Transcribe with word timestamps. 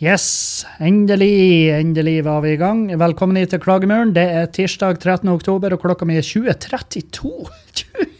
Yes, 0.00 0.66
endelig, 0.80 1.70
endelig 1.70 2.24
var 2.24 2.40
vi 2.40 2.52
i 2.52 2.56
gang. 2.56 2.86
Velkommen 2.98 3.36
hit 3.36 3.50
til 3.52 3.60
Klagemuren. 3.60 4.14
Det 4.16 4.24
er 4.24 4.48
tirsdag 4.50 4.98
13. 4.98 5.28
oktober, 5.28 5.74
og 5.76 5.82
klokka 5.84 6.06
mi 6.08 6.16
er 6.16 6.24
20.32. 6.26 7.50
20.32! 7.76 8.08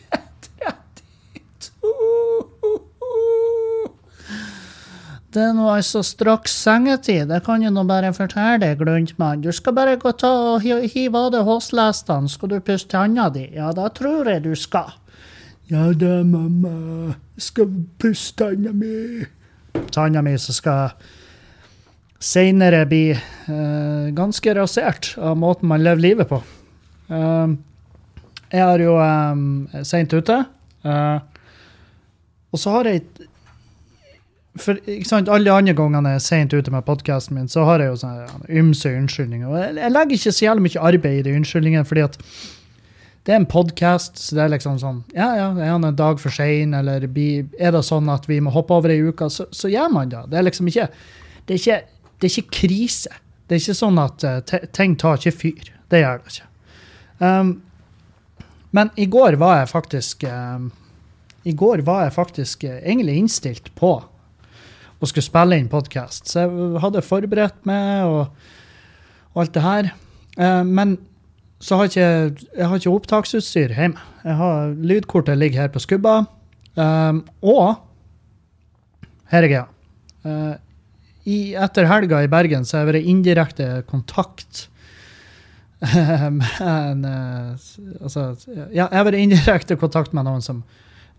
Det 5.33 5.41
er 5.41 5.55
nå 5.57 5.65
altså 5.73 6.03
straks 6.05 6.53
sengetid, 6.61 7.31
det 7.31 7.39
kan 7.47 7.63
jeg 7.65 7.73
nå 7.73 7.87
bare 7.89 8.11
fortelle 8.13 8.59
deg, 8.61 8.77
Gluntmann. 8.83 9.41
Du 9.41 9.49
skal 9.57 9.73
bare 9.73 9.95
gå 9.97 10.13
ta 10.21 10.29
og 10.29 10.61
hive 10.67 11.17
av 11.17 11.31
deg 11.33 11.47
hårslestene, 11.47 12.29
skal 12.29 12.51
du 12.53 12.59
pusse 12.61 12.91
tanna 12.93 13.31
di? 13.33 13.47
Ja, 13.57 13.71
da 13.73 13.89
tror 13.97 14.29
jeg 14.29 14.43
du 14.45 14.53
skal. 14.53 14.93
Ja 15.73 15.89
da, 15.97 16.19
mamma. 16.21 17.17
Jeg 17.39 17.47
skal 17.49 17.73
pusse 17.97 18.37
tanna 18.37 18.77
mi. 18.77 19.25
Tanna 19.89 20.21
mi 20.21 20.37
som 20.37 20.53
skal 20.53 20.93
senere 22.23 22.85
blir 22.87 23.19
uh, 23.49 24.13
ganske 24.15 24.55
rasert 24.55 25.13
av 25.19 25.37
måten 25.41 25.71
man 25.71 25.83
lever 25.83 26.05
livet 26.07 26.31
på. 26.31 26.39
Uh, 27.11 27.59
jeg 28.53 28.63
er 28.63 28.85
jo 28.85 28.97
um, 29.01 29.45
seint 29.87 30.13
ute. 30.15 30.39
Uh, 30.87 31.19
og 32.53 32.61
så 32.61 32.75
har 32.77 32.91
jeg 32.91 33.05
for, 34.61 34.77
ikke 34.85 35.09
sant, 35.09 35.31
Alle 35.33 35.49
de 35.49 35.53
andre 35.55 35.73
gangene 35.73 36.11
jeg 36.13 36.21
er 36.21 36.25
seint 36.27 36.53
ute 36.53 36.73
med 36.75 36.85
podkasten 36.85 37.39
min, 37.39 37.49
så 37.49 37.65
har 37.65 37.81
jeg 37.81 37.89
jo 37.89 38.01
sånne 38.03 38.59
ymse 38.61 38.91
unnskyldninger. 38.93 39.49
Og 39.49 39.57
jeg, 39.57 39.77
jeg 39.81 39.95
legger 39.95 40.19
ikke 40.19 40.33
så 40.37 40.45
jævlig 40.45 40.67
mye 40.67 40.83
arbeid 40.91 41.21
i 41.21 41.23
de 41.25 41.37
unnskyldningene, 41.39 41.89
fordi 41.89 42.05
at 42.05 42.19
det 43.23 43.33
er 43.33 43.39
en 43.39 43.47
podkast, 43.49 44.19
så 44.19 44.37
det 44.37 44.45
er 44.45 44.53
liksom 44.57 44.79
sånn 44.83 45.01
Ja, 45.15 45.29
ja, 45.39 45.49
er 45.55 45.71
han 45.71 45.87
en 45.87 45.97
dag 45.97 46.21
for 46.21 46.35
sein, 46.35 46.75
eller 46.75 47.07
er 47.07 47.75
det 47.77 47.83
sånn 47.87 48.11
at 48.13 48.27
vi 48.29 48.41
må 48.43 48.53
hoppe 48.53 48.75
over 48.77 48.93
ei 48.93 48.99
uke, 49.07 49.31
så, 49.31 49.47
så 49.55 49.71
gjør 49.73 49.93
man 49.95 50.11
det. 50.13 50.25
Det 50.33 50.41
er 50.41 50.49
liksom 50.49 50.69
ikke 50.69 50.89
Det 51.47 51.55
er 51.55 51.61
ikke, 51.61 51.79
det 52.23 52.31
er 52.31 52.39
ikke 52.39 52.61
krise. 52.63 53.11
Det 53.49 53.57
er 53.57 53.65
ikke 53.65 53.75
sånn 53.75 53.99
at 53.99 54.25
eh, 54.25 54.67
ting 54.71 54.95
tar 55.01 55.19
ikke 55.19 55.35
fyr. 55.35 55.71
Det 55.91 56.01
gjør 56.01 56.23
det 56.23 56.33
ikke. 56.33 56.49
Um, 57.19 57.51
men 58.75 58.91
i 58.97 59.09
går 59.11 59.37
var 59.39 59.61
jeg 59.61 59.71
faktisk 59.71 60.25
um, 60.27 60.71
I 61.47 61.53
går 61.59 61.83
var 61.87 62.07
jeg 62.07 62.15
faktisk 62.17 62.65
uh, 62.65 62.79
egentlig 62.79 63.19
innstilt 63.21 63.69
på 63.79 63.93
å 64.03 65.11
skulle 65.11 65.27
spille 65.27 65.59
inn 65.59 65.69
podkast, 65.71 66.31
så 66.31 66.45
jeg 66.45 66.81
hadde 66.83 67.03
forberedt 67.03 67.65
meg 67.67 68.07
og, 68.07 68.49
og 69.35 69.43
alt 69.43 69.55
det 69.55 69.65
her. 69.67 69.91
Uh, 70.39 70.63
men 70.63 70.97
så 71.63 71.79
har 71.79 71.91
ikke, 71.91 72.11
jeg 72.57 72.69
har 72.71 72.79
ikke 72.79 72.95
opptaksutstyr 72.95 73.75
hjemme. 73.75 74.03
Jeg 74.23 74.39
har, 74.39 74.73
lydkortet 74.79 75.39
ligger 75.39 75.65
her 75.65 75.75
på 75.75 75.83
skubba. 75.83 76.23
Um, 76.79 77.25
og 77.43 77.83
her 79.35 79.45
er 79.45 79.51
greia. 79.51 79.67
Uh, 80.23 80.55
i, 81.25 81.55
etter 81.55 81.87
helga 81.87 82.23
i 82.25 82.31
Bergen 82.31 82.65
så 82.67 82.77
har 82.79 82.85
jeg 82.85 82.93
vært 82.93 83.11
indirekte 83.13 83.67
kontakt 83.91 84.67
med 86.39 87.05
uh, 87.07 87.53
altså, 88.03 88.25
ja, 88.55 88.87
Jeg 88.87 88.95
har 88.95 89.07
vært 89.09 89.19
indirekte 89.19 89.77
kontakt 89.81 90.15
med 90.15 90.27
noen 90.29 90.43
som 90.45 90.63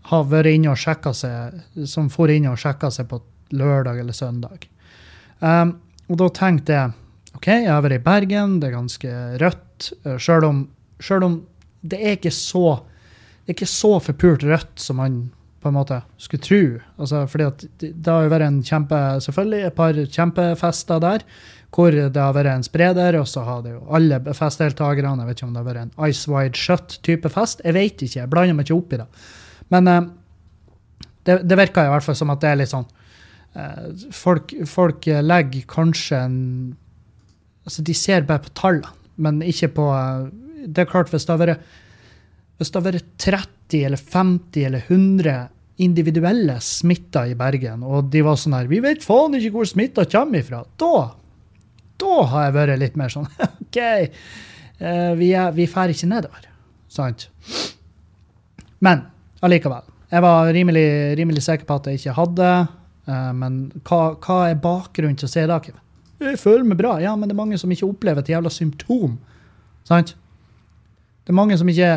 har 0.08 0.24
vært 0.28 0.54
inne 0.56 0.72
og 0.72 0.80
sjekka 0.80 1.12
seg 1.16 1.84
Som 1.88 2.10
for 2.12 2.32
inn 2.32 2.48
og 2.48 2.60
sjekka 2.60 2.90
seg 2.92 3.08
på 3.10 3.20
lørdag 3.54 4.00
eller 4.00 4.16
søndag. 4.16 4.64
Um, 5.38 5.76
og 6.08 6.16
da 6.18 6.28
tenkte 6.34 6.74
jeg 6.74 6.94
OK, 7.36 7.48
jeg 7.50 7.68
har 7.68 7.82
vært 7.84 7.98
i 7.98 8.04
Bergen, 8.04 8.56
det 8.60 8.70
er 8.70 8.76
ganske 8.78 9.12
rødt. 9.42 9.90
Sjøl 10.16 10.20
Selv 10.24 10.48
om, 10.48 10.60
selv 11.02 11.26
om 11.28 11.36
det 11.84 12.00
er 12.00 12.16
ikke 12.16 12.32
så 12.34 12.80
det 13.44 13.52
er 13.52 13.56
ikke 13.58 13.68
så 13.68 13.90
forpult 14.00 14.44
rødt 14.48 14.80
som 14.80 14.96
man 15.02 15.16
på 15.64 15.70
en 15.70 15.78
måte 15.78 15.98
skulle 16.20 16.44
tro. 16.44 16.62
Altså, 17.00 17.24
fordi 17.30 17.46
at 17.48 17.62
det, 17.80 18.06
har 18.06 18.26
jo 18.26 18.32
vært 18.32 18.46
en 18.46 18.62
kjempe, 18.64 19.00
selvfølgelig 19.24 19.60
et 19.64 19.76
par 19.78 20.00
kjempefester 20.16 21.00
der, 21.02 21.24
hvor 21.74 21.94
det 21.96 22.20
har 22.20 22.34
vært 22.36 22.52
en 22.52 22.66
spreder, 22.66 23.16
og 23.18 23.26
så 23.26 23.42
har 23.46 23.62
det 23.64 23.72
jo 23.72 23.80
alle 23.96 24.20
festdeltakerne 24.36 25.24
Jeg 25.24 25.30
vet 25.30 25.40
ikke 25.40 25.48
om 25.48 25.54
det 25.56 25.62
har 25.62 25.70
vært 25.70 25.82
en 25.82 26.10
Ice 26.10 26.30
Wide 26.30 26.60
Shut-type 26.60 27.32
fest. 27.32 27.64
Jeg 27.64 27.74
vet 27.74 28.04
ikke, 28.04 28.20
jeg 28.20 28.30
blander 28.30 28.58
meg 28.58 28.68
ikke 28.68 28.76
opp 28.76 28.94
i 28.94 29.00
det. 29.00 29.08
Men 29.74 29.90
eh, 29.90 30.04
det, 31.24 31.40
det 31.48 31.58
virker 31.58 31.88
i 31.88 31.94
hvert 31.94 32.06
fall 32.06 32.20
som 32.20 32.34
at 32.34 32.44
det 32.44 32.52
er 32.52 32.60
litt 32.60 32.70
sånn 32.74 32.86
eh, 33.56 34.06
folk, 34.14 34.54
folk 34.70 35.10
legger 35.24 35.68
kanskje 35.70 36.24
en 36.28 36.40
Altså, 37.64 37.80
de 37.80 37.94
ser 37.96 38.26
bare 38.28 38.42
på 38.44 38.50
tallene, 38.60 38.90
men 39.24 39.38
ikke 39.40 39.70
på 39.78 39.84
eh, 39.96 40.26
Det 40.68 40.82
er 40.82 40.90
klart, 40.90 41.08
hvis 41.08 41.24
det 41.24 41.32
har 41.32 41.40
vært 41.40 41.70
hvis 42.58 42.70
det 42.70 42.78
har 42.78 42.86
vært 42.86 43.06
30 43.18 43.86
eller 43.88 43.98
50 43.98 44.66
eller 44.68 44.84
100 44.86 45.32
individuelle 45.82 46.60
smitta 46.62 47.24
i 47.26 47.34
Bergen, 47.34 47.82
og 47.82 48.10
de 48.12 48.22
var 48.22 48.36
sånn 48.38 48.54
her 48.54 48.68
'Vi 48.70 48.80
vet 48.80 49.02
faen 49.02 49.34
ikke 49.34 49.50
hvor 49.56 49.66
smitta 49.66 50.04
kommer 50.06 50.38
ifra', 50.38 50.64
da 50.78 51.14
da 52.00 52.22
har 52.30 52.48
jeg 52.48 52.54
vært 52.56 52.80
litt 52.80 52.96
mer 52.98 53.12
sånn 53.12 53.28
OK, 53.62 53.78
eh, 53.78 55.12
vi, 55.18 55.30
er, 55.32 55.52
vi 55.56 55.66
fer 55.70 55.92
ikke 55.94 56.10
nedover. 56.10 56.48
Sant? 56.90 57.28
Men 58.84 59.06
allikevel. 59.44 59.86
Jeg 60.10 60.22
var 60.22 60.50
rimelig, 60.54 60.88
rimelig 61.18 61.44
sikker 61.46 61.66
på 61.68 61.78
at 61.78 61.86
jeg 61.90 62.00
ikke 62.00 62.16
hadde. 62.18 62.50
eh, 63.08 63.30
men 63.38 63.60
hva, 63.86 64.02
hva 64.18 64.40
er 64.50 64.60
bakgrunnen 64.62 65.18
til 65.18 65.28
å 65.28 65.32
si 65.32 65.46
det? 65.50 65.74
Jeg 66.24 66.40
føler 66.40 66.66
meg 66.68 66.78
bra. 66.78 66.96
Ja, 67.02 67.14
men 67.16 67.28
det 67.28 67.34
er 67.34 67.42
mange 67.42 67.58
som 67.60 67.72
ikke 67.72 67.88
opplever 67.88 68.22
et 68.22 68.32
jævla 68.32 68.52
symptom. 68.52 69.18
Sant? 69.88 70.14
Det 71.24 71.32
er 71.32 71.40
mange 71.40 71.56
som 71.58 71.68
ikke, 71.68 71.96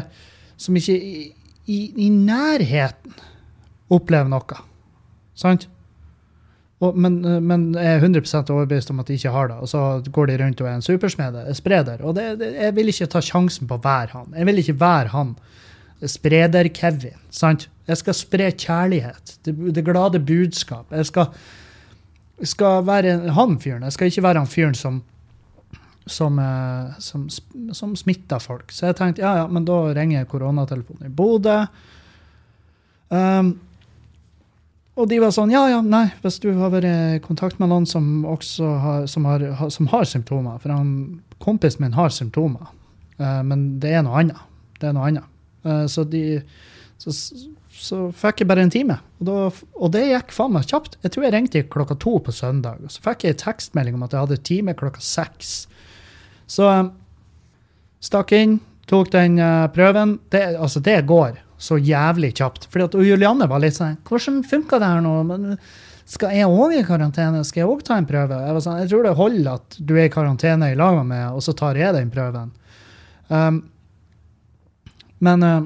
som 0.58 0.78
ikke 0.80 0.96
i, 0.96 1.28
i, 1.68 1.80
i 2.08 2.09
nærheten 2.14 3.18
opplever 3.94 4.30
noe. 4.31 4.62
Sant? 5.38 5.68
Og, 6.78 6.94
men, 6.94 7.18
men 7.42 7.72
jeg 7.74 7.98
er 7.98 8.03
100% 8.06 8.52
overbevist 8.53 8.92
om 8.94 9.02
at 9.02 9.09
de 9.09 9.18
ikke 9.18 9.34
har 9.34 9.50
det. 9.50 9.58
Og 9.66 9.72
så 9.72 9.84
går 10.14 10.30
de 10.30 10.38
rundt 10.44 10.62
og 10.62 10.70
er 10.70 10.78
en 10.78 10.86
supersmeder, 10.86 11.50
spreder. 11.58 12.03
Og 12.06 12.14
det, 12.18 12.28
det, 12.42 12.52
jeg 12.59 12.76
vil 12.78 12.92
ikke 12.92 13.09
ta 13.16 13.24
sjansen 13.26 13.70
på 13.70 13.80
å 13.80 13.84
være 13.84 14.14
han. 14.14 14.36
Jeg 14.38 14.50
vil 14.50 14.62
ikke 14.62 14.78
være 14.84 15.14
han 15.16 15.34
spreder-Kevin. 16.06 17.18
sant? 17.34 17.70
Jeg 17.88 18.02
skal 18.03 18.18
spre 18.18 18.52
kjærlighet. 18.52 19.38
Det, 19.47 19.56
det 19.74 19.86
glade 19.88 20.22
budskap. 20.22 20.92
Jeg 20.94 21.09
skal, 21.09 21.31
skal 22.46 22.86
være 22.86 23.18
han 23.34 23.58
fyren. 23.64 23.88
Jeg 23.88 23.97
skal 23.97 24.12
ikke 24.12 24.28
være 24.28 24.44
han 24.46 24.52
fyren 24.52 24.78
som 24.78 25.02
som, 26.08 26.40
eh, 26.40 27.00
som, 27.00 27.30
som 27.76 27.96
smitter 27.96 28.40
folk. 28.40 28.72
Så 28.72 28.88
jeg 28.88 28.96
tenkte 28.96 29.26
ja, 29.26 29.34
ja, 29.42 29.47
men 29.52 29.66
da 29.68 29.80
ringer 29.96 30.22
jeg 30.22 30.30
koronatelefonen 30.31 31.09
i 31.09 31.14
Bodø. 31.14 31.58
Um, 33.12 33.53
og 34.97 35.06
de 35.12 35.19
var 35.22 35.34
sånn 35.34 35.53
ja, 35.53 35.62
ja, 35.69 35.81
nei, 35.85 36.08
hvis 36.24 36.40
du 36.41 36.50
har 36.58 36.72
vært 36.74 36.88
i 36.90 37.19
kontakt 37.22 37.59
med 37.62 37.69
noen 37.69 37.85
som 37.90 38.25
også 38.25 38.69
har, 38.81 39.03
som 39.12 39.28
har, 39.30 39.46
som 39.74 39.90
har 39.91 40.08
symptomer 40.09 40.58
For 40.63 40.74
han, 40.74 40.90
kompisen 41.44 41.85
min 41.85 41.97
har 41.97 42.09
symptomer, 42.13 42.72
uh, 43.22 43.44
men 43.46 43.69
det 43.84 43.94
er 43.94 44.03
noe 44.08 44.24
annet. 44.24 44.41
Det 44.81 44.90
er 44.90 44.97
noe 44.97 45.12
annet. 45.12 45.30
Uh, 45.62 45.85
så, 45.91 46.02
de, 46.09 46.41
så, 46.97 47.13
så 47.78 48.02
fikk 48.18 48.41
jeg 48.41 48.50
bare 48.50 48.66
en 48.66 48.74
time. 48.74 48.97
Og, 49.19 49.30
da, 49.30 49.38
og 49.78 49.94
det 49.94 50.06
gikk 50.09 50.34
faen 50.34 50.56
meg 50.58 50.66
kjapt. 50.69 50.97
Jeg 51.06 51.14
tror 51.14 51.28
jeg 51.28 51.35
ringte 51.38 51.66
klokka 51.78 52.00
to 52.02 52.18
på 52.25 52.34
søndag, 52.34 52.81
og 52.81 52.94
så 52.94 53.06
fikk 53.06 53.28
jeg 53.28 53.38
en 53.38 53.44
tekstmelding 53.46 54.00
om 54.00 54.08
at 54.08 54.18
jeg 54.18 54.25
hadde 54.25 54.41
time 54.50 54.78
klokka 54.78 55.03
seks. 55.03 55.58
Så 56.50 56.66
um, 56.66 56.96
stakk 58.02 58.34
inn, 58.34 58.58
tok 58.90 59.14
den 59.14 59.38
uh, 59.38 59.68
prøven. 59.74 60.18
Det, 60.34 60.47
altså, 60.58 60.81
det 60.81 61.03
går 61.06 61.38
så 61.57 61.78
jævlig 61.81 62.34
kjapt. 62.38 62.68
Fordi 62.72 62.85
at 62.85 62.97
og 62.97 63.06
Julianne 63.06 63.47
var 63.50 63.62
litt 63.63 63.78
sånn 63.78 63.97
Hvordan 64.07 64.44
funka 64.45 64.79
det 64.81 64.90
her 64.91 65.06
nå? 65.06 65.13
Men 65.28 65.56
skal 66.07 66.35
jeg 66.38 66.47
òg 66.47 66.75
i 66.78 66.84
karantene? 66.88 67.44
Skal 67.47 67.63
jeg 67.63 67.72
òg 67.72 67.81
ta 67.88 67.97
en 68.00 68.07
prøve? 68.07 68.38
Jeg, 68.45 68.56
var 68.56 68.63
sånn, 68.63 68.81
jeg 68.84 68.91
tror 68.91 69.07
det 69.07 69.16
holder 69.18 69.50
at 69.57 69.79
du 69.79 69.96
er 69.97 70.07
i 70.07 70.13
karantene 70.13 70.72
i 70.72 70.78
lag 70.79 71.00
med 71.01 71.09
meg, 71.09 71.25
og 71.35 71.44
så 71.44 71.56
tar 71.57 71.79
jeg 71.79 71.97
den 71.97 72.13
prøven. 72.13 72.53
Um, 73.28 73.57
men 75.19 75.44
uh, 75.44 75.66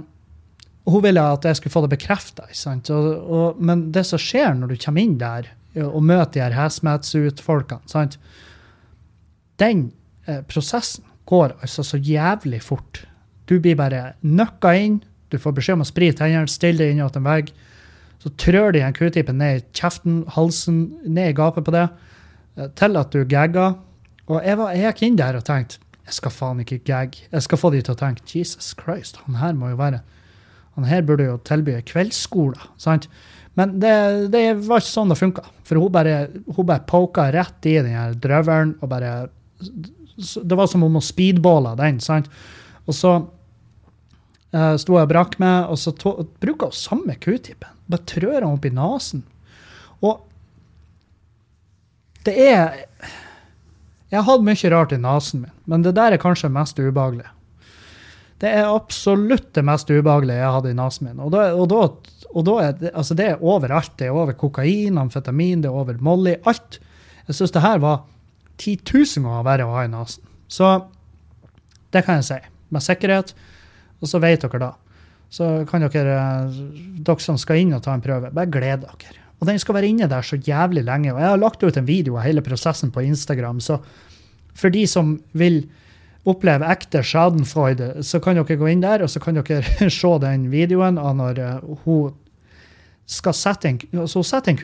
hun 0.90 1.04
ville 1.04 1.22
at 1.36 1.46
jeg 1.46 1.60
skulle 1.60 1.76
få 1.76 1.84
det 1.86 1.94
bekrefta. 1.94 2.48
Men 3.60 3.90
det 3.94 4.06
som 4.10 4.22
skjer 4.22 4.56
når 4.58 4.74
du 4.74 4.82
kommer 4.82 5.06
inn 5.06 5.20
der 5.22 5.52
og 5.86 6.02
møter 6.04 6.40
de 6.40 6.44
her 6.44 6.58
hazmat-suit-folkene, 6.58 8.10
den 9.62 9.86
eh, 10.26 10.42
prosessen 10.50 11.06
går 11.30 11.54
altså 11.62 11.86
så 11.86 12.00
jævlig 12.02 12.60
fort. 12.66 13.04
Du 13.48 13.60
blir 13.62 13.78
bare 13.80 14.16
nøkka 14.26 14.74
inn, 14.76 14.98
du 15.32 15.40
får 15.40 15.56
beskjed 15.58 15.80
om 15.80 15.86
å 15.86 15.90
sprite 15.90 16.22
tennene, 16.22 16.52
stille 16.52 16.84
deg 16.84 16.96
inn 16.96 17.04
en 17.04 17.28
vegg. 17.28 17.54
Så 18.22 18.30
trør 18.38 18.76
de 18.76 18.84
en 18.86 18.94
q-tippen 18.94 19.40
ned 19.42 19.62
i 19.62 19.64
kjeften, 19.78 20.24
halsen, 20.36 20.84
ned 21.08 21.32
i 21.32 21.38
gapet 21.38 21.66
på 21.66 21.74
det, 21.74 21.88
eh, 22.58 22.68
til 22.78 23.00
at 23.00 23.16
du 23.16 23.24
gagger. 23.26 23.80
Og 24.28 24.44
jeg, 24.44 24.58
var, 24.60 24.76
jeg 24.78 24.92
gikk 24.92 25.04
inn 25.08 25.18
der 25.20 25.40
og 25.40 25.48
tenkte 25.48 25.82
jeg 26.12 26.18
skal 26.18 26.34
faen 26.34 26.60
ikke 26.60 26.82
gagge. 26.84 27.28
Jeg 27.32 27.46
skal 27.46 27.60
få 27.62 27.70
de 27.72 27.80
til 27.86 27.94
å 27.94 28.00
tenke 28.00 28.26
Jesus 28.28 28.74
Christ, 28.76 29.22
han 29.26 29.38
her 29.40 29.54
må 29.56 29.72
jo 29.72 29.80
være 29.80 30.02
Han 30.76 30.86
her 30.88 31.02
burde 31.04 31.26
jo 31.26 31.38
tilby 31.44 31.74
kveldsskole. 31.84 32.56
sant? 32.80 33.10
Men 33.60 33.74
det, 33.84 34.32
det 34.32 34.44
var 34.64 34.80
ikke 34.80 34.88
sånn 34.88 35.12
det 35.12 35.18
funka. 35.20 35.44
For 35.68 35.76
hun 35.76 35.92
bare, 35.92 36.30
hun 36.48 36.68
bare 36.68 36.86
poka 36.88 37.26
rett 37.36 37.68
i 37.68 37.74
den 37.82 37.92
her 37.92 38.16
drøvelen 38.16 38.78
og 38.80 38.90
bare 38.90 39.12
Det 39.60 40.58
var 40.58 40.70
som 40.72 40.86
om 40.88 40.96
hun 40.96 41.04
speedballa 41.04 41.76
den. 41.76 42.00
sant? 42.00 42.32
Og 42.88 42.96
så 42.96 43.12
uh, 44.56 44.76
sto 44.82 44.98
jeg 44.98 45.08
og 45.08 45.12
brakk 45.12 45.38
meg, 45.42 45.70
og 45.72 45.78
så 45.82 45.94
to- 45.98 46.18
bruker 46.44 46.72
hun 46.72 46.78
samme 46.78 47.16
q-tippen. 47.22 47.72
Bare 47.92 48.06
trør 48.08 48.40
han 48.42 48.52
opp 48.56 48.66
i 48.66 48.74
nesen. 48.76 49.24
Og 50.02 50.28
Det 52.26 52.34
er 52.38 52.86
Jeg 54.12 54.20
har 54.20 54.28
hatt 54.28 54.44
mye 54.46 54.70
rart 54.74 54.92
i 54.94 54.98
nesen 55.02 55.42
min, 55.46 55.52
men 55.66 55.82
det 55.86 55.94
der 55.96 56.12
er 56.14 56.20
kanskje 56.22 56.50
mest 56.52 56.78
ubehagelig. 56.80 57.30
Det 58.42 58.50
er 58.50 58.66
absolutt 58.68 59.54
det 59.54 59.64
mest 59.64 59.88
ubehagelige 59.90 60.36
jeg 60.42 60.52
hatt 60.56 60.66
i 60.68 60.74
nesen 60.76 61.08
min. 61.08 61.20
Og, 61.24 61.30
da, 61.32 61.46
og, 61.56 61.70
da, 61.72 62.26
og 62.34 62.46
da 62.48 62.56
er 62.66 62.72
det, 62.80 62.92
altså 62.98 63.16
det 63.16 63.28
er 63.30 63.44
overalt. 63.46 63.94
Det 63.98 64.08
er 64.10 64.18
over 64.18 64.34
kokain, 64.34 64.98
amfetamin, 64.98 65.62
det 65.64 65.70
er 65.70 65.78
over 65.78 65.96
Molly. 66.04 66.34
Alt. 66.50 66.80
Jeg 67.30 67.38
syns 67.38 67.54
det 67.56 67.62
her 67.64 67.80
var 67.84 68.02
10 68.58 68.80
000 68.84 69.24
ganger 69.30 69.46
verre 69.48 69.68
å 69.70 69.76
ha 69.78 69.86
i 69.88 69.92
nesen. 69.94 70.26
Så 70.52 70.72
det 71.96 72.04
kan 72.08 72.20
jeg 72.20 72.28
si 72.28 72.40
med 72.74 72.84
sikkerhet. 72.84 73.32
Og 74.02 74.10
så 74.10 74.22
vet 74.22 74.44
dere 74.44 74.62
da. 74.62 74.72
Så 75.32 75.50
kan 75.70 75.86
dere, 75.86 76.22
dere 76.52 77.24
som 77.24 77.38
skal 77.40 77.62
inn 77.62 77.76
og 77.78 77.84
ta 77.86 77.96
en 77.96 78.04
prøve, 78.04 78.34
bare 78.36 78.52
glede 78.52 78.90
dere. 78.90 79.20
Og 79.42 79.48
den 79.50 79.60
skal 79.62 79.78
være 79.78 79.90
inne 79.90 80.10
der 80.10 80.26
så 80.26 80.38
jævlig 80.38 80.84
lenge. 80.86 81.14
Og 81.14 81.22
jeg 81.22 81.30
har 81.30 81.42
lagt 81.42 81.64
ut 81.64 81.78
en 81.78 81.88
video 81.88 82.18
av 82.18 82.28
hele 82.28 82.44
prosessen 82.46 82.92
på 82.94 83.06
Instagram, 83.08 83.62
så 83.62 83.80
for 84.54 84.74
de 84.74 84.84
som 84.90 85.16
vil 85.38 85.64
oppleve 86.30 86.68
ekte 86.70 87.02
schadenfreude, 87.02 88.04
så 88.06 88.20
kan 88.22 88.38
dere 88.38 88.60
gå 88.60 88.68
inn 88.70 88.84
der, 88.84 89.02
og 89.02 89.10
så 89.10 89.22
kan 89.24 89.40
dere 89.40 89.64
se 89.90 90.12
den 90.22 90.50
videoen 90.52 91.00
av 91.02 91.16
når 91.18 91.42
uh, 91.42 91.80
hun 91.86 92.12
skal 93.12 93.36
sette 93.36 93.72
en, 93.72 93.80
så 94.06 94.22
hun 94.22 94.28
setter 94.28 94.54
en 94.54 94.60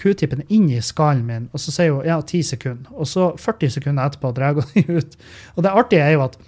q-tippen 0.00 0.44
inn 0.48 0.70
i 0.72 0.78
skallen 0.84 1.26
min, 1.26 1.48
og 1.52 1.60
så 1.60 1.74
sier 1.74 1.96
hun 1.96 2.06
ja, 2.06 2.20
10 2.22 2.46
sekunder. 2.54 2.94
Og 2.94 3.10
så 3.10 3.32
40 3.36 3.74
sekunder 3.74 4.06
etterpå 4.06 4.30
drar 4.36 4.56
hun 4.56 4.70
den 4.76 4.96
ut. 5.02 5.18
Og 5.56 5.66
det 5.66 5.74
artige 5.82 6.06
er 6.06 6.14
jo 6.14 6.24
at 6.28 6.38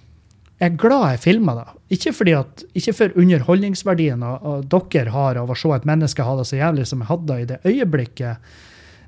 er 0.64 0.78
glad 0.80 1.04
jeg 1.14 1.22
filma 1.22 1.54
det. 1.58 1.66
Ikke, 1.96 2.12
fordi 2.16 2.34
at, 2.36 2.64
ikke 2.76 2.94
for 2.96 3.18
underholdningsverdien 3.20 4.24
dere 4.70 5.14
har 5.14 5.40
av 5.40 5.50
å 5.50 5.56
se 5.58 5.70
et 5.74 5.86
menneske 5.88 6.26
ha 6.26 6.36
det 6.38 6.46
så 6.48 6.58
jævlig 6.58 6.86
som 6.90 7.02
jeg 7.02 7.10
hadde 7.10 7.38
i 7.40 7.48
det 7.50 7.60
øyeblikket, 7.68 8.54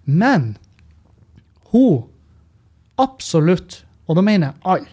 men 0.07 0.55
hun 1.73 2.07
absolutt, 3.03 3.83
og 4.07 4.19
da 4.19 4.25
mener 4.25 4.53
jeg 4.53 4.61
all, 4.73 4.87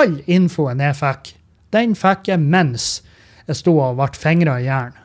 all 0.00 0.16
infoen 0.28 0.82
jeg 0.82 0.98
fikk, 0.98 1.32
den 1.72 1.94
fikk 1.98 2.32
jeg 2.32 2.42
mens 2.42 2.88
jeg 3.48 3.60
sto 3.62 3.78
og 3.80 3.96
ble 3.96 4.10
fingra 4.18 4.58
i 4.60 4.66
jern. 4.66 4.96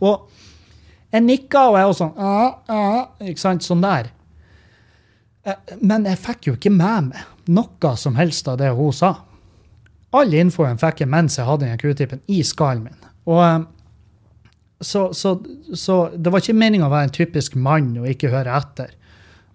Og 0.00 0.30
jeg 1.10 1.26
nikka, 1.26 1.66
og 1.68 1.76
jeg 1.76 1.90
var 1.90 1.98
sånn 1.98 2.22
ah, 2.22 2.54
ah, 2.70 3.00
ikke 3.26 3.42
sant, 3.42 3.66
Sånn 3.66 3.82
der. 3.84 4.12
Eh, 5.44 5.76
men 5.80 6.06
jeg 6.08 6.20
fikk 6.20 6.48
jo 6.48 6.56
ikke 6.56 6.72
med 6.72 7.10
meg 7.10 7.50
noe 7.50 7.92
som 7.98 8.16
helst 8.18 8.48
av 8.48 8.60
det 8.60 8.70
hun 8.76 8.94
sa. 8.94 9.14
All 10.16 10.32
infoen 10.34 10.80
fikk 10.80 11.04
jeg 11.04 11.10
mens 11.10 11.38
jeg 11.38 11.46
hadde 11.46 11.68
den 11.68 11.78
q-tipen 11.78 12.22
i 12.30 12.40
skallen 12.46 12.88
min. 12.88 13.10
Og 13.30 13.42
eh, 13.44 13.60
så, 14.80 15.10
så, 15.12 15.36
så, 15.76 15.98
det 16.16 16.32
var 16.32 16.42
ikke 16.42 16.56
meninga 16.56 16.88
å 16.88 16.92
være 16.92 17.10
en 17.10 17.14
typisk 17.14 17.56
mann 17.60 17.92
og 18.00 18.08
ikke 18.08 18.32
høre 18.32 18.56
etter. 18.56 18.94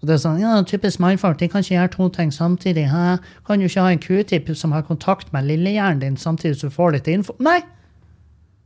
Og 0.02 0.10
det 0.10 0.16
er 0.16 0.22
sånn, 0.22 0.42
ja, 0.44 0.57
Typisk 0.68 1.02
mannfolk 1.02 1.40
de 1.40 1.48
kan 1.50 1.63
ikke 1.63 1.74
gjøre 1.74 1.94
to 1.96 2.10
ting 2.13 2.34
samtidig. 2.34 2.84
Hæ? 2.92 3.18
Kan 3.48 3.63
jo 3.63 3.69
ikke 3.69 3.86
ha 3.88 3.94
en 3.94 4.04
q-tip 4.04 4.52
som 4.54 4.75
har 4.75 4.86
kontakt 4.86 5.31
med 5.34 5.48
lillehjernen 5.50 6.04
din 6.04 6.19
samtidig 6.19 6.60
som 6.60 6.69
du 6.69 6.75
får 6.75 6.98
litt 6.98 7.10
info? 7.10 7.34
Nei! 7.42 7.63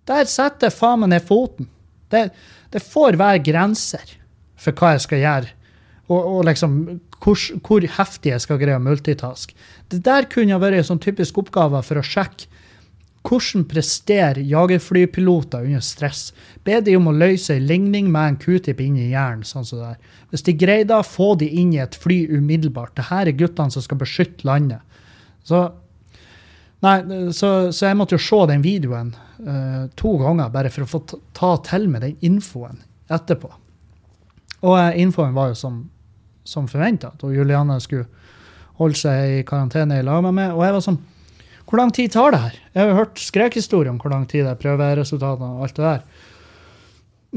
Der 0.09 0.27
setter 0.27 0.73
faen 0.73 1.03
meg 1.03 1.13
ned 1.13 1.23
foten. 1.23 1.69
Det, 2.11 2.31
det, 2.73 2.81
får 2.81 3.19
være 3.21 3.43
grenser 3.45 4.17
for 4.59 4.75
hva 4.75 4.95
jeg 4.95 5.05
skal 5.05 5.23
gjøre. 5.23 5.53
Og, 6.09 6.17
og 6.19 6.45
liksom 6.49 6.79
hvor, 7.21 7.37
hvor, 7.67 7.85
heftig 7.99 8.33
jeg 8.33 8.43
skal 8.43 8.59
greie 8.59 8.79
å 8.79 8.83
multitaske. 8.83 9.53
Det 9.89 10.03
der 10.05 10.27
kunne 10.29 10.59
vært 10.61 10.79
en 10.79 10.89
sånn 10.91 11.01
typisk 11.01 11.39
oppgave 11.41 11.81
for 11.85 11.99
å 11.99 12.05
sjekke 12.05 12.49
hvordan 13.29 13.65
presterer 13.67 14.39
jagerflypiloter 14.47 15.65
under 15.67 15.83
stress. 15.83 16.29
Be 16.63 16.79
de 16.81 16.95
om 16.97 17.09
å 17.11 17.13
løse 17.13 17.53
en 17.55 17.67
ligning 17.67 18.07
med 18.11 18.27
en 18.27 18.37
q-tip 18.39 18.79
inn 18.81 18.95
i 18.97 19.09
hjernen. 19.11 19.43
sånn 19.43 19.65
som 19.65 19.79
det 19.79 19.89
er. 19.89 19.97
Hvis 20.31 20.45
de 20.47 20.53
greier 20.53 20.85
da, 20.87 21.01
få 21.03 21.35
de 21.35 21.49
inn 21.49 21.73
i 21.73 21.81
et 21.83 21.95
fly 21.95 22.25
umiddelbart. 22.29 22.95
Dette 22.95 23.21
er 23.21 23.31
guttene 23.31 23.71
som 23.71 23.83
skal 23.83 23.99
beskytte 23.99 24.47
landet. 24.47 24.79
Så, 25.43 25.61
nei, 26.81 26.97
så, 27.35 27.71
så 27.71 27.89
jeg 27.89 27.97
måtte 27.99 28.15
jo 28.15 28.23
se 28.23 28.41
den 28.47 28.63
videoen 28.63 29.13
uh, 29.45 29.85
to 29.99 30.15
ganger 30.17 30.49
bare 30.49 30.71
for 30.73 30.85
å 30.87 30.89
få 30.89 31.03
ta 31.33 31.55
til 31.67 31.89
med 31.89 32.07
den 32.07 32.17
infoen 32.21 32.81
etterpå. 33.09 33.51
Og 34.63 34.75
uh, 34.79 34.95
infoen 34.95 35.35
var 35.35 35.51
jo 35.51 35.59
som 35.59 35.83
som 36.49 36.67
forventa. 36.67 37.11
Og 37.21 37.35
Juliane 37.35 37.77
skulle 37.83 38.07
holde 38.79 38.99
seg 38.99 39.37
i 39.39 39.45
karantene 39.47 39.99
i 39.99 40.05
lag 40.05 40.23
med 40.25 40.35
meg. 40.37 40.55
Og 40.55 40.63
jeg 40.65 40.75
var 40.75 40.85
sånn 40.85 40.99
Hvor 41.69 41.77
lang 41.77 41.91
tid 41.93 42.09
tar 42.13 42.33
det 42.33 42.41
her? 42.41 42.57
Jeg 42.73 42.81
har 42.81 42.89
jo 42.89 42.97
hørt 42.97 43.21
skrekhistorier 43.21 43.91
om 43.91 43.99
hvor 44.01 44.09
lang 44.09 44.25
tid 44.25 44.41
det 44.41 44.55
er, 44.55 44.61
prøveresultatene 44.63 45.59
og 45.59 45.67
alt 45.67 45.75
det 45.77 45.85
der. 45.85 46.05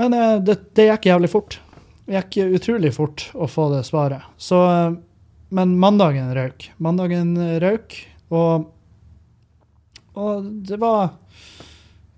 Men 0.01 0.17
eh, 0.17 0.37
det, 0.41 0.57
det, 0.73 0.87
gikk 0.89 1.11
jævlig 1.11 1.29
fort. 1.29 1.59
Det 2.07 2.17
gikk 2.17 2.57
utrolig 2.57 2.95
fort 2.97 3.27
å 3.37 3.49
få 3.51 3.67
det 3.75 3.83
svaret. 3.85 4.25
Så, 4.41 4.63
eh, 4.71 4.95
men 5.53 5.75
mandagen 5.83 6.33
røyk. 6.33 6.71
Mandagen 6.81 7.35
røyk, 7.61 7.99
og, 8.33 8.71
og 10.17 10.49
det 10.65 10.81
var 10.81 11.19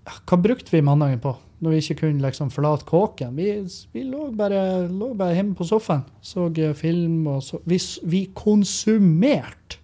Hva 0.04 0.38
brukte 0.38 0.70
vi 0.70 0.84
mandagen 0.86 1.18
på? 1.18 1.34
Når 1.64 1.72
vi 1.72 1.80
ikke 1.80 1.96
kunne 2.02 2.22
liksom 2.22 2.50
forlate 2.52 2.84
kåken. 2.84 3.36
Vi, 3.36 3.46
vi 3.92 4.02
lå, 4.04 4.28
bare, 4.36 4.84
lå, 4.88 5.14
bare, 5.16 5.34
hjemme 5.38 5.56
på 5.56 5.64
sofaen, 5.64 6.04
så 6.20 6.50
film 6.76 7.26
og 7.26 7.42
så 7.42 7.58
Vi, 7.64 7.80
vi 8.04 8.28
konsumerte 8.34 9.80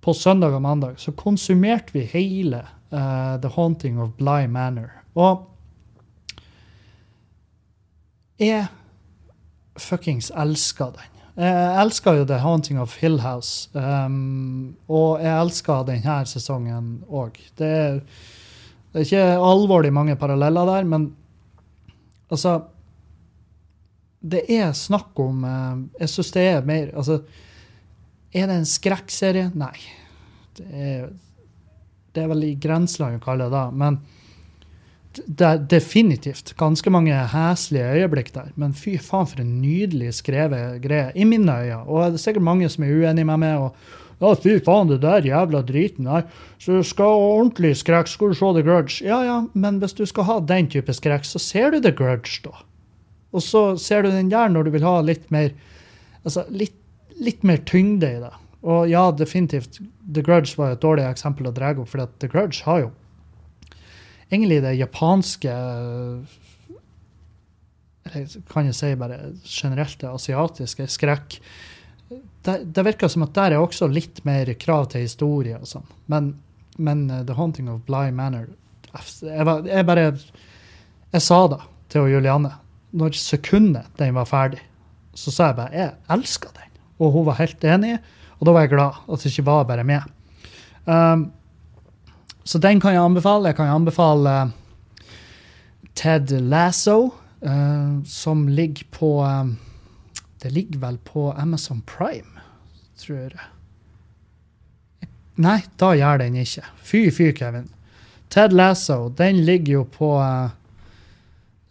På 0.00 0.12
søndag 0.12 0.52
og 0.52 0.62
mandag 0.62 0.98
så 1.00 1.12
konsumerte 1.12 1.92
vi 1.92 2.04
hele 2.04 2.60
uh, 2.92 3.40
The 3.40 3.48
Haunting 3.48 4.00
of 4.00 4.10
Bly 4.18 4.46
Manor. 4.46 4.90
Og 5.14 5.46
jeg 8.38 8.66
fuckings 9.78 10.30
elsker 10.36 10.84
den. 10.84 11.10
Jeg 11.36 11.82
elsker 11.82 12.12
jo 12.12 12.24
The 12.24 12.38
Haunting 12.38 12.80
of 12.80 13.00
Hill 13.00 13.20
House, 13.20 13.70
um, 13.74 14.76
og 14.88 15.22
jeg 15.22 15.40
elsker 15.40 15.86
denne 15.88 16.20
sesongen 16.26 17.00
òg. 17.08 17.40
Det 17.58 17.66
er 17.66 18.00
det 18.94 19.02
er 19.02 19.08
ikke 19.08 19.42
alvorlig 19.42 19.90
mange 19.90 20.14
paralleller 20.14 20.68
der, 20.70 20.84
men 20.86 21.08
altså 22.30 22.62
Det 24.22 24.44
er 24.48 24.70
snakk 24.72 25.18
om 25.20 25.42
eh, 25.44 25.80
Jeg 26.00 26.12
syns 26.12 26.30
det 26.32 26.44
er 26.46 26.64
mer 26.64 26.92
Altså, 26.94 27.18
er 28.32 28.46
det 28.46 28.54
en 28.56 28.66
skrekkserie? 28.66 29.50
Nei. 29.54 29.74
Det 30.54 30.66
er, 30.70 31.08
det 32.14 32.22
er 32.22 32.30
vel 32.30 32.46
i 32.46 32.54
grenseland 32.54 33.18
å 33.18 33.22
kalle 33.22 33.50
det 33.50 33.54
da, 33.54 33.68
men 33.74 33.98
det 35.14 35.46
er 35.46 35.60
definitivt 35.70 36.54
ganske 36.58 36.90
mange 36.90 37.14
heslige 37.30 38.00
øyeblikk 38.00 38.32
der. 38.34 38.48
Men 38.58 38.74
fy 38.74 38.96
faen, 38.98 39.28
for 39.30 39.42
en 39.42 39.52
nydelig 39.62 40.16
skrevet 40.18 40.80
greie, 40.82 41.12
i 41.14 41.26
mine 41.28 41.54
øyne. 41.54 41.82
Og 41.86 42.14
det 42.14 42.18
er 42.18 42.24
sikkert 42.24 42.46
mange 42.48 42.70
som 42.72 42.86
er 42.86 42.94
uenige 42.94 43.28
med 43.28 43.42
meg. 43.44 43.68
og 43.68 43.76
ja, 44.24 44.34
fy 44.40 44.56
faen, 44.64 44.88
det 44.90 45.02
der 45.04 45.26
jævla 45.28 45.60
driten 45.68 46.08
der. 46.08 46.24
Så 46.58 46.80
du 46.80 46.86
skal 46.86 47.12
ha 47.12 47.26
ordentlig 47.36 47.74
skrekk, 47.80 48.08
skal 48.08 48.32
du 48.32 48.38
se 48.38 48.52
The 48.56 48.64
Grudge. 48.64 49.04
Ja, 49.04 49.20
ja, 49.26 49.38
men 49.52 49.82
hvis 49.82 49.96
du 49.98 50.06
skal 50.08 50.28
ha 50.30 50.38
den 50.40 50.70
type 50.72 50.96
skrekk, 50.96 51.28
så 51.28 51.42
ser 51.42 51.74
du 51.74 51.82
The 51.84 51.92
Grudge, 51.94 52.40
da. 52.46 52.56
Og 53.34 53.42
så 53.44 53.74
ser 53.80 54.04
du 54.04 54.12
den 54.14 54.30
der 54.32 54.48
når 54.48 54.66
du 54.66 54.74
vil 54.76 54.86
ha 54.86 55.00
litt 55.04 55.30
mer 55.34 55.52
altså 56.24 56.46
litt, 56.50 56.76
litt 57.20 57.44
mer 57.46 57.62
tyngde 57.68 58.10
i 58.16 58.20
det. 58.22 58.32
Og 58.64 58.88
ja, 58.88 59.08
definitivt, 59.12 59.80
The 60.00 60.24
Grudge 60.24 60.56
var 60.56 60.74
et 60.74 60.82
dårlig 60.82 61.04
eksempel 61.08 61.50
å 61.50 61.54
dra 61.54 61.74
opp, 61.74 61.90
for 61.90 62.04
The 62.20 62.30
Grudge 62.32 62.64
har 62.64 62.86
jo 62.86 62.92
egentlig 64.32 64.62
det 64.64 64.78
japanske 64.78 65.52
Eller 68.04 68.32
kan 68.50 68.66
jeg 68.68 68.76
si 68.76 68.90
bare 68.98 69.18
generelt 69.44 70.00
det 70.00 70.10
asiatiske 70.10 70.88
skrekk 70.92 71.38
det, 72.44 72.58
det, 72.64 72.84
virker 72.86 73.08
som 73.08 73.24
at 73.26 73.34
der 73.36 73.54
er 73.54 73.62
også 73.62 73.88
litt 73.90 74.22
mer 74.26 74.50
krav 74.60 74.88
til 74.92 75.04
historie 75.06 75.58
og 75.58 75.68
sånn. 75.68 75.86
Men, 76.12 76.34
men 76.76 77.06
uh, 77.10 77.22
The 77.26 77.36
Haunting 77.38 77.70
of 77.72 77.84
Bly 77.88 78.10
Manor 78.14 78.50
jeg, 78.94 79.42
var, 79.42 79.64
jeg, 79.66 79.82
bare 79.88 80.02
Jeg 80.14 81.22
sa 81.24 81.38
det 81.50 81.58
til 81.90 82.12
Julianne 82.12 82.52
når 82.94 83.16
sekundet 83.18 83.88
den 83.98 84.14
var 84.14 84.28
ferdig. 84.30 84.60
Så 85.18 85.32
sa 85.34 85.48
jeg 85.50 85.58
bare 85.58 85.74
jeg 85.74 85.96
elska 86.14 86.52
den. 86.54 86.70
Og 87.02 87.10
hun 87.16 87.26
var 87.26 87.40
helt 87.40 87.64
enig, 87.66 87.96
og 88.38 88.46
da 88.46 88.54
var 88.54 88.66
jeg 88.66 88.74
glad 88.76 89.00
at 89.02 89.24
det 89.24 89.32
ikke 89.32 89.46
var 89.48 89.64
bare 89.66 89.86
meg. 89.86 90.04
Um, 90.86 91.32
så 92.46 92.60
den 92.62 92.78
kan 92.78 92.94
jeg 92.94 93.02
anbefale. 93.02 93.50
Jeg 93.50 93.58
kan 93.58 93.72
anbefale 93.72 94.36
Ted 95.98 96.30
Lasso, 96.38 97.14
uh, 97.42 97.98
som 98.06 98.46
ligger 98.46 98.86
på 98.94 99.10
um, 99.24 99.56
det 100.44 100.50
ligger 100.50 100.78
vel 100.78 100.98
på 100.98 101.32
Amazon 101.32 101.80
Prime, 101.88 102.33
tror 102.98 103.18
jeg. 103.18 103.48
Nei, 105.42 105.58
da 105.80 105.90
gjør 105.98 106.20
den 106.22 106.36
ikke. 106.38 106.62
Fy, 106.78 107.00
fy, 107.10 107.32
Kevin. 107.34 107.66
Ted 108.30 108.54
Lasso, 108.54 109.08
den 109.18 109.42
ligger 109.46 109.80
jo 109.80 109.82
på 109.90 110.14
uh, 110.18 110.50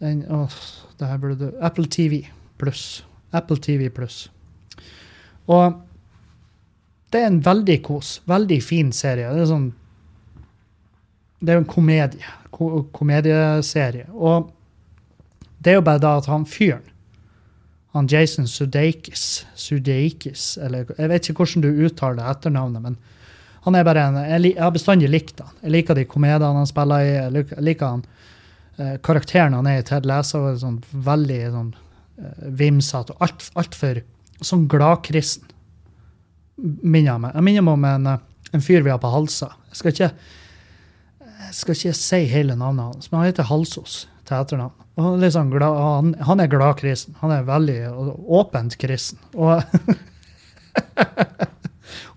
den, 0.04 0.24
oh, 0.32 0.52
det 0.98 1.08
her 1.08 1.20
burde 1.20 1.48
du 1.48 1.58
Apple 1.64 1.88
TV 1.88 2.26
pluss. 2.60 3.04
Apple 3.32 3.56
TV 3.56 3.88
pluss. 3.92 4.26
Og 5.46 5.80
det 7.12 7.22
er 7.22 7.30
en 7.30 7.40
veldig 7.44 7.78
kos. 7.84 8.18
Veldig 8.28 8.60
fin 8.64 8.92
serie. 8.92 9.32
Det 9.32 9.44
er 9.44 9.50
sånn 9.50 9.72
Det 11.44 11.52
er 11.52 11.58
jo 11.58 11.64
en 11.64 11.68
komedie. 11.68 12.34
Ko 12.54 12.68
komedieserie. 12.94 14.06
Og 14.12 14.50
det 15.60 15.72
er 15.72 15.80
jo 15.80 15.84
bare 15.84 16.02
da 16.02 16.16
at 16.20 16.28
han 16.30 16.46
fyren 16.48 16.84
han 17.94 18.08
Jason 18.10 18.48
Sudeikis, 18.50 19.44
Sudeikis, 19.54 20.56
eller 20.58 20.88
jeg 20.98 21.10
vet 21.12 21.28
ikke 21.30 21.44
hvordan 21.44 21.62
du 21.62 21.84
uttaler 21.86 22.26
etternavnet, 22.26 22.82
men 22.82 22.96
han 23.64 23.78
er 23.78 23.86
bare 23.86 24.02
en, 24.08 24.18
jeg, 24.28 24.56
har 24.58 24.72
bestandig 24.74 25.08
likt 25.08 25.38
han. 25.40 25.52
Jeg 25.62 25.72
liker 25.76 25.96
de 25.96 26.04
komediene 26.10 26.50
han 26.58 26.68
spiller 26.68 27.04
i, 27.06 27.12
jeg 27.14 27.34
liker, 27.36 27.62
liker 27.64 27.92
han 27.94 28.02
eh, 28.76 28.96
karakteren 29.06 29.54
han 29.56 29.70
er 29.70 29.78
i 29.80 29.86
Ted 29.86 30.08
Lasso, 30.10 30.42
er 30.50 30.58
sånn 30.60 30.80
veldig 31.06 31.40
sånn 31.54 31.70
eh, 32.18 32.48
vimsete 32.60 33.14
og 33.14 33.24
alt, 33.24 33.78
for 33.78 34.02
sånn 34.44 34.66
gladkristen. 34.70 35.54
Minner 36.82 37.22
meg. 37.22 37.32
Jeg 37.38 37.46
minner 37.46 37.64
meg 37.66 37.78
om 37.78 37.86
en, 37.88 38.10
en 38.54 38.62
fyr 38.62 38.82
vi 38.82 38.92
har 38.92 39.00
på 39.02 39.10
Halsa. 39.14 39.54
Jeg 39.70 39.80
skal 39.80 39.94
ikke 39.94 40.10
jeg 41.44 41.56
skal 41.60 41.76
ikke 41.76 41.96
si 41.98 42.20
hele 42.30 42.54
navnet 42.58 42.88
hans, 42.88 43.10
men 43.10 43.20
han 43.20 43.30
heter 43.30 43.46
Halsos 43.46 44.04
til 44.24 44.36
etternavn. 44.38 44.74
Han, 45.00 45.22
er 45.22 45.32
sånn 45.34 45.50
glad, 45.52 45.78
han, 45.78 46.12
han 46.28 46.42
er 46.42 46.50
glad 46.52 46.78
kristen. 46.78 47.16
Han 47.20 47.32
er 47.34 47.46
veldig 47.48 47.78
åpent 48.40 48.76
kristen. 48.80 49.18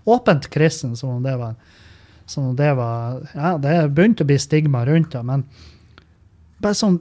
Åpent 0.08 0.46
kristen, 0.50 0.96
som 0.96 1.18
om 1.18 1.22
det 1.22 1.34
var 1.36 1.54
om 2.36 2.56
det 2.56 2.74
var 2.76 3.22
Ja, 3.34 3.58
det 3.58 3.72
er 3.72 3.86
å 3.88 4.24
bli 4.28 4.38
stigma 4.38 4.84
rundt 4.86 5.12
det, 5.14 5.22
men 5.24 5.44
bare 6.60 6.76
sånn 6.76 6.98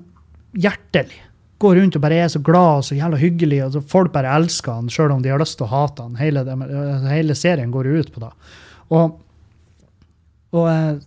hjertelig. 0.55 1.19
Går 1.57 1.75
rundt 1.79 1.97
og 1.97 2.03
bare 2.03 2.19
er 2.21 2.29
så 2.31 2.39
glad 2.39 2.79
og 2.79 2.85
så 2.85 2.95
jævla 2.95 3.17
hyggelig, 3.19 3.59
og 3.65 3.89
folk 3.89 4.13
bare 4.13 4.35
elsker 4.37 4.77
han, 4.77 4.91
sjøl 4.93 5.15
om 5.15 5.23
de 5.25 5.33
har 5.33 5.41
lyst 5.41 5.57
til 5.59 5.65
å 5.67 5.71
hate 5.73 6.05
han. 6.05 6.15
Hele, 6.19 6.45
hele 7.09 7.35
serien 7.35 7.73
går 7.73 7.89
ut 7.97 8.11
på 8.13 8.21
det. 8.23 8.31
Og, 8.93 9.17
og 10.55 10.67
eh, 10.71 10.97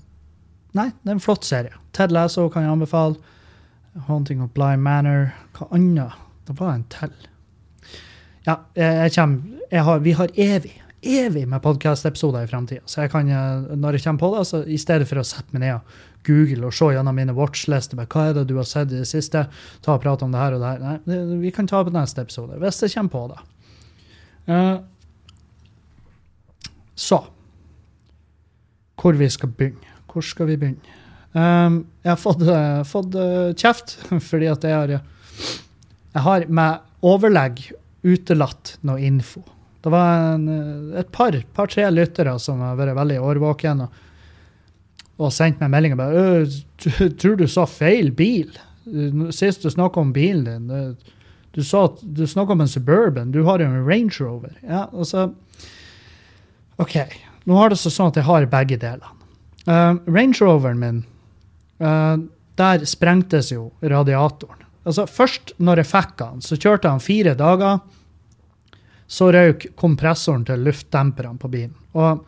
Nei, 0.77 0.87
det 1.03 1.11
er 1.11 1.17
en 1.17 1.23
flott 1.23 1.43
serie. 1.43 1.75
Ted 1.97 2.13
Lasso 2.15 2.45
kan 2.53 2.63
jeg 2.63 2.71
anbefale. 2.71 3.17
Haunting 3.95 4.43
of 4.43 4.53
Bly 4.55 4.77
Manor. 4.77 5.33
Hva 5.57 5.69
annet? 5.75 6.13
Det 6.47 6.57
var 6.59 6.75
en 6.75 6.85
til. 6.93 7.13
Ja, 8.47 8.57
jeg, 8.75 8.95
jeg 8.95 9.15
kommer 9.15 9.59
jeg 9.71 9.85
har, 9.87 9.99
Vi 10.03 10.13
har 10.19 10.31
evig, 10.35 10.73
evig 11.03 11.45
med 11.49 11.63
podkast-episoder 11.63 12.45
i 12.47 12.51
framtida. 12.51 12.83
Så 12.87 13.05
jeg 13.05 13.13
kan, 13.13 13.29
eh, 13.29 13.75
når 13.77 13.99
jeg 13.99 14.05
kommer 14.05 14.23
på 14.23 14.31
det, 14.37 14.47
så 14.49 14.63
i 14.67 14.79
stedet 14.81 15.09
for 15.09 15.21
å 15.21 15.27
sette 15.27 15.55
meg 15.55 15.63
ned 15.65 15.75
og 15.77 15.99
google 16.27 16.69
og 16.69 16.75
se 16.77 16.91
gjennom 16.95 17.17
mine 17.17 17.35
watchlister, 17.37 18.01
hva 18.01 18.27
er 18.29 18.35
det 18.37 18.47
du 18.51 18.57
har 18.59 18.69
sett 18.69 18.93
i 18.93 19.01
det 19.01 19.09
siste, 19.09 19.47
ta 19.85 19.95
og 19.95 20.03
prate 20.03 20.27
om 20.27 20.35
det 20.35 20.43
her 20.43 20.57
og 20.57 20.65
det 20.65 20.73
her 20.73 20.83
Nei, 21.07 21.21
vi 21.45 21.53
kan 21.55 21.69
ta 21.71 21.83
på 21.87 21.95
neste 21.95 22.25
episode, 22.27 22.59
hvis 22.61 22.83
jeg 22.85 22.97
kommer 22.97 23.15
på 23.15 23.27
det. 23.33 23.43
Eh, 24.51 24.79
så 27.01 27.25
Hvor 29.01 29.17
vi 29.17 29.31
skal 29.33 29.49
begynne? 29.49 29.95
Hvor 30.13 30.21
skal 30.21 30.47
vi 30.51 30.57
begynne? 30.61 31.00
Um, 31.33 31.85
jeg 32.03 32.11
har 32.11 32.19
fått, 32.19 32.41
uh, 32.43 32.81
fått 32.89 33.15
uh, 33.15 33.53
kjeft 33.55 33.93
fordi 34.31 34.49
at 34.51 34.65
jeg 34.67 34.75
har 34.75 34.93
Jeg 34.97 36.23
har 36.25 36.47
med 36.51 36.81
overlegg 37.07 37.61
utelatt 38.03 38.73
noe 38.83 38.99
info. 39.07 39.45
Det 39.81 39.93
var 39.93 40.35
en, 40.35 40.49
eh, 40.51 40.99
et 41.01 41.09
par, 41.13 41.37
par-tre 41.55 41.85
lyttere 41.93 42.33
som 42.43 42.59
har 42.65 42.75
vært 42.77 42.97
veldig 42.99 43.19
årvåkne 43.25 43.87
og, 43.87 44.01
og 45.21 45.31
sendt 45.33 45.61
meg 45.63 45.71
meldinger 45.73 46.01
bare 46.01 46.25
«Øh, 46.43 46.57
t- 46.83 47.09
Tror 47.21 47.39
du 47.39 47.47
sa 47.49 47.65
feil 47.71 48.11
bil? 48.13 48.51
Sist 49.33 49.63
du 49.63 49.71
snakka 49.71 50.01
om 50.03 50.11
bilen 50.17 50.67
din, 50.67 50.97
du 51.55 51.63
sa 51.65 51.85
du 52.03 52.27
snakka 52.27 52.53
om 52.57 52.65
en 52.65 52.69
Suburban. 52.73 53.31
Du 53.33 53.45
har 53.47 53.61
jo 53.63 53.69
en 53.71 53.87
Range 53.87 54.17
Rover. 54.21 54.53
Ja, 54.67 54.89
altså 54.93 55.31
OK. 56.81 56.97
Nå 57.45 57.57
har 57.57 57.71
det 57.73 57.79
sånn 57.81 58.11
at 58.11 58.19
jeg 58.21 58.27
har 58.29 58.47
begge 58.51 58.79
delene. 58.81 59.15
Uh, 59.69 59.97
Range 60.11 60.37
Roveren 60.41 60.81
min, 60.81 61.01
der 61.81 62.85
sprengtes 62.85 63.53
jo 63.55 63.71
radiatoren. 63.81 64.67
Altså 64.85 65.07
Først 65.09 65.55
når 65.61 65.83
jeg 65.83 65.91
fikk 65.91 66.23
han, 66.25 66.45
så 66.45 66.59
kjørte 66.61 66.93
han 66.93 67.03
fire 67.05 67.35
dager. 67.39 67.81
Så 69.11 69.31
røyk 69.35 69.73
kompressoren 69.81 70.45
til 70.47 70.63
luftdemperne 70.65 71.41
på 71.41 71.51
bilen. 71.51 71.75
Og, 71.99 72.23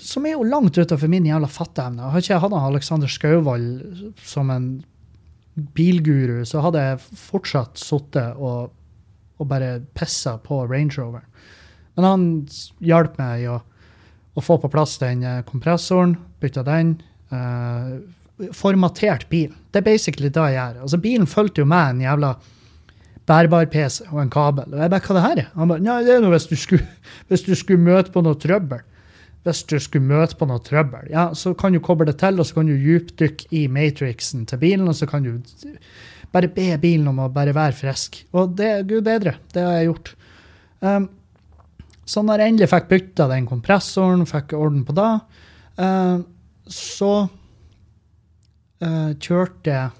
som 0.00 0.26
er 0.26 0.36
jo 0.36 0.46
langt 0.46 0.78
utenfor 0.78 1.10
min 1.12 1.26
jævla 1.28 1.50
fatteevne. 1.50 2.08
Har 2.12 2.22
ikke 2.22 2.32
jeg 2.32 2.44
hatt 2.44 2.56
Alexander 2.56 3.10
Skauvold 3.10 3.66
som 4.24 4.50
en 4.54 4.70
bilguru, 5.76 6.44
så 6.48 6.62
hadde 6.64 6.82
jeg 6.84 7.02
fortsatt 7.20 7.76
sittet 7.78 8.38
og, 8.38 8.70
og 9.36 9.48
bare 9.50 9.80
pissa 9.98 10.38
på 10.40 10.62
Range 10.70 10.94
Roveren. 10.96 11.26
Men 11.98 12.06
han 12.06 12.24
hjalp 12.86 13.18
meg 13.20 13.48
å 13.50 13.58
å 14.34 14.42
få 14.44 14.58
på 14.62 14.70
plass 14.72 14.98
den 15.02 15.24
eh, 15.26 15.42
kompressoren, 15.46 16.16
bytta 16.42 16.64
den. 16.66 16.94
Eh, 17.34 18.50
formatert 18.56 19.28
bil. 19.30 19.52
Det 19.70 19.82
er 19.82 19.86
basically 19.86 20.30
det 20.32 20.46
jeg 20.50 20.56
gjør. 20.56 20.80
Altså, 20.84 21.00
bilen 21.02 21.28
fulgte 21.30 21.62
jo 21.62 21.68
med 21.70 21.96
en 21.96 22.04
jævla 22.04 22.34
bærbar 23.30 23.68
PC 23.70 24.00
og 24.10 24.22
en 24.22 24.32
kabel. 24.32 24.70
Og 24.72 24.80
jeg 24.80 24.92
bare, 24.92 25.06
hva 25.06 25.16
det 25.16 25.24
her 25.26 25.42
er? 25.42 25.50
Han 25.56 25.72
bare, 25.72 25.84
nei, 25.84 25.98
det 26.06 26.14
er 26.14 26.22
noe 26.24 26.34
hvis 26.34 26.48
du 26.50 26.56
skulle, 26.58 26.86
hvis 27.30 27.44
du 27.46 27.52
skulle 27.58 27.82
møte 27.82 28.14
på 28.14 28.24
noe 28.26 28.38
trøbbel. 28.40 28.86
Hvis 29.46 29.62
du 29.70 29.78
skulle 29.80 30.04
møte 30.04 30.36
på 30.36 30.44
noe 30.50 30.60
trøbbel, 30.60 31.06
ja, 31.08 31.30
så 31.32 31.54
kan 31.56 31.72
du 31.72 31.80
koble 31.80 32.04
det 32.10 32.18
til, 32.20 32.36
og 32.36 32.44
så 32.44 32.58
kan 32.58 32.68
du 32.68 32.74
dypdykke 32.76 33.46
i 33.56 33.62
matrixen 33.72 34.42
til 34.48 34.60
bilen, 34.60 34.90
og 34.90 34.98
så 34.98 35.08
kan 35.08 35.24
du 35.24 35.38
bare 36.34 36.50
be 36.52 36.66
bilen 36.82 37.08
om 37.08 37.22
å 37.24 37.30
bare 37.32 37.54
være 37.56 37.78
frisk. 37.78 38.20
Og 38.36 38.52
det 38.58 38.68
er 38.68 38.84
gud 38.90 39.06
bedre. 39.06 39.38
Det 39.54 39.64
har 39.64 39.78
jeg 39.78 39.88
gjort. 39.88 40.12
Um, 40.84 41.08
så 42.10 42.22
når 42.26 42.42
jeg 42.42 42.52
endelig 42.52 42.68
fikk 42.72 42.90
bytta 42.90 43.30
den 43.30 43.48
kompressoren, 43.48 44.26
fikk 44.28 44.52
orden 44.58 44.82
på 44.84 44.94
det, 44.98 45.10
eh, 45.78 46.22
så 46.70 47.14
uh, 47.26 49.10
kjørte 49.18 49.90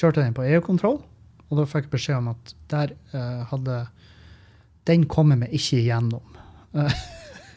kjørte 0.00 0.24
den 0.24 0.36
på 0.36 0.46
EU-kontroll, 0.48 1.00
og 1.50 1.58
da 1.58 1.66
fikk 1.68 1.88
jeg 1.88 1.94
beskjed 1.94 2.20
om 2.20 2.30
at 2.32 2.54
der 2.72 2.94
uh, 3.14 3.42
hadde 3.50 3.80
Den 4.88 5.04
kommer 5.10 5.36
vi 5.42 5.50
ikke 5.58 5.80
igjennom. 5.82 6.38
Uh, 6.74 6.94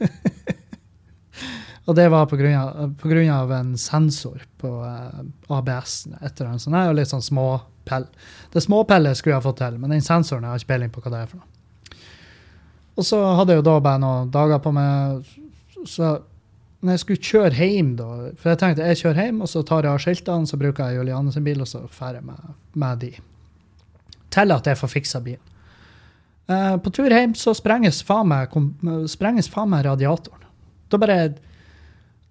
og 1.88 1.96
det 1.96 2.10
var 2.12 2.28
på 2.28 2.38
grunn, 2.38 3.30
av, 3.32 3.54
en 3.56 3.78
sensor 3.80 4.44
på 4.60 4.74
uh, 4.84 5.24
ABS-en. 5.50 6.18
Et 6.20 6.34
eller 6.34 6.52
annet 6.52 6.66
sånt. 6.66 6.76
Det 6.76 6.82
er 6.82 6.92
jo 6.92 6.98
litt 7.00 7.14
sånn 7.14 7.26
småpell. 7.26 8.10
Det 8.54 8.66
småpellet 8.66 9.18
skulle 9.18 9.38
jeg 9.38 9.48
fått 9.48 9.62
til, 9.64 9.80
men 9.80 9.96
den 9.96 10.06
sensoren 10.06 10.46
jeg 10.46 10.56
har 10.56 10.64
ikke 10.64 10.74
peiling 10.74 10.94
på 10.94 11.06
hva 11.06 11.14
det 11.14 11.24
er 11.24 11.32
for 11.32 11.42
noe. 11.42 11.50
Og 12.94 13.08
så 13.08 13.18
hadde 13.40 13.56
jeg 13.56 13.64
jo 13.64 13.70
da 13.70 13.80
bare 13.82 14.02
noen 14.04 14.28
dager 14.30 14.60
på 14.62 14.70
meg 14.70 15.24
Så 15.90 16.12
når 16.84 16.98
jeg 16.98 17.02
skulle 17.04 17.24
kjøre 17.30 17.56
hjem, 17.56 17.94
da 17.96 18.10
For 18.36 18.52
jeg 18.52 18.60
tenkte 18.60 18.90
jeg 18.90 19.00
kjører 19.00 19.22
hjem, 19.24 19.40
og 19.46 19.50
så 19.52 19.64
tar 19.64 19.88
jeg 19.88 19.96
av 19.96 20.04
skiltene, 20.04 20.50
så 20.50 20.60
bruker 20.60 20.92
jeg 20.92 21.00
Juliane 21.00 21.32
sin 21.32 21.46
bil, 21.46 21.64
og 21.64 21.70
så 21.70 21.86
drar 21.88 22.20
jeg 22.20 22.28
med, 22.28 22.54
med 22.76 23.02
de. 23.06 23.12
Til 24.34 24.56
at 24.56 24.68
jeg 24.68 24.80
får 24.80 24.92
fiksa 24.92 25.24
bilen. 25.24 25.50
Eh, 26.52 26.76
på 26.84 26.92
tur 26.92 27.14
hjem 27.14 27.36
så 27.40 27.54
sprenges 27.56 28.02
faen 28.04 28.28
meg, 28.28 28.52
meg 28.52 29.86
radiatoren. 29.88 30.44
Da 30.92 31.00
bare 31.00 31.18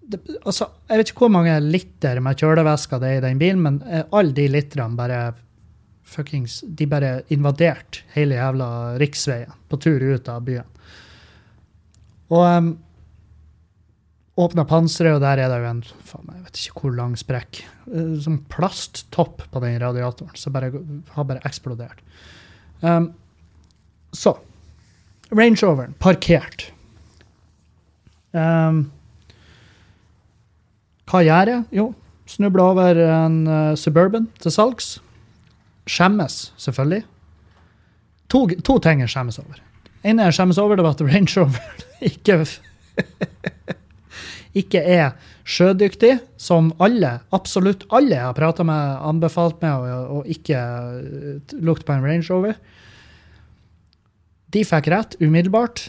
det, 0.03 0.19
altså, 0.43 0.67
Jeg 0.89 0.99
vet 0.99 1.09
ikke 1.09 1.25
hvor 1.25 1.33
mange 1.33 1.55
liter 1.63 2.19
med 2.21 2.37
kjølevæske 2.37 2.99
det 3.01 3.09
er 3.09 3.17
i 3.17 3.25
den 3.25 3.41
bilen, 3.41 3.63
men 3.63 3.81
eh, 3.87 4.05
alle 4.11 4.35
de 4.35 4.47
literne 4.51 4.99
bare 4.99 5.33
fuckings 6.03 6.59
De 6.67 6.85
bare 6.85 7.23
invaderte 7.33 8.03
hele 8.13 8.35
jævla 8.35 8.99
riksveien 9.01 9.55
på 9.71 9.79
tur 9.81 10.03
ut 10.03 10.29
av 10.29 10.43
byen. 10.45 10.67
Og 12.33 12.43
um, 12.43 12.67
åpna 14.39 14.65
panseret, 14.65 15.15
og 15.15 15.21
der 15.21 15.43
er 15.43 15.51
det 15.51 15.59
jo 15.61 15.69
en 15.69 15.83
faen, 16.05 16.29
jeg 16.31 16.45
vet 16.45 16.61
ikke 16.61 16.81
hvor 16.81 16.95
lang 16.97 17.13
sprekk. 17.19 17.61
eh, 17.93 18.15
Som 18.23 18.39
plasttopp 18.49 19.43
på 19.51 19.61
den 19.61 19.79
radiatoren, 19.81 20.35
som 20.35 20.55
har 20.55 21.27
bare 21.29 21.43
eksplodert. 21.45 22.01
Um, 22.81 23.13
så 24.13 24.35
Range 25.31 25.57
Roveren 25.61 25.93
parkert. 25.99 26.71
Um, 28.33 28.91
hva 31.09 31.21
gjør 31.23 31.51
jeg? 31.51 31.63
Jo, 31.71 31.93
snubler 32.25 32.63
over 32.63 32.99
en 33.05 33.47
uh, 33.47 33.75
Suburban 33.77 34.27
til 34.41 34.51
salgs. 34.51 34.95
Skjemmes, 35.85 36.53
selvfølgelig. 36.57 37.03
To, 38.33 38.47
to 38.65 38.79
ting 38.81 39.03
jeg 39.03 39.11
skjemmes 39.13 39.37
over. 39.39 39.61
En 40.03 40.19
jeg 40.19 40.33
skjemmes 40.35 40.57
over, 40.57 40.75
det 40.75 40.85
var 40.85 40.97
at 40.97 41.05
Range 41.05 41.49
ikke 42.11 42.39
ikke 44.57 44.81
er 44.85 45.15
sjødyktig, 45.49 46.17
som 46.37 46.71
alle, 46.83 47.15
absolutt 47.33 47.87
alle 47.93 48.15
jeg 48.15 48.27
har 48.27 48.37
prata 48.37 48.65
med, 48.67 48.97
anbefalt 49.01 49.61
meg 49.63 49.87
å, 49.87 50.01
å 50.19 50.23
ikke 50.29 50.59
uh, 50.59 51.55
lukte 51.65 51.87
på 51.87 51.95
en 51.95 52.05
Range 52.05 52.27
Rover. 52.29 52.59
De 54.53 54.61
fikk 54.67 54.91
rett 54.93 55.17
umiddelbart. 55.23 55.87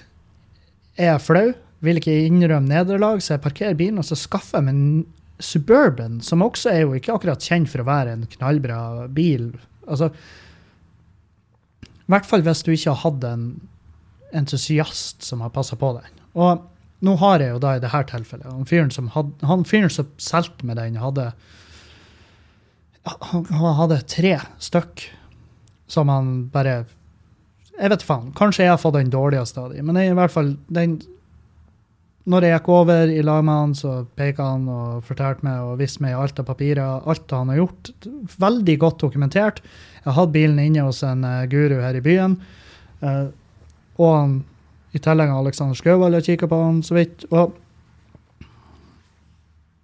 Jeg 0.97 1.13
er 1.13 1.21
flau, 1.21 1.51
vil 1.85 2.01
ikke 2.01 2.17
innrømme 2.25 2.71
nederlag, 2.71 3.21
så 3.21 3.35
jeg 3.35 3.45
parkerer 3.45 3.77
bilen 3.77 4.01
og 4.01 4.09
så 4.09 4.17
skaffer 4.17 4.63
jeg 4.63 4.69
meg 4.71 4.79
en 4.79 5.05
Suburban, 5.43 6.21
som 6.23 6.45
også 6.47 6.71
er 6.71 6.85
jo 6.85 6.95
ikke 6.95 7.13
akkurat 7.17 7.43
kjent 7.43 7.69
for 7.69 7.83
å 7.83 7.89
være 7.89 8.13
en 8.15 8.27
knallbra 8.37 9.09
bil. 9.13 9.49
Altså, 9.83 10.13
I 11.83 12.13
hvert 12.15 12.29
fall 12.29 12.45
hvis 12.47 12.63
du 12.63 12.71
ikke 12.73 12.95
har 12.95 13.03
hatt 13.03 13.27
en 13.29 13.49
entusiast 14.35 15.27
som 15.27 15.43
har 15.43 15.53
passa 15.55 15.77
på 15.79 15.91
den. 15.99 16.23
Og 16.39 16.63
nå 17.05 17.17
har 17.21 17.43
jeg 17.43 17.55
jo 17.55 17.61
da 17.63 17.75
i 17.75 17.83
dette 17.83 18.05
tilfellet 18.11 18.47
Han 18.47 18.69
fyren 18.69 18.93
som, 18.95 19.11
had, 19.13 19.33
han 19.45 19.65
fyren 19.69 19.93
som 19.93 20.09
solgte 20.23 20.67
med 20.67 20.79
den, 20.79 20.97
hadde 21.03 21.33
han, 23.05 23.45
han 23.51 23.77
hadde 23.81 24.01
tre 24.09 24.39
stykk 24.63 25.09
som 25.91 26.09
han 26.09 26.37
bare 26.53 26.85
Jeg 27.75 27.91
vet 27.91 28.05
faen. 28.07 28.31
Kanskje 28.39 28.65
jeg 28.65 28.73
har 28.73 28.81
fått 28.81 28.95
den 28.97 29.11
dårligste 29.11 29.61
av 29.61 29.75
dem. 29.75 29.89
Men 29.89 29.99
jeg, 29.99 30.13
i 30.13 30.17
hvert 30.17 30.33
fall, 30.33 30.55
den 30.73 31.01
Når 32.25 32.47
jeg 32.47 32.55
gikk 32.55 32.69
over 32.73 33.11
i 33.13 33.21
lag 33.21 33.43
med 33.45 33.59
han, 33.61 33.73
så 33.77 34.07
pekte 34.17 34.47
han 34.47 34.69
og 34.73 35.03
fortalte 35.05 35.45
meg 35.45 35.61
og 35.61 35.81
viste 35.83 36.01
meg 36.01 36.15
alt 36.17 36.39
av 36.41 36.47
papirer, 36.49 37.03
alt 37.05 37.35
han 37.37 37.51
har 37.53 37.59
gjort. 37.59 37.91
Veldig 38.41 38.77
godt 38.81 39.03
dokumentert. 39.03 39.61
Jeg 40.07 40.17
hadde 40.17 40.33
bilen 40.33 40.63
inne 40.63 40.87
hos 40.87 41.03
en 41.05 41.27
uh, 41.27 41.45
guru 41.53 41.83
her 41.83 41.99
i 41.99 42.05
byen. 42.05 42.39
Uh, 43.05 43.29
og 43.99 44.09
han, 44.17 44.39
i 44.95 45.01
tillegg 45.03 45.31
Alexander 45.35 45.75
Aleksander 45.75 46.15
har 46.15 46.27
kikka 46.27 46.49
på 46.49 46.63
han 46.63 46.83
så 46.87 46.95
vidt. 46.99 47.27
og 47.31 47.61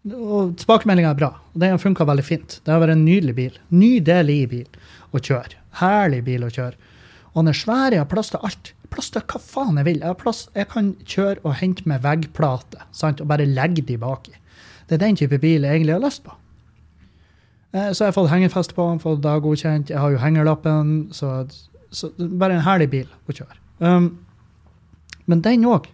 og 0.08 0.54
tilbakemeldinga 0.56 1.10
er 1.10 1.18
bra. 1.18 1.28
Den 1.52 1.74
har 1.74 1.80
funka 1.80 2.06
veldig 2.08 2.24
fint. 2.24 2.60
Det 2.64 2.72
har 2.72 2.80
vært 2.80 2.94
en 2.94 3.04
nydelig 3.04 3.34
bil. 3.36 3.56
Nydelig 3.68 4.38
bil 4.48 4.78
å 5.12 5.20
kjøre. 5.20 5.58
Herlig 5.76 6.22
bil 6.24 6.46
å 6.46 6.48
kjøre. 6.48 6.72
Og 7.34 7.42
den 7.42 7.52
er 7.52 7.58
svær, 7.58 7.92
jeg 7.92 8.00
har 8.00 8.08
plass 8.08 8.32
til 8.32 8.40
alt. 8.46 8.72
Plass 8.90 9.12
til 9.12 9.22
hva 9.28 9.40
faen 9.44 9.76
jeg 9.76 9.86
vil. 9.90 10.00
Jeg, 10.00 10.08
har 10.08 10.16
plass, 10.18 10.46
jeg 10.56 10.70
kan 10.72 10.94
kjøre 11.04 11.44
og 11.44 11.58
hente 11.60 11.84
med 11.84 12.00
veggplate 12.06 12.86
og 13.10 13.26
bare 13.28 13.46
legge 13.46 13.84
de 13.86 13.98
baki. 14.00 14.32
Det 14.88 14.96
er 14.96 15.04
den 15.04 15.20
type 15.20 15.38
bil 15.38 15.68
jeg 15.68 15.82
egentlig 15.82 15.98
har 15.98 16.02
lyst 16.02 16.24
på. 16.24 16.32
Eh, 17.76 17.92
så 17.92 18.06
jeg 18.06 18.08
har 18.08 18.16
fått 18.16 18.32
hengefeste 18.32 18.74
på 18.74 18.88
den, 18.88 19.04
fått 19.04 19.22
da 19.22 19.36
godkjent. 19.38 19.92
Jeg 19.92 20.00
har 20.00 20.16
jo 20.16 20.22
hengerlappen. 20.24 21.10
Så, 21.14 21.44
så 21.92 22.10
bare 22.18 22.56
en 22.56 22.66
herlig 22.66 22.88
bil 22.96 23.06
å 23.28 23.36
kjøre. 23.36 23.60
Um, 23.84 24.10
men 25.30 25.42
den 25.46 25.66
òg 25.70 25.88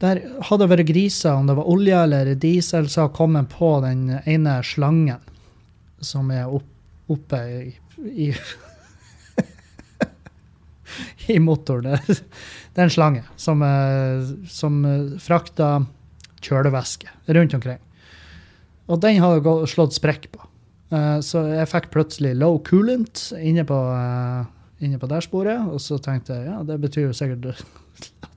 der 0.00 0.22
hadde 0.48 0.64
det 0.64 0.70
vært 0.70 0.88
griser, 0.88 1.34
om 1.36 1.48
det 1.50 1.58
var 1.58 1.68
olje 1.68 1.96
eller 2.06 2.32
diesel, 2.40 2.88
så 2.88 3.04
har 3.04 3.12
kommet 3.12 3.50
på 3.52 3.74
den 3.84 4.06
ene 4.24 4.54
slangen 4.64 5.20
som 6.00 6.30
er 6.32 6.48
opp, 6.48 6.64
oppe 7.12 7.40
i, 7.52 7.74
i, 8.08 8.30
i 11.34 11.36
motoren. 11.44 12.00
Det, 12.08 12.16
er 12.80 12.86
en 12.86 12.94
slange 12.94 13.26
som, 13.36 13.60
som 14.48 14.80
frakter 15.20 15.84
kjølevæske 16.40 17.12
rundt 17.36 17.58
omkring. 17.60 17.82
Og 18.88 19.02
den 19.04 19.20
hadde 19.20 19.44
jeg 19.44 19.74
slått 19.74 19.98
sprekk 19.98 20.30
på. 20.32 20.46
Eh, 20.96 21.18
så 21.22 21.44
jeg 21.52 21.68
fikk 21.70 21.90
plutselig 21.92 22.32
low 22.38 22.56
coolant 22.66 23.28
inne 23.38 23.62
på, 23.68 23.76
eh, 23.94 24.48
inne 24.86 24.98
på 24.98 25.10
dashbordet, 25.10 25.60
og 25.68 25.78
så 25.82 26.00
tenkte 26.02 26.40
jeg 26.40 26.48
ja, 26.48 26.62
det 26.66 26.80
betyr 26.82 27.10
jo 27.10 27.14
sikkert 27.14 27.52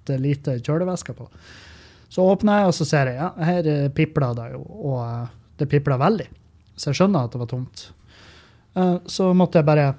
det 0.07 0.15
er 0.15 0.23
lite 0.23 0.57
kjølevæske 0.59 1.15
på. 1.17 1.27
Så 2.13 2.25
åpner 2.29 2.61
jeg, 2.61 2.69
og 2.69 2.77
så 2.77 2.87
ser 2.87 3.09
jeg 3.09 3.19
ja, 3.21 3.29
her 3.47 3.69
pipler 3.95 4.35
det 4.37 4.51
jo, 4.53 4.63
og 4.63 4.99
eh, 5.05 5.29
det 5.61 5.69
pipler 5.71 6.01
veldig. 6.01 6.27
Så 6.75 6.91
jeg 6.91 6.99
skjønner 6.99 7.25
at 7.25 7.33
det 7.33 7.41
var 7.41 7.49
tomt. 7.49 7.87
Eh, 8.77 8.97
så 9.09 9.31
måtte 9.37 9.61
jeg 9.61 9.69
bare 9.69 9.93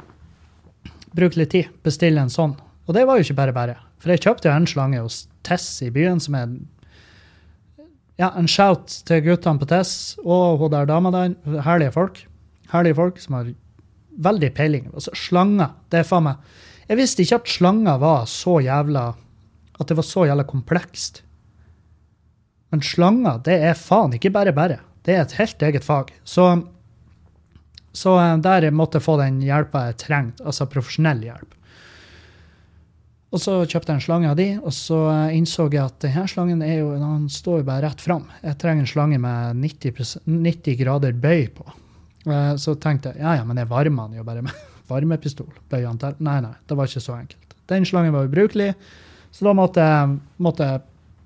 bruke 1.15 1.39
litt 1.41 1.55
tid, 1.55 1.73
bestille 1.87 2.23
en 2.23 2.33
sånn. 2.33 2.55
Og 2.85 2.95
det 2.97 3.07
var 3.09 3.19
jo 3.19 3.27
ikke 3.27 3.39
bare 3.41 3.57
bare. 3.57 3.77
For 4.03 4.13
jeg 4.13 4.25
kjøpte 4.27 4.51
jo 4.51 4.55
en 4.55 4.69
slange 4.69 5.03
hos 5.03 5.25
Tess 5.45 5.67
i 5.85 5.91
byen, 5.93 6.21
som 6.21 6.37
er 6.39 6.55
ja, 8.21 8.31
en 8.31 8.49
shout 8.51 9.01
til 9.09 9.23
guttene 9.25 9.61
på 9.61 9.69
Tess 9.71 10.15
og 10.23 10.61
hun 10.63 10.73
der 10.73 10.89
dama 10.89 11.13
der. 11.15 11.35
Herlige 11.67 11.95
folk. 11.95 12.21
Herlige 12.73 12.99
folk 12.99 13.21
som 13.23 13.39
har 13.39 13.51
veldig 14.25 14.51
peiling. 14.55 14.89
Altså, 14.93 15.15
slanger, 15.19 15.75
det 15.91 16.03
er 16.03 16.09
faen 16.09 16.29
meg 16.29 16.55
Jeg 16.89 17.01
visste 17.01 17.25
ikke 17.25 17.41
at 17.41 17.51
slanger 17.51 18.01
var 18.03 18.27
så 18.31 18.59
jævla 18.63 19.07
at 19.79 19.89
det 19.91 19.97
var 19.99 20.07
så 20.07 20.27
jævla 20.29 20.45
komplekst. 20.49 21.23
Men 22.73 22.83
slanger, 22.83 23.41
det 23.47 23.59
er 23.69 23.79
faen 23.79 24.15
ikke 24.17 24.33
bare 24.35 24.55
bare. 24.55 24.81
Det 25.07 25.15
er 25.15 25.25
et 25.25 25.37
helt 25.39 25.63
eget 25.63 25.85
fag. 25.85 26.13
Så, 26.25 26.47
så 27.93 28.17
eh, 28.19 28.39
der 28.43 28.71
måtte 28.75 28.99
jeg 28.99 29.07
få 29.07 29.19
den 29.21 29.43
hjelpa 29.45 29.89
jeg 29.91 30.01
trengte, 30.07 30.47
altså 30.47 30.67
profesjonell 30.71 31.23
hjelp. 31.27 31.53
Og 33.35 33.41
så 33.43 33.55
kjøpte 33.67 33.91
jeg 33.91 33.99
en 33.99 34.05
slange 34.05 34.29
av 34.31 34.37
de, 34.39 34.49
og 34.63 34.75
så 34.75 34.99
eh, 35.11 35.37
innså 35.39 35.67
jeg 35.67 35.83
at 35.83 35.99
denne 36.05 36.27
slangen 36.31 36.63
jo, 36.67 36.93
den 36.99 37.29
står 37.33 37.63
jo 37.63 37.69
bare 37.69 37.89
rett 37.89 38.03
fram. 38.03 38.29
Jeg 38.45 38.59
trenger 38.63 38.87
en 38.87 38.91
slange 38.91 39.19
med 39.23 39.63
90, 39.63 40.21
90 40.27 40.79
grader 40.79 41.17
bøy 41.19 41.49
på. 41.55 41.67
Eh, 42.31 42.53
så 42.63 42.77
tenkte 42.81 43.13
jeg 43.13 43.25
ja, 43.25 43.35
ja, 43.41 43.47
men 43.47 43.59
jeg 43.59 43.71
varmer 43.71 44.11
den 44.11 44.21
jo 44.23 44.27
bare 44.27 44.45
med 44.47 44.67
varmepistol. 44.91 45.51
Bøyer. 45.71 45.91
Nei, 46.19 46.39
nei, 46.45 46.55
det 46.67 46.79
var 46.79 46.91
ikke 46.91 47.03
så 47.03 47.19
enkelt. 47.19 47.59
Den 47.71 47.87
slangen 47.89 48.15
var 48.15 48.29
ubrukelig. 48.29 48.73
Så 49.35 49.49
da 49.49 49.55
måtte 49.57 49.83
jeg, 49.83 50.19
måtte 50.39 50.67
jeg 50.69 50.83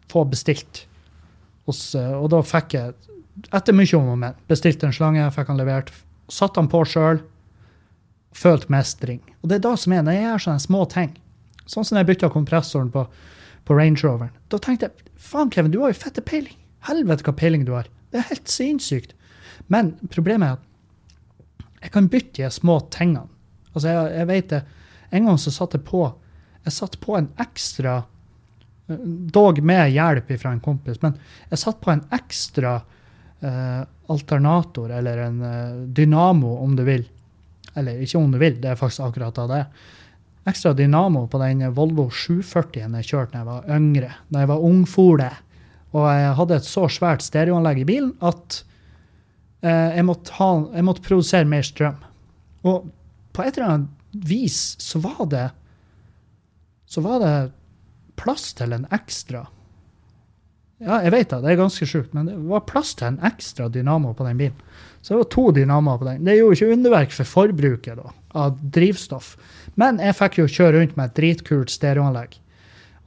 få 0.09 0.25
bestilt. 0.29 0.85
Hos, 1.69 1.83
eh, 1.99 2.15
og 2.17 2.31
da 2.33 2.41
fikk 2.47 2.77
jeg, 2.79 2.95
etter 3.53 3.77
mye 3.77 3.99
om 3.99 4.13
og 4.15 4.21
men, 4.23 4.37
bestilt 4.49 4.85
en 4.85 4.95
slange, 4.97 5.27
fikk 5.35 5.51
han 5.53 5.61
levert. 5.61 5.93
Satt 6.33 6.57
han 6.57 6.71
på 6.73 6.81
sjøl. 6.89 7.21
Følt 8.37 8.69
mestring. 8.73 9.21
Og 9.43 9.51
det 9.51 9.59
er 9.59 9.67
da 9.67 9.75
som 9.81 9.93
er, 9.93 10.05
når 10.07 10.17
jeg 10.17 10.25
gjør 10.25 10.45
sånne 10.45 10.65
små 10.65 10.85
ting, 10.93 11.13
sånn 11.69 11.85
som 11.85 11.99
jeg 11.99 12.09
bytta 12.09 12.31
kompressoren 12.33 12.89
på, 12.95 13.03
på 13.69 13.77
Range 13.77 14.01
Roveren, 14.05 14.33
da 14.49 14.61
tenkte 14.63 14.89
jeg 14.89 15.13
faen, 15.21 15.53
Kevin, 15.53 15.73
du 15.75 15.81
har 15.83 15.93
jo 15.93 16.01
fette 16.01 16.25
peiling. 16.25 16.57
Helvete 16.89 17.27
hva 17.27 17.35
peiling 17.37 17.67
du 17.69 17.75
har. 17.77 17.91
Det 18.13 18.23
er 18.23 18.29
helt 18.31 18.49
sinnssykt. 18.49 19.13
Men 19.69 19.93
problemet 20.15 20.49
er 20.49 20.57
at 20.57 21.85
jeg 21.85 21.93
kan 21.95 22.09
bytte 22.09 22.41
de 22.41 22.49
små 22.53 22.79
tingene. 22.95 23.29
Altså, 23.75 23.91
jeg, 23.91 24.15
jeg 24.17 24.31
vet 24.31 24.49
det. 24.55 24.63
En 25.13 25.29
gang 25.29 25.41
så 25.41 25.53
satte 25.53 25.77
jeg 25.77 25.87
på 25.89 26.07
jeg 26.67 26.75
satt 26.75 26.99
på 27.01 27.19
en 27.19 27.31
ekstra 27.41 28.03
Dog 28.89 29.59
med 29.61 29.91
hjelp 29.93 30.31
fra 30.41 30.55
en 30.55 30.63
kompis, 30.65 30.97
men 31.03 31.19
jeg 31.51 31.61
satt 31.61 31.77
på 31.85 31.91
en 31.93 32.01
ekstra 32.17 32.79
eh, 33.45 33.83
alternator, 34.09 34.89
eller 34.97 35.19
en 35.27 35.43
eh, 35.45 35.75
dynamo, 35.99 36.55
om 36.65 36.73
du 36.77 36.87
vil. 36.87 37.05
Eller 37.77 38.01
ikke 38.01 38.17
om 38.17 38.33
du 38.33 38.39
vil, 38.41 38.57
det 38.63 38.71
er 38.73 38.81
faktisk 38.81 39.05
akkurat 39.05 39.43
av 39.43 39.53
det. 39.53 39.61
Ekstra 40.49 40.73
dynamo 40.73 41.27
på 41.29 41.41
den 41.43 41.67
Volvo 41.77 42.09
740 42.09 42.97
jeg 42.97 43.11
kjørte 43.11 43.35
da 43.35 43.43
jeg 43.43 43.51
var 43.51 43.69
yngre, 43.77 44.11
da 44.33 44.47
jeg 44.47 44.53
var 44.55 44.65
ungfole. 44.71 45.29
Og 45.93 46.09
jeg 46.09 46.33
hadde 46.41 46.57
et 46.57 46.69
så 46.69 46.89
svært 46.93 47.25
stereoanlegg 47.25 47.83
i 47.83 47.89
bilen 47.89 48.15
at 48.25 48.63
eh, 49.61 49.99
jeg, 49.99 50.09
måtte 50.09 50.37
ha, 50.41 50.51
jeg 50.73 50.89
måtte 50.89 51.05
produsere 51.05 51.49
mer 51.49 51.67
strøm. 51.67 52.01
Og 52.65 52.89
på 53.37 53.45
et 53.45 53.59
eller 53.59 53.75
annet 53.75 54.29
vis 54.33 54.63
så 54.81 55.01
var 55.05 55.27
det 55.29 55.47
så 56.89 57.05
var 57.05 57.23
det 57.23 57.37
plass 58.19 58.51
til 58.59 58.75
en 58.75 58.89
ekstra 58.95 59.45
Ja, 60.79 61.01
jeg 61.03 61.11
vet 61.11 61.31
det, 61.33 61.41
det 61.43 61.51
er 61.53 61.59
ganske 61.59 61.87
sjukt, 61.91 62.13
men 62.15 62.29
det 62.31 62.37
var 62.49 62.67
plass 62.69 62.93
til 62.95 63.09
en 63.09 63.23
ekstra 63.27 63.67
dynamo 63.75 64.13
på 64.15 64.27
den 64.29 64.39
bilen. 64.39 64.61
Så 65.03 65.11
det 65.11 65.19
var 65.19 65.27
to 65.35 65.45
dynamoer 65.57 65.99
på 65.99 66.07
den. 66.07 66.21
Det 66.25 66.37
gjorde 66.37 66.55
ikke 66.55 66.77
underverk 66.77 67.15
for 67.17 67.27
forbruket 67.27 67.99
da, 67.99 68.13
av 68.39 68.61
drivstoff. 68.63 69.33
Men 69.75 69.99
jeg 70.03 70.15
fikk 70.21 70.39
jo 70.39 70.47
kjøre 70.47 70.77
rundt 70.77 70.95
med 70.95 71.11
et 71.11 71.17
dritkult 71.19 71.75
stereoanlegg. 71.75 72.39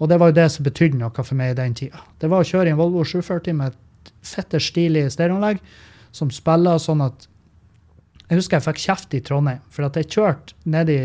Og 0.03 0.11
det 0.11 0.19
var 0.19 0.33
jo 0.33 0.37
det 0.41 0.49
som 0.51 0.67
betydde 0.67 0.99
noe 0.99 1.23
for 1.23 1.39
meg 1.39 1.53
i 1.53 1.59
den 1.61 1.77
tida. 1.79 2.03
Det 2.19 2.27
var 2.31 2.43
å 2.43 2.49
kjøre 2.51 2.71
i 2.71 2.75
en 2.75 2.79
Volvo 2.81 3.05
740 3.07 3.55
med 3.55 3.71
et 3.71 4.13
fette 4.25 4.59
stilig 4.59 5.05
stereoanlegg 5.15 5.63
som 6.11 6.31
spiller 6.33 6.81
sånn 6.81 7.05
at 7.07 7.27
jeg 8.31 8.39
husker 8.39 8.61
jeg 8.61 8.63
fikk 8.63 8.77
kjeft 8.79 9.15
i 9.17 9.19
Trondheim, 9.27 9.59
for 9.67 9.83
at 9.83 9.97
jeg 9.99 10.07
kjørte 10.13 10.55
nedi 10.71 10.95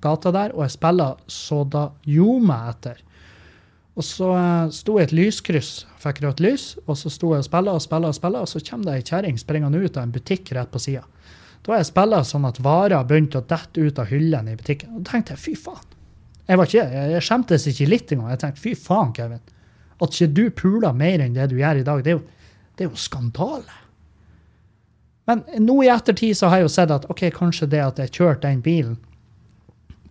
gata 0.00 0.30
der, 0.32 0.54
og 0.56 0.62
jeg 0.64 0.72
spilla 0.78 1.08
så 1.28 1.58
da 1.68 1.90
gjorde 2.08 2.56
etter. 2.70 3.02
Og 3.92 4.06
så 4.08 4.30
uh, 4.32 4.70
sto 4.72 4.94
jeg 4.96 5.04
i 5.04 5.10
et 5.10 5.14
lyskryss, 5.18 5.72
fikk 6.00 6.22
rødt 6.24 6.40
lys, 6.40 6.64
og 6.86 6.96
så 6.96 7.12
sto 7.12 7.34
jeg 7.34 7.44
og 7.44 7.48
spilla 7.50 7.74
og 7.76 7.84
spilla, 7.84 8.08
og 8.08 8.16
spilla, 8.16 8.40
og 8.40 8.48
så 8.48 8.62
kommer 8.64 8.88
det 8.88 8.94
ei 8.96 9.04
kjerring 9.10 9.40
springende 9.40 9.82
ut 9.82 9.98
av 9.98 10.06
en 10.06 10.14
butikk 10.14 10.54
rett 10.56 10.72
på 10.72 10.80
sida. 10.80 11.04
Da 11.62 11.74
har 11.74 11.82
jeg 11.82 11.90
spilla 11.90 12.22
sånn 12.24 12.48
at 12.48 12.62
varer 12.64 13.04
begynte 13.04 13.42
å 13.42 13.46
dette 13.52 13.84
ut 13.84 14.00
av 14.00 14.08
hyllene 14.08 14.56
i 14.56 14.58
butikken. 14.58 14.96
Og 14.96 15.04
da 15.04 15.12
tenkte 15.12 15.36
jeg 15.36 15.42
fy 15.44 15.54
faen. 15.68 15.84
Jeg, 16.48 16.56
var 16.58 16.72
ikke, 16.72 16.86
jeg, 16.88 17.12
jeg 17.12 17.26
skjemtes 17.28 17.68
ikke 17.68 17.90
litt 17.92 18.16
engang. 18.16 18.32
Jeg 18.32 18.42
tenkte 18.46 18.64
fy 18.64 18.72
faen, 18.80 19.12
Kevin. 19.14 19.44
At 20.00 20.16
ikke 20.16 20.32
du 20.40 20.42
puler 20.56 20.96
mer 20.96 21.22
enn 21.22 21.36
det 21.36 21.52
du 21.52 21.60
gjør 21.60 21.84
i 21.84 21.86
dag, 21.86 22.00
det 22.02 22.16
er 22.16 22.16
jo, 22.16 22.24
det 22.80 22.88
er 22.88 22.90
jo 22.90 23.04
skandale. 23.04 23.81
Men 25.30 25.44
nå 25.62 25.78
i 25.84 25.90
ettertid 25.92 26.36
så 26.38 26.50
har 26.50 26.60
jeg 26.60 26.68
jo 26.68 26.74
sett 26.74 26.92
at 26.94 27.08
ok, 27.12 27.28
kanskje 27.34 27.70
det 27.70 27.82
at 27.84 28.00
jeg 28.02 28.14
kjørte 28.18 28.48
den 28.48 28.62
bilen 28.64 28.98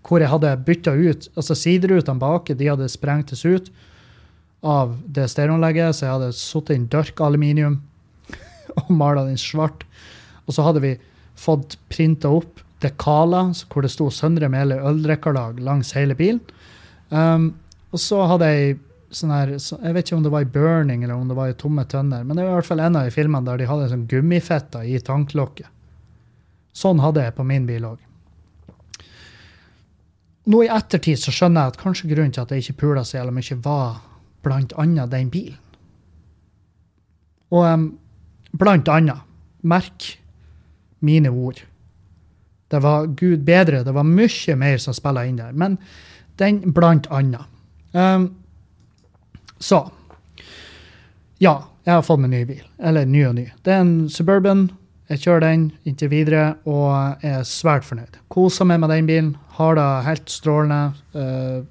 hvor 0.08 0.18
jeg 0.24 0.32
hadde 0.32 0.56
bytta 0.66 0.96
ut 0.98 1.28
altså 1.38 1.56
Siderutene 1.58 2.22
bak 2.22 2.50
de 2.58 2.70
hadde 2.72 2.88
sprengtes 2.90 3.44
ut 3.46 3.70
av 4.66 4.96
det 5.06 5.28
stereoanlegget, 5.32 5.96
så 5.96 6.06
jeg 6.06 6.16
hadde 6.16 6.34
satt 6.38 6.72
inn 6.74 6.88
dørk 6.92 7.22
aluminium 7.22 7.80
og 8.80 8.92
mala 8.94 9.24
den 9.26 9.40
svart. 9.42 9.86
Og 10.46 10.54
så 10.54 10.66
hadde 10.66 10.84
vi 10.84 10.92
fått 11.40 11.78
printa 11.90 12.30
opp 12.30 12.62
dekaler 12.82 13.54
hvor 13.70 13.86
det 13.86 13.92
sto 13.94 14.10
Søndre 14.14 14.50
Mele 14.54 14.78
øldrikkerlag 14.78 15.62
langs 15.62 15.94
hele 15.98 16.18
bilen. 16.18 16.42
Um, 17.10 17.52
og 17.92 18.02
så 18.02 18.22
hadde 18.30 18.50
jeg 18.50 18.78
sånn 19.16 19.34
her 19.34 19.52
Jeg 19.54 19.94
vet 19.96 20.06
ikke 20.06 20.18
om 20.18 20.24
det 20.26 20.32
var 20.34 20.46
i 20.46 20.52
Burning 20.54 21.04
eller 21.04 21.16
om 21.16 21.28
det 21.30 21.38
var 21.38 21.52
i 21.52 21.58
Tomme 21.60 21.86
tønner, 21.90 22.24
men 22.24 22.38
det 22.38 22.46
var 22.46 22.54
i 22.54 22.60
hvert 22.60 22.70
fall 22.70 22.84
en 22.84 22.98
av 23.00 23.08
de 23.08 23.16
filmene 23.16 23.48
der 23.48 23.62
de 23.62 23.70
hadde 23.70 23.90
sånn 23.92 24.08
gummifetter 24.12 24.88
i 24.88 25.00
tanklokket. 25.04 25.68
Sånn 26.72 27.02
hadde 27.04 27.26
jeg 27.26 27.36
på 27.36 27.46
min 27.48 27.68
bil 27.68 27.90
òg. 27.90 28.00
Nå 30.52 30.62
i 30.66 30.72
ettertid 30.74 31.20
så 31.22 31.34
skjønner 31.36 31.68
jeg 31.68 31.74
at 31.74 31.82
kanskje 31.82 32.10
grunnen 32.10 32.32
til 32.34 32.44
at 32.44 32.54
jeg 32.54 32.64
ikke 32.64 32.80
pula 32.86 33.04
så 33.06 33.20
jævla 33.20 33.36
mye, 33.36 33.58
var 33.62 34.00
blant 34.42 34.74
annet 34.82 35.12
den 35.12 35.30
bilen. 35.34 35.60
Og 37.52 37.68
um, 37.68 37.86
blant 38.58 38.90
annet, 38.90 39.28
merk 39.62 40.08
mine 41.06 41.30
ord. 41.30 41.60
Det 42.72 42.80
var 42.82 43.10
gud 43.20 43.44
bedre, 43.46 43.84
det 43.84 43.94
var 43.94 44.08
mye 44.08 44.56
mer 44.58 44.80
som 44.82 44.96
spilla 44.96 45.26
inn 45.28 45.38
der. 45.42 45.52
Men 45.54 45.78
Den 46.40 46.62
blant 46.74 47.06
annet. 47.12 47.46
Um, 47.94 48.32
så 49.62 49.86
Ja, 51.42 51.56
jeg 51.88 51.96
har 51.96 52.04
fått 52.06 52.22
meg 52.22 52.30
ny 52.30 52.44
bil. 52.46 52.64
Eller 52.78 53.08
ny 53.10 53.24
og 53.26 53.36
ny. 53.40 53.48
Det 53.66 53.74
er 53.74 53.82
en 53.82 54.10
Suburban. 54.14 54.68
Jeg 55.10 55.24
kjører 55.24 55.44
den 55.48 55.64
inntil 55.90 56.12
videre 56.12 56.44
og 56.70 57.24
er 57.26 57.42
svært 57.48 57.88
fornøyd. 57.88 58.20
Koser 58.32 58.68
meg 58.70 58.84
med 58.84 58.94
den 58.94 59.10
bilen. 59.10 59.32
Har 59.58 59.76
det 59.80 59.88
helt 60.06 60.30
strålende. 60.30 60.94
Uh, 61.16 61.66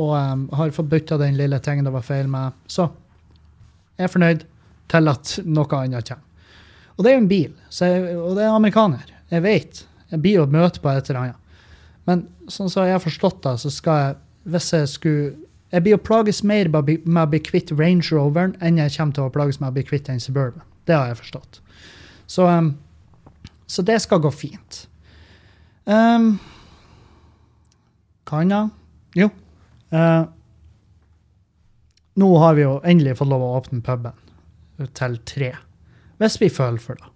og 0.00 0.16
um, 0.16 0.42
har 0.58 0.74
fått 0.74 0.90
bytta 0.90 1.18
den 1.20 1.38
lille 1.38 1.60
tingen 1.62 1.86
det 1.86 1.94
var 1.94 2.04
feil 2.06 2.28
med. 2.30 2.56
Så 2.66 2.88
jeg 3.98 4.08
er 4.08 4.12
fornøyd 4.12 4.44
til 4.90 5.12
at 5.12 5.36
noe 5.46 5.78
annet 5.78 6.10
kommer. 6.10 6.26
Og 6.96 7.04
det 7.04 7.10
er 7.10 7.16
jo 7.16 7.22
en 7.22 7.30
bil, 7.30 7.52
jeg, 7.72 8.16
og 8.20 8.34
det 8.36 8.42
er 8.44 8.52
amerikaner. 8.52 9.12
Jeg 9.32 9.44
vet. 9.44 9.78
Jeg 10.10 10.20
blir 10.20 10.40
jo 10.40 10.48
møte 10.50 10.82
på 10.82 10.90
et 10.90 11.06
eller 11.08 11.20
annet. 11.20 11.62
Men 12.08 12.26
sånn 12.50 12.68
som 12.72 12.84
jeg 12.84 12.96
har 12.96 13.02
forstått 13.02 13.42
det, 13.46 13.54
så 13.62 13.70
skal 13.72 14.02
jeg 14.02 14.18
Hvis 14.50 14.70
jeg 14.72 14.88
skulle 14.88 15.49
Jeg 15.70 15.84
blir 15.86 15.96
å 15.96 16.02
plages 16.02 16.42
mer 16.46 16.68
med 16.70 17.20
å 17.22 17.26
bli 17.30 17.40
kvitt 17.46 17.70
Range 17.78 18.06
Roveren 18.10 18.56
enn 18.60 18.80
jeg 18.80 18.94
kommer 18.96 19.16
til 19.16 19.28
å 19.28 19.34
plages 19.34 19.60
med 19.62 19.70
å 19.70 19.76
bli 19.76 19.84
kvitt 19.86 20.10
en 20.10 20.22
Suburban. 20.22 20.66
Det 20.86 20.96
har 20.96 21.12
jeg 21.12 21.20
forstått. 21.20 21.60
Så, 22.26 22.46
um, 22.46 22.72
så 23.70 23.84
det 23.86 24.00
skal 24.02 24.22
gå 24.24 24.32
fint. 24.34 24.84
Um, 25.86 26.32
hva 28.26 28.42
annet? 28.42 28.74
Jo. 29.18 29.30
Uh, 29.94 30.26
nå 32.18 32.28
har 32.42 32.58
vi 32.58 32.66
jo 32.66 32.76
endelig 32.86 33.16
fått 33.18 33.30
lov 33.30 33.42
å 33.46 33.54
åpne 33.58 33.82
puben 33.86 34.86
til 34.96 35.18
tre 35.28 35.54
hvis 36.20 36.36
vi 36.40 36.50
føler 36.52 36.82
for 36.82 36.98
det. 37.00 37.09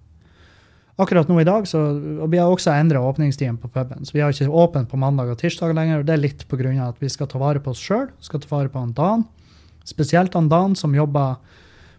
Akkurat 0.96 1.26
nå 1.26 1.40
i 1.42 1.46
dag 1.46 1.66
så, 1.66 1.80
og 2.22 2.28
Vi 2.30 2.38
har 2.38 2.50
også 2.50 2.70
endra 2.76 3.00
åpningstiden 3.02 3.56
på 3.58 3.68
puben. 3.68 4.04
så 4.04 4.14
Vi 4.14 4.20
har 4.20 4.30
ikke 4.30 4.46
åpent 4.48 4.88
på 4.88 4.96
mandag 4.96 5.32
og 5.32 5.38
tirsdag 5.38 5.74
lenger. 5.74 5.98
og 5.98 6.06
Det 6.06 6.12
er 6.12 6.22
litt 6.22 6.48
pga. 6.48 6.88
at 6.88 7.00
vi 7.00 7.08
skal 7.08 7.26
ta 7.26 7.38
vare 7.38 7.58
på 7.58 7.70
oss 7.70 7.82
sjøl. 7.82 8.10
Skal 8.20 8.40
ta 8.40 8.46
vare 8.50 8.68
på 8.68 8.78
han 8.78 8.92
Dan. 8.92 9.24
Spesielt 9.84 10.34
han 10.34 10.48
Dan 10.48 10.74
som 10.74 10.94
jobber 10.94 11.36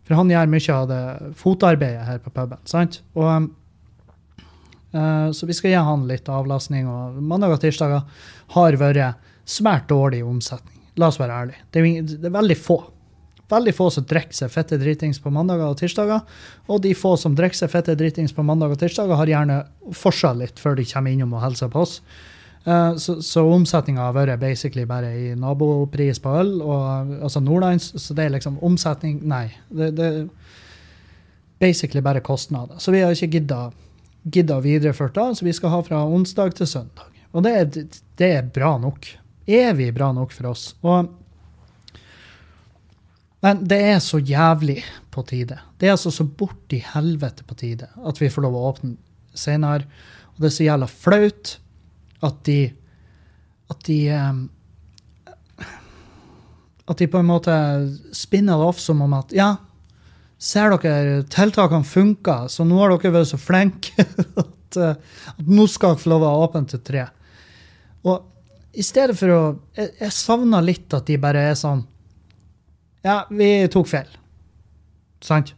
For 0.06 0.14
han 0.14 0.30
gjør 0.30 0.48
mye 0.48 0.74
av 0.74 0.88
det 0.88 1.34
fotarbeidet 1.36 2.06
her 2.06 2.20
på 2.20 2.30
puben. 2.30 2.60
sant? 2.66 3.02
Og, 3.16 3.50
uh, 4.94 5.32
så 5.32 5.48
vi 5.48 5.54
skal 5.54 5.72
gi 5.72 5.76
han 5.76 6.08
litt 6.08 6.30
avlastning. 6.30 6.88
og 6.88 7.22
Mandag 7.22 7.52
og 7.52 7.60
tirsdager 7.60 8.04
har 8.50 8.72
vært 8.74 9.16
svært 9.46 9.88
dårlig 9.88 10.24
omsetning. 10.24 10.80
La 10.98 11.08
oss 11.08 11.18
være 11.20 11.32
ærlige. 11.32 11.58
Det 11.72 12.22
det 12.22 12.26
er 12.26 12.30
veldig 12.30 12.58
få 12.58 12.95
veldig 13.52 13.74
få 13.78 13.90
som 13.94 14.06
drikker 14.10 14.36
seg 14.36 14.54
fette 14.54 14.78
dritings 14.82 15.20
på 15.22 15.32
mandager 15.34 15.68
og 15.70 15.80
tirsdager. 15.80 16.24
Og 16.70 16.82
de 16.84 16.94
få 16.98 17.16
som 17.20 17.36
drikker 17.38 17.64
seg 17.64 17.74
fette 17.74 17.96
dritings 17.98 18.34
på 18.36 18.46
mandag 18.46 18.74
og 18.74 18.80
tirsdager, 18.82 19.18
har 19.20 19.32
gjerne 19.32 19.60
forsa 19.96 20.34
litt 20.38 20.62
før 20.62 20.80
de 20.80 20.88
kommer 20.90 21.14
innom 21.14 21.36
og 21.38 21.44
hilser 21.46 21.72
på 21.74 21.84
oss. 21.86 22.00
Uh, 22.66 22.96
så, 22.98 23.20
så 23.22 23.44
omsetninga 23.46 24.08
har 24.08 24.16
vært 24.16 24.42
basically 24.42 24.88
bare 24.90 25.12
i 25.14 25.26
nabopris 25.38 26.18
på 26.22 26.32
øl, 26.34 26.56
og, 26.66 27.12
altså 27.22 27.42
Nordlands. 27.44 27.92
Så 28.02 28.18
det 28.18 28.26
er 28.26 28.38
liksom 28.38 28.58
omsetning 28.66 29.22
Nei. 29.30 29.48
Det, 29.70 29.94
er 30.02 30.24
basically 31.62 32.02
bare 32.02 32.24
kostnader. 32.26 32.80
Så 32.82 32.92
vi 32.92 33.04
har 33.06 33.14
ikke 33.14 33.38
gidda, 33.38 34.56
å 34.56 34.64
videreført 34.64 35.14
det, 35.14 35.28
så 35.38 35.46
vi 35.46 35.54
skal 35.54 35.70
ha 35.76 35.84
fra 35.86 36.02
onsdag 36.10 36.58
til 36.58 36.68
søndag. 36.68 37.14
Og 37.36 37.46
det, 37.46 37.86
det 38.18 38.32
er 38.40 38.50
bra 38.50 38.74
nok. 38.82 39.06
Evig 39.46 39.92
bra 39.94 40.10
nok 40.16 40.34
for 40.34 40.50
oss. 40.50 40.72
Og 40.82 41.12
men 43.44 43.62
det 43.68 43.78
er 43.92 44.00
så 44.02 44.20
jævlig 44.20 44.80
på 45.14 45.24
tide. 45.28 45.58
Det 45.78 45.88
er 45.88 45.96
altså 45.96 46.12
så 46.14 46.26
borti 46.26 46.80
helvete 46.94 47.46
på 47.48 47.58
tide 47.60 47.90
at 48.08 48.22
vi 48.22 48.30
får 48.32 48.46
lov 48.46 48.58
å 48.58 48.66
åpne 48.72 48.96
senere. 49.38 49.88
Og 50.36 50.44
det 50.44 50.50
er 50.50 50.56
så 50.56 50.68
jævla 50.68 50.90
flaut 50.92 51.56
at 52.26 52.42
de 52.48 52.60
At 53.66 53.80
de 53.88 53.98
um, 54.14 54.50
At 56.88 57.00
de 57.00 57.08
på 57.10 57.18
en 57.18 57.26
måte 57.26 57.54
spinner 58.14 58.60
det 58.60 58.68
off 58.70 58.80
som 58.80 59.02
om 59.02 59.14
at 59.18 59.32
ja, 59.34 59.56
ser 60.38 60.70
dere, 60.84 61.24
tiltakene 61.34 61.88
funker, 61.88 62.46
så 62.48 62.62
nå 62.62 62.78
har 62.78 62.94
dere 62.94 63.16
vært 63.16 63.32
så 63.32 63.40
flinke 63.42 64.06
at, 64.44 64.78
uh, 64.78 64.94
at 65.34 65.50
nå 65.50 65.66
skal 65.66 65.96
dere 65.96 66.04
få 66.04 66.12
lov 66.14 66.28
å 66.28 66.36
åpne 66.44 66.70
til 66.70 66.84
tre. 66.86 67.08
Og 68.06 68.22
i 68.78 68.86
stedet 68.86 69.18
for 69.18 69.34
å 69.34 69.42
Jeg, 69.76 69.96
jeg 70.04 70.14
savner 70.14 70.62
litt 70.62 70.94
at 70.94 71.10
de 71.10 71.18
bare 71.18 71.48
er 71.50 71.58
sånn 71.58 71.82
ja, 73.06 73.20
vi 73.30 73.50
tok 73.72 73.90
feil. 73.92 74.10
Sant? 75.24 75.54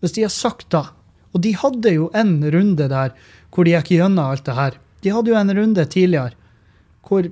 Hvis 0.00 0.14
de 0.16 0.26
har 0.26 0.32
sagt 0.32 0.68
da 0.72 0.86
Og 1.34 1.40
de 1.42 1.54
hadde 1.56 1.90
jo 1.90 2.10
en 2.14 2.36
runde 2.52 2.86
der 2.88 3.14
hvor 3.54 3.66
de 3.66 3.72
gikk 3.72 3.94
gjennom 3.94 4.30
alt 4.30 4.44
det 4.46 4.54
her. 4.54 4.76
De 5.02 5.12
hadde 5.12 5.32
jo 5.32 5.38
en 5.38 5.52
runde 5.56 5.84
tidligere 5.90 6.36
hvor, 7.04 7.26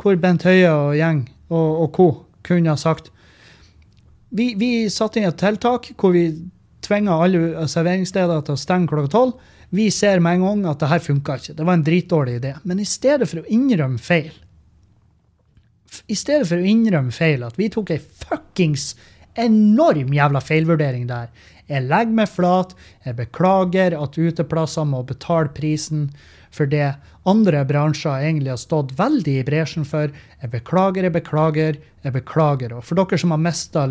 hvor 0.00 0.16
Bent 0.20 0.44
Høie 0.46 0.70
og 0.70 0.94
gjeng 0.96 1.24
og, 1.48 1.82
og 1.82 1.88
co. 1.96 2.08
kunne 2.46 2.70
ha 2.70 2.76
sagt 2.76 3.10
vi, 4.30 4.52
vi 4.60 4.88
satte 4.92 5.20
inn 5.20 5.28
et 5.28 5.40
tiltak 5.40 5.90
hvor 5.96 6.12
vi 6.12 6.26
tvinga 6.84 7.16
alle 7.24 7.66
serveringssteder 7.68 8.44
til 8.44 8.56
å 8.56 8.60
stenge 8.60 8.90
klokka 8.90 9.12
tolv. 9.12 9.38
Vi 9.72 9.88
ser 9.92 10.20
med 10.24 10.38
en 10.38 10.44
gang 10.44 10.66
at 10.70 10.82
det 10.82 10.90
her 10.92 11.02
funka 11.04 11.38
ikke. 11.40 11.54
Det 11.56 11.64
var 11.64 11.76
en 11.76 11.84
dritdårlig 11.84 12.36
idé. 12.38 12.52
Men 12.68 12.80
i 12.80 12.86
stedet 12.88 13.28
for 13.28 13.40
å 13.40 13.48
innrømme 13.52 14.00
feil 14.00 14.32
i 16.06 16.16
stedet 16.18 16.48
for 16.48 16.60
å 16.60 16.70
innrømme 16.70 17.14
feil, 17.14 17.44
at 17.46 17.58
vi 17.58 17.70
tok 17.72 17.92
ei 17.94 18.00
fuckings 18.00 18.92
enorm 19.38 20.12
jævla 20.14 20.42
feilvurdering 20.42 21.06
der. 21.10 21.30
Jeg 21.68 21.84
legger 21.84 22.16
meg 22.16 22.30
flat. 22.32 22.74
Jeg 23.04 23.18
beklager 23.18 23.96
at 23.98 24.18
uteplasser 24.18 24.86
må 24.88 25.02
betale 25.06 25.52
prisen 25.54 26.08
for 26.54 26.70
det 26.70 26.94
andre 27.28 27.64
bransjer 27.68 28.24
egentlig 28.24 28.54
har 28.54 28.60
stått 28.60 28.94
veldig 28.98 29.34
i 29.40 29.44
bresjen 29.46 29.84
for. 29.88 30.12
Jeg 30.40 30.52
beklager, 30.54 31.04
jeg 31.04 31.16
beklager, 31.18 31.82
jeg 32.04 32.14
beklager. 32.14 32.72
Og 32.76 32.86
for 32.88 32.98
dere 32.98 33.20
som 33.20 33.34
har 33.34 33.42
mista 33.42 33.84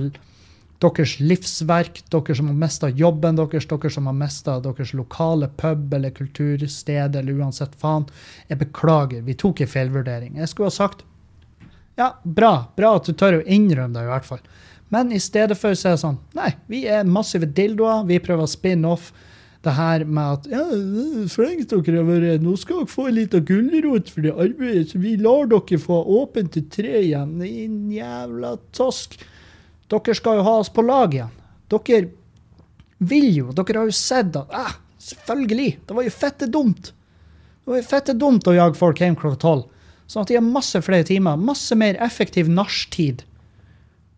deres 0.81 1.15
livsverk, 1.21 2.01
dere 2.13 2.37
som 2.37 2.49
har 2.51 2.57
mista 2.65 2.89
jobben 2.89 3.37
deres, 3.37 3.69
dere 3.69 3.93
som 3.93 4.09
har 4.09 4.17
mista 4.17 4.57
deres 4.63 4.93
lokale 4.97 5.51
pub 5.61 5.93
eller 5.93 6.15
kultursted 6.17 7.15
eller 7.17 7.43
uansett 7.43 7.77
faen, 7.77 8.09
jeg 8.49 8.61
beklager. 8.65 9.21
Vi 9.25 9.37
tok 9.37 9.61
en 9.61 9.73
feilvurdering. 9.77 10.41
Jeg 10.41 10.49
skulle 10.49 10.73
ha 10.73 10.79
sagt 10.79 11.05
ja, 11.97 12.11
bra. 12.23 12.53
Bra 12.77 12.95
at 12.99 13.09
du 13.09 13.15
tør 13.17 13.39
å 13.39 13.45
innrømme 13.45 13.97
det, 13.97 14.05
i 14.05 14.11
hvert 14.11 14.27
fall. 14.27 14.43
Men 14.93 15.11
i 15.11 15.19
stedet 15.19 15.57
for 15.59 15.73
er 15.73 15.97
det 15.97 15.99
sånn 15.99 16.19
Nei, 16.37 16.53
vi 16.71 16.85
er 16.87 17.07
massive 17.09 17.49
dildoer. 17.51 18.05
Vi 18.07 18.21
prøver 18.23 18.45
å 18.45 18.51
spinne 18.51 18.93
off 18.95 19.09
det 19.65 19.73
her 19.75 20.05
med 20.05 20.37
at 20.37 20.45
ja, 20.51 20.61
flink 21.33 21.65
dere 21.67 21.97
har 21.97 22.07
vært. 22.07 22.43
Nå 22.45 22.53
skal 22.59 22.83
dere 22.83 22.91
få 22.93 23.07
en 23.09 23.17
liten 23.17 23.47
gulrot 23.47 24.11
for 24.13 24.23
det 24.23 24.35
arbeidet, 24.35 24.91
så 24.93 25.01
vi 25.03 25.15
lar 25.19 25.49
dere 25.51 25.81
få 25.81 25.97
åpent 26.21 26.53
til 26.55 26.67
tre 26.71 27.01
igjen. 27.01 27.33
Din 27.41 27.79
jævla 27.91 28.55
tosk. 28.77 29.17
Dere 29.91 30.15
skal 30.19 30.39
jo 30.39 30.47
ha 30.47 30.57
oss 30.61 30.71
på 30.71 30.85
lag 30.85 31.17
igjen. 31.17 31.33
Dere 31.73 32.03
vil 32.97 33.31
jo. 33.33 33.55
Dere 33.57 33.81
har 33.81 33.89
jo 33.89 33.97
sett 33.97 34.37
at 34.39 34.53
ah, 34.55 34.75
Selvfølgelig. 35.07 35.79
Det 35.87 35.95
var 35.95 36.03
jo 36.03 36.11
fette 36.11 36.47
dumt. 36.51 36.89
Det 36.91 37.71
var 37.71 37.77
jo 37.79 37.87
fette 37.87 38.15
dumt 38.17 38.47
å 38.49 38.55
jage 38.55 38.75
folk 38.79 38.99
hjem 38.99 39.15
klokka 39.15 39.39
tolv. 39.43 39.67
Sånn 40.07 40.23
at 40.23 40.31
de 40.31 40.37
har 40.39 40.45
masse 40.45 40.79
flere 40.83 41.05
timer. 41.07 41.39
Masse 41.39 41.75
mer 41.75 41.99
effektiv 42.03 42.49
nachtid. 42.51 43.25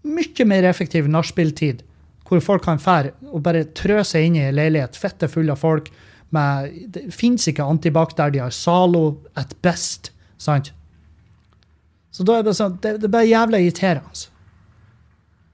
Mye 0.06 0.46
mer 0.48 0.68
effektiv 0.70 1.10
nachspieltid. 1.12 1.84
Hvor 2.30 2.44
folk 2.46 2.64
kan 2.68 2.82
fære 2.82 3.16
og 3.34 3.42
bare 3.46 3.66
trø 3.78 4.04
seg 4.06 4.28
inn 4.28 4.38
i 4.38 4.46
en 4.46 4.58
leilighet 4.58 4.98
fette 5.00 5.28
full 5.32 5.50
av 5.50 5.62
folk. 5.64 5.90
Med, 6.36 6.76
det 6.94 7.08
fins 7.16 7.48
ikke 7.50 7.66
antibac 7.66 8.14
der 8.18 8.36
de 8.36 8.44
har 8.44 8.54
Zalo 8.54 9.18
at 9.40 9.56
best. 9.66 10.12
Sant? 10.38 10.70
Så 12.14 12.26
da 12.26 12.38
er 12.38 12.46
det 12.46 12.54
sånn, 12.58 12.78
det, 12.84 13.00
det 13.02 13.10
er 13.10 13.16
bare 13.16 13.30
jævla 13.30 13.62
irriterende. 13.64 14.28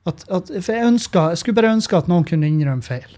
At, 0.05 0.21
at, 0.29 0.51
for 0.61 0.75
jeg, 0.75 0.85
ønsker, 0.85 1.31
jeg 1.33 1.41
skulle 1.41 1.57
bare 1.57 1.73
ønske 1.73 1.97
at 1.97 2.09
noen 2.11 2.27
kunne 2.27 2.49
innrømme 2.49 2.85
feil. 2.85 3.15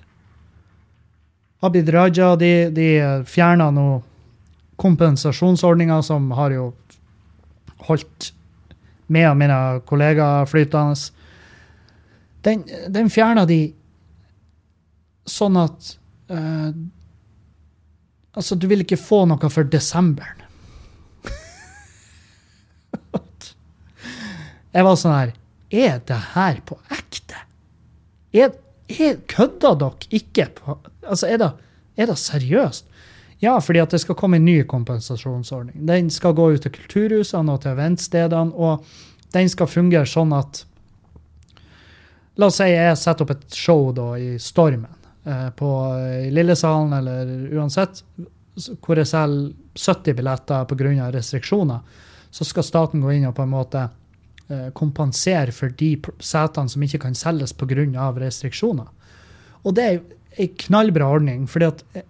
Abid 1.66 1.90
Raja 1.92 2.36
de, 2.40 2.52
de 2.72 2.88
fjerna 3.28 3.72
nå 3.74 3.88
kompensasjonsordninger 4.78 6.04
som 6.06 6.30
har 6.38 6.54
jo 6.54 6.70
holdt 7.86 8.32
med 9.08 9.30
av 9.30 9.38
mine 9.40 9.58
kollegaer 9.88 10.46
flytende. 10.50 10.96
Den, 12.46 12.64
den 12.94 13.10
fjerna 13.12 13.46
de 13.50 13.62
sånn 15.28 15.58
at 15.60 15.98
uh, 16.32 16.72
Altså, 18.38 18.54
du 18.54 18.68
vil 18.70 18.84
ikke 18.84 19.00
få 19.02 19.24
noe 19.26 19.50
for 19.50 19.66
desemberen. 19.66 20.44
Jeg 24.76 24.86
var 24.86 25.00
sånn 25.02 25.16
her 25.16 25.32
Er 25.74 25.98
det 26.06 26.20
her 26.36 26.60
på 26.68 26.78
ekte? 26.94 27.40
Er, 28.38 28.54
er, 28.94 29.18
kødder 29.32 29.80
dere 29.82 30.12
ikke 30.20 30.46
på 30.60 30.78
Altså, 31.02 31.26
er 31.32 31.42
det, 31.42 31.50
er 31.98 32.06
det 32.12 32.18
seriøst? 32.22 32.87
Ja, 33.40 33.60
fordi 33.62 33.82
at 33.84 33.94
det 33.94 34.02
skal 34.02 34.18
komme 34.18 34.40
en 34.40 34.46
ny 34.46 34.64
kompensasjonsordning. 34.66 35.86
Den 35.86 36.10
skal 36.10 36.34
gå 36.38 36.50
ut 36.56 36.64
til 36.66 36.74
kulturhusene 36.74 37.54
og 37.54 37.62
til 37.62 37.76
eventstedene, 37.76 38.54
og 38.56 38.86
den 39.36 39.52
skal 39.52 39.70
fungere 39.70 40.10
sånn 40.10 40.34
at 40.38 40.64
La 42.38 42.52
oss 42.52 42.60
si 42.60 42.68
jeg 42.70 42.98
setter 43.02 43.26
opp 43.26 43.32
et 43.34 43.56
show 43.58 43.88
da 43.98 44.12
i 44.22 44.36
Stormen, 44.38 44.92
eh, 45.26 45.48
på, 45.58 45.70
Lillesalen 46.30 46.94
eller 46.94 47.32
uansett, 47.58 48.04
hvor 48.86 49.00
jeg 49.02 49.10
selger 49.10 49.56
70 49.74 50.18
billetter 50.20 50.68
pga. 50.70 51.10
restriksjoner. 51.14 51.80
så 52.30 52.46
skal 52.46 52.64
staten 52.64 53.02
gå 53.02 53.12
inn 53.12 53.26
og 53.26 53.36
på 53.36 53.42
en 53.42 53.50
måte 53.50 53.88
eh, 54.50 54.70
kompensere 54.74 55.52
for 55.52 55.70
de 55.70 55.96
setene 56.20 56.70
som 56.70 56.84
ikke 56.84 57.00
kan 57.00 57.16
selges 57.16 57.54
pga. 57.54 58.12
restriksjoner. 58.14 58.88
Og 59.64 59.74
det 59.74 59.84
er 59.84 60.02
ei 60.38 60.48
knallbra 60.48 61.10
ordning, 61.10 61.48
fordi 61.48 61.66
at 61.66 61.84
eh, 61.96 62.06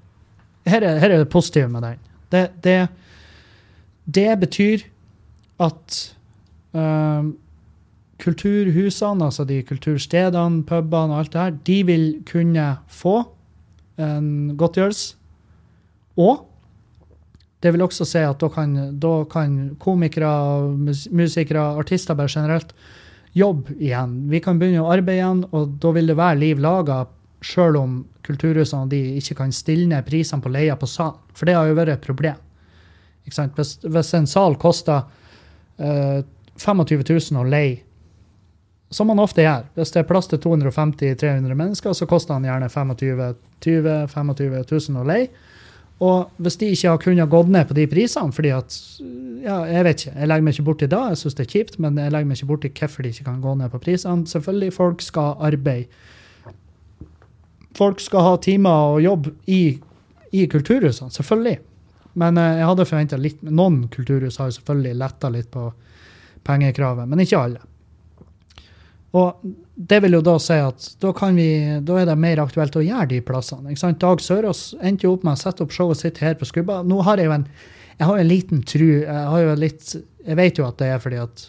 her 0.67 0.83
er, 0.83 0.99
her 1.01 1.13
er 1.15 1.23
det 1.23 1.31
positive 1.33 1.69
med 1.71 1.85
den. 1.85 1.99
Det, 2.31 2.43
det, 2.63 2.77
det 4.05 4.39
betyr 4.39 4.83
at 5.63 5.99
eh, 6.75 7.29
kulturhusene, 8.21 9.29
altså 9.29 9.45
de 9.47 9.61
kulturstedene, 9.65 10.63
pubene 10.67 11.15
og 11.15 11.23
alt 11.23 11.33
det 11.33 11.41
her, 11.41 11.57
de 11.69 11.79
vil 11.85 12.05
kunne 12.29 12.67
få 12.87 13.21
en 13.97 14.57
godtgjørelse. 14.57 15.15
Og 16.17 16.45
det 17.63 17.73
vil 17.73 17.81
også 17.81 18.05
si 18.05 18.21
at 18.21 18.39
da 18.41 18.49
kan, 18.53 18.77
da 19.01 19.13
kan 19.29 19.75
komikere, 19.81 20.29
musikere, 20.77 21.73
artister 21.79 22.17
bare 22.17 22.29
generelt 22.29 22.73
jobbe 23.37 23.75
igjen. 23.77 24.17
Vi 24.31 24.41
kan 24.41 24.59
begynne 24.59 24.85
å 24.85 24.91
arbeide 24.93 25.21
igjen, 25.21 25.43
og 25.51 25.77
da 25.81 25.93
vil 25.95 26.09
det 26.09 26.17
være 26.17 26.41
liv 26.41 26.61
laga, 26.61 27.03
sjøl 27.43 27.77
om 27.79 27.97
kulturhusene 28.25 28.89
de 28.91 29.01
ikke 29.19 29.37
kan 29.41 29.53
stille 29.55 29.87
ned 29.89 30.05
prisene 30.07 30.43
på 30.43 30.51
leia 30.51 30.75
på 30.79 30.89
salen. 30.89 31.19
For 31.37 31.49
det 31.49 31.57
har 31.57 31.69
jo 31.69 31.77
vært 31.77 31.95
et 31.95 32.05
problem. 32.05 32.39
Hvis, 33.27 33.77
hvis 33.83 34.13
en 34.15 34.29
sal 34.29 34.55
koster 34.59 35.03
uh, 35.03 36.23
25 36.57 37.03
000 37.03 37.41
å 37.41 37.45
leie, 37.47 37.83
som 38.89 39.09
man 39.11 39.19
ofte 39.19 39.43
gjør, 39.43 39.65
hvis 39.75 39.91
det 39.91 39.99
er 39.99 40.07
plass 40.07 40.29
til 40.31 40.39
250-300 40.39 41.57
mennesker, 41.59 41.93
så 41.93 42.07
koster 42.07 42.37
han 42.37 42.47
gjerne 42.47 42.69
25 42.71 43.35
000-25 43.65 44.55
000 44.71 45.01
å 45.01 45.07
leie. 45.07 45.27
Og 46.03 46.43
hvis 46.45 46.59
de 46.61 46.69
ikke 46.71 46.91
har 46.93 47.01
kunnet 47.01 47.31
gått 47.31 47.49
ned 47.51 47.67
på 47.67 47.75
de 47.75 47.87
prisene, 47.89 48.31
fordi 48.31 48.53
at 48.53 48.75
ja, 49.43 49.57
jeg 49.65 49.85
vet 49.87 50.03
ikke, 50.03 50.13
jeg 50.13 50.29
legger 50.29 50.45
meg 50.45 50.55
ikke 50.55 50.67
borti 50.67 50.89
det, 50.91 50.99
jeg 51.11 51.19
syns 51.21 51.37
det 51.37 51.43
er 51.43 51.53
kjipt, 51.53 51.79
men 51.83 51.97
jeg 51.99 52.13
legger 52.13 52.29
meg 52.29 52.37
ikke 52.37 52.51
borti 52.51 52.71
hvorfor 52.79 53.03
de 53.03 53.11
ikke 53.13 53.25
kan 53.27 53.41
gå 53.43 53.55
ned 53.59 53.73
på 53.73 53.81
prisene. 53.81 54.27
Selvfølgelig, 54.29 54.75
folk 54.77 55.03
skal 55.03 55.35
arbeide. 55.49 56.05
Folk 57.77 58.01
skal 58.01 58.25
ha 58.25 58.35
timer 58.41 58.93
og 58.95 59.01
jobb 59.03 59.31
i, 59.53 59.61
i 60.33 60.45
kulturhusene, 60.49 61.13
selvfølgelig. 61.13 61.57
Men 62.17 62.39
eh, 62.41 62.59
jeg 62.61 62.69
hadde 62.71 62.89
forventa 62.89 63.21
litt 63.21 63.41
Noen 63.45 63.83
kulturhus 63.93 64.39
har 64.41 64.49
jo 64.49 64.57
selvfølgelig 64.57 64.99
letta 65.03 65.31
litt 65.33 65.49
på 65.53 65.69
pengekravet, 66.47 67.09
men 67.09 67.21
ikke 67.21 67.41
alle. 67.41 67.63
Og 69.17 69.41
det 69.77 69.99
vil 70.03 70.17
jo 70.17 70.23
da 70.25 70.35
si 70.41 70.57
at 70.59 70.87
da, 71.01 71.11
kan 71.15 71.37
vi, 71.37 71.49
da 71.85 71.99
er 72.01 72.09
det 72.09 72.17
mer 72.19 72.41
aktuelt 72.43 72.75
å 72.77 72.83
gjøre 72.83 73.11
de 73.13 73.21
plassene. 73.25 73.71
Ikke 73.71 73.83
sant? 73.83 73.99
Dag 74.01 74.21
Sørås 74.23 74.61
endte 74.81 75.07
jo 75.07 75.13
opp 75.15 75.25
med 75.27 75.37
å 75.37 75.41
sette 75.41 75.63
opp 75.65 75.75
showet 75.75 76.01
sitt 76.01 76.21
her 76.23 76.37
på 76.37 76.47
Skubba. 76.49 76.81
Nå 76.85 76.99
har 77.07 77.21
jeg 77.21 77.29
jo 77.29 77.35
en, 77.37 77.45
jeg 77.97 78.09
har 78.09 78.17
jo 78.17 78.25
en 78.25 78.31
liten 78.31 78.63
tru 78.67 78.87
jeg, 78.87 79.05
har 79.07 79.43
jo 79.43 79.53
litt, 79.61 79.93
jeg 80.25 80.39
vet 80.39 80.59
jo 80.59 80.67
at 80.67 80.81
det 80.81 80.89
er 80.93 81.01
fordi 81.03 81.21
at 81.21 81.45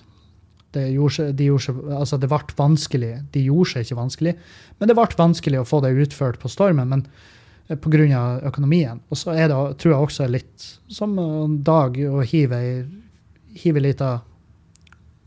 det, 0.76 0.85
gjorde, 0.92 1.33
de 1.33 1.48
gjorde, 1.48 1.74
altså 1.96 2.18
det 2.20 2.28
ble 2.31 2.54
vanskelig. 2.59 3.11
De 3.33 3.42
gjorde 3.46 3.72
seg 3.72 3.87
ikke 3.87 4.00
vanskelig, 4.02 4.37
men 4.78 4.90
det 4.90 4.96
ble 4.98 5.09
vanskelig 5.18 5.61
å 5.62 5.66
få 5.68 5.81
det 5.85 5.94
utført 5.96 6.40
på 6.42 6.50
Stormen 6.52 6.88
men 6.92 7.07
Pga. 7.68 7.90
grunn 7.92 8.12
av 8.16 8.44
økonomien. 8.48 9.00
Og 9.12 9.18
så 9.20 9.35
er 9.37 9.50
det, 9.50 9.57
tror 9.81 9.92
jeg 9.92 10.00
også 10.07 10.28
litt 10.33 10.68
som 10.88 11.18
en 11.20 11.59
dag 11.62 11.98
å 12.09 12.22
hive, 12.24 12.57
ei- 12.57 12.87
lita 13.85 14.20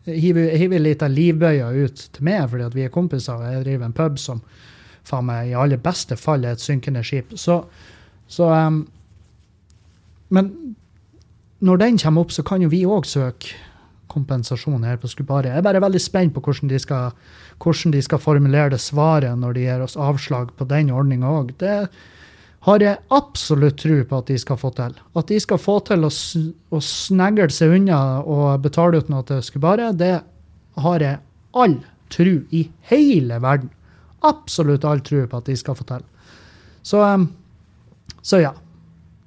hiver, 0.05 0.79
litt 0.79 1.03
av 1.05 1.11
ut 1.77 2.09
til 2.13 2.25
meg, 2.25 2.49
fordi 2.49 2.65
at 2.65 2.73
vi 2.75 2.85
er 2.85 2.93
kompiser, 2.93 3.37
og 3.37 3.45
jeg 3.45 3.63
driver 3.65 3.85
en 3.85 3.93
pub 3.93 4.17
som 4.19 4.41
faen 5.05 5.27
meg 5.27 5.51
i 5.51 5.57
aller 5.57 5.77
beste 5.81 6.17
fall 6.17 6.45
er 6.45 6.55
et 6.55 6.63
synkende 6.63 7.03
skip. 7.05 7.33
Så, 7.37 7.63
så 8.27 8.49
um, 8.49 8.87
Men 10.29 10.75
når 11.61 11.77
den 11.77 11.97
kommer 11.97 12.21
opp, 12.21 12.31
så 12.31 12.43
kan 12.43 12.61
jo 12.61 12.69
vi 12.69 12.85
òg 12.85 13.05
søke 13.05 13.53
kompensasjon 14.11 14.83
her 14.85 14.99
på 14.99 15.09
Skubare. 15.11 15.49
Jeg 15.49 15.61
er 15.61 15.65
bare 15.65 15.81
veldig 15.83 16.01
spent 16.03 16.35
på 16.35 16.43
hvordan 16.43 16.71
de 16.71 16.79
skal, 16.81 17.15
hvordan 17.63 17.95
de 17.95 18.01
skal 18.03 18.21
formulere 18.21 18.73
det 18.73 18.81
svaret 18.83 19.39
når 19.39 19.55
de 19.55 19.67
gir 19.67 19.85
oss 19.85 19.97
avslag 19.99 20.51
på 20.57 20.67
den 20.69 20.91
ordninga 20.91 21.31
òg. 21.31 21.53
Det 21.61 21.77
har 22.67 22.83
jeg 22.83 22.99
absolutt 23.09 23.79
tro 23.81 23.97
på 24.05 24.19
at 24.21 24.27
de 24.29 24.37
skal 24.41 24.59
få 24.61 24.69
til. 24.77 24.93
At 25.17 25.31
de 25.31 25.39
skal 25.41 25.61
få 25.61 25.79
til 25.87 26.05
å, 26.05 26.11
å 26.11 26.81
snegle 26.85 27.49
seg 27.53 27.77
unna 27.79 28.01
og 28.21 28.61
betale 28.65 29.01
ut 29.01 29.09
noe 29.09 29.25
til 29.25 29.41
Skubare, 29.45 29.89
det 29.97 30.19
har 30.81 31.03
jeg 31.03 31.21
all 31.57 31.79
tro 32.11 32.35
i 32.53 32.65
hele 32.91 33.39
verden. 33.41 33.71
Absolutt 34.27 34.85
all 34.85 35.01
tro 35.05 35.23
på 35.25 35.41
at 35.41 35.49
de 35.49 35.57
skal 35.57 35.77
få 35.77 35.87
til. 35.89 36.05
Så, 36.85 37.01
um, 37.01 37.27
så 38.21 38.41
ja. 38.43 38.53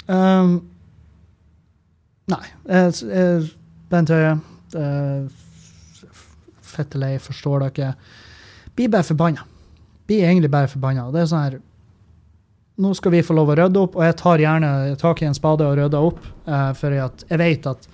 Um, 0.06 0.60
nei. 2.30 2.44
Bent 3.90 4.10
Høie, 4.14 4.36
uh, 4.78 6.12
fette 6.74 7.00
lei, 7.00 7.16
forstår 7.22 7.68
dere. 7.68 7.94
Blir 8.74 8.90
bare 8.92 9.06
forbanna. 9.06 9.46
Blir 10.08 10.26
egentlig 10.26 10.50
bare 10.52 10.70
forbanna. 10.70 11.06
Sånn 11.30 11.60
nå 12.74 12.90
skal 12.98 13.12
vi 13.14 13.22
få 13.22 13.36
lov 13.38 13.52
å 13.52 13.54
rydde 13.54 13.82
opp, 13.84 13.94
og 13.94 14.02
jeg 14.02 14.16
tar 14.18 14.40
gjerne 14.42 14.68
tak 14.98 15.20
i 15.22 15.28
en 15.28 15.36
spade 15.36 15.62
og 15.62 15.76
rydder 15.78 16.06
opp, 16.10 16.24
uh, 16.48 16.72
for 16.74 16.96
at 16.98 17.22
jeg 17.28 17.38
vet 17.38 17.68
at 17.70 17.86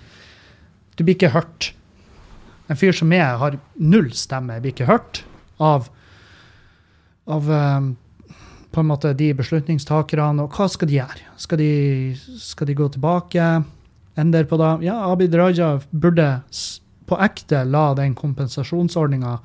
du 0.96 1.04
blir 1.04 1.18
ikke 1.18 1.34
hørt. 1.34 1.72
En 2.70 2.78
fyr 2.80 2.96
som 2.96 3.10
meg 3.10 3.40
har 3.40 3.58
null 3.76 4.08
stemme, 4.16 4.56
blir 4.62 4.72
ikke 4.72 4.88
hørt 4.88 5.24
av, 5.60 5.90
av 7.28 7.50
um, 7.50 7.90
på 8.70 8.80
en 8.80 8.88
måte 8.88 9.12
de 9.18 9.32
beslutningstakerne. 9.36 10.46
Og 10.46 10.56
hva 10.56 10.68
skal 10.70 10.88
de 10.88 10.96
gjøre? 11.00 11.28
Skal 11.40 11.60
de, 11.60 11.70
skal 12.40 12.70
de 12.70 12.78
gå 12.78 12.88
tilbake? 12.94 13.50
Endre 14.20 14.44
på 14.44 14.58
det? 14.60 14.70
Ja, 14.86 14.98
Abid 15.08 15.34
Raja 15.34 15.74
burde 15.90 16.28
på 17.10 17.18
ekte 17.24 17.64
la 17.66 17.90
den 17.98 18.14
kompensasjonsordninga 18.14 19.36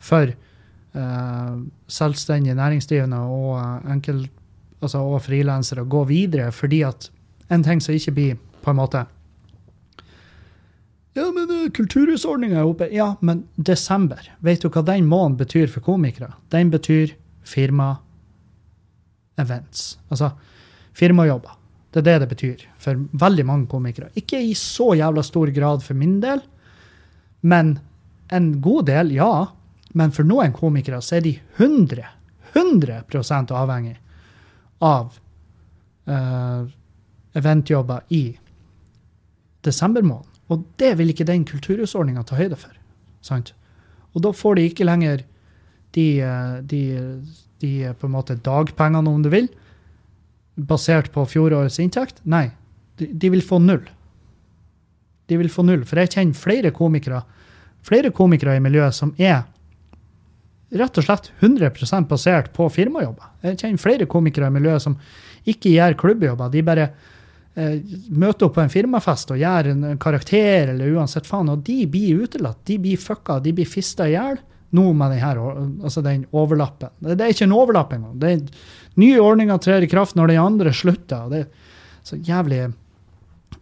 for 0.00 0.32
eh, 0.32 1.54
selvstendig 1.90 2.56
næringsdrivende 2.56 3.20
og 3.20 3.56
eh, 3.58 3.92
enkelt 3.96 4.30
altså, 4.80 5.02
og 5.02 5.22
frilansere 5.22 5.84
gå 5.84 6.04
videre, 6.08 6.52
fordi 6.52 6.82
at 6.86 7.10
en 7.50 7.64
ting 7.66 7.82
som 7.82 7.94
ikke 7.94 8.14
blir 8.16 8.38
på 8.62 8.70
en 8.72 8.80
måte 8.80 9.06
Ja, 11.18 11.24
men 11.34 11.50
uh, 11.50 11.70
kulturhusordninga 11.74 12.60
er 12.60 12.68
oppe. 12.70 12.86
Ja, 12.94 13.16
men 13.20 13.42
desember, 13.56 14.22
vet 14.46 14.62
du 14.62 14.68
hva 14.70 14.84
den 14.86 15.08
måneden 15.10 15.40
betyr 15.40 15.66
for 15.66 15.82
komikere? 15.82 16.30
Den 16.54 16.70
betyr 16.70 17.16
firma 17.42 17.96
events. 19.42 19.98
Altså 20.08 20.30
firmajobber. 20.94 21.56
Det 21.90 22.00
er 22.00 22.06
det 22.06 22.18
det 22.22 22.30
betyr 22.30 22.64
for 22.78 22.98
veldig 23.18 23.44
mange 23.46 23.66
komikere. 23.70 24.10
Ikke 24.18 24.38
i 24.38 24.52
så 24.54 24.92
jævla 24.98 25.24
stor 25.26 25.50
grad 25.54 25.82
for 25.82 25.98
min 25.98 26.20
del, 26.22 26.42
men 27.42 27.78
en 28.30 28.52
god 28.62 28.86
del, 28.86 29.14
ja. 29.16 29.48
Men 29.98 30.12
for 30.14 30.26
noen 30.26 30.52
komikere 30.54 31.00
så 31.02 31.18
er 31.18 31.24
de 31.24 31.32
100, 31.58 32.04
100% 32.54 33.54
avhengig 33.58 33.96
av 34.86 35.16
uh, 36.06 36.62
eventjobber 37.34 38.06
i 38.14 38.22
desember 39.66 40.06
måned. 40.06 40.28
Og 40.50 40.62
det 40.78 40.96
vil 40.98 41.10
ikke 41.12 41.26
den 41.26 41.44
kulturhusordninga 41.46 42.22
ta 42.26 42.38
høyde 42.38 42.58
for. 42.58 42.74
Sant? 43.22 43.52
Og 44.14 44.24
da 44.24 44.32
får 44.34 44.58
de 44.58 44.66
ikke 44.70 44.86
lenger 44.86 45.22
de, 45.94 46.06
eh, 46.22 46.56
de, 46.66 46.82
de 47.62 47.70
eh, 47.84 47.94
på 47.94 48.08
en 48.08 48.14
måte 48.16 48.38
dagpengene, 48.38 49.10
om 49.10 49.22
du 49.22 49.30
vil, 49.30 49.46
basert 50.54 51.12
på 51.14 51.24
fjorårets 51.28 51.78
inntekt. 51.82 52.22
Nei, 52.22 52.48
de, 53.00 53.10
de 53.12 53.30
vil 53.34 53.44
få 53.44 53.58
null. 53.62 53.84
De 55.30 55.38
vil 55.38 55.50
få 55.52 55.62
null. 55.66 55.84
For 55.86 56.00
jeg 56.02 56.12
kjenner 56.16 56.38
flere 56.38 56.72
komikere 56.74 57.22
flere 57.86 58.12
komikere 58.14 58.56
i 58.56 58.62
miljøet 58.62 58.96
som 58.96 59.12
er 59.18 59.42
rett 60.80 60.98
og 61.00 61.06
slett 61.06 61.30
100% 61.40 62.06
basert 62.10 62.52
på 62.54 62.68
firmajobber. 62.70 63.32
Jeg 63.42 63.58
kjenner 63.62 63.82
flere 63.82 64.06
komikere 64.10 64.50
i 64.50 64.54
miljøet 64.54 64.84
som 64.84 64.98
ikke 65.48 65.72
gjør 65.72 65.96
klubbjobber. 65.98 66.52
De 66.52 66.62
bare 66.66 66.84
eh, 67.56 67.80
møter 68.12 68.46
opp 68.46 68.54
på 68.58 68.62
en 68.62 68.72
firmafest 68.72 69.32
og 69.34 69.40
gjør 69.40 69.72
en 69.72 69.88
karakter, 70.02 70.70
eller 70.74 70.94
uansett 70.94 71.26
faen, 71.26 71.50
og 71.50 71.64
de 71.66 71.80
blir 71.90 72.22
utelatt. 72.22 72.60
De 72.68 72.78
blir 72.78 73.00
fucka, 73.00 73.40
de 73.42 73.54
blir 73.56 73.68
fista 73.68 74.06
i 74.06 74.14
hjel 74.14 74.38
nå 74.76 74.84
med 74.94 75.14
den, 75.14 75.22
her, 75.22 75.40
altså 75.82 76.02
den 76.04 76.26
overlappen. 76.36 76.92
Det, 76.98 77.16
det 77.18 77.26
er 77.26 77.34
ikke 77.34 77.48
en 77.48 77.56
overlapp 77.56 77.94
engang. 77.96 78.20
Er, 78.22 78.44
nye 79.00 79.22
ordninger 79.22 79.58
trer 79.62 79.86
i 79.86 79.90
kraft 79.90 80.18
når 80.18 80.30
de 80.30 80.38
andre 80.42 80.74
slutter. 80.76 81.26
og 81.26 81.34
Det 81.34 81.40
er 81.44 81.48
så 82.06 82.18
jævlig, 82.28 82.60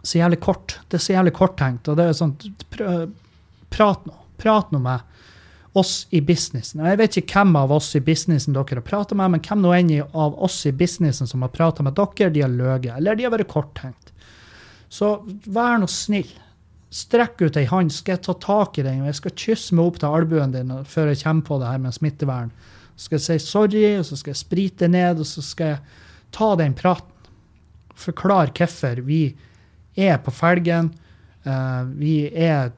så 0.03 0.21
jævlig 0.21 0.41
kort. 0.45 0.79
Det 0.89 0.99
er 0.99 1.05
så 1.07 1.15
jævlig 1.17 1.35
korttenkt. 1.39 1.89
og 1.89 2.01
det 2.01 2.09
er 2.09 2.19
sånn, 2.19 2.37
Prat 3.69 4.05
nå. 4.09 4.15
Prat 4.41 4.71
nå 4.73 4.81
med 4.81 5.05
oss 5.79 6.07
i 6.11 6.21
businessen. 6.25 6.83
Jeg 6.85 6.99
vet 6.99 7.17
ikke 7.21 7.43
hvem 7.43 7.57
av 7.61 7.73
oss 7.77 7.91
i 7.99 8.03
businessen 8.05 8.57
dere 8.57 8.81
har 8.81 8.87
prata 8.87 9.17
med, 9.19 9.35
men 9.35 9.43
hvem 9.45 9.63
nå 9.63 9.73
enn 9.77 9.95
av 10.01 10.37
oss 10.45 10.61
i 10.67 10.73
businessen 10.73 11.29
som 11.29 11.45
har 11.45 11.53
prata 11.55 11.85
med 11.85 11.97
dere, 11.99 12.33
de 12.35 12.45
har 12.45 12.53
løyet, 12.53 12.91
eller 12.97 13.19
de 13.19 13.27
har 13.27 13.35
vært 13.35 13.51
korttenkt. 13.53 14.13
Så 14.89 15.19
vær 15.45 15.79
nå 15.81 15.89
snill. 15.93 16.31
Strekk 16.91 17.43
ut 17.45 17.59
ei 17.61 17.67
hånd, 17.69 17.93
skal 17.93 18.17
jeg 18.17 18.25
ta 18.25 18.35
tak 18.41 18.79
i 18.81 18.85
den, 18.87 19.03
og 19.03 19.11
jeg 19.11 19.19
skal 19.19 19.37
kysse 19.45 19.77
meg 19.77 19.91
opp 19.91 19.99
til 20.01 20.15
albuen 20.21 20.55
din 20.55 20.73
før 20.89 21.13
jeg 21.13 21.23
kommer 21.23 21.45
på 21.45 21.59
det 21.61 21.73
her 21.73 21.83
med 21.83 21.97
smittevern. 21.97 22.55
Så 22.97 23.09
skal 23.09 23.19
jeg 23.19 23.27
si 23.27 23.39
sorry, 23.45 23.85
og 23.99 24.07
så 24.09 24.17
skal 24.17 24.33
jeg 24.33 24.41
sprite 24.41 24.89
ned, 24.89 25.21
og 25.21 25.29
så 25.29 25.45
skal 25.45 25.75
jeg 25.75 25.83
ta 26.35 26.55
den 26.59 26.75
praten. 26.79 27.13
Forklare 27.99 28.55
hvorfor 28.55 29.03
vi 29.05 29.23
er 29.99 30.17
på 30.23 30.33
felgen, 30.33 30.93
Eh, 31.49 31.83
vi 31.99 32.15
er 32.35 32.73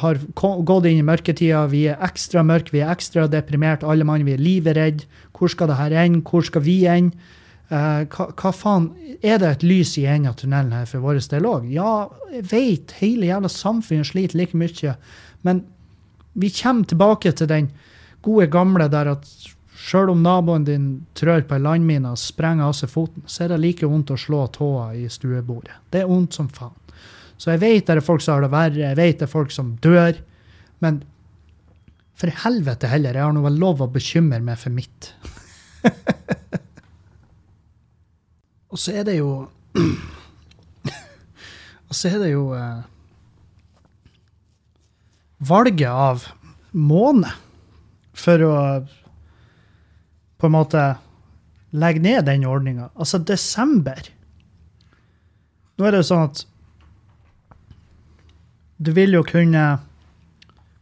har 0.00 0.16
gått 0.32 0.86
inn 0.88 1.02
i 1.02 1.04
mørketida. 1.04 1.66
Vi 1.68 1.82
er 1.92 2.00
ekstra 2.00 2.40
mørke, 2.46 2.72
vi 2.72 2.80
er 2.80 2.94
ekstra 2.94 3.26
deprimert, 3.28 3.84
alle 3.84 4.06
mann. 4.08 4.24
Vi 4.24 4.32
er 4.32 4.40
livredd. 4.40 5.04
Hvor 5.36 5.52
skal 5.52 5.68
det 5.68 5.76
her 5.76 5.96
ende? 6.06 6.22
Hvor 6.24 6.44
skal 6.46 6.64
vi 6.64 6.78
ende? 6.88 7.12
Eh, 7.70 8.02
hva, 8.12 8.28
hva 8.36 8.52
faen? 8.56 8.90
Er 9.22 9.38
det 9.40 9.50
et 9.50 9.64
lys 9.66 9.94
i 10.00 10.06
enden 10.08 10.32
av 10.32 10.36
tunnelen 10.40 10.74
her 10.74 10.88
for 10.90 11.04
vår 11.04 11.22
del 11.30 11.46
òg? 11.48 11.70
Ja, 11.72 12.08
jeg 12.32 12.48
vet, 12.50 12.96
hele 13.00 13.30
jævla 13.30 13.50
samfunnet 13.52 14.10
sliter 14.10 14.40
like 14.40 14.58
mye. 14.58 14.96
Men 15.46 15.64
vi 16.32 16.50
kommer 16.56 16.88
tilbake 16.88 17.32
til 17.36 17.50
den 17.50 17.70
gode 18.22 18.48
gamle 18.52 18.88
der 18.92 19.14
at 19.14 19.28
sjøl 19.82 20.12
om 20.12 20.20
naboen 20.22 20.66
din 20.66 20.90
trør 21.18 21.42
på 21.46 21.56
ei 21.56 21.62
landmine 21.62 22.12
og 22.12 22.20
sprenger 22.20 22.68
av 22.68 22.76
seg 22.78 22.92
foten, 22.92 23.24
så 23.26 23.44
er 23.44 23.52
det 23.52 23.62
like 23.62 23.88
vondt 23.88 24.12
å 24.14 24.20
slå 24.20 24.44
tåa 24.54 24.92
i 24.94 25.08
stuebordet. 25.10 25.74
Det 25.90 26.04
er 26.04 26.10
vondt 26.10 26.38
som 26.38 26.50
faen. 26.52 26.76
Så 27.40 27.50
jeg 27.50 27.62
vet 27.64 27.88
det 27.88 27.96
er 27.96 28.04
folk 28.06 28.22
som 28.22 28.36
har 28.36 28.44
det 28.44 28.52
verre, 28.52 28.84
jeg 28.84 28.98
vet 29.00 29.18
det 29.18 29.26
er 29.26 29.32
folk 29.32 29.50
som 29.50 29.72
dør. 29.82 30.20
Men 30.84 31.00
for 32.18 32.30
helvete 32.44 32.90
heller, 32.92 33.16
jeg 33.18 33.26
har 33.26 33.34
nå 33.34 33.42
vel 33.42 33.58
lov 33.58 33.82
å 33.82 33.90
bekymre 33.90 34.38
meg 34.44 34.60
for 34.60 34.74
mitt. 34.74 35.10
og 38.72 38.80
så 38.80 38.96
er 38.96 39.06
det 39.08 39.18
jo 39.20 39.30
Og 41.92 41.96
så 41.96 42.08
er 42.08 42.22
det 42.22 42.30
jo 42.32 42.46
eh, 42.56 42.84
valget 45.44 45.90
av 45.92 46.22
måned 46.72 47.28
for 48.16 48.44
å 48.46 48.54
på 50.40 50.48
en 50.48 50.54
måte 50.54 50.84
legge 51.76 52.00
ned 52.00 52.24
den 52.26 52.46
ordninga. 52.48 52.88
Altså 52.96 53.20
desember. 53.20 54.08
Nå 55.76 55.84
er 55.84 55.92
det 55.92 56.00
jo 56.00 56.08
sånn 56.08 56.24
at 56.30 56.42
du 58.82 58.90
vil 58.96 59.14
jo 59.18 59.22
kunne 59.26 59.66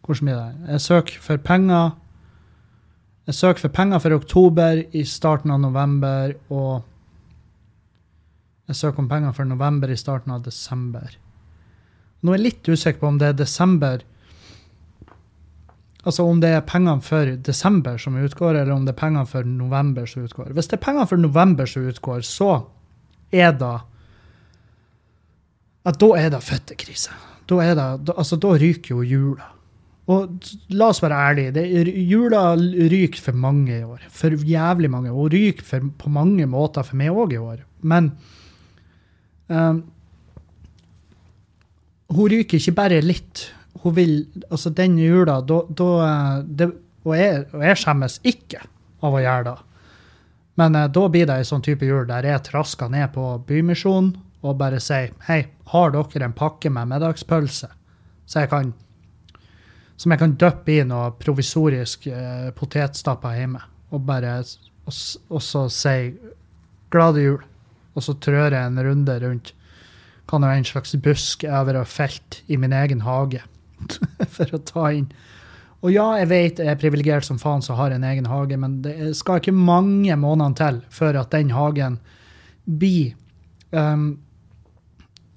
Hvordan 0.06 0.26
blir 0.26 0.38
det? 0.38 0.70
Jeg 0.72 0.82
søker 0.82 1.18
for 1.22 1.42
penger. 1.42 1.90
Jeg 3.28 3.36
søker 3.36 3.62
for 3.66 3.74
penger 3.74 4.00
for 4.02 4.16
oktober 4.16 4.80
i 4.96 5.02
starten 5.06 5.52
av 5.54 5.60
november, 5.62 6.32
og 6.50 6.86
jeg 8.70 8.78
søker 8.78 9.02
om 9.02 9.10
penger 9.10 9.34
for 9.34 9.48
november 9.48 9.90
i 9.90 9.98
starten 9.98 10.32
av 10.34 10.44
desember. 10.46 11.10
Nå 12.22 12.32
er 12.32 12.38
jeg 12.38 12.46
litt 12.46 12.70
usikker 12.70 13.00
på 13.02 13.10
om 13.10 13.20
det 13.20 13.32
er 13.32 13.42
desember 13.42 14.06
Altså 16.00 16.24
om 16.24 16.38
det 16.40 16.48
er 16.56 16.62
pengene 16.64 17.04
for 17.04 17.28
desember 17.44 17.98
som 18.00 18.14
utgår, 18.16 18.54
eller 18.54 18.72
om 18.72 18.86
det 18.86 18.94
er 18.94 19.00
pengene 19.02 19.28
for 19.28 19.44
november 19.44 20.06
som 20.08 20.24
utgår. 20.24 20.54
Hvis 20.56 20.70
det 20.70 20.78
er 20.78 20.84
pengene 20.86 21.04
for 21.10 21.20
november 21.20 21.68
som 21.68 21.84
utgår, 21.90 22.22
så 22.24 22.54
er 23.28 23.52
det 23.60 23.74
at 25.90 25.98
da 26.00 26.08
er 26.16 26.32
det 26.32 26.40
fødtekrise. 26.44 27.12
Da, 27.44 27.60
er 27.60 27.76
det, 27.76 27.88
da, 28.08 28.16
altså, 28.16 28.38
da 28.40 28.54
ryker 28.56 28.94
jo 28.94 29.04
jula. 29.04 29.50
Og 30.10 30.48
la 30.74 30.88
oss 30.90 31.02
være 31.04 31.20
ærlige, 31.28 31.64
jula 32.08 32.56
ryker 32.56 33.20
for 33.22 33.36
mange 33.36 33.76
i 33.76 33.84
år. 33.84 34.08
For 34.08 34.34
jævlig 34.34 34.90
mange. 34.90 35.12
Og 35.12 35.30
ryker 35.34 35.66
for, 35.66 35.90
på 36.00 36.12
mange 36.12 36.48
måter 36.50 36.86
for 36.86 36.98
meg 36.98 37.12
òg 37.12 37.36
i 37.36 37.42
år. 37.44 37.60
Men 37.84 38.14
ehm, 39.50 39.80
hun 42.10 42.30
ryker 42.32 42.58
ikke 42.58 42.76
bare 42.78 43.00
litt. 43.04 43.48
Hun 43.82 43.94
vil, 43.96 44.14
altså 44.50 44.70
Den 44.74 44.98
jula, 44.98 45.40
da, 45.46 45.60
eh, 45.70 46.70
og, 47.04 47.12
jeg, 47.16 47.44
og 47.54 47.64
jeg 47.64 47.80
skjemmes 47.80 48.20
ikke 48.26 48.64
av 49.00 49.14
å 49.14 49.22
gjøre 49.22 49.44
det. 49.50 49.58
Men 50.60 50.76
eh, 50.76 50.88
da 50.90 51.04
blir 51.08 51.28
det 51.28 51.38
ei 51.40 51.48
sånn 51.48 51.64
type 51.64 51.86
jul 51.86 52.08
der 52.08 52.28
jeg 52.28 52.46
trasker 52.50 52.90
ned 52.92 53.12
på 53.14 53.32
Bymisjonen 53.46 54.14
og 54.40 54.56
bare 54.56 54.80
sier 54.80 55.12
hei, 55.28 55.42
har 55.72 55.92
dere 55.92 56.26
en 56.26 56.36
pakke 56.36 56.72
med 56.72 56.88
middagspølse 56.88 57.68
så 58.30 58.44
jeg 58.44 58.50
kan, 58.52 58.68
som 59.98 60.12
jeg 60.14 60.20
kan 60.22 60.36
dyppe 60.38 60.76
i 60.76 60.82
noe 60.86 61.10
provisorisk 61.18 62.06
eh, 62.12 62.50
potetstapper 62.54 63.40
hjemme? 63.40 63.62
Og 63.90 64.04
bare 64.06 64.36
og, 64.86 64.94
og 65.34 65.42
så 65.42 65.64
si 65.74 65.96
glade 66.94 67.24
jul. 67.24 67.40
Og 67.94 68.04
så 68.06 68.14
trør 68.22 68.54
jeg 68.54 68.60
en 68.60 68.82
runde 68.84 69.16
rundt 69.24 69.54
kan 70.30 70.46
jo 70.46 70.52
en 70.54 70.66
slags 70.66 70.94
busk 71.02 71.44
over 71.48 71.80
og 71.80 71.90
felt 71.90 72.42
i 72.46 72.58
min 72.60 72.74
egen 72.76 73.02
hage 73.02 73.42
for 74.36 74.54
å 74.54 74.62
ta 74.62 74.90
inn. 74.94 75.08
Og 75.80 75.94
ja, 75.94 76.06
jeg 76.20 76.28
vet 76.30 76.60
jeg 76.60 76.68
er 76.68 76.80
privilegert 76.80 77.26
som 77.26 77.40
faen 77.40 77.64
som 77.64 77.78
har 77.78 77.94
en 77.94 78.04
egen 78.04 78.28
hage, 78.28 78.58
men 78.60 78.80
det 78.84 79.14
skal 79.18 79.40
ikke 79.40 79.56
mange 79.56 80.16
månedene 80.20 80.58
til 80.58 80.82
før 80.92 81.22
at 81.22 81.32
den 81.32 81.54
hagen 81.56 81.96
blir 82.68 83.14
um, 83.72 84.20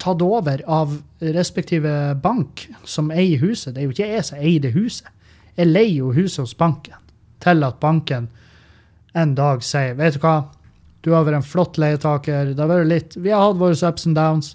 tatt 0.02 0.22
over 0.22 0.60
av 0.68 0.98
respektive 1.34 2.14
bank 2.20 2.66
som 2.84 3.08
eier 3.14 3.40
huset. 3.40 3.72
Det 3.72 3.82
er 3.82 3.88
jo 3.88 3.96
ikke 3.96 4.10
jeg 4.10 4.26
som 4.28 4.42
eier 4.42 4.66
det 4.66 4.74
huset. 4.76 5.08
Jeg 5.56 5.70
leier 5.70 6.02
jo 6.02 6.12
huset 6.12 6.42
hos 6.44 6.56
banken 6.58 7.00
til 7.44 7.64
at 7.64 7.80
banken 7.80 8.28
en 9.14 9.34
dag 9.38 9.62
sier 9.64 9.96
vet 9.96 10.18
du 10.18 10.24
hva, 10.24 10.50
du 11.04 11.12
har 11.12 11.26
vært 11.26 11.42
en 11.42 11.46
flott 11.46 11.78
leietaker. 11.80 12.54
Det 12.54 12.62
har 12.62 12.70
vært 12.70 12.90
litt, 12.90 13.16
Vi 13.16 13.32
har 13.32 13.42
hatt 13.44 13.60
våre 13.60 13.76
ups 13.76 14.06
and 14.08 14.16
downs, 14.16 14.54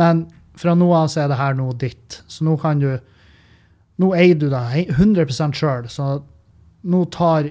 men 0.00 0.26
fra 0.56 0.74
nå 0.74 0.88
av 0.96 1.10
så 1.12 1.24
er 1.24 1.28
det 1.28 1.40
her 1.40 1.54
nå 1.54 1.72
ditt. 1.76 2.22
Så 2.26 2.44
nå 2.44 2.56
kan 2.60 2.80
du 2.82 2.92
Nå 4.00 4.08
eier 4.16 4.34
du 4.34 4.48
det 4.50 4.88
100% 4.96 5.52
sjøl, 5.54 5.84
så 5.86 6.22
nå 6.82 7.04
tar 7.12 7.50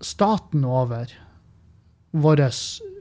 staten 0.00 0.62
over 0.64 1.10
vår 2.14 2.40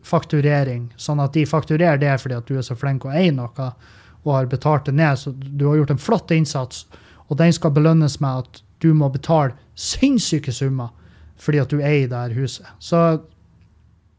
fakturering, 0.04 0.90
sånn 0.98 1.22
at 1.24 1.38
de 1.38 1.46
fakturerer 1.48 2.02
det 2.02 2.16
fordi 2.20 2.36
at 2.36 2.50
du 2.50 2.58
er 2.58 2.66
så 2.66 2.76
flink 2.76 3.06
å 3.06 3.14
eie 3.14 3.32
noe 3.32 3.70
og 4.26 4.34
har 4.34 4.50
betalt 4.52 4.90
det 4.90 4.96
ned. 4.98 5.22
Så 5.22 5.32
du 5.38 5.68
har 5.68 5.78
gjort 5.80 5.94
en 5.94 6.02
flott 6.02 6.34
innsats, 6.36 6.88
og 7.30 7.38
den 7.40 7.54
skal 7.56 7.72
belønnes 7.78 8.20
med 8.20 8.44
at 8.44 8.62
du 8.82 8.92
må 8.98 9.10
betale 9.14 9.56
sinnssyke 9.76 10.52
summer 10.52 10.90
fordi 11.40 11.62
at 11.62 11.72
du 11.72 11.80
eier 11.80 12.10
det 12.10 12.20
her 12.20 12.36
huset. 12.36 12.68
Så 12.84 13.22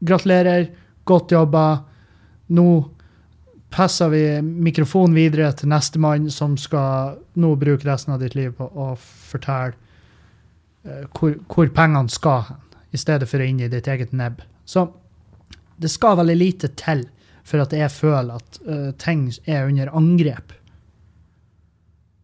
gratulerer, 0.00 0.70
godt 1.04 1.32
jobba. 1.32 1.64
Nå 2.56 2.66
passer 3.70 4.10
vi 4.10 4.24
mikrofonen 4.42 5.14
videre 5.14 5.52
til 5.54 5.70
nestemann 5.70 6.30
som 6.34 6.56
skal 6.58 7.20
nå 7.38 7.54
bruke 7.60 7.86
resten 7.86 8.16
av 8.16 8.22
ditt 8.22 8.34
liv 8.34 8.52
på 8.58 8.66
å 8.66 8.92
fortelle 8.98 9.76
eh, 10.84 11.06
hvor, 11.14 11.36
hvor 11.46 11.70
pengene 11.74 12.10
skal 12.10 12.48
hen, 12.48 12.64
i 12.90 12.98
stedet 12.98 13.28
for 13.30 13.42
inn 13.44 13.60
i 13.62 13.70
ditt 13.70 13.86
eget 13.86 14.10
nebb. 14.16 14.42
Så 14.66 14.88
det 15.80 15.92
skal 15.92 16.18
veldig 16.18 16.36
lite 16.36 16.72
til 16.74 17.04
for 17.46 17.62
at 17.62 17.72
jeg 17.74 17.90
føler 17.94 18.34
at 18.36 18.58
uh, 18.66 18.90
ting 19.00 19.28
er 19.48 19.68
under 19.68 19.92
angrep. 19.96 20.52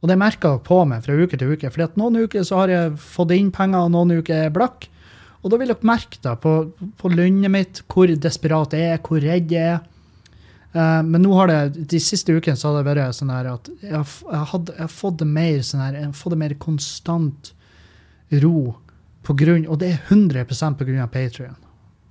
Og 0.02 0.10
det 0.10 0.18
merker 0.20 0.56
jeg 0.56 0.64
på 0.66 0.80
meg 0.86 1.06
fra 1.06 1.16
uke 1.16 1.38
til 1.38 1.54
uke. 1.54 1.70
at 1.70 1.96
noen 1.96 2.26
uker 2.26 2.44
så 2.44 2.60
har 2.62 2.68
jeg 2.70 2.98
fått 3.00 3.32
inn 3.34 3.50
penger, 3.50 3.86
og 3.86 3.94
noen 3.94 4.18
uker 4.20 4.34
er 4.34 4.42
jeg 4.46 4.56
blakk. 4.58 4.88
Og 5.42 5.53
da 5.53 5.59
vil 5.61 5.70
dere 5.70 5.87
merke 5.87 6.20
da 6.25 6.35
på, 6.40 6.55
på 6.99 7.11
lynnet 7.12 7.53
mitt 7.53 7.83
hvor 7.92 8.11
desperat 8.11 8.75
jeg 8.77 8.94
er, 8.94 9.03
hvor 9.05 9.22
redd 9.22 9.53
jeg 9.53 9.77
er. 9.77 9.85
Uh, 10.77 11.01
men 11.07 11.22
nå 11.25 11.33
har 11.38 11.49
det, 11.49 11.87
de 11.88 12.01
siste 12.03 12.35
ukene 12.37 12.59
så 12.59 12.68
har 12.68 12.83
det 12.83 12.88
vært 12.90 13.16
sånn 13.16 13.33
her 13.33 13.46
at 13.55 13.70
jeg 13.81 13.94
har, 13.94 14.11
jeg, 14.33 14.81
har 14.83 14.90
fått 14.92 15.22
det 15.22 15.29
mer 15.31 15.62
sånn 15.64 15.81
her, 15.81 15.94
jeg 15.96 16.09
har 16.11 16.18
fått 16.18 16.35
det 16.35 16.40
mer 16.42 16.57
konstant 16.61 17.53
ro 18.42 18.59
på 19.27 19.35
grunn, 19.38 19.64
og 19.70 19.81
det 19.81 19.92
er 19.94 20.11
100% 20.12 20.77
på 20.79 20.87
grunn 20.87 21.03
av 21.03 21.11
Patreon. 21.14 21.57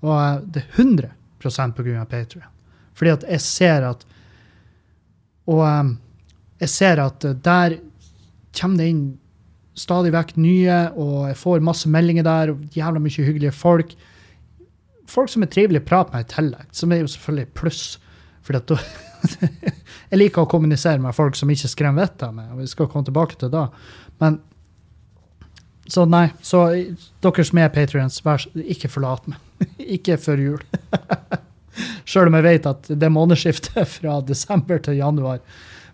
Og 0.03 0.15
eh, 0.15 0.39
det 0.55 0.63
er 0.63 0.81
100% 0.81 1.75
på 1.77 1.85
grunn 1.85 2.01
av 2.01 2.09
Patreon. 2.11 2.49
Fordi 2.95 3.11
at 3.11 3.25
jeg 3.35 3.43
ser 3.43 3.85
at 3.89 4.05
Og 5.45 5.59
um, 5.61 5.91
jeg 6.57 6.71
ser 6.71 6.99
at 7.03 7.25
der 7.43 7.75
kommer 8.55 8.79
det 8.79 8.87
inn 8.89 9.03
stadig 9.75 10.13
vekk 10.15 10.35
nye, 10.39 10.79
og 10.95 11.29
jeg 11.29 11.37
får 11.39 11.63
masse 11.65 11.89
meldinger 11.91 12.25
der, 12.27 12.53
og 12.53 12.75
jævla 12.75 13.01
mye 13.03 13.27
hyggelige 13.27 13.55
folk. 13.55 13.93
Folk 15.11 15.31
som 15.31 15.45
er 15.45 15.51
trivelige 15.51 15.83
å 15.83 15.87
prate 15.87 16.15
med 16.15 16.25
i 16.25 16.31
tillegg, 16.31 16.67
som 16.75 16.91
er 16.91 17.03
jo 17.03 17.11
selvfølgelig 17.11 17.51
pluss. 17.59 17.83
For 18.45 18.57
at 18.57 18.71
Jeg 20.11 20.19
liker 20.19 20.43
å 20.43 20.49
kommunisere 20.49 21.01
med 21.01 21.15
folk 21.17 21.37
som 21.37 21.49
ikke 21.51 21.71
skremmer 21.71 22.05
vettet 22.05 22.27
av 22.27 22.35
meg, 22.35 22.51
og 22.53 22.61
vi 22.61 22.69
skal 22.69 22.89
komme 22.91 23.07
tilbake 23.07 23.39
til 23.41 23.51
det. 23.53 23.65
Men 24.23 24.39
Så 25.91 26.05
nei, 26.09 26.27
så 26.41 26.63
dere 27.21 27.43
som 27.45 27.59
er 27.61 27.73
patrions, 27.73 28.21
ikke 28.55 28.89
forlat 28.89 29.27
meg. 29.29 29.41
ikke 29.97 30.17
før 30.17 30.41
jul. 30.41 30.63
Sjøl 32.09 32.29
om 32.31 32.37
jeg 32.39 32.45
vet 32.45 32.69
at 32.69 32.87
det 32.89 33.05
er 33.05 33.13
månedsskiftet 33.13 33.89
fra 33.97 34.19
desember 34.25 34.79
til 34.81 34.97
januar. 35.01 35.41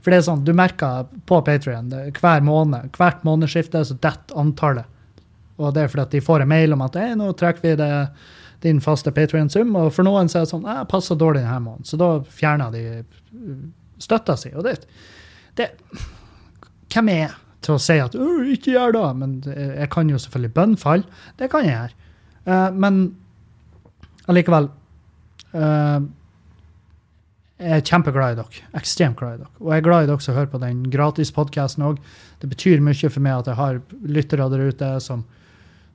For 0.02 0.12
det 0.12 0.20
er 0.20 0.26
sånn, 0.26 0.46
du 0.46 0.54
merker 0.58 1.10
på 1.30 1.40
Patrion 1.46 1.92
hver 2.18 2.46
måned, 2.46 2.90
hvert 2.98 3.26
månedsskifte 3.28 3.84
så 3.86 3.98
detter 4.02 4.40
antallet. 4.42 4.88
Og 5.62 5.76
det 5.76 5.84
er 5.84 5.92
fordi 5.92 6.06
at 6.08 6.16
de 6.16 6.24
får 6.26 6.44
en 6.44 6.50
mail 6.50 6.74
om 6.74 6.82
at 6.86 6.98
hey, 6.98 7.14
nå 7.18 7.28
trekker 7.38 7.68
vi 7.68 7.76
det, 7.78 7.92
din 8.66 8.82
faste 8.82 9.14
Patrion-sum. 9.14 9.76
Og 9.78 9.92
for 9.94 10.08
noen 10.08 10.30
så 10.32 10.40
er 10.40 10.48
det 10.48 10.54
sånn 10.54 10.66
jeg 10.66 10.90
passer 10.90 11.20
dårlig 11.22 11.44
denne 11.44 11.62
måneden. 11.68 11.86
Så 11.86 12.00
da 12.02 12.10
fjerner 12.42 12.74
de 12.74 12.84
uh, 13.04 13.62
støtta 14.02 14.38
si. 14.40 14.54
Og 14.58 14.66
det, 14.66 14.80
det 15.60 15.72
Hvem 16.92 17.14
er 17.14 17.22
jeg 17.22 17.38
til 17.62 17.78
å 17.78 17.82
si 17.82 17.96
at 18.02 18.18
«Åh, 18.18 18.48
ikke 18.56 18.74
gjør 18.74 18.96
det? 18.98 19.08
Men 19.22 19.34
jeg 19.46 19.90
kan 19.94 20.10
jo 20.10 20.18
selvfølgelig 20.20 20.56
bønnfalle. 20.56 21.20
Det 21.38 21.50
kan 21.54 21.68
jeg 21.68 21.78
gjøre. 21.78 22.08
Uh, 22.50 22.70
men 22.74 23.04
allikevel 24.30 24.68
eh, 25.54 26.00
jeg 27.62 27.78
er 27.78 27.84
kjempeglad 27.86 28.34
i 28.34 28.38
dere. 28.40 28.64
Ekstremt 28.78 29.20
glad 29.20 29.36
i 29.36 29.42
dere. 29.44 29.52
Og 29.62 29.70
jeg 29.70 29.82
er 29.82 29.86
glad 29.86 30.06
i 30.06 30.10
dere 30.10 30.26
som 30.26 30.38
hører 30.38 30.50
på 30.50 30.62
den 30.64 30.82
gratispodkasten 30.94 31.86
òg. 31.86 32.00
Det 32.42 32.50
betyr 32.50 32.82
mye 32.82 33.12
for 33.12 33.22
meg 33.22 33.44
at 33.44 33.52
jeg 33.52 33.60
har 33.60 33.82
lyttere 34.02 34.48
der 34.50 34.72
ute 34.72 34.90
som, 35.04 35.24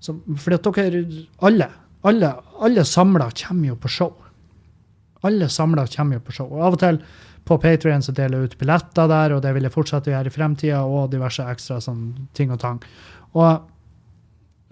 som 0.01 0.21
Fordi 0.39 0.61
at 0.61 0.69
dere 0.69 1.03
alle, 1.49 1.69
alle, 2.07 2.33
alle 2.63 2.87
samla 2.87 3.31
kommer 3.43 3.73
jo 3.73 3.79
på 3.83 3.91
show. 3.91 4.15
Alle 5.27 5.49
samla 5.51 5.89
kommer 5.91 6.21
jo 6.21 6.27
på 6.29 6.37
show. 6.39 6.53
Og 6.53 6.63
av 6.69 6.79
og 6.79 6.85
til 6.85 7.03
på 7.47 7.59
Patrion 7.63 8.03
deler 8.03 8.41
jeg 8.41 8.51
ut 8.51 8.59
billetter 8.59 9.11
der, 9.11 9.37
og 9.37 9.43
det 9.43 9.53
vil 9.55 9.67
jeg 9.67 9.75
fortsette 9.75 10.11
å 10.11 10.17
gjøre 10.17 10.31
i 10.31 10.35
fremtida, 10.35 10.81
og 10.83 11.13
diverse 11.13 11.45
ekstra 11.47 11.79
sånn 11.83 12.09
ting 12.35 12.51
og 12.51 12.59
tang. 12.63 12.81
Og, 13.39 13.69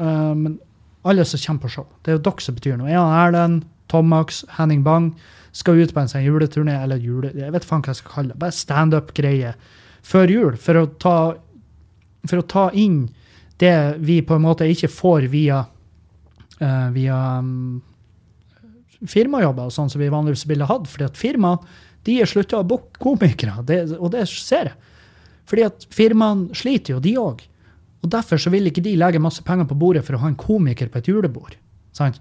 øh, 0.03 0.35
men 0.35 0.59
alle 1.07 1.27
som 1.27 1.43
kommer 1.43 1.67
på 1.67 1.75
show, 1.77 1.87
det 2.03 2.11
er 2.11 2.19
jo 2.19 2.25
dere 2.27 2.43
som 2.43 2.59
betyr 2.59 2.79
noe. 2.81 2.91
Jeg 2.91 2.99
Erlend, 2.99 3.63
Tomax, 3.93 4.43
Henning 4.57 4.83
Bang 4.83 5.13
skal 5.55 5.79
ut 5.79 5.95
på 5.95 6.03
en 6.03 6.11
sånn 6.11 6.27
juleturné, 6.27 6.75
eller 6.83 7.03
jule, 7.03 7.31
jeg 7.39 7.55
vet 7.55 7.67
faen 7.67 7.85
hva 7.85 7.93
jeg 7.93 8.01
skal 8.03 8.15
kalle 8.17 8.33
det, 8.33 8.41
bare 8.43 8.57
standup-greie 8.57 9.55
før 10.05 10.33
jul, 10.33 10.57
for 10.61 10.81
å, 10.81 10.87
ta, 11.01 11.17
for 12.27 12.43
å 12.43 12.47
ta 12.51 12.65
inn 12.75 13.05
det 13.63 13.77
vi 14.03 14.19
på 14.27 14.37
en 14.37 14.45
måte 14.45 14.67
ikke 14.69 14.91
får 14.91 15.29
via, 15.33 15.63
uh, 16.59 16.89
via 16.95 17.21
um, 17.39 17.79
firmajobber, 19.07 19.71
sånn 19.71 19.93
som 19.93 20.03
vi 20.03 20.11
vanligvis 20.13 20.47
ville 20.51 20.67
hatt. 20.69 20.91
fordi 20.91 21.07
at 21.07 21.21
firmaene 21.21 21.81
de 22.05 22.19
er 22.21 22.29
slutta 22.29 22.59
å 22.61 22.67
booke 22.69 23.01
komikere, 23.01 23.63
det, 23.65 23.79
og 23.97 24.11
det 24.13 24.27
ser 24.29 24.73
jeg. 24.73 24.93
Fordi 25.49 25.65
at 25.65 25.87
firmaene 25.93 26.57
sliter 26.57 26.97
jo, 26.97 27.01
de 27.05 27.15
òg. 27.21 27.41
Og 28.05 28.11
derfor 28.13 28.41
så 28.41 28.53
vil 28.53 28.69
ikke 28.69 28.85
de 28.85 28.97
legge 29.01 29.23
masse 29.23 29.41
penger 29.45 29.69
på 29.71 29.79
bordet 29.81 30.05
for 30.05 30.17
å 30.17 30.21
ha 30.25 30.29
en 30.29 30.37
komiker 30.37 30.91
på 30.93 31.01
et 31.01 31.09
julebord. 31.09 31.57
Sant? 31.97 32.19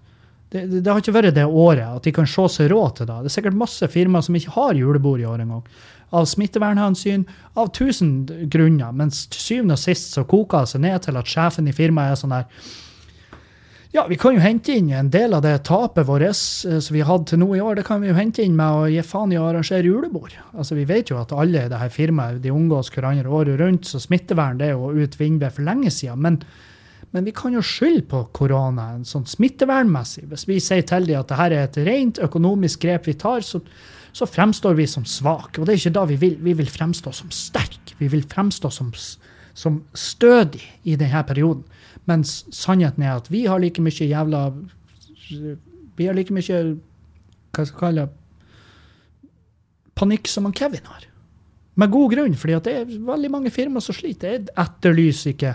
Det, 0.54 0.68
det, 0.70 0.86
har 0.86 1.01
ikke 1.01 1.16
vært 1.16 1.34
det 1.34 1.47
året 1.49 1.88
at 1.88 2.06
de 2.06 2.14
kan 2.14 2.30
se 2.30 2.45
seg 2.56 2.70
råd 2.70 2.99
til 2.99 3.10
det. 3.10 3.18
Det 3.24 3.32
er 3.32 3.36
sikkert 3.39 3.58
masse 3.58 3.88
firmaer 3.89 4.26
som 4.26 4.38
ikke 4.38 4.54
har 4.54 4.78
julebord 4.78 5.24
i 5.24 5.26
år 5.26 5.41
engang. 5.41 5.66
Av 6.14 6.28
smittevernhensyn, 6.30 7.26
av 7.58 7.72
tusen 7.74 8.12
grunner. 8.54 8.93
Mens 8.93 9.26
til 9.34 9.41
syvende 9.41 9.80
og 9.80 9.82
sist 9.82 10.14
så 10.14 10.28
koker 10.30 10.68
det 10.68 10.76
seg 10.76 10.84
ned 10.86 11.08
til 11.08 11.18
at 11.18 11.30
sjefen 11.30 11.70
i 11.72 11.74
firmaet 11.74 12.14
er 12.14 12.22
sånn 12.22 12.36
der 12.38 12.49
ja, 13.93 14.08
vi 14.10 14.16
kan 14.18 14.34
jo 14.34 14.41
hente 14.41 14.74
inn 14.74 14.88
en 14.89 15.12
del 15.14 15.36
av 15.38 15.43
det 15.45 15.51
tapet 15.68 16.08
vårt 16.08 16.24
eh, 16.26 16.34
som 16.34 16.95
vi 16.95 17.04
hatt 17.06 17.28
til 17.30 17.43
nå 17.43 17.51
i 17.54 17.60
år, 17.62 17.76
det 17.78 17.84
kan 17.86 18.01
vi 18.01 18.10
jo 18.10 18.16
hente 18.18 18.41
inn 18.41 18.56
med 18.58 18.78
å 18.78 18.88
gi 18.89 19.04
faen 19.06 19.36
i 19.36 19.38
å 19.38 19.45
arrangere 19.51 19.86
julebord. 19.86 20.34
Altså, 20.58 20.74
Vi 20.80 20.86
vet 20.89 21.12
jo 21.12 21.20
at 21.22 21.34
alle 21.38 21.68
i 21.68 21.70
dette 21.70 21.89
firmaet 21.93 22.41
de 22.41 22.49
omgås 22.49 22.89
hverandre 22.89 23.30
året 23.30 23.62
rundt, 23.62 23.86
så 23.86 24.01
smittevern 24.01 24.58
det 24.58 24.72
er 24.72 24.74
jo 24.74 24.89
ut 24.97 25.20
vinduet 25.20 25.54
for 25.54 25.68
lenge 25.70 25.93
siden. 25.93 26.26
Men, 26.26 26.39
men, 27.14 27.26
vi 27.26 27.32
kan 27.36 27.53
jo 27.53 27.61
skylde 27.61 28.07
på 28.09 28.24
koronaen 28.34 29.03
sånn 29.05 29.28
smittevernmessig. 29.30 30.26
Hvis 30.32 30.47
vi 30.49 30.59
sier 30.64 30.86
til 30.89 31.05
dem 31.05 31.20
at 31.20 31.30
dette 31.30 31.45
er 31.45 31.57
et 31.59 31.78
rent 31.86 32.22
økonomisk 32.26 32.82
grep 32.88 33.05
vi 33.09 33.14
tar, 33.22 33.45
så, 33.45 33.61
så 34.14 34.26
fremstår 34.26 34.74
vi 34.80 34.88
som 34.89 35.05
svake. 35.05 35.61
Og 35.61 35.68
det 35.68 35.76
er 35.76 35.82
ikke 35.84 35.93
da 35.99 36.07
vi 36.09 36.18
vil. 36.24 36.39
Vi 36.41 36.55
vil 36.57 36.72
fremstå 36.74 37.14
som 37.14 37.30
sterke. 37.34 37.93
Vi 37.99 38.09
vil 38.09 38.26
fremstå 38.30 38.72
som, 38.74 38.89
som 39.53 39.84
stødig 39.93 40.64
i 40.89 40.97
denne 40.97 41.22
perioden. 41.30 41.61
Mens 42.09 42.41
sannheten 42.51 43.05
er 43.05 43.20
at 43.22 43.30
vi 43.32 43.45
har 43.45 43.61
like 43.61 43.82
mye 43.82 44.09
jævla 44.09 44.47
Vi 45.95 46.09
har 46.09 46.18
like 46.18 46.34
mye 46.34 46.57
hva 47.53 47.61
skal 47.61 47.70
jeg 47.70 47.80
kalle 47.80 48.09
panikk 49.93 50.28
som 50.28 50.47
han 50.47 50.55
Kevin 50.57 50.86
har. 50.89 51.05
Med 51.78 51.91
god 51.93 52.11
grunn, 52.14 52.36
fordi 52.38 52.57
det 52.66 52.74
er 52.74 52.91
veldig 53.05 53.32
mange 53.34 53.51
firmaer 53.53 53.86
som 53.86 53.95
sliter. 53.97 54.36
Jeg 54.36 54.49
etterlyser 54.57 55.34
ikke 55.34 55.53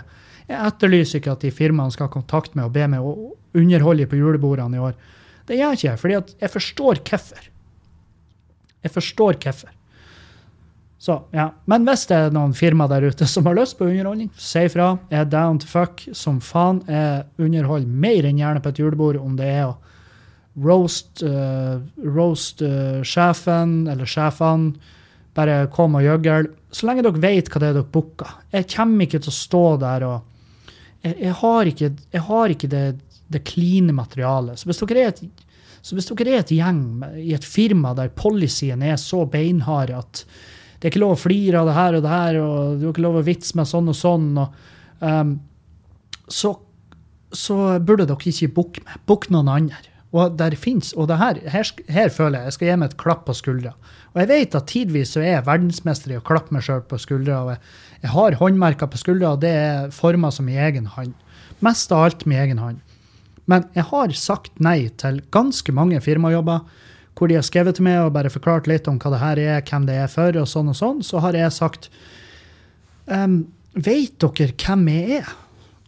jeg 0.49 0.57
etterlyser 0.65 1.21
ikke 1.21 1.35
at 1.35 1.45
de 1.45 1.53
firmaene 1.53 1.93
skal 1.93 2.07
ha 2.07 2.13
kontakt 2.13 2.55
med 2.57 2.65
og 2.65 2.73
be 2.73 2.87
meg 2.89 3.05
å 3.05 3.33
underholde 3.57 4.07
på 4.09 4.17
julebordene 4.17 4.79
i 4.79 4.85
år. 4.89 4.95
Det 5.49 5.57
gjør 5.57 5.75
jeg 5.75 5.79
ikke, 5.79 5.97
fordi 6.01 6.17
jeg 6.41 6.53
forstår 6.53 7.01
hvorfor. 7.09 7.49
Jeg 8.85 8.93
forstår 8.95 9.37
hvorfor. 9.43 9.75
Så, 10.99 11.15
ja. 11.31 11.47
Men 11.71 11.85
hvis 11.87 12.03
det 12.09 12.17
er 12.17 12.33
noen 12.35 12.53
firma 12.57 12.89
der 12.91 13.05
ute 13.07 13.27
som 13.29 13.47
har 13.47 13.55
lyst 13.55 13.77
på 13.79 13.87
underholdning, 13.87 14.31
si 14.35 14.65
ifra. 14.67 14.91
Jeg 15.13 15.23
er 15.23 15.29
down 15.31 15.61
to 15.61 15.69
fuck 15.69 16.03
som 16.17 16.41
faen. 16.43 16.81
Jeg 16.91 17.23
underholder 17.39 18.01
mer 18.05 18.27
enn 18.27 18.41
gjerne 18.41 18.63
på 18.63 18.73
et 18.73 18.81
julebord 18.81 19.19
om 19.21 19.37
det 19.39 19.47
er 19.47 19.69
å 19.69 19.77
roast, 20.59 21.23
uh, 21.23 21.79
roast 22.03 22.63
uh, 22.65 22.99
sjefen 23.07 23.85
eller 23.87 24.09
sjefene. 24.09 24.73
Bare 25.37 25.61
kom 25.71 25.95
og 25.95 26.03
gjøgle. 26.03 26.51
Så 26.73 26.89
lenge 26.89 27.05
dere 27.05 27.21
vet 27.23 27.47
hva 27.47 27.61
det 27.61 27.69
er 27.69 27.79
dere 27.79 27.93
booker. 27.93 28.35
Jeg 28.51 28.67
kommer 28.73 29.07
ikke 29.07 29.21
til 29.23 29.31
å 29.31 29.39
stå 29.39 29.63
der 29.85 30.07
og 30.09 30.28
Jeg, 31.05 31.35
har 31.41 31.69
ikke, 31.69 31.93
jeg 32.11 32.23
har 32.27 32.53
ikke 32.53 32.69
det, 32.71 32.83
det 33.31 33.45
kline 33.47 33.95
materialet. 33.95 34.59
Så 34.59 34.69
hvis 34.69 34.81
dere 34.83 35.05
er 35.05 35.13
et 35.13 35.45
så 35.81 35.95
hvis 35.95 36.09
dere 36.11 36.33
er 36.33 36.41
et 36.43 36.51
gjeng 36.51 36.79
i 37.21 37.33
et 37.35 37.45
firma 37.47 37.93
der 37.95 38.11
policyen 38.11 38.81
er 38.83 38.97
så 38.99 39.23
beinhard 39.31 39.93
at 39.95 40.23
det 40.79 40.87
er 40.87 40.93
ikke 40.93 41.01
lov 41.03 41.13
å 41.15 41.19
flire 41.19 41.59
av 41.59 41.69
det 41.69 41.75
her 41.75 41.95
og 41.97 42.03
det 42.03 42.11
her, 42.11 42.39
og 42.39 42.79
du 42.79 42.83
har 42.85 42.93
ikke 42.93 43.03
lov 43.03 43.19
å 43.19 43.23
vitse 43.27 43.57
med 43.59 43.67
sånn 43.67 43.91
og 43.91 43.97
sånn. 43.99 44.27
Og, 44.39 44.67
um, 45.03 45.33
så, 46.31 46.53
så, 47.35 47.57
burde 47.83 48.05
dere 48.07 48.31
ikke 48.31 48.51
booke 48.55 48.83
meg. 48.85 49.01
Book 49.09 49.27
noen 49.33 49.51
andre. 49.51 49.91
Og 50.09 50.33
der 50.39 50.55
finnes, 50.57 50.89
og 50.97 51.07
det 51.11 51.19
her, 51.19 51.37
her, 51.53 51.71
her, 51.87 52.09
føler 52.09 52.39
jeg 52.39 52.49
jeg 52.49 52.55
skal 52.55 52.67
gi 52.67 52.77
meg 52.81 52.89
et 52.89 52.97
klapp 53.01 53.27
på 53.27 53.35
skuldra. 53.37 53.75
Og 54.15 54.21
jeg 54.23 54.29
vet 54.31 54.55
at 54.57 54.69
tidvis 54.71 55.13
så 55.13 55.21
er 55.21 55.35
jeg 55.35 55.45
verdensmester 55.45 56.15
i 56.15 56.17
å 56.17 56.25
klappe 56.25 56.55
meg 56.55 56.65
sjøl 56.65 56.81
på 56.89 56.97
skuldra. 56.97 57.43
og 57.43 57.51
jeg, 57.53 57.59
jeg, 58.01 58.11
har 58.15 58.37
håndmerker 58.41 58.89
på 58.89 59.01
skuldra, 59.01 59.35
og 59.35 59.43
det 59.43 59.51
er 59.53 59.91
forma 59.93 60.31
som 60.33 60.49
i 60.49 60.57
egen 60.57 60.89
hånd. 60.95 61.13
Mest 61.61 61.93
av 61.93 62.07
alt 62.07 62.25
med 62.25 62.41
egen 62.41 62.61
hånd. 62.63 62.79
Men 63.49 63.67
jeg 63.77 63.85
har 63.89 64.13
sagt 64.17 64.57
nei 64.61 64.89
til 65.01 65.21
ganske 65.33 65.73
mange 65.73 66.01
firmajobber 66.01 66.65
hvor 67.17 67.27
de 67.27 67.35
har 67.35 67.43
skrevet 67.43 67.75
til 67.75 67.83
meg 67.83 67.99
og 67.99 68.13
bare 68.15 68.31
forklart 68.31 68.69
litt 68.69 68.87
om 68.87 68.97
hva 69.01 69.11
det 69.11 69.21
her 69.21 69.41
er, 69.43 69.63
hvem 69.67 69.85
det 69.89 69.97
er 69.99 70.09
for, 70.11 70.33
og 70.39 70.47
sånn 70.47 70.71
og 70.71 70.77
sånn, 70.79 71.01
så 71.03 71.19
har 71.25 71.35
jeg 71.35 71.51
sagt 71.51 71.89
um, 73.11 73.43
Vet 73.75 74.15
dere 74.23 74.55
hvem 74.57 74.87
jeg 74.89 75.19
er? 75.19 75.33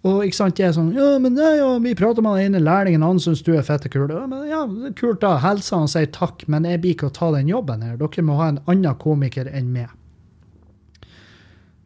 Og 0.02 0.24
ikke 0.26 0.38
sant, 0.38 0.58
jeg 0.58 0.72
er 0.72 0.74
sånn 0.74 0.94
Ja, 0.96 1.14
men 1.22 1.36
ja, 1.38 1.52
ja, 1.60 1.70
vi 1.82 1.94
prater 1.98 2.26
med 2.26 2.40
den 2.40 2.52
ene 2.56 2.64
lærlingen, 2.66 3.04
han 3.06 3.20
syns 3.22 3.44
du 3.46 3.52
er 3.54 3.66
fette 3.66 3.90
kul. 3.92 4.08
Ja, 4.10 4.26
men 4.30 4.48
ja, 4.50 4.64
kult, 4.98 5.22
da. 5.22 5.36
Hilser 5.44 5.78
han 5.78 5.90
og 5.90 5.94
sier 5.94 6.10
takk, 6.14 6.46
men 6.50 6.66
jeg 6.66 6.82
blir 6.82 6.96
ikke 6.96 7.12
å 7.12 7.14
ta 7.14 7.30
den 7.36 7.52
jobben 7.52 7.86
her. 7.86 8.00
Dere 8.02 8.26
må 8.26 8.38
ha 8.40 8.50
en 8.50 8.62
annen 8.66 8.98
komiker 9.02 9.50
enn 9.52 9.70
meg. 9.76 9.92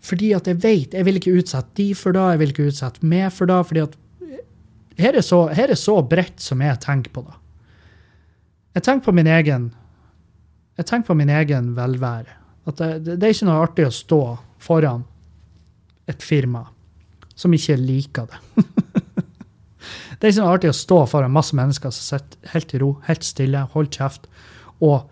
Fordi 0.05 0.35
at 0.37 0.45
jeg 0.45 0.61
vet 0.61 0.93
Jeg 0.93 1.05
vil 1.07 1.17
ikke 1.17 1.33
utsette 1.39 1.73
de 1.79 1.87
for 1.97 2.13
det, 2.15 2.23
jeg 2.35 2.41
vil 2.41 2.53
ikke 2.53 2.67
utsette 2.69 3.07
meg 3.09 3.31
for 3.33 3.49
det. 3.49 3.61
fordi 3.67 3.83
at 3.83 3.97
her 5.01 5.17
er 5.17 5.25
så, 5.25 5.47
her 5.51 5.73
er 5.73 5.79
så 5.79 5.97
bredt 6.01 6.39
som 6.39 6.61
jeg 6.61 6.79
tenker 6.79 7.11
på 7.11 7.25
det. 7.25 7.35
Jeg 8.77 8.83
tenker 8.83 9.05
på 9.09 9.15
min 9.15 9.27
egen 9.27 9.73
jeg 10.75 10.87
tenker 10.87 11.07
på 11.07 11.15
min 11.15 11.31
egen 11.31 11.73
velvære. 11.75 12.31
At 12.67 12.79
det, 12.79 13.17
det, 13.19 13.23
er 13.23 13.35
ikke 13.35 13.47
noe 13.47 13.63
artig 13.63 13.85
å 13.87 13.93
stå 13.93 14.21
foran 14.59 15.05
et 16.07 16.23
firma 16.23 16.65
som 17.35 17.53
ikke 17.55 17.77
liker 17.79 18.29
det. 18.31 18.39
det 20.19 20.27
er 20.27 20.33
ikke 20.33 20.51
artig 20.53 20.71
å 20.71 20.77
stå 20.77 21.01
foran 21.11 21.35
masse 21.35 21.55
mennesker 21.57 21.93
som 21.93 22.19
sitter 22.19 22.53
helt 22.53 22.73
i 22.73 22.81
ro, 22.81 22.95
helt 23.07 23.27
stille, 23.27 23.65
holder 23.75 23.99
kjeft, 23.99 24.29
og 24.83 25.09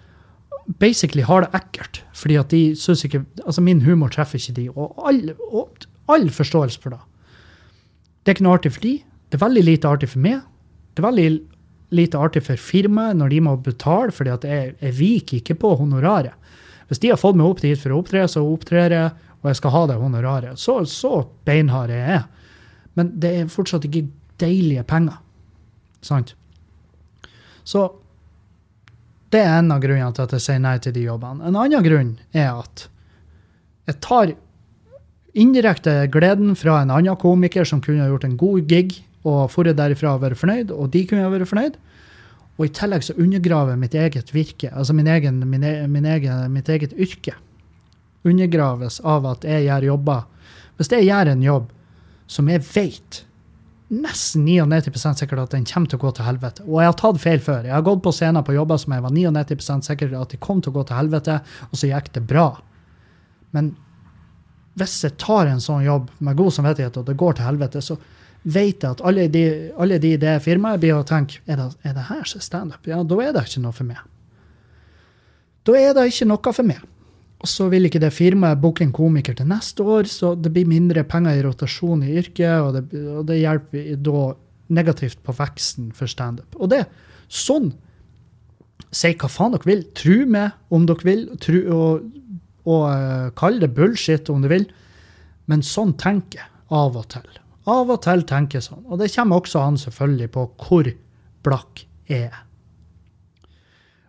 basically 0.79 1.25
har 1.27 1.45
det 1.45 1.59
ekkelt. 1.59 2.01
Fordi 2.15 2.37
at 2.39 2.51
de 2.53 2.61
synes 2.79 3.03
ikke 3.05 3.25
Altså, 3.45 3.61
min 3.61 3.81
humor 3.83 4.07
treffer 4.09 4.39
ikke 4.39 4.55
de, 4.61 4.69
og 4.69 4.93
all, 5.03 5.33
og 5.51 5.87
all 6.07 6.29
forståelse 6.29 6.79
for 6.79 6.95
det. 6.95 7.01
Det 8.23 8.31
er 8.31 8.37
ikke 8.37 8.45
noe 8.45 8.57
artig 8.57 8.71
for 8.71 8.85
de. 8.85 8.93
Det 9.29 9.39
er 9.39 9.45
veldig 9.45 9.63
lite 9.67 9.89
artig 9.89 10.09
for 10.13 10.23
meg. 10.23 10.45
Det 10.93 11.03
er 11.03 11.09
veldig 11.09 11.27
lite 11.93 12.19
artig 12.21 12.43
for 12.45 12.61
firmaet 12.61 13.17
når 13.19 13.33
de 13.33 13.41
må 13.43 13.55
betale, 13.59 14.13
fordi 14.15 14.31
at 14.33 14.47
jeg, 14.47 14.75
jeg 14.79 14.95
viker 14.97 15.41
ikke 15.41 15.57
på 15.59 15.73
honoraret. 15.81 16.33
Hvis 16.87 17.01
de 17.03 17.11
har 17.11 17.19
fått 17.19 17.37
meg 17.39 17.49
opp 17.49 17.61
dit 17.63 17.79
for 17.79 17.93
å 17.93 17.99
opptre, 18.01 18.23
så 18.29 18.43
opptrer 18.45 18.93
jeg, 18.93 19.11
og 19.43 19.49
jeg 19.51 19.59
skal 19.59 19.73
ha 19.75 19.81
det 19.91 19.99
honoraret. 19.99 20.59
Så, 20.59 20.77
så 20.87 21.25
beinhard 21.45 21.91
jeg 21.91 22.15
er. 22.17 22.23
Men 22.95 23.11
det 23.19 23.33
er 23.35 23.51
fortsatt 23.51 23.85
ikke 23.89 24.07
deilige 24.39 24.85
penger. 24.87 25.19
Sant? 26.03 26.33
Så 27.67 27.89
det 29.33 29.41
er 29.41 29.59
en 29.59 29.71
av 29.73 29.81
grunnene 29.83 30.13
til 30.15 30.27
at 30.27 30.35
jeg 30.37 30.45
sier 30.45 30.63
nei 30.63 30.77
til 30.83 30.95
de 30.95 31.05
jobbene. 31.07 31.43
En 31.47 31.59
annen 31.59 31.85
grunn 31.85 32.15
er 32.31 32.51
at 32.53 32.87
jeg 33.89 33.99
tar 34.03 34.33
indirekte 35.33 35.95
gleden 36.13 36.53
fra 36.55 36.81
en 36.83 36.93
annen 36.93 37.17
komiker 37.19 37.67
som 37.67 37.81
kunne 37.83 38.05
gjort 38.07 38.27
en 38.27 38.37
god 38.39 38.69
gig 38.69 39.01
og 39.23 39.55
dratt 39.55 39.79
derifra 39.79 40.13
og 40.15 40.23
vært 40.23 40.39
fornøyd, 40.39 40.71
og 40.75 40.91
de 40.93 41.03
kunne 41.07 41.31
vært 41.31 41.49
fornøyd. 41.49 41.79
Og 42.59 42.67
i 42.67 42.73
tillegg 42.75 43.05
så 43.07 43.15
undergraver 43.17 43.79
mitt 43.79 43.95
eget 43.97 44.29
virke, 44.35 44.69
altså 44.69 44.93
min 44.93 45.09
egen, 45.09 45.39
min, 45.49 45.63
e, 45.65 45.87
min 45.89 46.05
egen, 46.05 46.51
mitt 46.53 46.69
eget 46.69 46.93
yrke, 46.93 47.33
undergraves 48.23 48.99
av 49.03 49.27
at 49.29 49.45
jeg 49.47 49.67
gjør 49.67 49.89
jobber. 49.91 50.25
Hvis 50.79 50.91
jeg 50.91 51.07
gjør 51.09 51.31
en 51.33 51.45
jobb 51.45 51.69
som 52.31 52.49
jeg 52.49 52.63
vet 52.73 53.23
nesten 53.93 54.45
99% 54.47 55.21
sikkert 55.21 55.43
at 55.43 55.53
den 55.53 55.65
kommer 55.69 55.91
til 55.91 55.99
å 55.99 56.03
gå 56.05 56.11
til 56.17 56.25
helvete. 56.25 56.65
Og 56.65 56.79
jeg 56.81 56.89
har 56.89 56.97
tatt 56.97 57.21
feil 57.21 57.41
før. 57.43 57.67
Jeg 57.67 57.75
har 57.75 57.85
gått 57.85 58.03
på 58.05 58.13
scenen 58.15 58.45
på 58.45 58.55
jobber 58.55 58.79
som 58.81 58.95
jeg 58.95 59.05
var 59.05 59.13
99% 59.13 59.89
sikker 59.89 60.15
at 60.17 60.33
de 60.33 60.39
kom 60.41 60.61
til 60.63 60.73
å 60.73 60.77
gå 60.79 60.85
til 60.89 60.97
helvete, 60.97 61.39
og 61.69 61.79
så 61.79 61.89
gikk 61.91 62.09
det 62.15 62.23
bra. 62.29 62.47
Men 63.53 63.73
hvis 64.79 64.97
jeg 65.05 65.17
tar 65.21 65.51
en 65.51 65.61
sånn 65.61 65.83
jobb 65.85 66.09
med 66.25 66.39
god 66.39 66.55
samvittighet, 66.55 66.97
og 66.97 67.09
det 67.09 67.17
går 67.19 67.37
til 67.37 67.47
helvete, 67.47 67.83
så 67.85 67.99
vet 68.43 68.81
jeg 68.81 68.95
at 68.95 69.03
alle 69.05 69.27
de, 69.31 69.43
alle 69.79 69.99
de 70.01 70.15
det 70.19 70.39
firmaet 70.43 70.81
blir 70.81 70.97
å 70.97 71.05
tenke 71.07 71.43
er 71.45 71.59
det, 71.61 71.69
er 71.85 71.93
det 71.95 72.07
her 72.09 72.25
som 72.27 72.41
standup? 72.43 72.89
Ja, 72.89 73.03
da 73.05 73.19
er 73.21 73.35
det 73.35 73.45
ikke 73.47 73.63
noe 73.63 73.75
for 73.75 73.87
meg. 73.87 74.01
Da 75.63 75.77
er 75.79 75.93
det 75.95 76.09
ikke 76.09 76.27
noe 76.27 76.55
for 76.55 76.67
meg. 76.67 76.81
Og 77.43 77.49
så 77.51 77.67
vil 77.71 77.89
ikke 77.89 77.99
det 77.99 78.13
firmaet 78.15 78.61
booke 78.63 78.85
en 78.85 78.93
komiker 78.95 79.35
til 79.35 79.49
neste 79.49 79.83
år, 79.83 80.07
så 80.07 80.31
det 80.39 80.53
blir 80.55 80.69
mindre 80.69 81.03
penger 81.03 81.41
i 81.41 81.43
rotasjon 81.43 82.05
i 82.07 82.13
yrket, 82.21 82.55
og 82.63 82.77
det, 82.77 83.01
og 83.17 83.25
det 83.27 83.41
hjelper 83.41 83.89
da 83.99 84.21
negativt 84.73 85.19
på 85.25 85.35
veksten 85.35 85.89
for 85.95 86.07
standup. 86.07 86.55
Og 86.55 86.71
det, 86.71 86.85
sånn 87.27 87.73
Si 88.93 89.09
hva 89.17 89.29
faen 89.31 89.55
dere 89.55 89.65
vil. 89.65 89.79
Tru 89.97 90.25
meg 90.29 90.53
om 90.73 90.83
dere 90.85 91.07
vil, 91.07 91.23
tru, 91.41 91.55
og, 91.73 92.03
og 92.69 92.83
uh, 92.85 93.29
kall 93.37 93.57
det 93.61 93.71
bullshit 93.73 94.29
om 94.29 94.43
dere 94.43 94.59
vil, 94.59 94.67
men 95.49 95.65
sånn 95.65 95.95
tenker 95.97 96.43
jeg 96.43 96.49
av 96.73 96.97
og 96.99 97.07
til. 97.09 97.25
Av 97.73 97.89
og 97.89 98.01
til 98.05 98.21
tenker 98.29 98.59
jeg 98.59 98.67
sånn. 98.67 98.83
Og 98.85 99.01
det 99.01 99.09
kommer 99.15 99.41
også 99.41 99.63
an 99.63 99.79
selvfølgelig 99.81 100.29
på 100.35 100.45
hvor 100.61 100.89
blakk 101.47 101.85
jeg 102.11 102.29
er. 102.29 102.43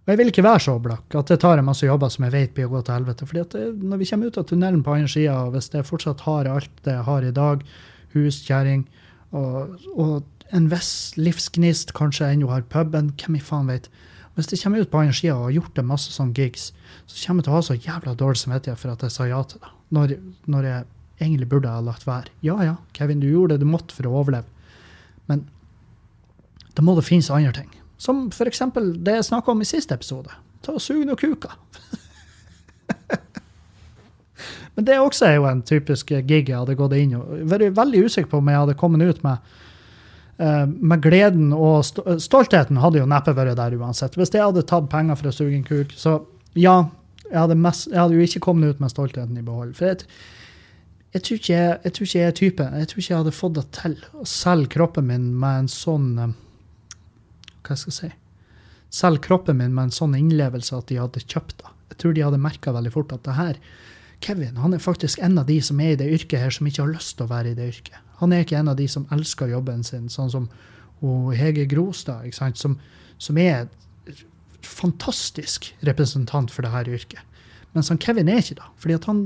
Og 0.04 0.12
jeg 0.12 0.20
vil 0.20 0.28
ikke 0.28 0.44
være 0.44 0.60
så 0.60 0.74
blakk 0.84 1.14
at 1.16 1.30
det 1.32 1.38
tar 1.40 1.60
en 1.60 1.64
masse 1.64 1.86
jobber 1.86 2.10
som 2.12 2.26
jeg 2.26 2.34
vet 2.34 2.52
blir 2.56 2.68
å 2.68 2.74
gå 2.74 2.82
til 2.84 2.94
helvete. 2.98 3.26
fordi 3.26 3.44
det, 3.54 3.64
når 3.80 4.02
vi 4.02 4.08
kommer 4.10 4.26
ut 4.28 4.38
av 4.38 4.46
tunnelen 4.50 4.82
på 4.84 4.92
andre 4.92 5.08
sida, 5.08 5.36
hvis 5.54 5.70
jeg 5.72 5.88
fortsatt 5.88 6.26
har 6.26 6.50
alt 6.50 6.82
det 6.84 6.92
jeg 6.92 7.06
har 7.08 7.24
i 7.24 7.32
dag, 7.32 7.64
hus, 8.12 8.42
kjerring 8.44 8.84
og, 9.32 9.78
og 9.96 10.50
en 10.54 10.68
viss 10.68 11.14
livsgnist, 11.16 11.94
kanskje 11.96 12.28
ennå 12.34 12.50
har 12.52 12.66
puben, 12.68 13.14
hvem 13.16 13.38
i 13.38 13.42
faen 13.42 13.70
vet. 13.72 13.88
Hvis 14.36 14.50
jeg 14.52 14.60
kommer 14.60 14.82
ut 14.82 14.90
på 14.92 15.00
andre 15.00 15.14
sida 15.16 15.38
og 15.38 15.48
har 15.48 15.56
gjort 15.56 15.78
det 15.78 15.86
masse 15.88 16.12
sånn 16.12 16.34
gigs, 16.36 16.72
så 17.06 17.26
kommer 17.26 17.40
jeg 17.40 17.46
til 17.46 17.54
å 17.54 17.56
ha 17.56 17.64
så 17.64 17.78
jævla 17.78 18.14
dårlig 18.18 18.42
samvittighet 18.42 18.80
for 18.80 18.92
at 18.92 19.06
jeg 19.06 19.14
sa 19.14 19.28
ja 19.30 19.40
til 19.48 19.62
det. 19.62 19.72
Når, 19.94 20.14
når 20.50 20.68
jeg 20.68 20.86
egentlig 21.22 21.48
burde 21.48 21.70
ha 21.70 21.80
latt 21.84 22.04
være. 22.06 22.32
Ja 22.44 22.58
ja, 22.66 22.76
Kevin, 22.92 23.22
du 23.22 23.28
gjorde 23.30 23.54
det 23.54 23.64
du 23.64 23.70
måtte 23.70 23.94
for 23.96 24.10
å 24.10 24.18
overleve. 24.20 24.50
Men 25.30 25.46
da 26.74 26.84
må 26.84 26.96
det 26.98 27.06
finnes 27.06 27.30
andre 27.32 27.54
ting. 27.56 27.70
Som 28.00 28.26
f.eks. 28.32 28.64
det 29.04 29.18
jeg 29.18 29.30
snakka 29.30 29.52
om 29.52 29.62
i 29.62 29.68
siste 29.68 29.94
episode. 29.94 30.32
Ta 30.64 30.74
og 30.74 30.82
Sug 30.82 31.04
noen 31.04 31.20
kuker. 31.20 31.54
Men 34.74 34.88
det 34.88 34.98
også 34.98 35.28
er 35.28 35.36
jo 35.38 35.46
en 35.48 35.62
typisk 35.62 36.10
gig 36.26 36.50
jeg 36.50 36.58
hadde 36.58 36.76
gått 36.78 36.96
inn 36.98 37.14
og 37.18 37.30
vært 37.50 37.76
veldig 37.76 38.04
usikker 38.08 38.32
på 38.32 38.40
om 38.40 38.50
jeg 38.50 38.62
hadde 38.64 38.80
kommet 38.80 39.06
ut 39.06 39.22
med 39.26 39.54
uh, 40.42 40.66
med 40.66 41.02
gleden 41.04 41.52
og 41.54 41.84
stoltheten 41.86 42.80
hadde 42.82 43.02
jo 43.02 43.10
neppe 43.10 43.36
vært 43.36 43.58
der 43.60 43.76
uansett. 43.78 44.18
Hvis 44.18 44.34
jeg 44.34 44.42
hadde 44.42 44.66
tatt 44.66 44.90
penger 44.92 45.20
for 45.20 45.30
å 45.30 45.34
suge 45.34 45.56
en 45.56 45.66
kuk, 45.66 45.94
så 45.96 46.18
ja, 46.58 46.80
jeg 47.28 47.38
hadde, 47.38 47.58
mest, 47.58 47.90
jeg 47.90 48.00
hadde 48.00 48.18
jo 48.18 48.26
ikke 48.26 48.46
kommet 48.48 48.74
ut 48.74 48.82
med 48.82 48.92
stoltheten 48.92 49.38
i 49.38 49.46
behold. 49.46 49.74
For 49.78 49.92
jeg, 49.92 50.08
jeg, 51.14 51.22
tror 51.22 51.40
ikke 51.40 51.54
jeg, 51.54 51.78
jeg, 51.84 51.94
tror 51.94 52.08
ikke 52.08 52.18
jeg 52.18 52.32
er 52.32 52.38
type. 52.40 52.70
Jeg 52.82 52.90
tror 52.90 53.02
ikke 53.02 53.12
jeg 53.12 53.22
hadde 53.22 53.38
fått 53.38 53.58
det 53.58 53.66
til 53.78 53.96
å 54.18 54.26
selge 54.28 54.72
kroppen 54.74 55.08
min 55.10 55.30
med 55.38 55.64
en 55.64 55.70
sånn 55.70 56.10
uh, 56.18 56.34
hva 57.64 57.74
jeg 57.74 57.84
skal 57.84 57.96
si, 57.96 58.10
selge 58.94 59.24
kroppen 59.26 59.58
min 59.58 59.74
med 59.74 59.88
en 59.88 59.96
sånn 59.96 60.14
innlevelse 60.18 60.76
at 60.76 60.90
de 60.90 61.00
hadde 61.00 61.24
kjøpt 61.24 61.58
det. 61.62 61.72
Jeg 61.94 62.00
tror 62.02 62.14
de 62.14 62.24
hadde 62.26 62.42
merka 62.42 62.74
veldig 62.74 62.92
fort 62.94 63.12
at 63.14 63.26
det 63.26 63.36
her 63.38 63.58
Kevin 64.24 64.56
han 64.56 64.74
er 64.74 64.82
faktisk 64.82 65.20
en 65.22 65.38
av 65.38 65.48
de 65.48 65.58
som 65.62 65.80
er 65.82 65.94
i 65.94 65.98
det 66.00 66.06
yrket 66.16 66.40
her, 66.40 66.52
som 66.54 66.68
ikke 66.68 66.84
har 66.84 66.94
lyst 66.94 67.16
til 67.18 67.26
å 67.26 67.32
være 67.32 67.52
i 67.52 67.58
det 67.58 67.66
yrket. 67.72 67.98
Han 68.22 68.32
er 68.32 68.44
ikke 68.44 68.60
en 68.60 68.70
av 68.72 68.78
de 68.78 68.86
som 68.88 69.06
elsker 69.12 69.50
jobben 69.52 69.82
sin, 69.84 70.08
sånn 70.12 70.32
som 70.32 70.48
Hege 71.34 71.66
Grostad, 71.68 72.30
som, 72.56 72.78
som, 73.18 73.38
er 73.38 73.66
fantastisk 74.64 75.74
representant 75.84 76.52
for 76.54 76.64
det 76.64 76.72
her 76.72 76.88
yrket. 76.88 77.20
Mens 77.74 77.90
han 77.92 78.00
Kevin 78.00 78.30
er 78.30 78.40
ikke 78.40 78.56
det. 78.62 78.70
fordi 78.80 78.96
han 79.04 79.24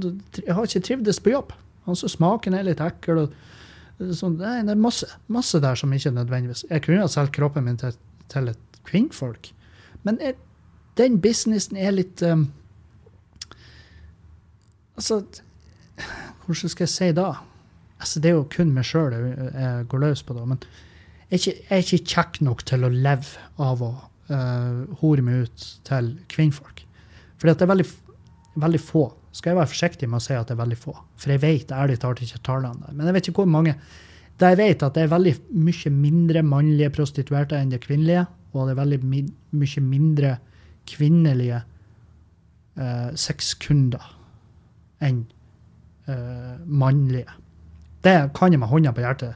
har 0.49 0.65
ikke 0.65 0.87
trivdes 0.89 1.21
på 1.21 1.31
jobb. 1.31 1.53
Han 1.87 1.97
så 1.97 2.09
Smaken 2.09 2.57
er 2.57 2.67
litt 2.67 2.81
ekkel. 2.83 3.19
og 3.19 4.17
sånn, 4.17 4.39
nei, 4.41 4.63
Det 4.65 4.75
er 4.75 4.83
masse, 4.83 5.07
masse 5.29 5.61
der 5.61 5.75
som 5.75 5.93
ikke 5.93 6.09
er 6.09 6.19
nødvendigvis 6.19 6.65
Jeg 6.71 6.83
kunne 6.83 7.01
ha 7.01 7.09
solgt 7.09 7.37
kroppen 7.37 7.65
min 7.65 7.77
til 7.77 7.93
til 8.33 8.51
et 8.53 8.81
kvinnfolk. 8.89 9.51
Men 10.07 10.21
er, 10.25 10.39
den 10.99 11.21
businessen 11.23 11.79
er 11.79 11.95
litt 11.97 12.23
um, 12.27 12.49
Altså, 14.99 15.21
hvordan 16.43 16.73
skal 16.73 16.83
jeg 16.83 16.91
si 16.91 17.09
da? 17.15 17.29
Altså, 18.01 18.19
det 18.19 18.33
er 18.33 18.35
jo 18.35 18.49
kun 18.51 18.73
meg 18.75 18.87
sjøl 18.89 19.15
jeg, 19.15 19.85
går 19.91 20.01
løs 20.03 20.25
på, 20.27 20.35
da. 20.35 20.43
Men 20.43 20.59
jeg 21.31 21.55
er 21.71 21.85
ikke 21.85 22.01
kjekk 22.03 22.41
nok 22.43 22.65
til 22.67 22.83
å 22.83 22.91
leve 22.91 23.45
av 23.63 23.85
å 23.85 23.93
uh, 24.33 24.99
hore 24.99 25.23
meg 25.23 25.47
ut 25.47 25.69
til 25.87 26.11
kvinnfolk. 26.35 26.83
Fordi 27.39 27.55
at 27.55 27.61
det 27.61 27.69
er 27.69 27.73
veldig, 27.77 27.87
veldig 28.65 28.83
få. 28.83 29.05
Skal 29.31 29.53
jeg 29.53 29.61
være 29.61 29.71
forsiktig 29.71 30.11
med 30.11 30.19
å 30.19 30.25
si 30.25 30.35
at 30.35 30.51
det 30.51 30.57
er 30.57 30.63
veldig 30.65 30.81
få? 30.83 30.97
For 31.15 31.35
jeg 31.35 31.45
vet 31.45 31.75
ærlig 31.79 32.01
talt 32.03 32.23
ikke 32.25 32.43
tallene 32.49 32.83
der. 32.83 32.97
Men 32.99 33.07
jeg 33.07 33.19
vet 33.19 33.31
ikke 33.31 33.45
hvor 33.45 33.53
mange 33.55 33.77
der 34.39 34.55
jeg 34.55 34.61
vet 34.61 34.85
at 34.87 34.95
det 34.95 35.05
er 35.05 35.11
veldig 35.13 35.35
mye 35.67 35.91
mindre 35.95 36.43
mannlige 36.47 36.93
prostituerte 36.95 37.59
enn 37.59 37.73
det 37.73 37.83
kvinnelige, 37.87 38.27
og 38.55 38.69
det 38.69 38.75
er 38.75 38.81
veldig 38.83 39.01
my 39.05 39.25
mye 39.59 39.83
mindre 39.83 40.37
kvinnelige 40.89 41.59
uh, 42.79 43.11
sexkunder 43.19 44.05
enn 45.05 45.25
uh, 46.09 46.55
mannlige. 46.65 47.35
Det 48.05 48.15
kan 48.37 48.55
jeg 48.55 48.63
med 48.63 48.71
hånda 48.71 48.95
på 48.95 49.05
hjertet. 49.05 49.35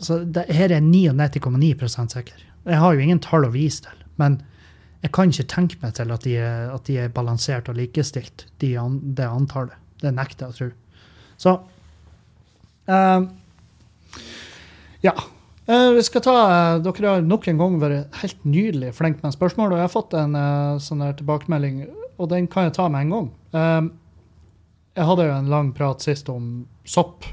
Så 0.00 0.20
det, 0.24 0.46
her 0.54 0.70
er 0.70 0.84
99,9% 0.84 2.14
sikker. 2.14 2.46
Jeg 2.68 2.78
har 2.78 2.94
jo 2.94 3.02
ingen 3.02 3.22
tall 3.24 3.48
å 3.48 3.54
vise 3.54 3.82
til, 3.86 4.04
men 4.20 4.38
jeg 5.00 5.14
kan 5.16 5.32
ikke 5.32 5.48
tenke 5.48 5.80
meg 5.80 5.96
til 5.96 6.12
at 6.12 6.24
de 6.26 6.36
er, 6.36 6.68
at 6.74 6.84
de 6.86 6.98
er 7.00 7.12
balansert 7.12 7.70
og 7.72 7.78
likestilt, 7.80 8.46
de, 8.60 8.74
det 9.16 9.26
antallet. 9.26 9.76
Det 10.00 10.12
nekter 10.12 10.46
jeg 10.46 10.52
å 10.52 10.58
tro. 10.58 10.68
Så 11.40 11.54
Uh, 12.88 13.28
ja. 15.04 15.14
Uh, 15.70 15.92
vi 15.94 16.02
skal 16.02 16.24
ta, 16.24 16.34
uh, 16.50 16.82
Dere 16.82 17.14
har 17.14 17.24
nok 17.24 17.48
en 17.50 17.60
gang 17.60 17.78
vært 17.82 18.20
helt 18.22 18.44
nydelig 18.48 18.94
flinke 18.98 19.22
med 19.24 19.36
spørsmål, 19.36 19.72
og 19.72 19.80
jeg 19.80 19.86
har 19.86 19.94
fått 19.94 20.16
en 20.18 20.36
sånn 20.82 21.04
der 21.04 21.16
tilbakemelding, 21.18 21.82
og 22.20 22.30
den 22.32 22.48
kan 22.50 22.68
jeg 22.68 22.76
ta 22.78 22.88
med 22.92 23.06
en 23.06 23.16
gang. 23.16 23.28
jeg 24.96 25.06
hadde 25.08 25.26
jo 25.26 25.34
en 25.36 25.50
lang 25.50 25.72
prat 25.72 26.02
sist 26.04 26.28
om 26.28 26.66
sopp. 26.84 27.24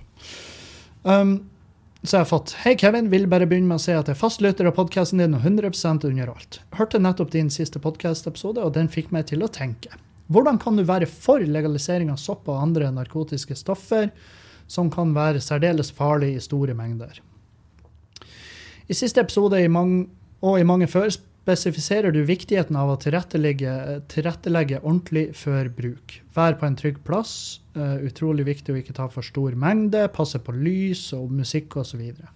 Um, 1.04 1.40
så 2.04 2.18
jeg 2.18 2.24
har 2.24 2.30
fått 2.30 2.54
Hei, 2.62 2.76
Kevin. 2.80 3.10
Vil 3.12 3.26
bare 3.28 3.48
begynne 3.50 3.68
med 3.72 3.82
å 3.82 3.84
si 3.84 3.92
at 3.92 4.08
jeg 4.08 4.16
er 4.16 4.20
fastlytter 4.20 4.70
av 4.70 4.76
podkasten 4.78 5.20
din 5.20 5.36
og 5.36 5.44
100 5.44 6.08
under 6.08 6.30
alt. 6.32 6.60
Hørte 6.78 7.02
nettopp 7.02 7.34
din 7.34 7.50
siste 7.52 7.82
podkastepisode, 7.84 8.62
og 8.64 8.76
den 8.78 8.88
fikk 8.88 9.10
meg 9.12 9.28
til 9.32 9.44
å 9.44 9.50
tenke. 9.52 9.92
Hvordan 10.32 10.60
kan 10.60 10.78
du 10.78 10.84
være 10.88 11.08
for 11.08 11.40
legalisering 11.40 12.12
av 12.12 12.20
sopp 12.22 12.48
og 12.52 12.62
andre 12.62 12.92
narkotiske 12.92 13.56
stoffer? 13.56 14.12
Som 14.68 14.92
kan 14.92 15.14
være 15.16 15.42
særdeles 15.44 15.92
farlig 15.96 16.36
i 16.36 16.44
store 16.44 16.76
mengder. 16.78 17.22
I 18.88 18.96
siste 18.96 19.22
episode 19.24 19.60
i 19.60 19.72
mange, 19.72 20.06
og 20.42 20.60
i 20.60 20.68
mange 20.68 20.88
før 20.88 21.10
spesifiserer 21.48 22.12
du 22.12 22.22
viktigheten 22.28 22.76
av 22.76 22.92
å 22.92 22.98
tilrettelegge, 23.00 23.74
tilrettelegge 24.12 24.82
ordentlig 24.82 25.30
før 25.40 25.70
bruk. 25.72 26.18
Vær 26.36 26.58
på 26.60 26.68
en 26.68 26.76
trygg 26.80 27.00
plass. 27.08 27.62
Uh, 27.78 28.00
utrolig 28.08 28.48
viktig 28.48 28.74
å 28.74 28.80
ikke 28.82 28.96
ta 28.98 29.08
for 29.12 29.24
stor 29.24 29.56
mengde. 29.60 30.08
Passe 30.16 30.42
på 30.44 30.56
lys 30.56 31.06
og 31.16 31.32
musikk 31.32 31.80
osv. 31.80 32.04
Uh, 32.04 32.28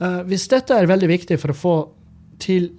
eh, 0.00 0.20
hvis 0.30 0.48
dette 0.52 0.76
er 0.76 0.88
veldig 0.88 1.10
viktig 1.12 1.40
for 1.40 1.52
å 1.52 1.58
få 1.62 1.78
til 2.42 2.72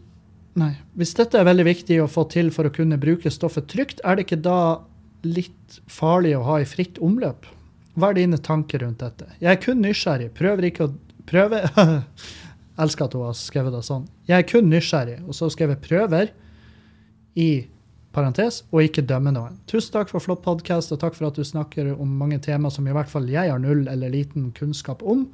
Nei. 0.60 0.74
Hvis 0.98 1.14
dette 1.16 1.38
er 1.40 1.46
veldig 1.48 1.64
viktig 1.64 2.00
å 2.02 2.10
få 2.10 2.26
til 2.28 2.50
for 2.52 2.68
å 2.68 2.72
kunne 2.74 2.98
bruke 3.00 3.32
stoffet 3.32 3.70
trygt, 3.72 4.02
er 4.04 4.18
det 4.18 4.26
ikke 4.26 4.40
da 4.44 4.82
litt 5.24 5.78
farlig 5.88 6.34
å 6.36 6.42
ha 6.48 6.58
i 6.60 6.68
fritt 6.68 6.98
omløp? 7.06 7.46
Hva 8.00 8.12
er 8.12 8.20
dine 8.22 8.40
tanker 8.42 8.84
rundt 8.86 9.02
dette? 9.04 9.28
Jeg 9.42 9.52
er 9.52 9.64
kun 9.64 9.82
nysgjerrig. 9.84 10.30
Prøver 10.38 10.70
ikke 10.70 10.88
å 10.88 10.94
prøve 11.30 11.64
Elsker 12.80 13.10
at 13.10 13.16
hun 13.18 13.26
har 13.28 13.36
skrevet 13.36 13.76
det 13.76 13.82
sånn. 13.84 14.06
Jeg 14.30 14.40
er 14.40 14.48
kun 14.48 14.70
nysgjerrig. 14.72 15.18
Og 15.28 15.36
så 15.36 15.50
skrev 15.52 15.74
jeg 15.74 15.84
'prøver' 15.84 16.32
i 17.36 17.68
parentes, 18.16 18.64
og 18.72 18.84
ikke 18.84 19.06
dømme 19.06 19.34
noen. 19.36 19.60
Tusen 19.70 19.94
takk 19.94 20.10
for 20.10 20.24
flott 20.24 20.42
podkast, 20.46 20.92
og 20.96 21.02
takk 21.02 21.16
for 21.18 21.30
at 21.30 21.38
du 21.38 21.46
snakker 21.46 21.92
om 21.94 22.18
mange 22.22 22.40
temaer 22.42 22.74
som 22.74 22.88
i 22.88 22.96
hvert 22.96 23.12
fall 23.12 23.30
jeg 23.30 23.52
har 23.52 23.62
null 23.62 23.86
eller 23.92 24.10
liten 24.10 24.50
kunnskap 24.58 25.04
om. 25.04 25.28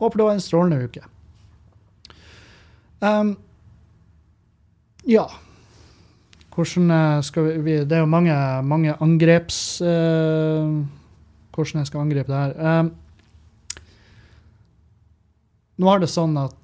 Håper 0.00 0.18
du 0.18 0.24
har 0.26 0.34
en 0.34 0.42
strålende 0.42 0.88
uke. 0.88 1.04
Um, 3.00 3.36
ja. 5.06 5.28
Hvordan 6.56 6.90
eh, 6.90 7.22
skal 7.22 7.50
vi 7.62 7.84
Det 7.84 7.92
er 7.92 8.04
jo 8.04 8.10
mange, 8.10 8.36
mange 8.62 8.96
angreps... 9.00 9.80
Uh, 9.80 10.84
hvordan 11.56 11.82
jeg 11.82 11.90
skal 11.90 12.04
angripe 12.04 12.32
det 12.32 12.42
her. 12.42 12.54
Um, 12.60 12.92
nå 15.76 15.90
er 15.92 16.04
det 16.04 16.12
sånn 16.12 16.36
at 16.40 16.56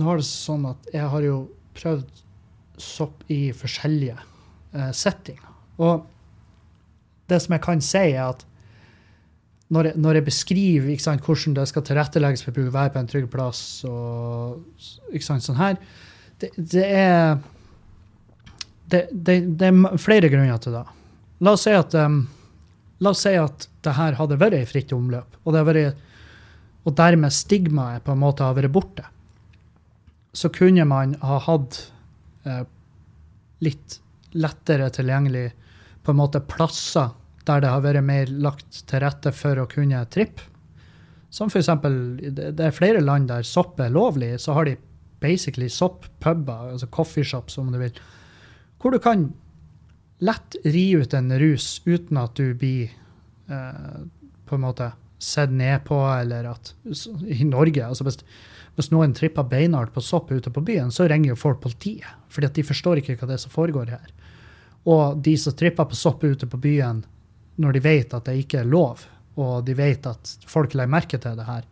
nå 0.00 0.08
er 0.08 0.20
det 0.20 0.26
sånn 0.28 0.64
at 0.70 0.90
jeg 0.94 1.08
har 1.12 1.24
jo 1.24 1.38
prøvd 1.76 2.22
sopp 2.80 3.24
i 3.32 3.48
forskjellige 3.56 4.16
uh, 4.16 4.90
settinger. 4.96 5.48
Og 5.78 6.06
det 7.28 7.40
som 7.44 7.54
jeg 7.54 7.64
kan 7.64 7.82
si, 7.84 8.04
er 8.14 8.30
at 8.30 8.44
når 9.68 9.90
jeg, 9.90 10.00
når 10.00 10.16
jeg 10.16 10.24
beskriver 10.24 11.00
sant, 11.02 11.24
hvordan 11.24 11.58
det 11.58 11.66
skal 11.68 11.84
tilrettelegges 11.84 12.46
for 12.46 12.56
å 12.56 12.72
være 12.72 12.94
på 12.94 13.02
en 13.02 13.10
trygg 13.10 13.26
plass, 13.32 13.60
og 13.84 14.62
sant, 15.20 15.44
sånn 15.44 15.60
her, 15.60 15.76
det, 16.40 16.54
det 16.56 16.86
er 16.88 17.36
det, 18.88 19.02
det, 19.12 19.42
det, 19.60 19.68
er 19.68 20.00
flere 20.00 20.30
grunner 20.32 20.60
til 20.64 20.78
det. 20.78 20.86
La 21.44 21.52
oss 21.52 21.66
si 21.66 21.74
at 21.76 21.92
um, 22.00 22.22
La 23.04 23.12
oss 23.14 23.22
si 23.22 23.34
at 23.38 23.68
det 23.86 23.94
her 23.94 24.16
hadde 24.18 24.40
vært 24.40 24.58
i 24.58 24.66
fritt 24.66 24.92
omløp, 24.94 25.38
og, 25.44 25.54
vært, 25.68 26.00
og 26.84 26.96
dermed 26.98 27.34
stigmaet 27.34 28.04
på 28.06 28.14
en 28.14 28.22
måte 28.22 28.46
har 28.46 28.56
vært 28.58 28.74
borte. 28.74 29.06
Så 30.34 30.50
kunne 30.54 30.84
man 30.88 31.14
ha 31.22 31.38
hatt 31.46 31.80
eh, 32.46 32.64
litt 33.64 33.98
lettere 34.38 34.90
tilgjengelig 34.94 35.46
på 36.04 36.12
en 36.12 36.20
måte 36.20 36.42
plasser 36.44 37.14
der 37.48 37.62
det 37.64 37.72
har 37.72 37.84
vært 37.84 38.04
mer 38.04 38.30
lagt 38.44 38.82
til 38.90 39.02
rette 39.02 39.32
for 39.32 39.62
å 39.62 39.68
kunne 39.70 40.02
trippe. 40.12 40.44
Som 41.32 41.50
eksempel, 41.52 41.94
det 42.32 42.60
er 42.64 42.76
flere 42.76 43.02
land 43.04 43.28
der 43.28 43.44
sopp 43.44 43.80
er 43.80 43.92
lovlig, 43.92 44.34
så 44.40 44.54
har 44.56 44.68
de 44.68 44.78
basically 45.20 45.68
sopp-puber, 45.72 46.72
altså 46.72 46.88
coffeeshops 46.94 47.58
om 47.60 47.72
du 47.72 47.78
vil, 47.80 48.00
hvor 48.80 48.94
du 48.94 49.00
kan 49.02 49.28
lett 50.18 50.56
ri 50.64 50.90
ut 50.98 51.14
en 51.14 51.32
rus 51.38 51.80
uten 51.84 52.20
at 52.20 52.34
du 52.38 52.54
blir 52.58 52.90
eh, 53.48 53.98
på 54.48 54.56
en 54.56 54.64
måte 54.64 54.92
sett 55.18 55.50
ned 55.50 55.84
på, 55.84 55.98
eller 56.14 56.52
at 56.52 56.72
I 57.26 57.44
Norge, 57.44 57.82
altså 57.84 58.06
hvis, 58.06 58.20
hvis 58.78 58.90
noen 58.94 59.14
tripper 59.16 59.46
beinhardt 59.50 59.94
på 59.94 60.02
sopp 60.04 60.30
ute 60.30 60.50
på 60.54 60.62
byen, 60.62 60.92
så 60.94 61.08
ringer 61.10 61.32
jo 61.32 61.40
folk 61.40 61.60
politiet, 61.64 62.08
fordi 62.30 62.50
at 62.50 62.58
de 62.58 62.66
forstår 62.66 63.02
ikke 63.02 63.18
hva 63.18 63.30
det 63.30 63.38
er 63.38 63.44
som 63.44 63.54
foregår 63.54 63.94
her. 63.96 64.12
Og 64.88 65.18
de 65.24 65.34
som 65.40 65.56
tripper 65.58 65.88
på 65.90 65.98
sopp 65.98 66.22
ute 66.24 66.46
på 66.46 66.60
byen, 66.62 67.02
når 67.58 67.74
de 67.74 67.82
vet 67.82 68.14
at 68.14 68.28
det 68.30 68.38
ikke 68.44 68.62
er 68.62 68.70
lov, 68.70 69.02
og 69.38 69.66
de 69.66 69.74
vet 69.78 70.06
at 70.06 70.34
folk 70.46 70.74
legger 70.74 70.94
merke 70.94 71.18
til 71.20 71.36
det 71.38 71.46
her, 71.46 71.66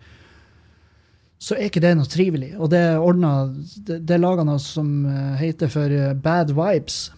så 1.38 1.54
er 1.56 1.68
ikke 1.68 1.82
det 1.84 1.92
noe 1.98 2.08
trivelig. 2.08 2.54
Og 2.58 2.70
det 2.72 2.80
er 2.80 3.02
ordnet, 3.02 3.56
det, 3.86 4.00
det 4.08 4.16
er 4.16 4.22
laga 4.22 4.44
noe 4.46 4.60
som 4.62 4.88
eh, 5.06 5.34
heter 5.42 5.70
for 5.70 5.92
eh, 5.92 6.14
Bad 6.16 6.54
Vibes. 6.56 7.10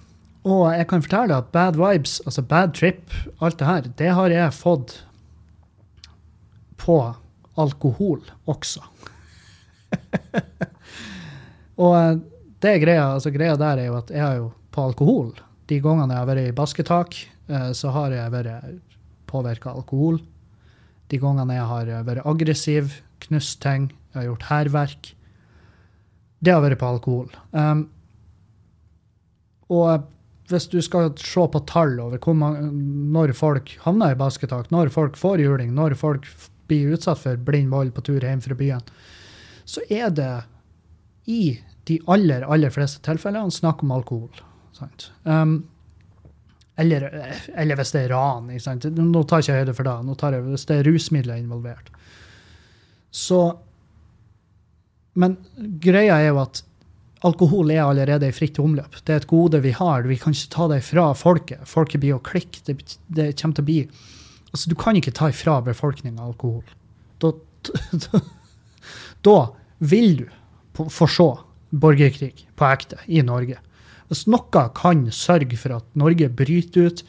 Og 0.49 0.65
jeg 0.73 0.87
kan 0.89 1.03
fortelle 1.05 1.37
at 1.43 1.51
Bad 1.53 1.77
Vibes, 1.77 2.19
altså 2.25 2.43
Bad 2.47 2.73
Trip, 2.79 3.13
alt 3.45 3.59
det 3.61 3.69
her, 3.69 3.89
det 3.99 4.13
har 4.17 4.33
jeg 4.33 4.57
fått 4.57 4.95
på 6.81 6.97
alkohol 7.59 8.23
også. 8.49 8.81
og 11.83 11.93
eh, 11.99 12.15
det 12.63 12.79
greia, 12.83 13.11
altså 13.17 13.33
greia 13.35 13.59
der 13.61 13.83
er 13.83 13.91
jo 13.91 13.99
at 13.99 14.13
jeg 14.15 14.25
har 14.25 14.39
jo 14.39 14.49
på 14.75 14.87
alkohol. 14.89 15.35
De 15.69 15.81
gangene 15.85 16.15
jeg 16.15 16.23
har 16.23 16.31
vært 16.31 16.47
i 16.47 16.57
basketak, 16.57 17.19
eh, 17.51 17.71
så 17.77 17.93
har 17.93 18.15
jeg 18.15 18.35
vært 18.35 18.73
påvirka 19.29 19.75
alkohol. 19.75 20.23
De 21.13 21.21
gangene 21.21 21.59
jeg 21.59 21.69
har 21.75 21.93
vært 22.09 22.27
aggressiv, 22.29 23.01
knust 23.27 23.61
ting, 23.65 23.91
jeg 24.15 24.23
har 24.23 24.31
gjort 24.31 24.49
hærverk, 24.49 25.15
det 26.39 26.55
har 26.55 26.63
vært 26.63 26.79
på 26.81 26.89
alkohol. 26.89 27.33
Um, 27.51 27.89
og 29.75 30.07
hvis 30.49 30.69
du 30.73 30.79
skal 30.85 31.11
se 31.21 31.45
på 31.53 31.61
tall 31.69 31.99
over 32.01 32.35
mange, 32.37 32.69
når 33.13 33.35
folk 33.37 33.75
havner 33.85 34.15
i 34.15 34.19
basketak, 34.19 34.71
når 34.73 34.93
folk 34.95 35.17
får 35.21 35.43
juling, 35.45 35.75
når 35.77 35.97
folk 35.99 36.29
blir 36.69 36.95
utsatt 36.97 37.21
for 37.21 37.41
blind 37.41 37.73
vold 37.73 37.95
på 37.97 38.05
tur 38.09 38.25
hjem 38.25 38.41
fra 38.45 38.57
byen, 38.57 38.85
så 39.69 39.85
er 39.93 40.13
det 40.15 40.35
i 41.29 41.59
de 41.89 41.99
aller, 42.09 42.45
aller 42.45 42.73
fleste 42.73 43.03
tilfellene 43.05 43.53
snakk 43.53 43.83
om 43.85 43.93
alkohol. 43.97 44.41
Um, 45.25 45.61
eller, 46.79 47.09
eller 47.59 47.79
hvis 47.79 47.93
det 47.95 48.05
er 48.07 48.13
ran. 48.15 48.49
Nå 48.49 49.23
tar 49.25 49.43
jeg 49.43 49.49
ikke 49.49 49.63
høyde 49.63 49.77
for 49.77 49.89
det. 49.89 49.97
Nå 50.07 50.17
tar 50.21 50.37
jeg, 50.37 50.45
hvis 50.47 50.67
det 50.69 50.79
er 50.79 50.89
rusmidler 50.89 51.41
involvert. 51.41 51.91
Så 53.11 53.41
Men 55.19 55.35
greia 55.83 56.21
er 56.21 56.29
jo 56.29 56.37
at 56.45 56.61
alkohol 57.27 57.73
er 57.75 57.83
allerede 57.85 58.29
i 58.29 58.35
fritt 58.35 58.59
omløp. 58.63 59.01
Det 59.05 59.15
er 59.15 59.23
et 59.23 59.31
gode 59.31 59.61
vi 59.65 59.73
har. 59.75 60.07
Vi 60.07 60.19
kan 60.21 60.37
ikke 60.37 60.55
ta 60.55 60.69
det 60.71 60.83
fra 60.87 61.11
folket. 61.19 61.65
Folket 61.69 62.03
blir 62.03 62.19
å 62.19 62.23
klikke. 62.25 62.63
Det, 62.67 62.79
det 63.09 63.33
kommer 63.41 63.59
til 63.59 63.67
å 63.67 63.71
bli 63.73 63.83
Altså, 64.49 64.71
du 64.71 64.79
kan 64.81 64.97
ikke 64.97 65.13
ta 65.13 65.27
ifra 65.29 65.59
befolkninga 65.61 66.25
alkohol. 66.25 66.63
Da, 67.21 67.35
da, 67.93 68.21
da 69.29 69.37
vil 69.85 70.23
du 70.23 70.87
få 70.89 71.09
se 71.13 71.27
borgerkrig 71.69 72.47
på 72.57 72.69
ekte 72.69 72.97
i 73.13 73.21
Norge. 73.21 73.59
Hvis 74.09 74.25
noe 74.31 74.63
kan 74.77 75.05
sørge 75.13 75.59
for 75.61 75.77
at 75.77 75.89
Norge 76.01 76.31
bryter 76.33 76.89
ut 76.89 77.03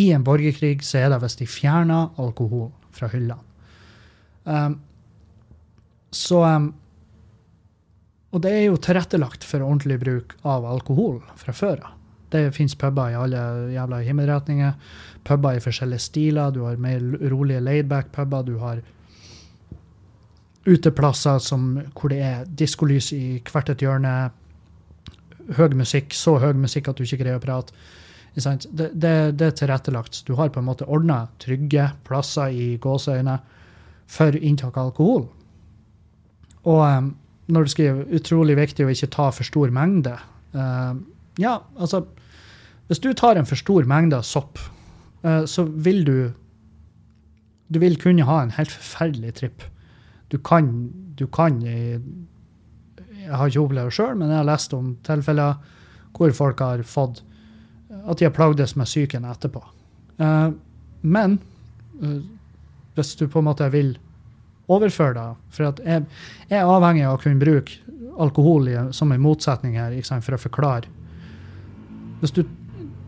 i 0.00 0.08
en 0.14 0.24
borgerkrig, 0.24 0.80
så 0.86 1.02
er 1.02 1.12
det 1.12 1.20
hvis 1.20 1.36
de 1.42 1.48
fjerner 1.50 2.14
alkohol 2.20 2.70
fra 2.96 3.10
hyllene. 3.12 3.44
Um, 4.48 4.78
så 6.16 6.40
um, 6.46 6.70
Og 8.30 8.42
det 8.44 8.50
er 8.54 8.66
jo 8.68 8.78
tilrettelagt 8.78 9.44
for 9.46 9.64
ordentlig 9.66 9.98
bruk 10.02 10.36
av 10.46 10.66
alkohol 10.68 11.18
fra 11.38 11.54
før 11.56 11.82
av. 11.82 11.96
Det 12.30 12.52
fins 12.54 12.76
puber 12.78 13.10
i 13.10 13.18
alle 13.18 13.40
jævla 13.74 13.98
himmelretninger. 14.06 14.74
Puber 15.26 15.56
i 15.58 15.62
forskjellige 15.62 16.04
stiler. 16.04 16.52
Du 16.54 16.62
har 16.62 16.78
mer 16.78 17.02
rolige 17.32 17.60
laidback-puber. 17.60 18.44
Du 18.46 18.58
har 18.62 18.82
uteplasser 20.66 21.40
som, 21.42 21.72
hvor 21.96 22.12
det 22.12 22.20
er 22.22 22.44
diskolys 22.46 23.10
i 23.16 23.40
hvert 23.50 23.72
et 23.72 23.82
hjørne. 23.82 24.12
Høy 25.56 25.74
musikk, 25.74 26.14
så 26.14 26.36
høy 26.38 26.52
musikk 26.54 26.92
at 26.92 27.00
du 27.00 27.02
ikke 27.02 27.24
greier 27.24 27.40
å 27.40 27.42
prate. 27.42 27.74
Det, 28.36 28.92
det, 28.94 29.14
det 29.34 29.46
er 29.48 29.56
tilrettelagt. 29.58 30.22
Du 30.28 30.36
har 30.38 30.52
på 30.54 30.62
en 30.62 30.68
måte 30.68 30.86
ordna 30.86 31.24
trygge 31.42 31.88
plasser 32.06 32.54
i 32.54 32.76
gåseøyne 32.78 33.40
for 34.10 34.38
inntak 34.38 34.78
av 34.78 34.92
alkohol. 34.92 35.26
Og 36.70 36.80
um, 36.84 37.10
når 37.50 37.66
du 37.66 37.72
skriver 37.72 38.04
'utrolig 38.10 38.56
viktig 38.56 38.86
å 38.86 38.92
ikke 38.92 39.10
ta 39.10 39.30
for 39.30 39.46
stor 39.46 39.70
mengde' 39.74 40.18
uh, 40.54 40.94
Ja, 41.38 41.58
altså 41.78 42.04
Hvis 42.88 42.98
du 42.98 43.12
tar 43.12 43.38
en 43.38 43.46
for 43.46 43.56
stor 43.56 43.84
mengde 43.86 44.16
av 44.16 44.22
sopp, 44.26 44.58
uh, 45.24 45.44
så 45.46 45.64
vil 45.64 46.04
du 46.04 46.32
Du 47.72 47.78
vil 47.78 47.96
kunne 47.96 48.26
ha 48.26 48.42
en 48.42 48.50
helt 48.50 48.70
forferdelig 48.70 49.34
tripp. 49.34 49.62
Du 50.32 50.38
kan, 50.38 50.90
du 51.18 51.26
kan 51.26 51.62
Jeg, 51.62 52.00
jeg 53.22 53.36
har 53.36 53.46
ikke 53.46 53.60
opplevd 53.60 53.84
det 53.84 53.94
sjøl, 53.94 54.16
men 54.16 54.28
jeg 54.28 54.36
har 54.36 54.44
lest 54.44 54.74
om 54.74 54.96
tilfeller 55.06 55.54
hvor 56.16 56.32
folk 56.32 56.58
har 56.58 56.82
fått 56.82 57.22
At 58.06 58.18
de 58.18 58.24
har 58.24 58.34
plagdes 58.34 58.76
med 58.76 58.86
psyken 58.86 59.24
etterpå. 59.24 59.62
Uh, 60.18 60.52
men 61.02 61.40
hvis 62.94 63.14
du 63.16 63.28
på 63.28 63.38
en 63.38 63.44
måte 63.44 63.68
vil 63.72 63.98
overføre 64.70 65.16
det. 65.16 65.26
For 65.54 65.68
jeg, 65.68 66.06
jeg 66.50 66.58
er 66.60 66.70
avhengig 66.70 67.04
av 67.08 67.18
å 67.18 67.22
kunne 67.22 67.42
bruke 67.42 67.78
alkohol 68.20 68.68
som 68.96 69.12
en 69.12 69.22
motsetning 69.22 69.78
her 69.80 69.96
sant, 70.06 70.24
for 70.26 70.36
å 70.36 70.40
forklare. 70.40 70.90
Hvis 72.20 72.34
du 72.36 72.42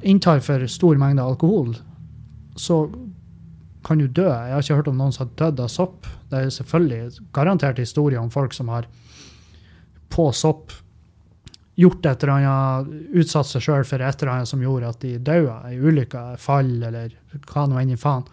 inntar 0.02 0.40
for 0.44 0.64
stor 0.70 0.98
mengde 1.00 1.24
alkohol, 1.24 1.74
så 2.56 2.84
kan 3.84 3.98
du 3.98 4.06
dø. 4.06 4.28
Jeg 4.28 4.54
har 4.54 4.62
ikke 4.62 4.78
hørt 4.78 4.90
om 4.92 5.00
noen 5.00 5.14
som 5.14 5.26
har 5.26 5.34
dødd 5.40 5.64
av 5.64 5.72
sopp. 5.72 6.06
Det 6.30 6.38
er 6.38 6.54
selvfølgelig 6.54 7.26
garantert 7.34 7.80
historier 7.82 8.22
om 8.22 8.30
folk 8.32 8.54
som 8.56 8.70
har 8.72 8.86
på 10.12 10.28
sopp 10.36 10.72
gjort 11.80 12.06
et 12.06 12.24
eller 12.24 12.34
annet, 12.36 12.90
utsatt 13.16 13.48
seg 13.48 13.64
sjøl 13.64 13.86
for 13.88 14.04
et 14.04 14.22
eller 14.22 14.34
annet 14.34 14.50
som 14.50 14.62
gjorde 14.62 14.90
at 14.92 15.00
de 15.00 15.16
døde. 15.18 15.56
i 15.72 15.80
ulykker, 15.80 16.36
fall 16.38 16.82
eller 16.82 17.14
hva 17.48 17.66
nå 17.66 17.80
enn 17.80 17.94
i 17.94 18.00
faen. 18.00 18.26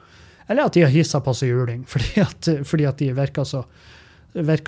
Eller 0.49 0.65
at 0.65 0.75
de 0.75 0.83
har 0.83 0.93
hissa 0.93 1.21
på 1.23 1.33
seg 1.37 1.53
juling 1.53 1.85
fordi 1.93 2.25
at, 2.25 2.51
fordi 2.67 2.89
at 2.89 3.01
de 3.01 3.09
virka 3.15 3.45
så, 3.45 3.63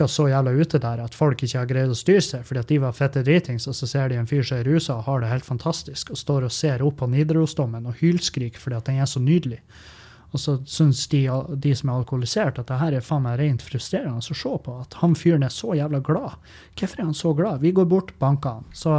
så 0.08 0.28
jævla 0.30 0.54
ute 0.54 0.82
der 0.82 1.04
at 1.04 1.18
folk 1.18 1.44
ikke 1.44 1.60
har 1.60 1.70
greid 1.70 1.94
å 1.94 1.98
styre 1.98 2.26
seg 2.26 2.46
fordi 2.48 2.64
at 2.64 2.74
de 2.74 2.82
var 2.84 2.98
fette 2.98 3.24
dritings, 3.28 3.68
og 3.68 3.78
så 3.78 3.90
ser 3.90 4.12
de 4.12 4.20
en 4.22 4.30
fyr 4.30 4.46
som 4.46 4.62
er 4.62 4.70
rusa 4.70 5.00
og 5.00 5.08
har 5.10 5.24
det 5.24 5.32
helt 5.34 5.48
fantastisk, 5.48 6.14
og 6.14 6.22
står 6.22 6.48
og 6.48 6.54
ser 6.56 6.86
opp 6.86 7.02
på 7.02 7.10
Nidarosdomen 7.12 7.90
og 7.90 7.98
hylskriker 8.02 8.62
fordi 8.62 8.80
at 8.80 8.92
den 8.92 9.02
er 9.02 9.10
så 9.10 9.24
nydelig. 9.24 9.62
Og 10.32 10.40
så 10.40 10.56
syns 10.70 11.04
de, 11.12 11.26
de 11.60 11.72
som 11.76 11.90
er 11.92 11.98
alkoholisert, 12.00 12.60
at 12.60 12.70
det 12.70 12.78
her 12.80 12.96
er 12.96 13.04
faen 13.04 13.26
meg 13.26 13.40
rent 13.42 13.64
frustrerende 13.68 14.22
å 14.22 14.24
se 14.24 14.52
på. 14.64 14.76
At 14.80 14.96
han 15.02 15.16
fyren 15.20 15.44
er 15.44 15.52
så 15.52 15.76
jævla 15.76 16.00
glad. 16.08 16.38
Hvorfor 16.80 17.02
er 17.02 17.10
han 17.10 17.18
så 17.18 17.34
glad? 17.36 17.60
Vi 17.66 17.74
går 17.76 17.90
bort, 17.92 18.14
banker 18.22 18.62
han. 18.62 18.70
Så, 18.72 18.94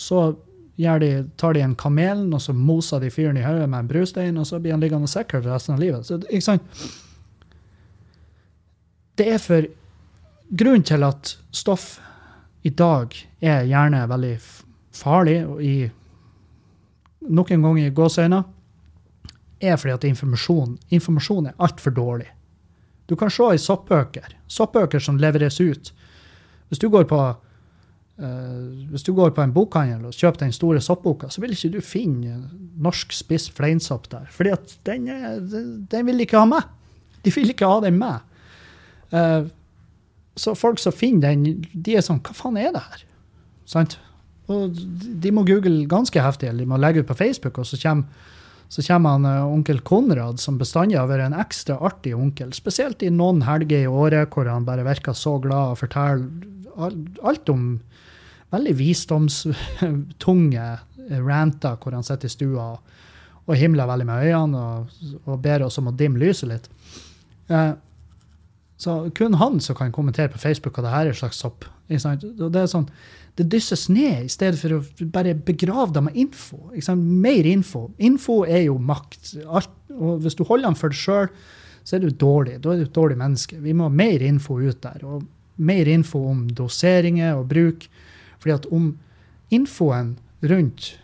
så 0.00 0.22
de, 0.80 1.10
tar 1.36 1.54
de 1.54 1.64
en 1.64 1.76
kamelen, 1.76 2.32
og 2.34 2.40
så 2.42 2.54
moser 2.56 3.02
de 3.02 3.10
fyren 3.12 3.36
i 3.36 3.44
hodet 3.44 3.68
med 3.68 3.82
en 3.82 3.90
brustein, 3.90 4.38
og 4.40 4.46
så 4.48 4.60
blir 4.60 4.72
han 4.72 4.80
liggende 4.80 5.10
sikker 5.10 5.44
resten 5.44 5.74
av 5.76 5.82
livet. 5.82 6.06
Så, 6.06 6.20
ikke 6.30 6.46
sant? 6.46 6.84
Det 9.20 9.26
er 9.34 9.42
for 9.42 9.68
Grunnen 10.50 10.82
til 10.82 11.04
at 11.06 11.36
stoff 11.54 12.00
i 12.66 12.72
dag 12.74 13.14
er 13.38 13.68
gjerne 13.68 14.00
veldig 14.10 14.32
farlig, 14.98 15.36
i 15.62 15.74
noen 17.30 17.62
ganger 17.62 17.84
i 17.84 17.92
gåseøyne, 17.94 18.40
er 19.60 19.78
fordi 19.78 19.94
at 19.94 20.06
informasjon, 20.08 20.74
informasjon 20.90 21.52
er 21.52 21.62
altfor 21.62 21.94
dårlig. 21.94 22.26
Du 23.06 23.14
kan 23.20 23.30
se 23.30 23.46
i 23.54 23.62
soppbøker, 23.62 24.34
soppbøker 24.50 25.02
som 25.02 25.20
leveres 25.22 25.60
ut. 25.60 25.92
Hvis 26.68 26.82
du 26.82 26.88
går 26.90 27.06
på 27.10 27.20
eh, 28.20 28.88
hvis 28.92 29.04
du 29.06 29.12
går 29.16 29.32
på 29.36 29.44
en 29.44 29.54
bokhandel 29.54 30.08
og 30.08 30.16
kjøper 30.16 30.44
den 30.44 30.54
store 30.54 30.82
soppboka, 30.84 31.30
så 31.32 31.42
vil 31.42 31.54
ikke 31.56 31.72
du 31.76 31.80
finne 31.84 32.42
norsk 32.80 33.14
spiss 33.16 33.48
fleinsopp 33.56 34.10
der. 34.12 34.28
At 34.52 34.76
den, 34.88 35.08
den 35.90 36.06
vil 36.08 36.26
ikke 36.26 36.42
ha 36.42 36.48
med. 36.48 36.68
De 37.24 37.32
vil 37.34 37.52
ikke 37.52 37.68
ha 37.68 37.80
den 37.84 37.98
med. 38.00 38.26
Uh, 39.10 39.48
så 40.38 40.54
folk 40.54 40.78
som 40.78 40.94
finner 40.94 41.34
den, 41.34 41.64
de 41.74 41.96
er 41.98 42.04
sånn 42.06 42.20
Hva 42.22 42.34
faen 42.36 42.58
er 42.60 42.70
det 42.76 42.82
her? 42.84 43.00
Sant? 43.68 43.96
Og 44.50 44.76
de 45.22 45.32
må 45.34 45.42
google 45.46 45.84
ganske 45.90 46.22
heftig, 46.22 46.48
eller 46.50 46.64
de 46.64 46.70
må 46.70 46.78
legge 46.80 47.02
ut 47.02 47.10
på 47.10 47.18
Facebook, 47.18 47.58
og 47.58 47.66
så 47.66 47.78
kommer, 47.82 48.30
så 48.70 48.84
kommer 48.86 49.16
han 49.16 49.26
uh, 49.26 49.50
onkel 49.50 49.82
Konrad, 49.86 50.40
som 50.42 50.58
bestandig 50.58 50.98
har 50.98 51.10
vært 51.10 51.28
en 51.28 51.38
ekstra 51.42 51.78
artig 51.90 52.14
onkel. 52.16 52.54
Spesielt 52.56 53.02
i 53.02 53.12
noen 53.14 53.44
helger 53.46 53.84
i 53.84 53.90
året 53.90 54.30
hvor 54.34 54.50
han 54.50 54.66
bare 54.66 54.86
virker 54.86 55.16
så 55.18 55.36
glad 55.42 55.74
og 55.74 55.82
forteller 55.82 56.48
alt 56.80 57.50
om 57.52 57.64
veldig 58.50 58.74
visdomstunge 58.78 60.66
ranter 61.10 61.78
hvor 61.80 61.96
han 61.96 62.06
sitter 62.06 62.30
i 62.30 62.34
stua 62.34 62.72
og, 62.74 63.54
himler 63.58 63.88
veldig 63.90 64.06
med 64.06 64.26
øynene 64.28 64.58
og, 64.62 64.98
og 65.26 65.40
ber 65.42 65.64
oss 65.66 65.80
om 65.80 65.88
å 65.90 65.94
dimme 65.96 66.20
lyset 66.22 66.50
litt. 66.52 66.68
Eh, 67.50 67.72
så 68.80 68.94
kun 69.16 69.34
han 69.36 69.58
som 69.60 69.76
kan 69.76 69.90
kommentere 69.92 70.30
på 70.32 70.38
Facebook 70.40 70.78
hva 70.78 70.86
det 70.86 70.92
her 70.94 71.10
er 71.10 71.18
slags 71.18 71.40
sopp. 71.42 71.66
Det 71.90 71.98
er 71.98 72.68
sånn, 72.70 72.86
det 73.36 73.48
dysses 73.52 73.88
ned, 73.92 74.24
i 74.24 74.32
stedet 74.32 74.56
for 74.60 74.78
å 74.78 75.08
bare 75.12 75.34
begrave 75.34 75.92
det 75.96 76.04
med 76.06 76.16
info. 76.22 76.70
Mer 76.96 77.48
info. 77.50 77.88
Info 77.98 78.38
er 78.46 78.64
jo 78.68 78.78
makt. 78.78 79.34
Alt, 79.44 79.74
og 79.96 80.22
hvis 80.24 80.38
du 80.38 80.46
holder 80.46 80.70
den 80.70 80.78
for 80.78 80.94
deg 80.94 81.00
sjøl, 81.00 81.28
så 81.84 81.96
er 81.96 82.04
du 82.04 82.14
dårlig. 82.14 82.56
Da 82.62 82.72
er 82.72 82.80
du 82.80 82.86
et 82.86 82.96
dårlig 82.96 83.18
menneske. 83.20 83.58
Vi 83.60 83.74
må 83.76 83.90
ha 83.90 83.92
mer 83.92 84.22
info 84.24 84.56
ut 84.60 84.80
der. 84.84 85.04
Og 85.04 85.26
mer 85.60 85.90
info 85.90 86.22
om 86.30 86.46
doseringer 86.56 87.36
og 87.36 87.50
bruk. 87.50 87.84
Fordi 88.40 88.56
at 88.56 88.68
om 88.72 88.92
infoen 89.52 90.14
rundt 90.40 90.94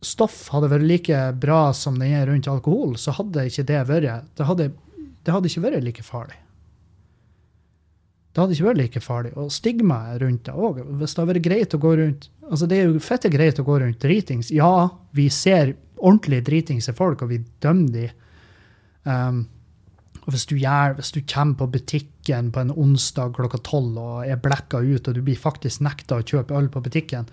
stoff 0.00 0.46
hadde 0.54 0.70
vært 0.72 0.86
like 0.88 1.18
bra 1.40 1.62
som 1.76 1.98
den 2.00 2.14
er 2.16 2.28
rundt 2.30 2.48
alkohol, 2.48 2.94
så 2.96 3.12
hadde 3.18 3.48
ikke 3.50 3.66
det 3.68 3.82
vært 3.88 4.30
Det 4.38 4.46
hadde, 4.48 4.70
det 5.24 5.34
hadde 5.34 5.50
ikke 5.50 5.66
vært 5.66 5.84
like 5.84 6.04
farlig. 6.06 6.38
Det 8.30 8.38
hadde 8.40 8.54
ikke 8.54 8.68
vært 8.68 8.80
like 8.80 9.02
farlig. 9.02 9.32
Og 9.36 9.50
stigmaet 9.52 10.20
rundt 10.22 10.44
det 10.46 10.54
òg. 10.54 10.82
Hvis 11.00 11.14
det 11.14 11.22
hadde 11.22 11.32
vært 11.34 11.46
greit 11.48 11.74
å 11.74 11.82
gå 11.82 11.94
rundt 11.98 12.30
altså 12.50 12.66
Det 12.66 12.78
er 12.80 12.88
jo 12.88 12.98
fette 12.98 13.30
greit 13.30 13.60
å 13.62 13.64
gå 13.66 13.76
rundt 13.78 14.02
dritings. 14.02 14.48
Ja, 14.50 14.90
vi 15.14 15.28
ser 15.30 15.76
ordentlig 16.00 16.40
dritingse 16.48 16.90
folk, 16.98 17.22
og 17.22 17.30
vi 17.30 17.38
dømmer 17.62 17.92
de. 17.94 18.06
Um, 19.06 19.44
og 20.24 20.34
hvis 20.34 20.48
du, 20.50 20.56
gjør, 20.58 20.96
hvis 20.98 21.12
du 21.14 21.20
kommer 21.30 21.60
på 21.60 21.68
butikken 22.20 22.52
på 22.52 22.60
en 22.60 22.70
onsdag 22.70 23.34
klokka 23.34 23.58
tolv 23.58 23.98
og 23.98 24.26
er 24.26 24.36
blacka 24.36 24.80
ut, 24.80 25.08
og 25.08 25.14
du 25.14 25.22
blir 25.22 25.36
faktisk 25.36 25.80
nekta 25.80 26.18
å 26.18 26.22
kjøpe 26.22 26.54
øl 26.54 26.68
på 26.68 26.80
butikken 26.80 27.26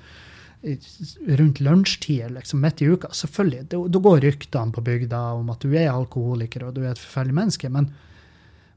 rundt 1.37 1.59
lunsjtid, 1.59 2.31
liksom 2.31 2.61
midt 2.61 2.81
i 2.81 2.87
uka, 2.87 3.09
selvfølgelig, 3.13 3.67
da 3.69 3.99
går 3.99 4.21
ryktene 4.21 4.73
på 4.73 4.81
bygda 4.81 5.33
om 5.37 5.49
at 5.49 5.61
du 5.61 5.75
er 5.75 5.91
alkoholiker 5.91 6.65
og 6.65 6.73
du 6.75 6.81
er 6.83 6.95
et 6.95 6.99
forferdelig 6.99 7.35
menneske. 7.35 7.69
Men, 7.69 7.91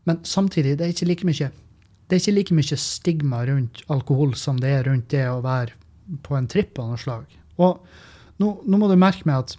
men 0.04 0.20
samtidig, 0.22 0.76
det 0.76 0.84
er 0.84 0.92
ikke 0.92 1.08
like 1.08 1.26
mye 1.26 1.50
det 2.10 2.16
er 2.16 2.20
ikke 2.20 2.34
like 2.34 2.54
mye 2.54 2.76
stigma 2.76 3.44
rundt 3.46 3.84
alkohol 3.88 4.34
som 4.34 4.58
det 4.58 4.68
er 4.68 4.88
rundt 4.88 5.10
det 5.10 5.28
å 5.30 5.40
være 5.44 5.76
på 6.22 6.34
en 6.36 6.48
tripp 6.50 6.78
av 6.82 6.90
noe 6.90 6.98
slag. 6.98 7.26
Og 7.62 7.78
nå, 8.42 8.48
nå 8.66 8.80
må 8.80 8.88
du 8.90 8.96
merke 8.98 9.22
meg 9.30 9.44
at 9.44 9.56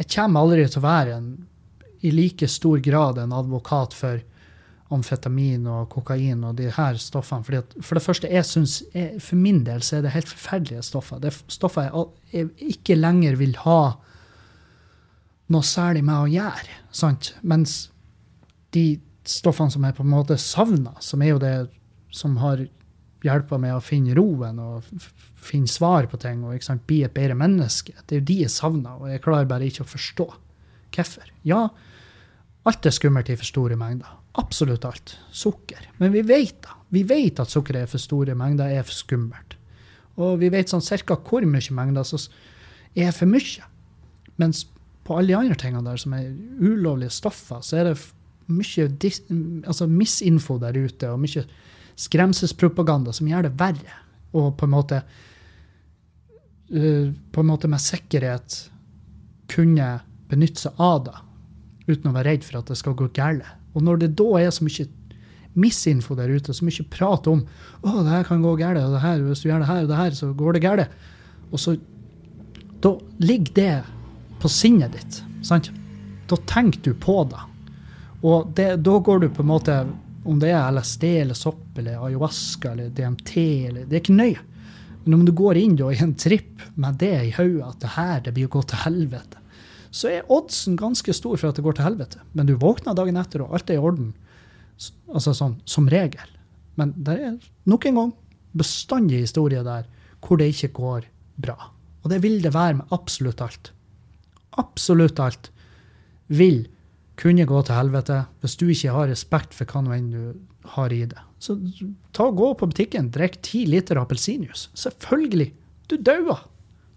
jeg 0.00 0.10
kommer 0.16 0.42
aldri 0.42 0.66
til 0.66 0.80
å 0.80 0.88
være 0.88 1.14
en 1.16 1.30
i 2.02 2.10
like 2.10 2.48
stor 2.48 2.80
grad 2.82 3.20
en 3.20 3.34
advokat 3.36 3.94
for 3.94 4.18
amfetamin 4.90 5.66
og 5.70 5.88
kokain 5.92 6.42
og 6.46 6.56
de 6.58 6.70
her 6.74 6.98
stoffene. 7.00 7.46
Fordi 7.46 7.60
at, 7.60 7.74
for 7.80 7.98
det 7.98 8.04
første, 8.04 8.30
jeg 8.30 8.46
synes, 8.46 8.80
jeg, 8.94 9.20
for 9.22 9.38
min 9.38 9.62
del 9.66 9.84
så 9.86 9.98
er 9.98 10.06
det 10.06 10.14
helt 10.14 10.30
forferdelige 10.30 10.82
stoffer. 10.86 11.20
Det 11.22 11.30
er 11.30 11.38
stoffer 11.52 11.86
jeg, 11.86 12.08
jeg 12.32 12.74
ikke 12.74 12.98
lenger 12.98 13.38
vil 13.40 13.54
ha 13.64 13.80
noe 15.50 15.66
særlig 15.66 16.02
med 16.06 16.16
å 16.16 16.30
gjøre. 16.30 16.80
Sant? 16.94 17.34
Mens 17.42 17.78
de 18.74 19.00
stoffene 19.26 19.72
som 19.72 19.86
jeg 19.86 19.96
på 19.96 20.06
en 20.06 20.12
måte 20.12 20.38
savner, 20.40 20.98
som 21.02 21.22
er 21.22 21.34
jo 21.34 21.42
det 21.42 21.54
som 22.14 22.36
har 22.42 22.64
hjelpa 23.22 23.58
med 23.60 23.76
å 23.76 23.84
finne 23.84 24.14
roen 24.16 24.58
og 24.62 24.86
finne 25.40 25.68
svar 25.68 26.08
på 26.08 26.18
ting 26.20 26.40
og 26.46 26.62
sant, 26.64 26.86
bli 26.88 27.02
et 27.04 27.14
bedre 27.14 27.36
menneske, 27.38 27.92
det 28.06 28.16
er 28.16 28.22
jo 28.22 28.28
de 28.30 28.38
jeg 28.46 28.54
savner, 28.54 28.96
og 28.96 29.10
jeg 29.12 29.22
klarer 29.22 29.50
bare 29.50 29.68
ikke 29.68 29.84
å 29.84 29.90
forstå 29.90 30.26
hvorfor. 30.90 31.28
Ja, 31.46 31.68
Alt 32.68 32.84
er 32.84 32.92
skummelt 32.92 33.30
i 33.32 33.38
for 33.40 33.48
store 33.48 33.76
mengder. 33.80 34.19
Absolutt 34.40 34.84
alt. 34.88 35.14
Sukker. 35.32 35.84
Men 36.00 36.12
vi 36.14 36.24
vet 36.26 36.62
da. 36.64 36.76
Vi 36.90 37.04
vet 37.06 37.40
at 37.42 37.52
sukker 37.52 37.82
er 37.82 37.90
for 37.90 38.02
store 38.02 38.34
mengder 38.38 38.72
er 38.72 38.86
for 38.86 38.96
skummelt. 38.96 39.56
Og 40.20 40.40
vi 40.40 40.50
vet 40.52 40.72
sånn 40.72 40.84
cirka 40.84 41.16
hvor 41.16 41.44
mye 41.46 41.76
mengder 41.76 42.06
som 42.08 42.24
er 42.98 43.12
for 43.16 43.30
mye. 43.30 43.66
Mens 44.40 44.64
på 45.06 45.16
alle 45.16 45.32
de 45.32 45.38
andre 45.38 45.58
tingene 45.58 45.84
der 45.86 46.00
som 46.00 46.14
er 46.16 46.30
ulovlige 46.60 47.14
stoffer, 47.14 47.62
så 47.64 47.80
er 47.80 47.90
det 47.90 47.96
mye 48.50 48.88
altså 49.68 49.86
misinfo 49.90 50.58
der 50.62 50.76
ute, 50.76 51.10
og 51.10 51.22
mye 51.22 51.44
skremselspropaganda 52.00 53.14
som 53.14 53.28
gjør 53.30 53.48
det 53.48 53.54
verre. 53.60 53.96
Og 54.36 54.52
på 54.58 54.66
en 54.66 54.74
måte 54.74 55.00
uh, 56.74 57.06
på 57.10 57.42
en 57.42 57.50
måte 57.50 57.70
med 57.70 57.82
sikkerhet 57.82 58.58
kunne 59.50 59.88
benytte 60.30 60.68
seg 60.68 60.78
av 60.78 61.04
det 61.08 61.18
uten 61.90 62.10
å 62.10 62.14
være 62.14 62.28
redd 62.30 62.46
for 62.46 62.60
at 62.60 62.70
det 62.70 62.78
skal 62.78 62.94
gå 62.98 63.10
galt. 63.16 63.46
Og 63.74 63.84
når 63.86 64.02
det 64.02 64.14
da 64.18 64.28
er 64.40 64.50
så 64.54 64.66
mye 64.66 64.88
misinfo 65.58 66.14
der 66.18 66.30
ute, 66.30 66.54
så 66.54 66.66
mye 66.66 66.86
prat 66.90 67.26
om 67.30 67.42
å, 67.82 68.02
det 68.04 68.10
her 68.12 68.26
kan 68.28 68.42
gå 68.42 68.54
galt, 68.60 68.82
og 68.82 68.94
det 68.94 69.04
her, 69.04 69.22
hvis 69.26 69.42
du 69.42 69.48
gjør 69.50 69.64
det 69.64 69.70
her 69.70 69.84
og 69.84 69.90
det 69.90 70.00
her, 70.00 70.18
så 70.18 70.30
går 70.36 70.56
det 70.56 70.66
galt. 70.66 71.00
Og 71.50 71.62
så 71.62 71.78
Da 72.80 72.94
ligger 73.20 73.52
det 73.54 73.84
på 74.40 74.48
sinnet 74.48 74.92
ditt. 74.92 75.22
sant? 75.44 75.70
Da 76.28 76.36
tenker 76.48 76.80
du 76.80 76.94
på 76.94 77.24
det. 77.28 77.40
Og 78.22 78.52
det, 78.56 78.76
da 78.84 78.98
går 78.98 79.20
du 79.20 79.28
på 79.28 79.42
en 79.42 79.48
måte 79.48 79.74
Om 80.24 80.38
det 80.40 80.50
er 80.52 80.70
LSD 80.72 81.04
eller 81.04 81.34
sopp 81.34 81.78
eller 81.80 82.02
ayahuasca 82.04 82.72
eller 82.72 82.90
DMT 82.92 83.36
eller 83.68 83.86
Det 83.88 83.96
er 83.96 84.02
ikke 84.02 84.16
nøye. 84.16 84.40
Men 85.04 85.14
om 85.14 85.24
du 85.24 85.32
går 85.32 85.56
inn 85.56 85.76
da, 85.76 85.88
i 85.88 86.02
en 86.04 86.12
tripp 86.14 86.60
med 86.76 86.98
det 87.00 87.14
i 87.24 87.30
hodet, 87.32 87.64
at 87.70 87.80
det 87.80 87.92
her 87.94 88.20
det 88.26 88.34
blir 88.36 88.50
å 88.50 88.52
gå 88.52 88.62
til 88.68 88.82
helvete, 88.84 89.39
så 89.90 90.10
er 90.10 90.28
oddsen 90.30 90.76
ganske 90.78 91.12
stor 91.14 91.36
for 91.36 91.50
at 91.50 91.58
det 91.58 91.64
går 91.66 91.78
til 91.78 91.88
helvete. 91.88 92.20
Men 92.32 92.46
du 92.46 92.54
våkner 92.60 92.96
dagen 92.96 93.18
etter, 93.18 93.42
og 93.44 93.56
alt 93.56 93.70
er 93.70 93.80
i 93.80 93.82
orden. 93.82 94.12
Altså 95.10 95.34
sånn, 95.36 95.58
som 95.68 95.88
regel. 95.90 96.36
Men 96.78 96.94
det 96.96 97.16
er 97.18 97.38
nok 97.68 97.86
en 97.90 97.98
gang 97.98 98.12
bestandig 98.56 99.24
historie 99.24 99.62
der 99.66 99.88
hvor 100.24 100.40
det 100.40 100.50
ikke 100.52 100.72
går 100.78 101.08
bra. 101.40 101.56
Og 102.04 102.12
det 102.12 102.20
vil 102.24 102.38
det 102.42 102.54
være 102.54 102.80
med 102.80 102.94
absolutt 102.94 103.42
alt. 103.44 103.72
Absolutt 104.60 105.20
alt 105.22 105.50
vil 106.30 106.64
kunne 107.20 107.44
gå 107.48 107.62
til 107.66 107.76
helvete 107.76 108.22
hvis 108.40 108.56
du 108.60 108.68
ikke 108.72 108.94
har 108.94 109.10
respekt 109.10 109.56
for 109.56 109.68
hva 109.68 109.82
nå 109.84 109.96
enn 109.96 110.12
du 110.14 110.22
har 110.76 110.92
i 110.94 111.02
det. 111.08 111.18
Så 111.40 111.56
ta 112.16 112.28
og 112.28 112.38
gå 112.38 112.52
på 112.60 112.68
butikken, 112.70 113.10
drikk 113.12 113.40
ti 113.44 113.64
liter 113.68 114.00
appelsinjuice. 114.00 114.70
Selvfølgelig. 114.76 115.50
Du 115.88 115.96
dauer. 115.96 116.44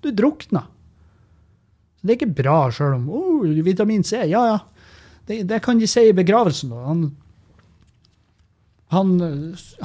Du 0.04 0.12
drukner. 0.12 0.68
Det 2.04 2.12
er 2.12 2.20
ikke 2.20 2.36
bra 2.44 2.58
sjøl 2.76 2.98
om 2.98 3.06
oh, 3.16 3.44
vitamin 3.64 4.04
C. 4.04 4.26
Ja, 4.28 4.44
ja. 4.52 4.60
Det, 5.24 5.46
det, 5.48 5.62
kan 5.64 5.80
de 5.80 5.88
si 5.88 6.10
i 6.10 6.16
begravelsen. 6.16 6.74
Han, 6.76 7.04
han, 8.92 9.14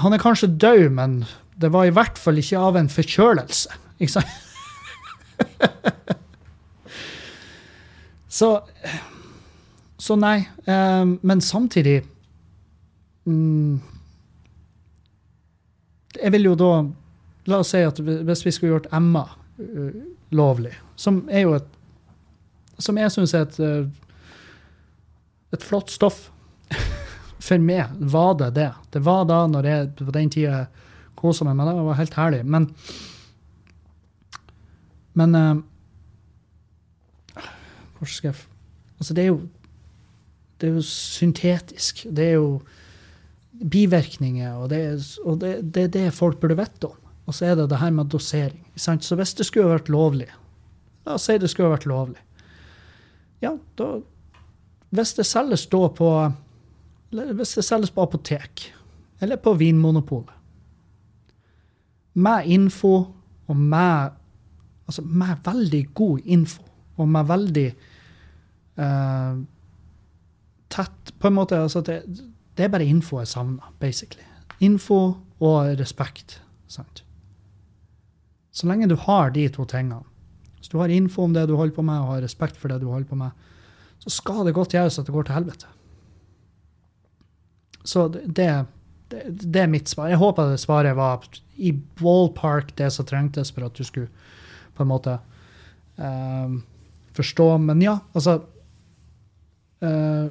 han, 0.02 0.16
er 0.16 0.22
kanskje 0.22 0.50
død, 0.50 0.88
men 0.96 1.20
det 1.62 1.70
var 1.70 1.86
i 1.86 1.94
hvert 1.94 2.18
fall 2.18 2.40
ikke 2.42 2.58
av 2.58 2.78
en 2.80 2.90
forkjølelse. 2.90 3.78
Ikke 4.02 4.16
sant? 4.16 4.34
så, 8.38 8.50
så 9.98 10.18
nei. 10.18 10.40
Um, 10.66 11.14
men 11.22 11.40
samtidig 11.42 12.00
um, 13.30 13.78
Jeg 16.18 16.34
vil 16.34 16.50
jo 16.50 16.56
da 16.58 16.72
La 17.48 17.62
oss 17.62 17.70
si 17.72 17.80
at 17.86 18.02
hvis 18.02 18.42
vi 18.44 18.52
skulle 18.52 18.74
gjort 18.74 18.90
Emma 18.92 19.22
uh, 19.62 19.94
lovlig, 20.34 20.74
som 20.98 21.22
er 21.32 21.46
jo 21.46 21.54
et 21.56 21.78
som 22.79 22.99
jeg 22.99 23.12
syns 23.12 23.35
er 23.35 23.47
et, 23.47 23.59
eh, 23.61 23.87
et 25.53 25.64
flott 25.64 25.91
stoff. 25.91 26.29
For 27.49 27.61
meg 27.62 27.95
var 27.99 28.35
det 28.41 28.53
det. 28.59 28.72
Det 28.95 29.03
var 29.07 29.24
da 29.29 29.45
når 29.51 29.68
jeg 29.68 29.93
på 30.01 30.14
den 30.14 30.31
tida 30.31 30.66
kosa 31.18 31.47
meg 31.47 31.57
med 31.59 31.70
det. 31.70 31.76
Det 31.79 31.87
var 31.89 32.03
helt 32.03 32.18
herlig. 32.18 32.43
Men 32.47 32.72
Men 35.18 35.35
uh, 35.35 35.57
Hvor 37.99 38.07
skal 38.07 38.29
jeg 38.29 38.37
Altså, 38.99 39.14
det 39.14 39.24
er 39.24 39.26
jo 39.33 39.41
det 40.61 40.68
er 40.68 40.74
jo 40.74 40.83
syntetisk. 40.83 42.07
Det 42.11 42.24
er 42.24 42.33
jo 42.35 42.61
bivirkninger, 43.70 44.57
og 44.59 44.70
det 44.70 44.79
er, 44.79 45.05
og 45.22 45.41
det, 45.41 45.53
det, 45.74 45.93
det 45.95 46.14
folk 46.14 46.41
burde 46.41 46.57
vite 46.59 46.89
om. 46.91 46.97
Og 47.26 47.35
så 47.35 47.47
er 47.47 47.55
det 47.55 47.68
det 47.70 47.79
her 47.79 47.91
med 47.95 48.11
dosering. 48.11 48.64
Sant? 48.74 49.05
Så 49.05 49.14
hvis 49.14 49.35
det 49.39 49.47
skulle 49.47 49.70
vært 49.70 49.89
lovlig 49.89 50.26
La 51.07 51.14
oss 51.14 51.29
si 51.29 51.39
det 51.39 51.51
skulle 51.51 51.70
vært 51.70 51.87
lovlig 51.87 52.18
ja, 53.41 53.57
da 53.78 54.01
Hvis 54.91 55.14
det 55.14 55.26
selges 55.26 55.66
da 55.66 55.89
på 55.89 56.11
Hvis 57.11 57.55
det 57.55 57.64
selges 57.64 57.91
på 57.91 58.03
apotek 58.03 58.72
eller 59.20 59.36
på 59.43 59.53
Vinmonopolet 59.59 60.34
med 62.18 62.47
info 62.47 62.95
og 63.47 63.57
med 63.57 64.11
Altså 64.89 65.03
med 65.03 65.36
veldig 65.45 65.95
god 65.95 66.18
info 66.24 66.62
og 66.97 67.09
med 67.09 67.24
veldig 67.28 67.66
uh, 68.80 69.41
tett 70.72 71.12
På 71.20 71.28
en 71.28 71.36
måte 71.36 71.59
altså 71.61 71.82
det, 71.84 71.99
det, 72.57 72.64
er 72.64 72.72
bare 72.72 72.86
info 72.89 73.18
jeg 73.20 73.28
savner, 73.28 73.74
basically. 73.80 74.24
Info 74.61 75.14
og 75.41 75.78
respekt. 75.78 76.43
Sant? 76.66 77.05
Så 78.51 78.66
lenge 78.66 78.89
du 78.89 78.97
har 78.97 79.30
de 79.30 79.49
to 79.49 79.64
tingene, 79.64 80.01
hvis 80.68 80.74
du 80.74 80.82
har 80.82 80.92
info 80.92 81.24
om 81.24 81.32
det 81.32 81.46
du 81.48 81.54
holder 81.56 81.72
på 81.78 81.82
med, 81.82 81.96
og 81.96 82.10
har 82.12 82.24
respekt 82.26 82.58
for 82.60 82.68
det 82.68 82.82
du 82.82 82.90
holder 82.92 83.08
på 83.08 83.16
med, 83.16 83.32
så 84.04 84.12
skal 84.12 84.44
det 84.44 84.52
godt 84.52 84.76
gjøres 84.76 84.98
at 85.00 85.08
det 85.08 85.14
går 85.14 85.24
til 85.24 85.38
helvete. 85.38 85.70
Så 87.88 88.08
det, 88.12 88.66
Det, 89.08 89.22
det 89.24 89.62
er 89.62 89.70
mitt 89.72 89.88
svar. 89.88 90.10
Jeg 90.12 90.20
håper 90.20 90.50
det 90.50 90.60
svaret 90.60 90.92
var 90.92 91.24
i 91.56 91.72
ballpark 91.72 92.74
det 92.76 92.90
som 92.92 93.06
trengtes 93.08 93.50
for 93.50 93.64
at 93.64 93.72
du 93.72 93.80
skulle 93.82 94.10
på 94.76 94.84
en 94.84 94.90
måte 94.90 95.14
eh, 95.96 96.58
forstå. 97.16 97.46
Men 97.58 97.80
ja, 97.80 97.98
altså 98.12 98.42
uh, 99.80 100.28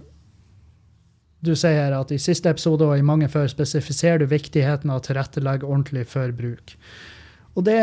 Du 1.42 1.56
sier 1.56 1.94
at 1.98 2.12
i 2.14 2.20
siste 2.22 2.50
episode 2.50 2.86
og 2.86 2.98
i 3.00 3.06
mange 3.06 3.28
før 3.30 3.50
spesifiserer 3.50 4.22
du 4.22 4.28
viktigheten 4.30 4.94
av 4.94 5.02
å 5.02 5.06
tilrettelegge 5.08 5.66
ordentlig 5.66 6.06
før 6.06 6.32
bruk. 6.38 6.78
Og 7.56 7.66
det, 7.66 7.82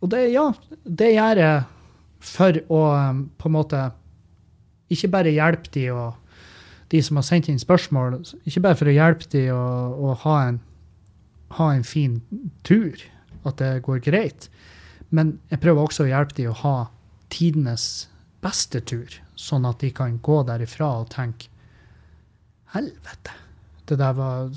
og 0.00 0.10
det 0.12 0.22
ja, 0.32 0.46
det 0.84 1.12
gjør 1.14 1.42
jeg 1.42 1.62
for 2.20 2.56
å 2.72 2.80
um, 3.10 3.24
på 3.40 3.48
en 3.48 3.56
måte 3.56 3.82
ikke 4.92 5.12
bare 5.12 5.32
hjelpe 5.32 5.70
de 5.74 5.86
og 5.94 6.16
de 6.90 7.00
som 7.06 7.20
har 7.20 7.26
sendt 7.26 7.46
inn 7.48 7.60
spørsmål, 7.62 8.18
ikke 8.48 8.64
bare 8.64 8.78
for 8.80 8.90
å 8.90 8.94
hjelpe 8.94 9.28
de 9.30 9.44
å, 9.54 9.62
å 9.94 10.14
ha, 10.24 10.36
en, 10.48 10.56
ha 11.54 11.68
en 11.70 11.84
fin 11.86 12.16
tur, 12.66 12.98
at 13.46 13.60
det 13.62 13.84
går 13.86 14.00
greit, 14.02 14.48
men 15.14 15.36
jeg 15.52 15.62
prøver 15.62 15.86
også 15.86 16.04
å 16.04 16.10
hjelpe 16.10 16.34
de 16.34 16.48
å 16.50 16.56
ha 16.64 16.74
tidenes 17.30 18.08
beste 18.42 18.82
tur, 18.82 19.14
sånn 19.38 19.68
at 19.68 19.78
de 19.84 19.92
kan 19.94 20.18
gå 20.18 20.40
derifra 20.48 20.90
og 21.04 21.12
tenke 21.14 21.48
Helvete, 22.70 23.32
det 23.90 23.96
der 23.98 24.12
var 24.14 24.50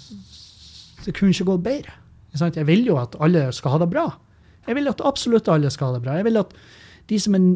Det 1.02 1.16
kunne 1.18 1.34
ikke 1.34 1.48
gått 1.48 1.64
bedre. 1.66 1.96
Jeg 2.38 2.66
vil 2.68 2.86
jo 2.86 3.00
at 3.02 3.16
alle 3.18 3.48
skal 3.58 3.74
ha 3.74 3.80
det 3.82 3.88
bra. 3.90 4.04
Jeg 4.68 4.78
vil 4.78 4.90
at 4.92 5.04
absolutt 5.04 5.50
alle 5.52 5.72
skal 5.74 5.92
ha 5.92 5.98
det 5.98 6.06
bra. 6.06 6.18
Jeg 6.20 6.28
vil 6.30 6.40
at 6.40 6.54
de 7.10 7.20
som 7.20 7.36
er 7.38 7.48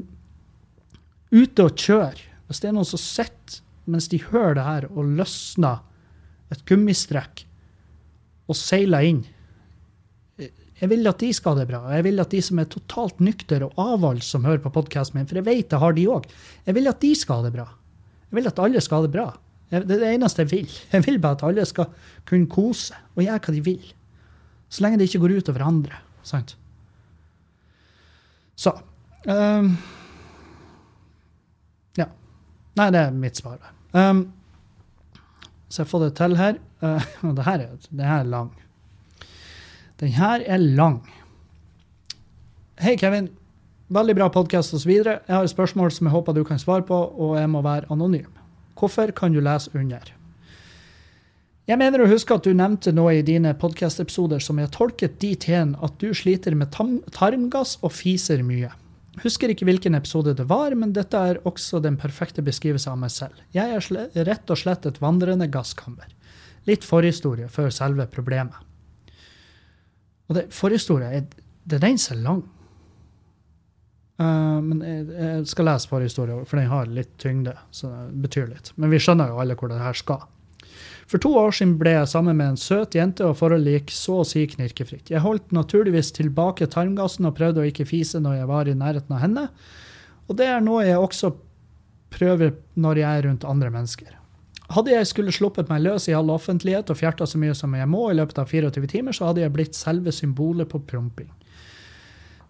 ute 1.32 1.64
og 1.68 1.80
kjører, 1.80 2.20
hvis 2.48 2.62
det 2.64 2.70
er 2.70 2.76
noen 2.76 2.88
som 2.88 3.02
sitter 3.02 3.64
mens 3.88 4.10
de 4.12 4.20
hører 4.20 4.58
det 4.58 4.66
her 4.68 4.86
og 4.90 5.14
løsner 5.16 5.80
et 6.52 6.64
gummistrekk 6.68 7.46
og 8.48 8.56
seiler 8.56 9.04
inn 9.08 9.26
Jeg 10.78 10.92
vil 10.92 11.10
at 11.10 11.24
de 11.24 11.32
skal 11.34 11.56
ha 11.56 11.64
det 11.64 11.70
bra. 11.72 11.80
Jeg 11.96 12.04
vil 12.06 12.22
at 12.22 12.34
de 12.36 12.40
som 12.44 12.60
er 12.62 12.68
totalt 12.70 13.22
nykter 13.24 13.64
og 13.66 13.80
avholds 13.82 14.28
som 14.30 14.44
hører 14.46 14.62
på 14.62 14.70
podkasten 14.76 15.18
min, 15.18 15.26
for 15.26 15.40
jeg 15.40 15.48
vet 15.48 15.72
det 15.72 15.80
har 15.82 15.96
de 15.98 16.04
òg, 16.14 16.28
jeg 16.68 16.78
vil 16.78 16.92
at 16.92 17.00
de 17.02 17.10
skal 17.18 17.40
ha 17.40 17.48
det 17.48 17.54
bra. 17.56 17.66
Jeg 18.28 18.38
vil 18.38 18.50
at 18.52 18.62
alle 18.62 18.84
skal 18.84 19.00
ha 19.02 19.08
det 19.08 19.14
bra. 19.16 19.26
Det 19.72 19.80
er 19.82 19.88
det 19.90 20.12
eneste 20.14 20.46
jeg 20.46 20.52
vil. 20.52 20.76
Jeg 20.94 21.06
vil 21.08 21.18
bare 21.24 21.40
at 21.40 21.48
alle 21.48 21.66
skal 21.66 21.90
kunne 22.30 22.52
kose 22.52 22.96
og 23.16 23.24
gjøre 23.24 23.42
hva 23.48 23.56
de 23.56 23.64
vil. 23.66 23.90
Så 24.70 24.84
lenge 24.84 25.00
det 25.02 25.10
ikke 25.10 25.24
går 25.26 25.40
ut 25.40 25.52
over 25.56 25.66
andre. 25.66 26.00
Sant? 26.28 26.54
Så 28.58 28.74
um, 29.30 29.78
Ja. 31.98 32.08
Nei, 32.78 32.90
det 32.94 33.04
er 33.04 33.14
mitt 33.14 33.38
svar. 33.38 33.60
Um, 33.94 34.32
så 35.70 35.84
jeg 35.84 35.92
får 35.92 36.08
det 36.08 36.16
til 36.22 36.40
her. 36.40 36.64
Uh, 36.78 37.02
det 37.34 37.42
her, 37.42 37.62
er, 37.64 37.86
det 37.90 38.06
her 38.06 38.20
er 38.22 38.28
lang. 38.30 38.52
Den 39.98 40.12
her 40.14 40.44
er 40.46 40.62
lang. 40.62 41.00
Hei, 42.78 42.94
Kevin. 43.02 43.32
Veldig 43.90 44.14
bra 44.20 44.28
podkast 44.30 44.76
osv. 44.78 44.92
Jeg 44.94 45.24
har 45.26 45.42
et 45.42 45.50
spørsmål 45.50 45.90
som 45.96 46.06
jeg 46.06 46.14
håper 46.14 46.38
du 46.38 46.44
kan 46.46 46.62
svare 46.62 46.86
på, 46.86 47.00
og 47.18 47.34
jeg 47.40 47.50
må 47.50 47.64
være 47.66 47.90
anonym. 47.90 48.30
Hvorfor 48.78 49.10
kan 49.18 49.34
du 49.34 49.42
lese 49.42 49.74
under? 49.74 50.14
Jeg 51.68 51.82
mener 51.82 52.00
å 52.00 52.08
huske 52.08 52.32
at 52.32 52.46
du 52.48 52.54
nevnte 52.56 52.94
noe 52.96 53.18
i 53.18 53.24
dine 53.28 53.52
podkast-episoder 53.60 54.40
som 54.40 54.60
jeg 54.62 54.72
tolket 54.72 55.18
dit 55.20 55.48
hen 55.50 55.74
at 55.84 55.98
du 56.00 56.14
sliter 56.16 56.54
med 56.56 56.72
tarmgass 56.72 57.74
og 57.82 57.92
fiser 57.92 58.40
mye. 58.48 58.70
Husker 59.20 59.52
ikke 59.52 59.66
hvilken 59.68 59.98
episode 59.98 60.32
det 60.38 60.46
var, 60.48 60.72
men 60.80 60.94
dette 60.96 61.20
er 61.20 61.42
også 61.50 61.82
den 61.84 61.98
perfekte 62.00 62.44
beskrivelse 62.46 62.88
av 62.88 63.02
meg 63.02 63.12
selv. 63.12 63.42
Jeg 63.52 63.76
er 63.76 64.24
rett 64.30 64.54
og 64.54 64.62
slett 64.62 64.88
et 64.88 65.02
vandrende 65.04 65.50
gasskammer. 65.52 66.08
Litt 66.72 66.88
forhistorie 66.88 67.50
før 67.52 67.68
selve 67.76 68.08
problemet. 68.16 68.64
Og 70.32 70.40
det, 70.40 70.46
forhistorie, 70.56 71.26
det 71.68 71.82
er 71.82 71.84
den 71.84 72.00
som 72.00 72.16
er 72.16 72.24
lang. 72.30 72.42
Uh, 74.24 74.64
men 74.64 74.80
jeg, 74.88 75.04
jeg, 75.12 75.44
skal 75.52 75.68
lese 75.74 75.92
forhistorie, 75.92 76.40
for 76.48 76.62
den 76.64 76.72
har 76.72 76.88
litt 76.88 77.12
tyngde. 77.20 77.60
så 77.76 77.92
det 77.92 78.24
betyr 78.24 78.48
litt. 78.56 78.72
Men 78.80 78.96
vi 78.96 79.04
skjønner 79.04 79.36
jo 79.36 79.44
alle 79.44 79.60
hvor 79.60 79.76
det 79.76 79.84
her 79.84 80.00
skal. 80.00 80.24
For 81.08 81.24
to 81.24 81.32
år 81.40 81.54
siden 81.56 81.78
ble 81.80 81.94
jeg 81.94 82.12
sammen 82.12 82.36
med 82.36 82.52
en 82.52 82.60
søt 82.60 82.96
jente, 82.98 83.24
og 83.24 83.38
forholdet 83.40 83.78
gikk 83.78 83.94
så 83.96 84.20
å 84.22 84.28
si 84.28 84.44
knirkefritt. 84.52 85.08
Jeg 85.14 85.24
holdt 85.24 85.54
naturligvis 85.56 86.12
tilbake 86.18 86.68
tarmgassen 86.68 87.30
og 87.30 87.38
prøvde 87.38 87.64
å 87.64 87.68
ikke 87.70 87.88
fise 87.88 88.20
når 88.20 88.42
jeg 88.42 88.50
var 88.50 88.68
i 88.68 88.76
nærheten 88.76 89.16
av 89.16 89.24
henne. 89.24 89.46
Og 90.28 90.36
det 90.40 90.50
er 90.52 90.64
noe 90.64 90.84
jeg 90.84 91.00
også 91.00 91.32
prøver 92.12 92.58
når 92.76 93.02
jeg 93.04 93.08
er 93.08 93.28
rundt 93.30 93.48
andre 93.48 93.72
mennesker. 93.72 94.14
Hadde 94.76 94.92
jeg 94.92 95.08
skulle 95.08 95.32
sluppet 95.32 95.70
meg 95.72 95.86
løs 95.86 96.10
i 96.12 96.16
all 96.18 96.28
offentlighet 96.34 96.90
og 96.92 97.00
fjerta 97.00 97.24
så 97.28 97.40
mye 97.40 97.56
som 97.56 97.72
jeg 97.78 97.88
må 97.88 98.10
i 98.12 98.18
løpet 98.18 98.42
av 98.42 98.52
24 98.52 98.90
timer, 98.92 99.16
så 99.16 99.30
hadde 99.30 99.46
jeg 99.46 99.54
blitt 99.56 99.80
selve 99.80 100.12
symbolet 100.12 100.68
på 100.68 100.82
promping. 100.90 101.30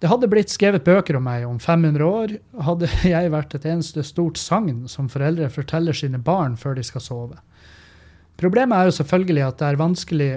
Det 0.02 0.10
hadde 0.10 0.30
blitt 0.30 0.50
skrevet 0.54 0.86
bøker 0.86 1.18
om 1.18 1.26
meg 1.26 1.46
om 1.46 1.60
500 1.62 2.06
år, 2.06 2.34
hadde 2.66 2.90
jeg 3.06 3.34
vært 3.34 3.54
et 3.58 3.70
eneste 3.70 4.02
stort 4.06 4.42
sagn 4.42 4.88
som 4.90 5.10
foreldre 5.14 5.50
forteller 5.54 5.94
sine 5.98 6.18
barn 6.22 6.58
før 6.58 6.78
de 6.78 6.86
skal 6.86 7.06
sove. 7.06 7.38
Problemet 8.38 8.78
er 8.78 8.90
jo 8.90 8.98
selvfølgelig 9.00 9.44
at 9.48 9.58
det 9.62 9.72
er 9.72 9.82
vanskelig 9.82 10.32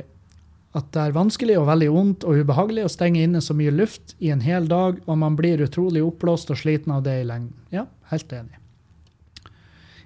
at 0.79 0.87
det 0.95 1.03
er 1.03 1.15
vanskelig 1.17 1.57
og 1.59 1.67
veldig 1.67 1.91
vondt 1.91 2.25
og 2.31 2.45
ubehagelig 2.45 2.85
å 2.87 2.93
stenge 2.93 3.25
inne 3.27 3.41
så 3.43 3.57
mye 3.59 3.73
luft 3.75 4.15
i 4.23 4.31
en 4.31 4.45
hel 4.45 4.69
dag, 4.71 5.01
og 5.03 5.19
man 5.19 5.35
blir 5.39 5.65
utrolig 5.65 6.03
oppblåst 6.07 6.53
og 6.55 6.61
sliten 6.61 6.95
av 6.95 7.03
det 7.03 7.17
i 7.25 7.27
lengden. 7.27 7.57
Ja, 7.75 7.89
helt 8.13 8.31
enig. 8.31 8.61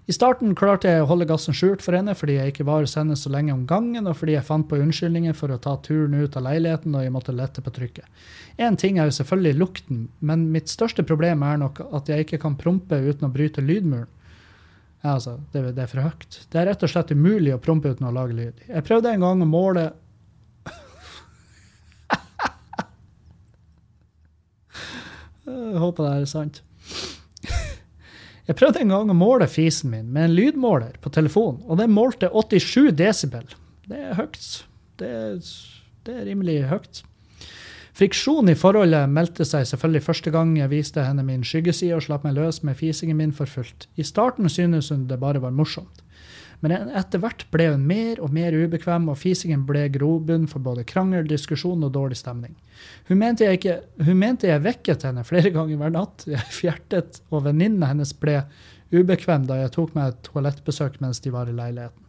I 0.05 0.13
starten 0.13 0.53
klarte 0.57 0.91
jeg 0.91 1.01
å 1.01 1.07
holde 1.09 1.25
gassen 1.29 1.57
skjult 1.57 1.81
for 1.81 1.97
henne 1.97 2.13
fordi 2.17 2.35
jeg 2.37 2.53
ikke 2.53 2.67
var 2.69 2.83
hos 2.85 2.97
henne 2.99 3.17
så 3.17 3.31
lenge 3.33 3.55
om 3.55 3.63
gangen, 3.69 4.05
og 4.09 4.19
fordi 4.21 4.35
jeg 4.35 4.45
fant 4.45 4.67
på 4.69 4.77
unnskyldninger 4.81 5.37
for 5.37 5.53
å 5.53 5.61
ta 5.61 5.79
turen 5.85 6.17
ut 6.17 6.37
av 6.37 6.45
leiligheten 6.45 6.97
og 6.97 7.07
jeg 7.07 7.13
måtte 7.15 7.37
lette 7.37 7.65
på 7.65 7.73
trykket. 7.73 8.05
Én 8.61 8.77
ting 8.81 8.99
er 9.01 9.09
jo 9.09 9.17
selvfølgelig 9.17 9.61
lukten, 9.61 10.03
men 10.21 10.51
mitt 10.53 10.69
største 10.73 11.07
problem 11.09 11.45
er 11.45 11.61
nok 11.61 11.81
at 11.89 12.13
jeg 12.13 12.27
ikke 12.27 12.43
kan 12.45 12.57
prompe 12.61 13.01
uten 13.01 13.29
å 13.29 13.33
bryte 13.33 13.65
lydmuren. 13.65 14.11
Ja, 15.05 15.19
altså, 15.19 15.35
det, 15.53 15.61
det, 15.77 15.83
er 15.85 15.89
for 15.91 16.01
høyt. 16.01 16.39
Det 16.49 16.57
er 16.57 16.71
rett 16.71 16.83
og 16.87 16.89
slett 16.89 17.11
umulig 17.13 17.53
å 17.53 17.61
prompe 17.61 17.91
uten 17.93 18.07
å 18.09 18.13
lage 18.15 18.33
lyd. 18.39 18.63
Jeg 18.71 18.87
prøvde 18.87 19.13
en 19.13 19.27
gang 19.27 19.43
å 19.45 19.49
måle 19.49 19.91
Jeg 25.45 25.81
håper 25.83 26.07
det 26.07 26.13
er 26.15 26.31
sant. 26.31 26.63
Jeg 28.49 28.57
prøvde 28.57 28.81
en 28.81 28.93
gang 28.95 29.11
å 29.13 29.17
måle 29.17 29.49
fisen 29.49 29.93
min 29.93 30.09
med 30.13 30.31
en 30.31 30.37
lydmåler 30.39 30.97
på 31.05 31.13
telefonen, 31.13 31.61
og 31.69 31.77
den 31.81 31.93
målte 31.93 32.31
87 32.33 32.95
desibel. 32.97 33.45
Det 33.89 34.01
er 34.01 34.17
høyt. 34.17 34.49
Det, 35.01 35.11
det 36.07 36.17
er 36.17 36.27
rimelig 36.31 36.63
høyt. 36.71 37.03
Friksjon 37.95 38.49
i 38.51 38.57
forholdet 38.59 39.07
meldte 39.07 39.45
seg 39.47 39.69
selvfølgelig 39.71 40.03
første 40.03 40.31
gang 40.35 40.57
jeg 40.59 40.71
viste 40.73 41.03
henne 41.07 41.23
min 41.23 41.45
skyggeside 41.47 41.95
og 41.95 42.03
slapp 42.03 42.25
meg 42.27 42.35
løs 42.35 42.59
med 42.67 42.75
fisingen 42.75 43.21
min 43.21 43.35
for 43.37 43.47
fullt. 43.47 43.87
I 43.95 44.03
starten 44.03 44.51
synes 44.51 44.89
hun 44.91 45.05
det 45.07 45.21
bare 45.23 45.43
var 45.45 45.55
morsomt. 45.55 46.03
Men 46.59 46.91
etter 46.97 47.23
hvert 47.23 47.45
ble 47.55 47.69
hun 47.71 47.85
mer 47.87 48.19
og 48.25 48.33
mer 48.35 48.57
ubekvem, 48.57 49.07
og 49.13 49.21
fisingen 49.21 49.63
ble 49.69 49.85
grobunn 49.95 50.49
for 50.51 50.65
både 50.65 50.83
krangel, 50.91 51.27
diskusjon 51.29 51.87
og 51.87 51.93
dårlig 51.95 52.19
stemning. 52.19 52.57
Hun 53.07 53.21
mente 53.21 53.47
jeg, 53.47 53.61
ikke, 53.61 53.79
hun 54.09 54.19
mente 54.19 54.51
jeg 54.51 54.65
vekket 54.65 55.07
henne 55.07 55.27
flere 55.29 55.55
ganger 55.55 55.79
hver 55.79 55.95
natt. 55.95 56.27
Jeg 56.35 56.55
fjertet, 56.59 57.23
og 57.31 57.47
venninnene 57.47 57.93
hennes 57.93 58.15
ble 58.19 58.41
ubekvem 58.95 59.47
da 59.47 59.61
jeg 59.61 59.75
tok 59.77 59.95
meg 59.95 60.11
et 60.11 60.23
toalettbesøk 60.27 60.99
mens 61.05 61.23
de 61.23 61.31
var 61.35 61.47
i 61.47 61.55
leiligheten. 61.55 62.01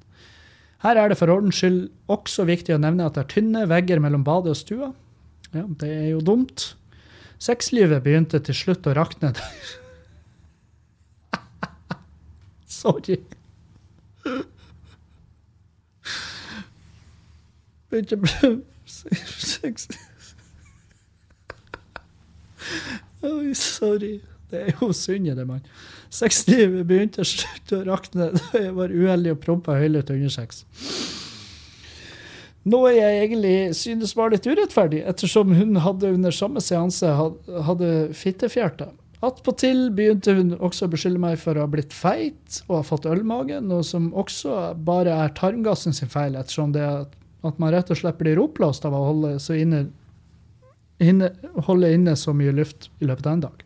Her 0.81 0.97
er 1.01 1.11
det 1.11 1.21
for 1.21 1.29
ordens 1.33 1.61
skyld 1.61 1.83
også 2.09 2.49
viktig 2.49 2.73
å 2.73 2.81
nevne 2.81 3.05
at 3.05 3.17
det 3.17 3.25
er 3.25 3.33
tynne 3.37 3.67
vegger 3.69 4.01
mellom 4.01 4.25
badet 4.25 4.55
og 4.55 4.63
stua. 4.65 4.95
Ja, 5.55 5.63
det 5.79 5.89
er 5.89 6.09
jo 6.09 6.19
dumt. 6.19 6.75
Sexlivet 7.39 8.03
begynte 8.03 8.39
til 8.43 8.55
slutt 8.57 8.87
å 8.89 8.95
rakne. 8.97 9.31
Sorry. 12.75 13.15
Begynte 17.89 18.17
Sex 18.85 19.87
Oi, 23.25 23.53
sorry. 23.57 24.19
Det 24.51 24.61
er 24.61 24.81
jo 24.81 24.91
synd 24.93 25.29
i 25.29 25.33
det, 25.37 25.45
mann. 25.47 25.63
Sexlivet 26.13 26.85
begynte 26.87 27.23
til 27.23 27.39
slutt 27.39 27.73
å 27.77 27.79
rakne 27.87 28.27
da 28.35 28.59
jeg 28.59 28.73
var 28.75 28.93
uheldig 28.93 29.33
og 29.33 29.41
prompa 29.41 29.77
høylytt 29.79 30.11
under 30.13 30.33
sex. 30.33 30.65
Noe 32.65 32.95
jeg 32.95 33.17
egentlig 33.21 33.57
synes 33.77 34.15
var 34.17 34.31
litt 34.33 34.47
urettferdig, 34.49 35.03
ettersom 35.05 35.51
hun 35.53 35.77
hadde 35.83 36.15
under 36.15 36.33
samme 36.33 36.63
seanse 36.65 37.11
hadde 37.13 37.89
fittefjerte. 38.17 38.89
Attpåtil 39.25 39.91
begynte 39.95 40.33
hun 40.37 40.55
også 40.57 40.87
å 40.87 40.91
beskylde 40.91 41.21
meg 41.21 41.37
for 41.41 41.57
å 41.57 41.65
ha 41.65 41.71
blitt 41.71 41.93
feit 41.95 42.59
og 42.67 42.79
ha 42.79 42.81
fått 42.85 43.05
ølmage, 43.09 43.59
noe 43.61 43.85
som 43.85 44.09
også 44.17 44.73
bare 44.85 45.13
er 45.25 45.35
tarmgassen 45.37 45.95
sin 45.95 46.11
feil, 46.11 46.37
ettersom 46.37 46.73
det 46.75 46.83
at 46.85 47.61
man 47.61 47.73
rett 47.73 47.91
og 47.93 48.01
slett 48.01 48.17
blir 48.19 48.41
oppblåst 48.41 48.85
av 48.89 48.97
å 48.97 49.03
holde, 49.11 49.35
inne, 49.53 49.85
inne, 51.01 51.31
holde 51.69 51.93
inne 51.93 52.17
så 52.17 52.33
mye 52.33 52.53
luft 52.55 52.89
i 52.99 53.09
løpet 53.09 53.29
av 53.29 53.37
en 53.37 53.45
dag. 53.47 53.64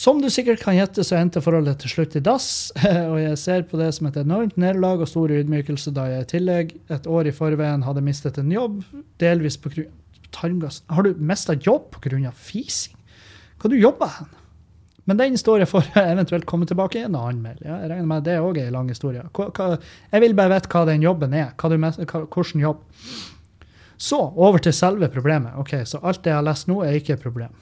Som 0.00 0.22
du 0.22 0.30
sikkert 0.32 0.62
kan 0.64 0.78
gjette, 0.78 1.04
så 1.04 1.18
endte 1.18 1.42
forholdet 1.44 1.82
til 1.82 1.92
slutt 1.92 2.14
i 2.16 2.22
dass, 2.24 2.70
og 3.12 3.18
jeg 3.20 3.36
ser 3.40 3.66
på 3.68 3.76
det 3.80 3.90
som 3.92 4.08
et 4.08 4.16
enormt 4.16 4.56
nederlag 4.56 5.02
og 5.04 5.10
stor 5.10 5.32
ydmykelse 5.34 5.92
da 5.92 6.06
jeg 6.08 6.24
i 6.24 6.30
tillegg 6.30 6.76
et 6.94 7.08
år 7.10 7.28
i 7.28 7.34
forveien 7.36 7.84
hadde 7.84 8.04
mistet 8.06 8.40
en 8.40 8.52
jobb, 8.54 8.80
delvis 9.20 9.60
på 9.60 9.72
grunn 9.74 9.96
tarmgass. 10.30 10.82
Har 10.86 11.02
du 11.02 11.14
mista 11.14 11.54
jobb 11.54 11.90
på 11.90 12.02
grunn 12.04 12.28
av 12.28 12.36
fising? 12.38 12.94
Hva 13.60 13.70
du 13.70 13.76
jobber 13.78 14.12
hen? 14.18 14.30
Men 15.08 15.18
den 15.18 15.38
står 15.40 15.64
jeg 15.64 15.70
for 15.70 15.86
eventuelt 16.00 16.46
komme 16.48 16.68
tilbake 16.70 17.00
i 17.00 17.04
en 17.08 17.18
annen 17.18 17.42
mail. 17.42 17.58
Ja, 17.64 17.80
jeg 17.82 17.90
regner 17.92 18.10
med 18.12 18.24
Det 18.28 18.36
er 18.36 18.46
òg 18.46 18.60
en 18.62 18.72
lang 18.76 18.88
historie. 18.92 19.24
Jeg 19.26 20.24
vil 20.24 20.36
bare 20.38 20.54
vite 20.54 20.70
hva 20.70 20.84
den 20.88 21.04
jobben 21.04 21.34
er. 21.34 21.50
Hva 21.58 21.72
du, 21.72 21.76
hva, 21.80 22.22
hvordan 22.24 22.64
jobb. 22.64 22.84
Så 24.00 24.20
over 24.20 24.62
til 24.62 24.72
selve 24.72 25.10
problemet. 25.12 25.56
Ok, 25.60 25.80
Så 25.84 26.00
alt 26.00 26.22
det 26.24 26.32
jeg 26.32 26.38
har 26.38 26.46
lest 26.46 26.70
nå, 26.70 26.80
er 26.86 26.96
ikke 26.96 27.18
et 27.18 27.24
problem. 27.24 27.52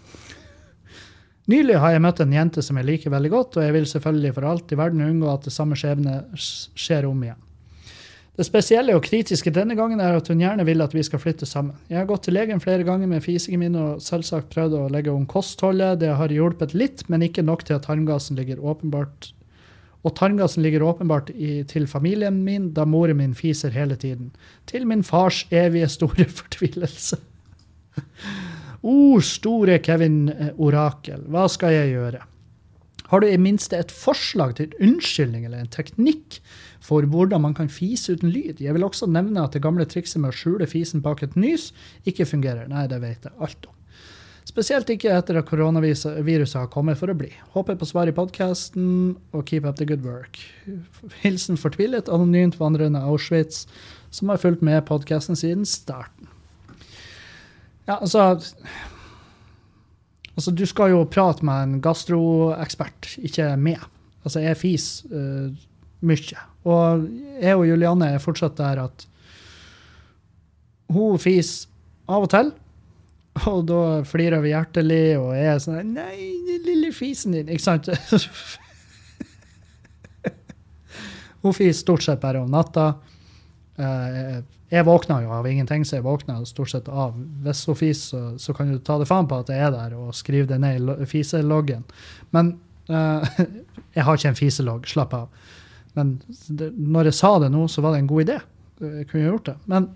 Nylig 1.49 1.79
har 1.81 1.95
jeg 1.95 2.05
møtt 2.05 2.21
en 2.21 2.33
jente 2.37 2.63
som 2.65 2.77
jeg 2.77 2.89
liker 2.89 3.13
veldig 3.13 3.31
godt, 3.33 3.57
og 3.57 3.65
jeg 3.65 3.75
vil 3.77 3.87
selvfølgelig 3.89 4.33
for 4.37 4.47
alt 4.51 4.73
i 4.73 4.79
verden 4.79 5.05
unngå 5.07 5.31
at 5.33 5.47
det 5.49 5.55
samme 5.55 5.79
skjebne 5.81 6.19
skjer 6.37 7.09
om 7.09 7.23
igjen. 7.25 7.45
Det 8.39 8.45
spesielle 8.47 8.95
og 8.95 9.03
kritiske 9.03 9.51
denne 9.51 9.75
gangen 9.75 9.99
er 9.99 10.15
at 10.15 10.29
hun 10.31 10.39
gjerne 10.39 10.63
vil 10.69 10.85
at 10.85 10.93
vi 10.95 11.03
skal 11.03 11.19
flytte 11.19 11.49
sammen. 11.49 11.75
Jeg 11.91 11.99
har 11.99 12.07
gått 12.07 12.29
til 12.29 12.37
legen 12.37 12.61
flere 12.63 12.85
ganger 12.87 13.11
med 13.11 13.25
fisingen 13.25 13.65
min 13.65 13.79
og 13.81 14.05
selvsagt 14.05 14.53
prøvd 14.53 14.77
å 14.79 14.85
legge 14.95 15.11
om 15.11 15.25
kostholdet. 15.27 15.99
Det 16.05 16.13
har 16.21 16.31
hjulpet 16.31 16.77
litt, 16.77 17.03
men 17.11 17.25
ikke 17.27 17.43
nok 17.43 17.65
til 17.67 17.81
at 17.81 17.89
tarmgassen 17.89 18.39
ligger 18.39 18.63
åpenbart 18.63 19.33
og 20.07 20.15
tarmgassen 20.17 20.63
ligger 20.63 20.85
åpenbart 20.87 21.31
i, 21.35 21.65
til 21.69 21.89
familien 21.91 22.43
min, 22.47 22.71
da 22.75 22.85
moren 22.87 23.19
min 23.19 23.35
fiser 23.35 23.75
hele 23.75 23.97
tiden. 23.99 24.31
Til 24.71 24.87
min 24.87 25.03
fars 25.03 25.43
evige 25.51 25.89
store 25.91 26.29
fortvilelse. 26.41 27.19
O, 28.83 29.19
store 29.25 29.79
Kevin 29.83 30.29
eh, 30.31 30.51
Orakel, 30.57 31.25
hva 31.33 31.49
skal 31.51 31.75
jeg 31.75 31.95
gjøre? 31.97 32.23
Har 33.09 33.23
du 33.25 33.27
i 33.27 33.41
minste 33.41 33.79
et 33.79 33.93
forslag 33.95 34.53
til 34.59 34.75
unnskyldning 34.85 35.47
eller 35.49 35.63
en 35.63 35.73
teknikk 35.73 36.43
for 36.85 37.07
hvordan 37.09 37.41
man 37.47 37.57
kan 37.57 37.71
fise 37.73 38.13
uten 38.13 38.29
lyd? 38.31 38.61
Jeg 38.61 38.77
vil 38.77 38.85
også 38.85 39.09
nevne 39.09 39.43
at 39.43 39.57
det 39.57 39.65
gamle 39.65 39.89
trikset 39.89 40.21
med 40.21 40.35
å 40.35 40.37
skjule 40.37 40.69
fisen 40.69 41.03
bak 41.05 41.25
et 41.25 41.35
nys 41.41 41.71
ikke 42.09 42.29
fungerer. 42.29 42.69
Nei, 42.69 42.85
det 42.91 43.01
vet 43.03 43.25
jeg 43.25 43.35
alt 43.41 43.71
om. 43.71 43.75
Spesielt 44.49 44.89
ikke 44.93 45.13
etter 45.13 45.41
at 45.41 45.49
koronaviruset 45.49 46.57
har 46.57 46.71
kommet 46.73 47.01
for 47.01 47.13
å 47.13 47.17
bli. 47.17 47.29
Håper 47.57 47.77
på 47.81 47.89
svar 47.89 48.09
i 48.09 48.17
podkasten, 48.17 49.17
og 49.37 49.45
keep 49.49 49.69
up 49.69 49.77
the 49.81 49.89
good 49.89 50.05
work. 50.07 50.41
Hilsen 51.21 51.61
fortvilet, 51.61 52.09
anonymt 52.09 52.57
vandrende 52.61 53.03
Auschwitz, 53.05 53.67
som 54.11 54.33
har 54.33 54.41
fulgt 54.41 54.65
med 54.65 54.87
podkasten 54.89 55.37
siden 55.37 55.69
starten. 55.69 56.33
Ja, 57.89 57.97
altså 57.97 58.37
Altså, 60.39 60.53
du 60.55 60.63
skal 60.71 60.93
jo 60.93 61.01
prate 61.11 61.43
med 61.43 61.65
en 61.65 61.79
gastroekspert, 61.83 63.17
ikke 63.27 63.49
med. 63.59 63.81
Altså, 64.23 64.39
jeg 64.45 64.59
fiser 64.61 65.11
uh, 65.11 65.49
mye. 66.07 66.43
Og 66.63 67.09
jeg 67.43 67.57
og 67.59 67.65
Julianne 67.67 68.13
er 68.15 68.23
fortsatt 68.23 68.55
der 68.61 68.85
at 68.85 69.03
hun 70.95 71.19
fiser 71.19 71.67
av 72.07 72.29
og 72.29 72.31
til. 72.31 72.53
Og 73.51 73.65
da 73.67 73.81
flirer 74.07 74.45
vi 74.45 74.53
hjertelig, 74.53 75.19
og 75.19 75.33
jeg 75.35 75.49
er 75.51 75.59
sånn 75.63 75.91
Nei, 75.97 76.15
den 76.47 76.63
lille 76.69 76.93
fisen 76.95 77.35
din. 77.35 77.51
Ikke 77.51 77.67
sant? 77.67 77.91
hun 81.43 81.57
fiser 81.57 81.81
stort 81.81 82.07
sett 82.07 82.23
bare 82.23 82.45
om 82.45 82.55
natta. 82.55 82.93
Uh, 83.75 84.39
jeg 84.69 84.85
våkner 84.85 85.25
jo 85.25 85.33
av 85.33 85.47
ingenting, 85.49 85.85
så 85.87 85.97
jeg 85.97 86.05
våkner 86.05 86.43
stort 86.49 86.73
sett 86.75 86.89
av. 86.93 87.15
Hvis 87.45 87.63
hun 87.69 87.77
fiser, 87.79 88.03
så, 88.11 88.23
så, 88.43 88.55
kan 88.57 88.69
du 88.69 88.81
ta 88.85 88.99
det 89.01 89.09
faen 89.09 89.29
på 89.29 89.39
at 89.41 89.53
jeg 89.53 89.65
er 89.65 89.73
der, 89.73 89.95
og 89.97 90.17
skrive 90.17 90.49
det 90.51 90.59
ned 90.61 90.91
i 91.01 91.09
fiseloggen. 91.09 91.87
Men 92.37 92.53
uh, 92.93 93.25
jeg 93.97 94.05
har 94.05 94.19
ikke 94.19 94.35
en 94.35 94.39
fiselogg, 94.39 94.89
slapp 94.91 95.17
av. 95.17 95.55
Men 95.97 96.19
det, 96.29 96.75
når 96.77 97.09
jeg 97.09 97.19
sa 97.21 97.33
det 97.41 97.49
nå, 97.55 97.65
så 97.73 97.85
var 97.85 97.97
det 97.97 98.03
en 98.03 98.11
god 98.11 98.27
idé. 98.27 98.39
Jeg 98.85 99.09
kunne 99.09 99.25
gjort 99.25 99.49
det. 99.49 99.57
Men 99.73 99.89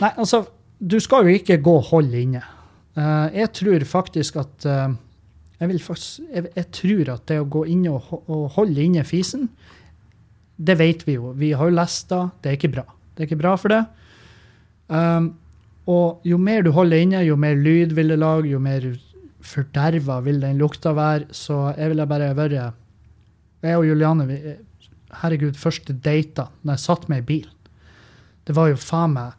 Nei, 0.00 0.12
altså, 0.16 0.44
du 0.80 0.96
skal 1.02 1.26
jo 1.26 1.36
ikke 1.36 1.58
gå 1.60 1.72
og 1.76 1.88
holde 1.90 2.20
inne. 2.20 2.40
Uh, 2.96 3.28
jeg 3.32 3.50
tror 3.56 3.84
faktisk 3.88 4.38
at 4.40 4.68
uh, 4.68 4.92
jeg, 5.60 5.80
faktisk, 5.84 6.22
jeg, 6.28 6.46
jeg, 6.56 6.68
tror 6.76 7.10
at 7.14 7.26
det 7.28 7.40
å 7.40 7.48
gå 7.48 7.64
inne 7.72 7.92
og, 7.96 8.22
og 8.28 8.46
holde 8.56 8.84
inne 8.84 9.04
fisen 9.08 9.48
det 10.60 10.76
vet 10.76 11.06
vi 11.08 11.16
jo. 11.16 11.32
Vi 11.36 11.52
har 11.56 11.70
jo 11.70 11.76
lest 11.76 12.10
det. 12.12 12.24
Det 12.42 12.50
er 12.50 12.58
ikke 12.58 12.74
bra. 12.74 12.84
Det 13.14 13.22
er 13.22 13.30
ikke 13.30 13.40
bra 13.40 13.54
for 13.60 13.72
det. 13.72 13.80
Um, 14.90 15.32
og 15.90 16.26
jo 16.26 16.36
mer 16.40 16.64
du 16.66 16.72
holder 16.74 17.00
inne, 17.00 17.22
jo 17.24 17.38
mer 17.40 17.56
lyd 17.56 17.94
vil 17.96 18.12
det 18.12 18.18
lage, 18.20 18.50
jo 18.52 18.60
mer 18.62 18.84
forderva 19.40 20.18
vil 20.26 20.40
den 20.42 20.60
lukta 20.60 20.92
være. 20.96 21.30
Så 21.32 21.70
jeg 21.78 21.92
ville 21.92 22.08
bare 22.10 22.34
vært 22.36 22.58
Jeg 23.60 23.76
og 23.76 23.86
Juliane, 23.86 24.26
vi, 24.28 24.38
herregud, 25.22 25.56
første 25.58 25.92
data 25.92 26.48
når 26.62 26.76
jeg 26.76 26.84
satt 26.84 27.08
meg 27.12 27.24
i 27.24 27.28
bil, 27.32 27.48
det 28.48 28.56
var 28.56 28.70
jo 28.70 28.80
faen 28.80 29.14
meg 29.16 29.36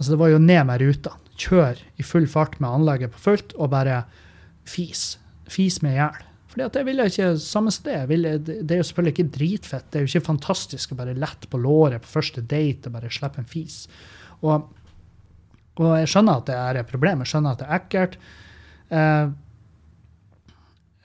Altså, 0.00 0.14
det 0.14 0.18
var 0.22 0.30
jo 0.32 0.38
ned 0.40 0.62
med 0.64 0.80
ruta. 0.80 1.10
Kjør 1.36 1.80
i 2.00 2.04
full 2.08 2.24
fart 2.24 2.54
med 2.56 2.70
anlegget 2.72 3.12
på 3.12 3.18
fullt 3.20 3.50
og 3.60 3.68
bare 3.74 3.98
fis. 4.64 5.18
Fis 5.44 5.82
med 5.84 5.92
i 5.92 5.98
hjel. 5.98 6.22
Fordi 6.50 6.64
at 6.66 6.76
jeg 6.80 7.10
ikke 7.12 7.30
samme 7.38 7.70
sted. 7.70 8.08
Ville, 8.10 8.34
det 8.42 8.74
er 8.74 8.80
jo 8.80 8.86
selvfølgelig 8.88 9.14
ikke 9.14 9.34
dritfett. 9.36 9.86
Det 9.90 10.00
er 10.00 10.04
jo 10.04 10.10
ikke 10.10 10.30
fantastisk 10.32 10.92
å 10.92 10.98
bare 10.98 11.14
lette 11.14 11.50
på 11.50 11.60
låret 11.62 12.02
på 12.02 12.10
første 12.16 12.42
date 12.42 12.90
og 12.90 12.96
bare 12.96 13.12
slippe 13.14 13.42
en 13.42 13.50
fis. 13.50 13.84
Og, 14.42 14.66
og 15.78 15.92
jeg 16.00 16.10
skjønner 16.10 16.40
at 16.40 16.50
det 16.50 16.58
er 16.58 16.80
et 16.80 16.90
problem. 16.90 17.22
Jeg 17.22 17.32
skjønner 17.32 17.54
at 17.54 17.62
det 17.62 17.68
er 17.68 17.78
ekkelt. 17.78 18.18
Eh, 18.90 19.30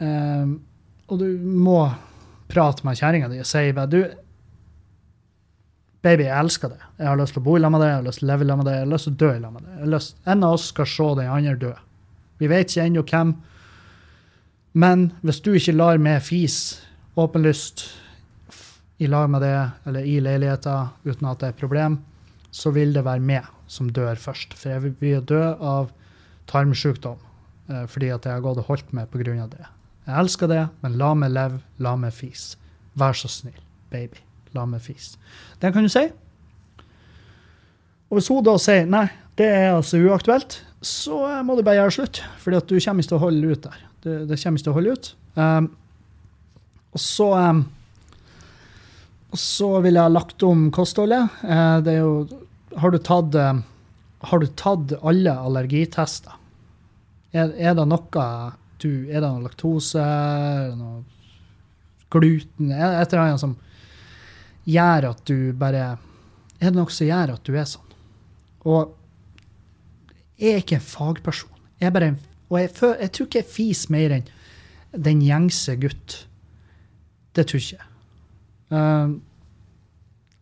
eh, 0.01 0.53
og 1.05 1.21
du 1.21 1.27
må 1.45 1.79
prate 2.49 2.85
med 2.85 2.97
kjerringa 2.97 3.29
di 3.29 3.41
og 3.41 3.49
si 3.49 3.67
bare 3.75 3.91
du, 3.91 3.99
Baby, 6.05 6.27
jeg 6.27 6.37
elsker 6.37 6.69
det. 6.69 6.83
Jeg 6.99 7.07
har 7.09 7.17
lyst 7.17 7.33
til 7.33 7.41
å 7.41 7.45
bo 7.47 7.55
i 7.57 7.61
lag 7.63 7.71
med 7.73 7.81
deg, 7.81 7.89
jeg 7.89 7.97
har 7.97 8.03
lyst 8.05 8.19
til 8.21 8.27
å 8.27 8.29
leve 8.29 8.45
i 8.45 8.47
lag 8.47 8.59
med 8.59 8.67
deg, 8.67 8.75
jeg 8.75 8.83
har 8.83 8.89
lyst 8.91 9.07
til 9.07 9.13
å 9.15 9.19
dø 9.23 9.29
i 9.31 9.39
lag 9.41 9.53
med 9.55 9.63
deg. 9.65 10.09
En 10.29 10.43
av 10.45 10.53
oss 10.53 10.67
skal 10.69 10.89
se 10.91 11.07
den 11.17 11.31
andre 11.33 11.53
dø. 11.63 11.71
Vi 12.37 12.49
vet 12.51 12.69
ikke 12.69 12.85
ennå 12.85 13.03
hvem. 13.09 13.31
Men 14.75 15.09
hvis 15.23 15.39
du 15.39 15.53
ikke 15.55 15.75
lar 15.75 16.01
meg 16.03 16.23
fise 16.25 16.83
åpenlyst 17.15 17.85
i 18.99 19.07
lag 19.07 19.29
med 19.31 19.43
det, 19.43 19.55
eller 19.87 20.07
i 20.07 20.17
leiligheten, 20.23 20.91
uten 21.07 21.29
at 21.29 21.39
det 21.39 21.47
er 21.47 21.55
et 21.55 21.61
problem, 21.61 21.99
så 22.51 22.71
vil 22.75 22.91
det 22.95 23.05
være 23.07 23.23
meg 23.23 23.47
som 23.71 23.87
dør 23.91 24.19
først. 24.19 24.55
For 24.59 24.73
jeg 24.73 24.83
vil 24.83 24.97
bli 24.99 25.13
dø 25.31 25.41
av 25.53 25.91
tarmsykdom 26.51 27.17
eh, 27.71 27.85
fordi 27.91 28.11
at 28.13 28.27
jeg 28.27 28.35
har 28.35 28.43
gått 28.43 28.61
og 28.63 28.69
holdt 28.69 28.91
meg 28.95 29.09
pga. 29.11 29.47
det. 29.47 29.65
Jeg 30.05 30.19
elsker 30.19 30.51
det, 30.51 30.67
men 30.83 30.99
la 30.99 31.13
meg 31.17 31.33
leve, 31.33 31.63
la 31.79 31.95
meg 31.95 32.13
fise. 32.13 32.59
Vær 32.95 33.15
så 33.17 33.31
snill, 33.31 33.57
baby. 33.91 34.21
La 34.55 34.67
meg 34.69 34.83
fise. 34.83 35.17
Det 35.59 35.73
kan 35.73 35.83
du 35.83 35.91
si. 35.91 36.05
Og 38.09 38.19
hvis 38.19 38.29
hun 38.31 38.43
da 38.45 38.55
sier 38.61 38.85
nei, 38.87 39.07
det 39.35 39.47
er 39.51 39.73
altså 39.73 39.99
uaktuelt, 39.99 40.61
så 40.85 41.41
må 41.43 41.57
du 41.57 41.63
bare 41.65 41.81
gjøre 41.81 41.95
slutt. 41.95 42.23
fordi 42.39 42.59
du 42.59 42.79
kommer 42.79 43.03
ikke 43.03 43.09
til 43.09 43.17
å 43.17 43.25
holde 43.25 43.51
ut 43.51 43.63
der. 43.63 43.81
Det, 44.05 44.19
det 44.29 44.37
kommer 44.37 44.59
ikke 44.59 44.67
til 44.67 44.73
å 44.73 44.77
holde 44.77 44.93
ut. 44.93 45.07
Um, 45.35 45.69
og 46.95 47.01
så 47.01 47.29
um, 47.33 47.63
og 49.35 49.39
så 49.41 49.69
vil 49.83 49.97
jeg 49.97 50.05
ha 50.05 50.11
lagt 50.13 50.43
om 50.47 50.69
kostholdet. 50.71 51.33
Uh, 51.43 51.81
det 51.83 51.97
er 51.97 52.03
jo 52.05 52.13
Har 52.79 52.91
du 52.91 52.99
tatt, 52.99 53.35
uh, 53.35 53.59
har 54.29 54.39
du 54.39 54.47
tatt 54.55 54.93
alle 55.01 55.33
allergitester? 55.33 56.37
Er, 57.35 57.51
er, 57.51 57.73
det 57.75 57.87
noe 57.89 58.29
du 58.79 59.09
Er 59.09 59.19
det 59.19 59.27
noe 59.27 59.43
laktose? 59.43 59.99
Er 59.99 60.75
noe 60.79 61.01
gluten? 62.13 62.71
Er 62.71 63.01
et 63.01 63.11
eller 63.11 63.25
annet 63.25 63.43
som 63.43 63.57
gjør 64.69 65.09
at 65.11 65.25
du 65.27 65.51
bare 65.57 65.97
Er 66.61 66.69
det 66.69 66.77
noe 66.77 66.93
som 66.93 67.09
gjør 67.09 67.35
at 67.35 67.43
du 67.43 67.57
er 67.57 67.67
sånn? 67.67 67.91
Og 68.65 68.95
jeg 70.39 70.51
er 70.51 70.63
ikke 70.63 70.79
en 70.79 70.83
fagperson. 70.83 71.51
Jeg 71.79 71.87
er 71.87 71.93
bare 71.95 72.07
en 72.11 72.17
og 72.49 72.59
jeg, 72.59 72.71
føl, 72.77 72.93
jeg 73.01 73.11
tror 73.11 73.29
ikke 73.29 73.41
jeg 73.41 73.51
fiser 73.51 73.93
mer 73.95 74.15
enn 74.19 74.27
den 75.05 75.23
gjengse 75.25 75.75
gutt. 75.81 76.17
Det 77.35 77.47
tror 77.49 77.63
jeg. 77.63 77.87
Um, 78.69 79.17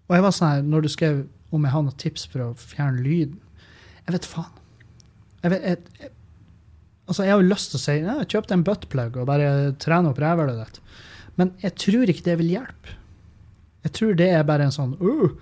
og 0.08 0.18
jeg 0.18 0.26
var 0.26 0.36
sånn 0.36 0.52
her, 0.52 0.68
når 0.68 0.84
du 0.86 0.92
skrev 0.94 1.24
om 1.54 1.66
jeg 1.66 1.74
har 1.74 1.86
noen 1.86 2.02
tips 2.02 2.26
for 2.32 2.42
å 2.46 2.54
fjerne 2.58 3.04
lyden 3.04 3.40
Jeg 4.08 4.16
vet 4.16 4.28
faen. 4.28 4.62
Jeg, 5.44 5.52
vet, 5.54 5.66
jeg, 5.68 6.00
jeg, 6.00 6.12
altså 7.08 7.26
jeg 7.26 7.34
har 7.34 7.42
jo 7.42 7.50
lyst 7.50 7.72
til 7.72 7.80
å 7.80 7.84
si 7.84 7.96
ja, 8.00 8.16
kjøp 8.24 8.48
deg 8.48 8.56
en 8.58 8.66
buttplug 8.68 9.20
og 9.20 9.28
bare 9.30 9.50
trene 9.82 10.12
opp 10.12 10.22
rævhølet 10.24 10.62
ditt. 10.62 10.80
Men 11.40 11.54
jeg 11.64 11.76
tror 11.82 12.12
ikke 12.12 12.26
det 12.28 12.38
vil 12.42 12.54
hjelpe. 12.54 12.98
Jeg 13.84 13.96
tror 13.98 14.16
det 14.20 14.30
er 14.32 14.46
bare 14.48 14.68
en 14.68 14.76
sånn 14.76 14.96
uh, 15.02 15.34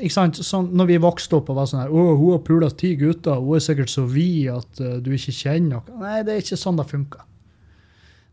ikke 0.00 0.14
sant? 0.14 0.38
Sånn, 0.40 0.70
når 0.72 0.88
vi 0.88 1.02
vokste 1.04 1.36
opp 1.36 1.50
og 1.52 1.58
var 1.58 1.68
sånn 1.68 1.82
her 1.82 1.92
'Å, 1.92 2.16
hun 2.16 2.32
har 2.32 2.42
pula 2.46 2.70
ti 2.70 2.94
gutter, 2.96 3.36
hun 3.36 3.58
er 3.58 3.64
sikkert 3.64 3.92
så 3.92 4.06
vid 4.08 4.48
at 4.48 4.80
uh, 4.80 4.96
du 5.04 5.12
ikke 5.12 5.34
kjenner 5.36 5.82
noe.' 5.82 6.00
Nei, 6.00 6.22
det 6.24 6.32
er 6.32 6.44
ikke 6.44 6.60
sånn 6.60 6.80
det 6.80 6.88
funker. 6.88 7.26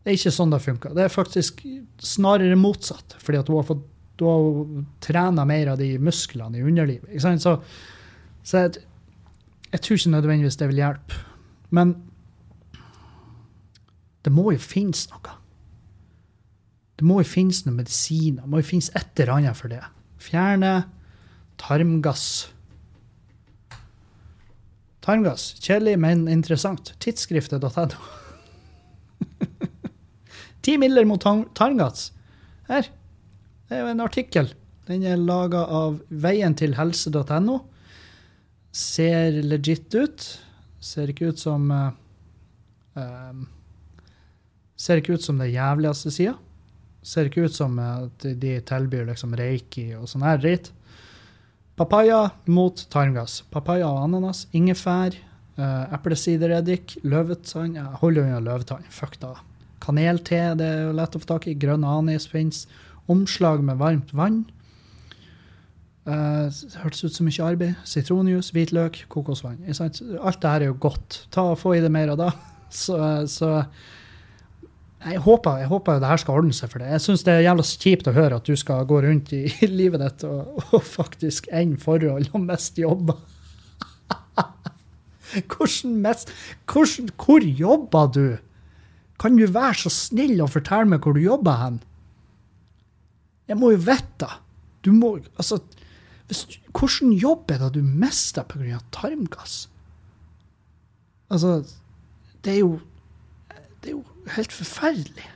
Det 0.00 0.12
er 0.12 0.16
ikke 0.16 0.32
sånn 0.32 0.52
det 0.54 0.62
funker. 0.64 0.94
Det 0.96 1.04
er 1.04 1.12
faktisk 1.12 1.60
snarere 2.00 2.56
motsatt. 2.56 3.18
Fordi 3.20 3.38
at 3.38 3.48
hun 3.48 3.60
har 3.60 3.68
fått 3.68 3.84
du 4.20 4.26
har 4.28 4.84
trena 5.00 5.46
mer 5.48 5.72
av 5.72 5.78
de 5.80 5.94
musklene 5.98 6.58
i 6.58 6.62
underlivet. 6.62 7.08
Ikke 7.08 7.24
sant? 7.24 7.40
Så, 7.40 7.54
så 8.44 8.66
jeg, 8.66 8.82
jeg, 9.70 9.80
tror 9.80 9.96
ikke 9.96 10.12
nødvendigvis 10.12 10.58
det 10.60 10.68
vil 10.68 10.82
hjelpe. 10.82 11.20
Men 11.70 11.96
Det 14.20 14.32
må 14.36 14.50
jo 14.52 14.60
finnes 14.60 15.06
noe. 15.08 15.36
Det 17.00 17.06
må 17.08 17.22
jo 17.22 17.28
finnes 17.30 17.62
noen 17.64 17.78
medisiner. 17.78 18.42
Det 18.44 18.52
må 18.52 18.60
jo 18.60 18.68
finnes 18.68 18.90
et 18.92 19.22
eller 19.22 19.38
annet 19.38 19.56
for 19.56 19.72
det. 19.72 19.80
Fjerne 20.20 20.72
tarmgass. 21.60 22.24
Tarmgass. 25.04 25.54
Kjedelig, 25.60 25.98
men 26.00 26.26
interessant. 26.28 26.94
Tidsskriftet.no. 26.98 27.86
Ti 30.64 30.78
midler 30.80 31.08
mot 31.08 31.24
tarmgass. 31.56 32.10
Her. 32.68 32.88
Det 33.68 33.76
er 33.76 33.84
jo 33.84 33.92
en 33.92 34.04
artikkel. 34.04 34.52
Den 34.88 35.04
er 35.06 35.20
laga 35.20 35.62
av 35.70 36.00
veien 36.08 36.56
helse.no. 36.58 37.60
Ser 38.72 39.40
legit 39.42 39.94
ut. 39.94 40.26
Ser 40.80 41.12
ikke 41.12 41.30
ut 41.30 41.40
som 41.40 41.66
uh, 41.70 41.90
um, 42.94 43.48
Ser 44.80 45.00
ikke 45.00 45.18
ut 45.18 45.24
som 45.24 45.40
det 45.40 45.50
jævligste 45.52 46.10
sida. 46.14 46.34
Ser 47.04 47.28
ikke 47.28 47.44
ut 47.48 47.54
som 47.54 47.78
eh, 47.80 48.04
at 48.06 48.24
de 48.40 48.54
tilbyr 48.64 49.06
liksom 49.10 49.34
reiki 49.36 49.90
og 49.96 50.08
sånn 50.08 50.24
her 50.24 50.40
dritt. 50.40 50.70
Papaya 51.80 52.26
mot 52.44 52.76
tarmgass. 52.92 53.38
Papaya 53.48 53.86
og 53.88 54.02
ananas, 54.02 54.42
ingefær, 54.52 55.14
uh, 55.56 55.86
eplesidereddik, 55.96 56.98
løvetann 57.08 57.78
Jeg 57.78 58.00
holder 58.02 58.26
unna 58.26 58.40
løvetann. 58.44 58.84
Fuck 58.92 59.16
da. 59.22 59.30
Kanelte 59.80 60.42
det 60.60 60.66
er 60.68 60.82
jo 60.90 60.96
lett 60.98 61.16
å 61.16 61.22
få 61.22 61.30
tak 61.30 61.48
i. 61.48 61.54
Grønn 61.56 61.86
anis 61.88 62.28
fins. 62.28 62.66
Omslag 63.08 63.64
med 63.64 63.80
varmt 63.80 64.12
vann. 64.12 64.42
Uh, 66.04 66.52
hørtes 66.82 67.00
ut 67.06 67.16
som 67.16 67.30
mye 67.30 67.48
arbeid. 67.48 67.80
Sitronjuice, 67.88 68.52
hvitløk, 68.52 69.06
kokosvann. 69.08 69.64
Alt 69.64 70.42
det 70.44 70.52
her 70.52 70.66
er 70.66 70.68
jo 70.68 70.76
godt. 70.84 71.22
Ta 71.32 71.48
og 71.54 71.62
Få 71.62 71.78
i 71.78 71.80
det 71.80 71.92
mer 71.96 72.12
av 72.12 72.20
det. 72.20 72.32
Så, 72.70 72.94
så 73.26 73.64
jeg 75.00 75.22
håper, 75.24 75.62
jeg 75.62 75.70
håper 75.70 76.00
det 76.00 76.08
her 76.10 76.20
skal 76.20 76.38
ordne 76.42 76.52
seg 76.52 76.72
for 76.72 76.82
det. 76.82 76.90
Jeg 76.92 77.02
syns 77.06 77.22
det 77.24 77.32
er 77.32 77.46
jævla 77.46 77.64
kjipt 77.64 78.08
å 78.10 78.16
høre 78.16 78.36
at 78.36 78.48
du 78.48 78.56
skal 78.58 78.88
gå 78.88 78.98
rundt 79.00 79.32
i 79.32 79.46
livet 79.80 80.02
ditt 80.02 80.24
og, 80.28 80.58
og 80.74 80.84
faktisk 80.84 81.48
ende 81.56 81.80
forhold 81.80 82.28
og 82.34 82.44
miste 82.44 82.84
jobber. 82.84 83.16
Hvordan 85.54 85.96
mest, 86.02 86.32
hvordan, 86.66 87.08
hvor 87.14 87.44
jobber 87.44 88.08
du? 88.10 88.24
Kan 89.20 89.36
du 89.38 89.44
være 89.46 89.84
så 89.84 89.92
snill 89.94 90.40
å 90.42 90.48
fortelle 90.50 90.90
meg 90.90 91.04
hvor 91.04 91.14
du 91.14 91.22
jobber 91.22 91.60
hen? 91.60 91.76
Jeg 93.46 93.58
må 93.60 93.70
jo 93.74 93.82
vite. 93.84 94.30
Må 94.90 95.12
Altså, 95.38 95.60
hvordan 96.74 97.12
jobb 97.14 97.50
er 97.50 97.62
det 97.62 97.72
du 97.76 97.82
mister 97.82 98.42
pga. 98.48 98.80
tarmgass? 98.90 99.68
Altså, 101.30 101.62
det 102.44 102.54
er 102.54 102.58
jo 102.64 102.80
Det 103.80 103.92
er 103.92 103.96
jo 103.96 104.34
helt 104.36 104.52
forferdelig. 104.52 105.28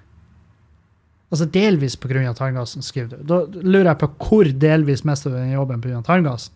Altså 1.32 1.47
delvis 1.51 1.97
pga. 1.97 2.34
tarmgassen, 2.34 2.82
skriver 2.82 3.16
du. 3.16 3.22
Da 3.26 3.40
lurer 3.62 3.92
jeg 3.92 4.03
på 4.05 4.11
hvor 4.28 4.45
delvis 4.45 5.05
mest 5.05 5.24
du 5.24 5.32
den 5.32 5.53
jobben 5.53 5.80
pga. 5.82 6.03
tarmgassen. 6.03 6.55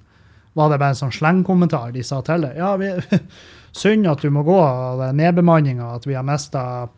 Var 0.55 0.71
det 0.71 0.79
bare 0.81 0.95
en 0.95 0.99
sånn 0.99 1.15
slengkommentar 1.15 1.93
de 1.95 2.03
sa 2.03 2.21
til 2.27 2.47
deg? 2.47 2.57
Ja, 2.59 2.77
vi, 2.77 2.93
synd 3.83 4.07
at 4.11 4.23
du 4.23 4.31
må 4.35 4.43
gå 4.47 4.59
av 4.59 5.03
nedbemanninga, 5.15 5.95
at 5.99 6.07
vi 6.07 6.17
har 6.19 6.27
mista 6.27 6.89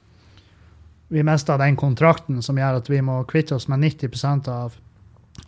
vi 1.10 1.22
mista 1.26 1.56
den 1.58 1.74
kontrakten 1.76 2.38
som 2.42 2.58
gjør 2.58 2.78
at 2.78 2.88
vi 2.90 3.00
må 3.02 3.16
kvitte 3.26 3.56
oss 3.56 3.66
med 3.68 3.82
90% 3.82 4.46
av 4.52 4.76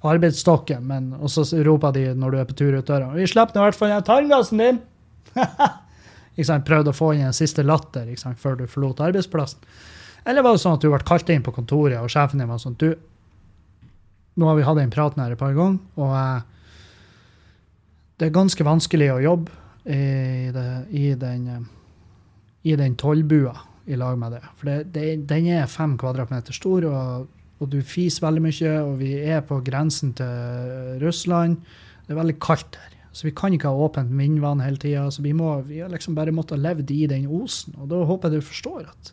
arbeidsstokken. 0.03 0.83
Men, 0.89 1.13
og 1.21 1.31
så 1.31 1.45
roper 1.63 1.95
de 1.95 2.09
når 2.19 2.35
du 2.35 2.39
er 2.41 2.49
på 2.49 2.57
tur 2.59 2.75
ut 2.75 2.89
døra 2.89 3.13
Vi 3.15 3.29
slipper 3.31 3.61
i 3.61 3.69
hvert 3.69 3.79
fall 3.79 3.95
den 3.95 4.09
tarmgassen 4.09 4.63
din! 4.63 4.83
sant? 6.41 6.65
Prøvde 6.67 6.93
å 6.93 6.97
få 6.97 7.13
inn 7.17 7.27
en 7.29 7.37
siste 7.37 7.65
latter 7.65 8.09
sant? 8.17 8.41
før 8.41 8.63
du 8.63 8.67
forlot 8.71 9.03
arbeidsplassen. 9.05 9.61
Eller 10.25 10.45
var 10.45 10.55
det 10.55 10.63
sånn 10.63 10.79
at 10.79 10.85
du 10.85 10.91
ble 10.93 11.03
kalt 11.05 11.31
inn 11.35 11.43
på 11.45 11.55
kontoret, 11.55 11.99
og 11.99 12.11
sjefen 12.13 12.41
din 12.41 12.51
var 12.51 12.61
sånn 12.63 12.79
Du, 12.79 12.93
nå 14.39 14.49
har 14.49 14.57
vi 14.57 14.65
hatt 14.67 14.79
den 14.79 14.93
praten 14.95 15.23
her 15.23 15.35
et 15.35 15.41
par 15.41 15.53
ganger, 15.57 15.81
og 15.99 16.15
eh, 16.17 16.47
det 18.21 18.29
er 18.29 18.37
ganske 18.39 18.65
vanskelig 18.65 19.11
å 19.13 19.21
jobbe 19.21 19.59
i, 19.83 20.49
det, 20.55 20.67
i 20.95 21.11
den, 21.19 21.49
eh, 21.51 21.69
i 22.71 22.79
den 22.79 22.97
tollbua 22.97 23.57
i 23.91 23.99
lag 23.99 24.19
med 24.19 24.37
det. 24.37 24.43
For 24.57 24.71
det, 24.71 24.79
det, 24.95 25.07
den 25.31 25.49
er 25.51 25.71
fem 25.71 25.97
kvadratmeter 25.99 26.55
stor, 26.55 26.87
og, 26.87 27.27
og 27.59 27.73
du 27.73 27.81
fiser 27.83 28.29
veldig 28.29 28.45
mye, 28.47 28.75
og 28.87 28.95
vi 29.03 29.17
er 29.19 29.43
på 29.47 29.59
grensen 29.67 30.15
til 30.19 31.03
Russland. 31.03 31.59
Det 32.07 32.15
er 32.15 32.21
veldig 32.23 32.39
kaldt 32.43 32.79
der. 32.79 32.92
Så 33.13 33.27
vi 33.29 33.35
kan 33.37 33.53
ikke 33.53 33.69
ha 33.69 33.87
åpent 33.87 34.13
vindvann 34.17 34.63
hele 34.65 34.81
tida. 34.81 35.05
Så 35.13 35.25
vi, 35.25 35.35
må, 35.37 35.55
vi 35.69 35.83
har 35.85 35.93
liksom 35.93 36.17
bare 36.17 36.33
måttet 36.35 36.63
levd 36.63 36.91
i 36.95 37.05
den 37.11 37.29
osen. 37.29 37.77
Og 37.79 37.91
da 37.93 38.01
håper 38.09 38.33
jeg 38.33 38.41
du 38.41 38.49
forstår 38.49 38.87
at 38.89 39.13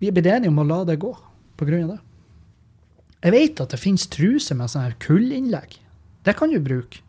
vi 0.00 0.08
er 0.08 0.16
blitt 0.16 0.28
enige 0.28 0.52
om 0.52 0.60
å 0.60 0.66
la 0.68 0.82
det 0.84 0.98
gå 1.00 1.12
på 1.56 1.68
grunn 1.68 1.86
av 1.86 1.94
det. 1.94 2.00
Jeg 3.26 3.32
vet 3.32 3.60
at 3.64 3.72
det 3.72 3.80
finnes 3.80 4.08
truser 4.12 4.58
med 4.58 4.70
sånne 4.70 4.90
her 4.90 4.98
kullinnlegg. 5.02 5.78
Det 6.26 6.34
kan 6.36 6.52
du 6.52 6.58
bruke. 6.60 7.00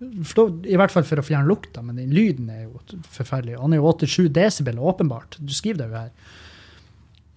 I 0.00 0.76
hvert 0.80 0.94
fall 0.94 1.04
for 1.04 1.20
å 1.20 1.24
fjerne 1.26 1.50
lukta, 1.50 1.82
men 1.84 1.98
den 1.98 2.12
lyden 2.14 2.48
er 2.52 2.62
jo 2.64 3.00
forferdelig. 3.12 3.58
Han 3.60 3.74
er 3.74 3.82
jo 3.82 3.90
87 3.92 4.30
desibel, 4.32 4.78
åpenbart. 4.80 5.36
Du 5.42 5.52
skriver 5.52 5.82
det 5.82 5.88
jo 5.90 5.98
her. 5.98 6.38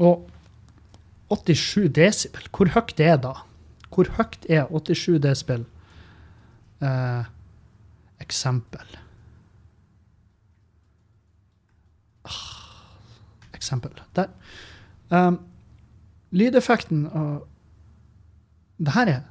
Og 0.04 0.30
87 1.34 1.90
desibel, 1.98 2.48
hvor 2.56 2.72
høyt 2.76 3.02
er 3.04 3.18
da? 3.22 3.34
Hvor 3.94 4.08
høyt 4.16 4.48
er 4.48 4.70
87 4.72 5.20
desibel? 5.26 5.66
Eh, 6.84 7.26
eksempel. 8.24 9.00
Ah, 12.24 12.34
eksempel. 13.54 14.02
Der. 14.16 14.32
Um, 15.12 15.40
lydeffekten 16.32 17.06
og 17.12 17.48
det 18.80 18.94
her, 18.96 19.08
er, 19.08 19.22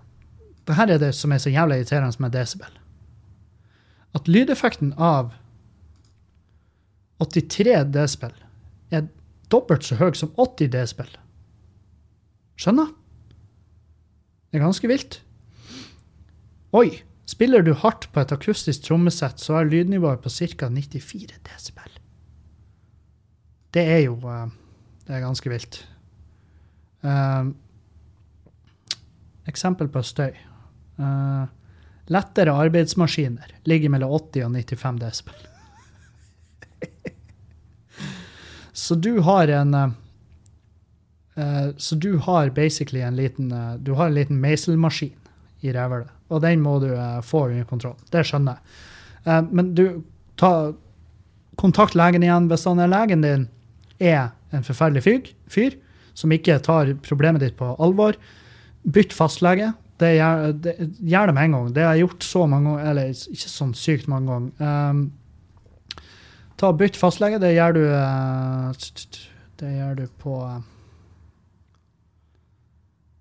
det 0.66 0.76
her 0.76 0.94
er 0.94 0.98
det 0.98 1.14
som 1.14 1.32
er 1.32 1.38
så 1.42 1.50
jævlig 1.50 1.76
irriterende 1.76 2.22
med 2.22 2.30
desibel. 2.30 2.78
At 4.14 4.28
lydeffekten 4.28 4.92
av 4.98 5.32
83 7.22 7.92
desibel 7.94 8.32
er 8.90 9.08
dobbelt 9.52 9.84
så 9.84 9.96
høy 10.00 10.12
som 10.16 10.32
80 10.38 10.72
desibel. 10.72 11.10
Skjønner? 12.60 12.92
Det 14.50 14.60
er 14.60 14.64
ganske 14.64 14.88
vilt. 14.88 15.22
Oi, 16.76 17.02
spiller 17.26 17.62
du 17.62 17.72
hardt 17.78 18.08
på 18.12 18.22
et 18.22 18.32
akustisk 18.34 18.86
trommesett, 18.86 19.40
så 19.40 19.60
er 19.60 19.70
lydnivået 19.70 20.22
på 20.22 20.30
ca. 20.30 20.68
94 20.68 21.38
desibel. 21.46 21.98
Det 23.72 23.84
er 23.88 24.04
jo 24.04 24.18
eh, 24.28 24.46
Det 25.06 25.16
er 25.16 25.24
ganske 25.24 25.50
vilt. 25.50 25.80
Uh, 27.02 27.50
eksempel 29.50 29.88
på 29.90 30.02
støy. 30.06 30.36
Uh, 30.94 31.48
lettere 32.06 32.54
arbeidsmaskiner 32.54 33.50
ligger 33.66 33.90
mellom 33.90 34.12
80 34.14 34.44
og 34.46 34.52
95 34.54 35.00
desibel. 35.00 35.34
så 38.84 38.94
du 38.94 39.20
har 39.26 39.50
en 39.50 39.74
uh, 39.74 39.90
Så 41.76 41.96
du 41.96 42.18
har 42.18 42.50
basically 42.50 43.00
en 43.00 43.16
liten 43.16 43.50
Du 43.82 43.94
har 43.94 44.06
en 44.06 44.14
liten 44.14 44.40
meiselmaskin 44.40 45.21
i 45.62 45.72
rævhølet, 45.74 46.10
og 46.32 46.42
den 46.42 46.62
må 46.62 46.78
du 46.82 46.88
uh, 46.90 47.20
få 47.24 47.46
under 47.48 47.66
kontroll. 47.68 47.98
Det 48.12 48.24
skjønner 48.26 48.58
jeg. 48.58 48.78
Uh, 49.26 49.52
men 49.54 49.74
du, 49.78 49.84
ta 50.40 50.72
kontakt 51.60 51.94
legen 51.98 52.24
igjen 52.24 52.48
hvis 52.50 52.66
han 52.66 52.82
er 52.82 52.90
legen 52.90 53.24
din 53.24 53.48
er 54.02 54.32
en 54.52 54.66
forferdelig 54.66 55.04
fyr, 55.04 55.30
fyr 55.50 55.76
som 56.18 56.32
ikke 56.34 56.58
tar 56.64 56.92
problemet 57.06 57.44
ditt 57.44 57.56
på 57.56 57.72
alvor. 57.82 58.18
Bytt 58.82 59.14
fastlege. 59.16 59.72
Det 60.02 60.10
gjør, 60.16 60.52
det, 60.64 60.74
gjør 60.98 61.30
det 61.30 61.34
med 61.36 61.44
en 61.44 61.56
gang. 61.56 61.74
Det 61.74 61.84
har 61.86 61.94
jeg 61.94 62.06
gjort 62.06 62.26
så 62.26 62.46
mange 62.50 62.70
ganger, 62.70 62.90
eller 62.90 63.12
ikke 63.12 63.52
sånn 63.52 63.74
sykt 63.78 64.08
mange 64.10 64.32
ganger. 64.32 64.52
Um, 64.90 65.02
ta 66.60 66.72
Bytt 66.76 66.98
fastlege. 66.98 67.40
Det 67.42 67.52
gjør 67.54 67.76
du 67.78 67.84
uh, 67.86 68.72
Det 69.62 69.74
gjør 69.76 70.00
du 70.02 70.06
på 70.22 70.38
uh, 70.42 70.58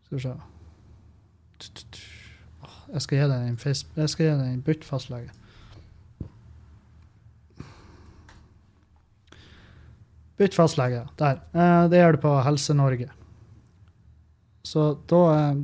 Skal 0.07 0.17
vi 0.17 0.23
se 0.25 2.10
Jeg 2.91 3.05
skal 3.05 3.17
gi 3.17 3.27
deg 3.31 3.45
en, 3.47 3.59
jeg 3.63 4.11
skal 4.11 4.25
gi 4.25 4.31
deg 4.31 4.47
en 4.49 4.63
bytt 4.65 4.83
fastlege. 4.83 5.31
Bytt 10.41 10.57
fastlege. 10.57 11.05
Der. 11.21 11.41
Eh, 11.53 11.89
det 11.91 12.01
gjør 12.01 12.17
du 12.17 12.23
på 12.23 12.33
Helse-Norge. 12.45 13.07
Så 14.67 14.95
da 15.09 15.21
eh, 15.35 15.61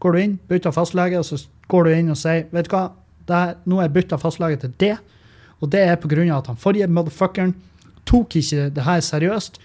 går 0.00 0.12
du 0.12 0.20
inn, 0.22 0.36
bytter 0.48 0.74
fastlege, 0.74 1.20
og 1.20 1.26
så 1.26 1.40
går 1.70 1.86
du 1.86 1.94
inn 1.94 2.12
og 2.12 2.18
sier 2.18 2.46
vet 2.54 2.68
du 2.68 2.74
hva, 2.74 2.88
her, 3.30 3.56
nå 3.68 3.78
er 3.78 3.86
jeg 3.86 3.94
bytta 3.98 4.18
fastlege 4.18 4.58
til 4.64 4.72
det, 4.82 4.94
og 5.60 5.70
det 5.70 5.82
er 5.84 5.98
av 6.32 6.38
at 6.40 6.48
han 6.50 6.58
forrige 6.58 6.88
motherfuckeren 6.90 7.52
tok 8.08 8.36
ikke 8.40 8.70
det 8.74 8.86
her 8.86 9.02
seriøst. 9.04 9.60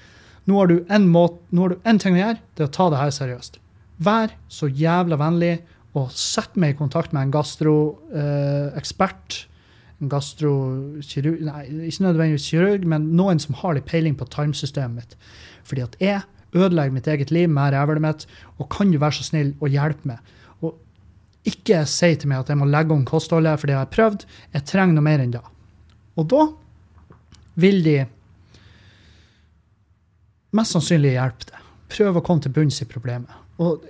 Nå 0.45 0.59
har 0.59 0.67
du 0.69 0.81
en 0.91 1.99
ting 2.01 2.17
å 2.17 2.19
gjøre, 2.19 2.41
det 2.53 2.65
er 2.65 2.67
å 2.67 2.75
ta 2.75 2.89
det 2.91 2.99
her 2.99 3.13
seriøst. 3.15 3.57
Vær 4.05 4.35
så 4.51 4.67
jævla 4.67 5.17
vennlig 5.17 5.53
og 5.95 6.11
sette 6.11 6.59
meg 6.59 6.73
i 6.73 6.79
kontakt 6.79 7.13
med 7.15 7.27
en 7.27 7.35
gastroekspert 7.35 9.45
en 10.03 10.11
gastrokirurg 10.11 11.43
Nei, 11.45 11.65
ikke 11.87 12.05
nødvendigvis 12.05 12.47
kirurg, 12.51 12.87
men 12.89 13.11
noen 13.15 13.39
som 13.41 13.57
har 13.61 13.77
litt 13.77 13.87
peiling 13.89 14.17
på 14.19 14.27
tarmsystemet 14.31 14.97
mitt. 14.97 15.17
Fordi 15.67 15.85
at 15.85 15.95
jeg 16.01 16.23
ødelegger 16.55 16.95
mitt 16.95 17.07
eget 17.11 17.31
liv 17.35 17.51
med 17.51 17.73
rævlet 17.73 18.03
mitt, 18.03 18.25
og 18.59 18.69
kan 18.71 18.91
du 18.91 18.99
være 18.99 19.19
så 19.19 19.29
snill 19.29 19.53
å 19.63 19.71
hjelpe 19.71 20.11
meg? 20.11 20.35
Og 20.61 20.75
ikke 21.47 21.83
si 21.89 22.11
til 22.15 22.31
meg 22.31 22.43
at 22.43 22.51
jeg 22.51 22.59
må 22.59 22.67
legge 22.69 22.95
om 22.95 23.07
kostholdet, 23.07 23.59
for 23.59 23.71
det 23.71 23.77
har 23.77 23.87
jeg 23.87 23.95
prøvd. 23.95 24.27
Jeg 24.55 24.69
trenger 24.71 24.97
noe 24.97 25.07
mer 25.07 25.23
enn 25.23 25.35
det. 25.35 25.43
Og 26.15 26.29
da 26.31 26.45
vil 27.59 27.83
de 27.85 27.99
mest 30.55 30.75
sannsynlig 30.75 31.15
hjelpe 31.15 31.51
deg. 31.51 31.61
Prøve 31.95 32.19
å 32.19 32.25
komme 32.25 32.43
til 32.43 32.55
bunns 32.55 32.81
i 32.83 32.89
problemet. 32.89 33.31
Og 33.63 33.83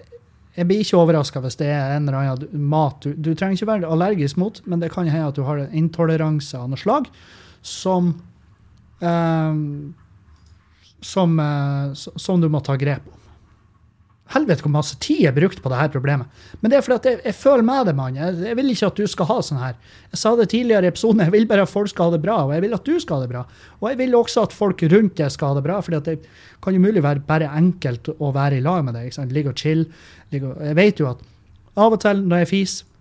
jeg 0.56 0.68
blir 0.70 0.84
ikke 0.84 1.00
overraska 1.02 1.42
hvis 1.44 1.60
det 1.60 1.68
er 1.74 1.96
en 1.96 2.08
eller 2.08 2.22
annen 2.22 2.70
mat 2.72 3.04
du, 3.04 3.12
du 3.14 3.34
trenger 3.36 3.60
ikke 3.60 3.72
være 3.74 3.92
allergisk 3.92 4.40
mot, 4.40 4.62
men 4.66 4.80
det 4.84 4.94
kan 4.94 5.10
hende 5.10 5.28
at 5.30 5.38
du 5.38 5.44
har 5.48 5.60
en 5.62 5.76
intoleranse 5.76 6.58
av 6.58 6.72
noe 6.72 6.80
slag 6.80 7.10
som 7.66 8.14
eh, 9.04 9.62
som, 11.06 11.40
eh, 11.40 11.94
som 11.94 12.42
du 12.42 12.50
må 12.50 12.62
ta 12.66 12.76
grep 12.80 13.06
om. 13.12 13.15
Helvete 14.34 14.66
hvor 14.66 14.74
masse 14.74 14.96
tid 15.04 15.20
jeg 15.22 15.36
brukte 15.36 15.62
på 15.62 15.70
dette 15.70 15.94
problemet. 15.94 16.46
Men 16.62 16.72
det 16.72 16.80
er 16.80 16.86
fordi 16.86 16.96
at 16.98 17.08
jeg, 17.10 17.18
jeg 17.28 17.38
føler 17.38 17.66
med 17.68 17.86
det, 17.86 17.94
mann. 17.98 18.16
Jeg, 18.18 18.40
jeg, 18.42 18.58
vil 18.58 18.72
ikke 18.74 18.88
at 18.90 18.98
du 18.98 19.10
skal 19.12 19.28
ha 19.30 19.36
sånn 19.46 19.62
her. 19.62 19.76
Jeg 20.10 20.22
sa 20.22 20.32
det 20.40 20.48
tidligere 20.50 20.90
i 20.90 20.90
episoden, 20.90 21.22
jeg 21.22 21.34
vil 21.36 21.46
bare 21.52 21.68
at 21.68 21.72
folk 21.72 21.92
skal 21.92 22.10
ha 22.10 22.16
det 22.16 22.22
bra, 22.24 22.40
og 22.48 22.56
jeg 22.56 22.64
vil 22.66 22.74
at 22.74 22.90
du 22.90 22.96
skal 23.04 23.20
ha 23.20 23.28
det 23.28 23.32
bra. 23.36 23.44
Og 23.84 23.88
jeg 23.92 24.00
vil 24.02 24.18
også 24.18 24.48
at 24.48 24.58
folk 24.58 24.82
rundt 24.96 25.22
deg 25.22 25.30
skal 25.36 25.54
ha 25.54 25.60
det 25.60 25.66
bra, 25.68 25.78
for 25.86 26.08
det 26.10 26.18
kan 26.66 26.74
jo 26.74 26.82
mulig 26.82 27.06
være 27.06 27.22
bare 27.28 27.54
enkelt 27.54 28.10
å 28.18 28.34
være 28.34 28.58
i 28.58 28.66
lag 28.66 28.82
med 28.88 28.98
deg. 28.98 29.14
Ligge 29.30 29.54
og 29.54 29.62
chill. 29.62 29.86
Ligge 30.34 30.50
og, 30.50 30.66
jeg 30.72 30.80
vet 30.82 31.06
jo 31.06 31.12
at 31.14 31.24
av 31.86 31.94
og 31.94 32.02
til 32.02 32.26
når 32.26 32.46
jeg 32.46 32.54
fiser, 32.56 32.92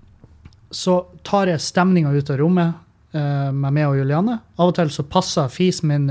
så 0.75 1.01
tar 1.25 1.49
jeg 1.49 1.63
stemninga 1.63 2.13
ut 2.13 2.31
av 2.35 2.41
rommet 2.41 2.81
uh, 3.15 3.51
med 3.55 3.71
meg 3.71 3.87
og 3.87 4.01
Juliane. 4.01 4.41
Av 4.59 4.73
og 4.73 4.77
til 4.77 4.93
så 4.93 5.07
passer 5.09 5.53
fisen 5.53 5.89
min 5.89 6.09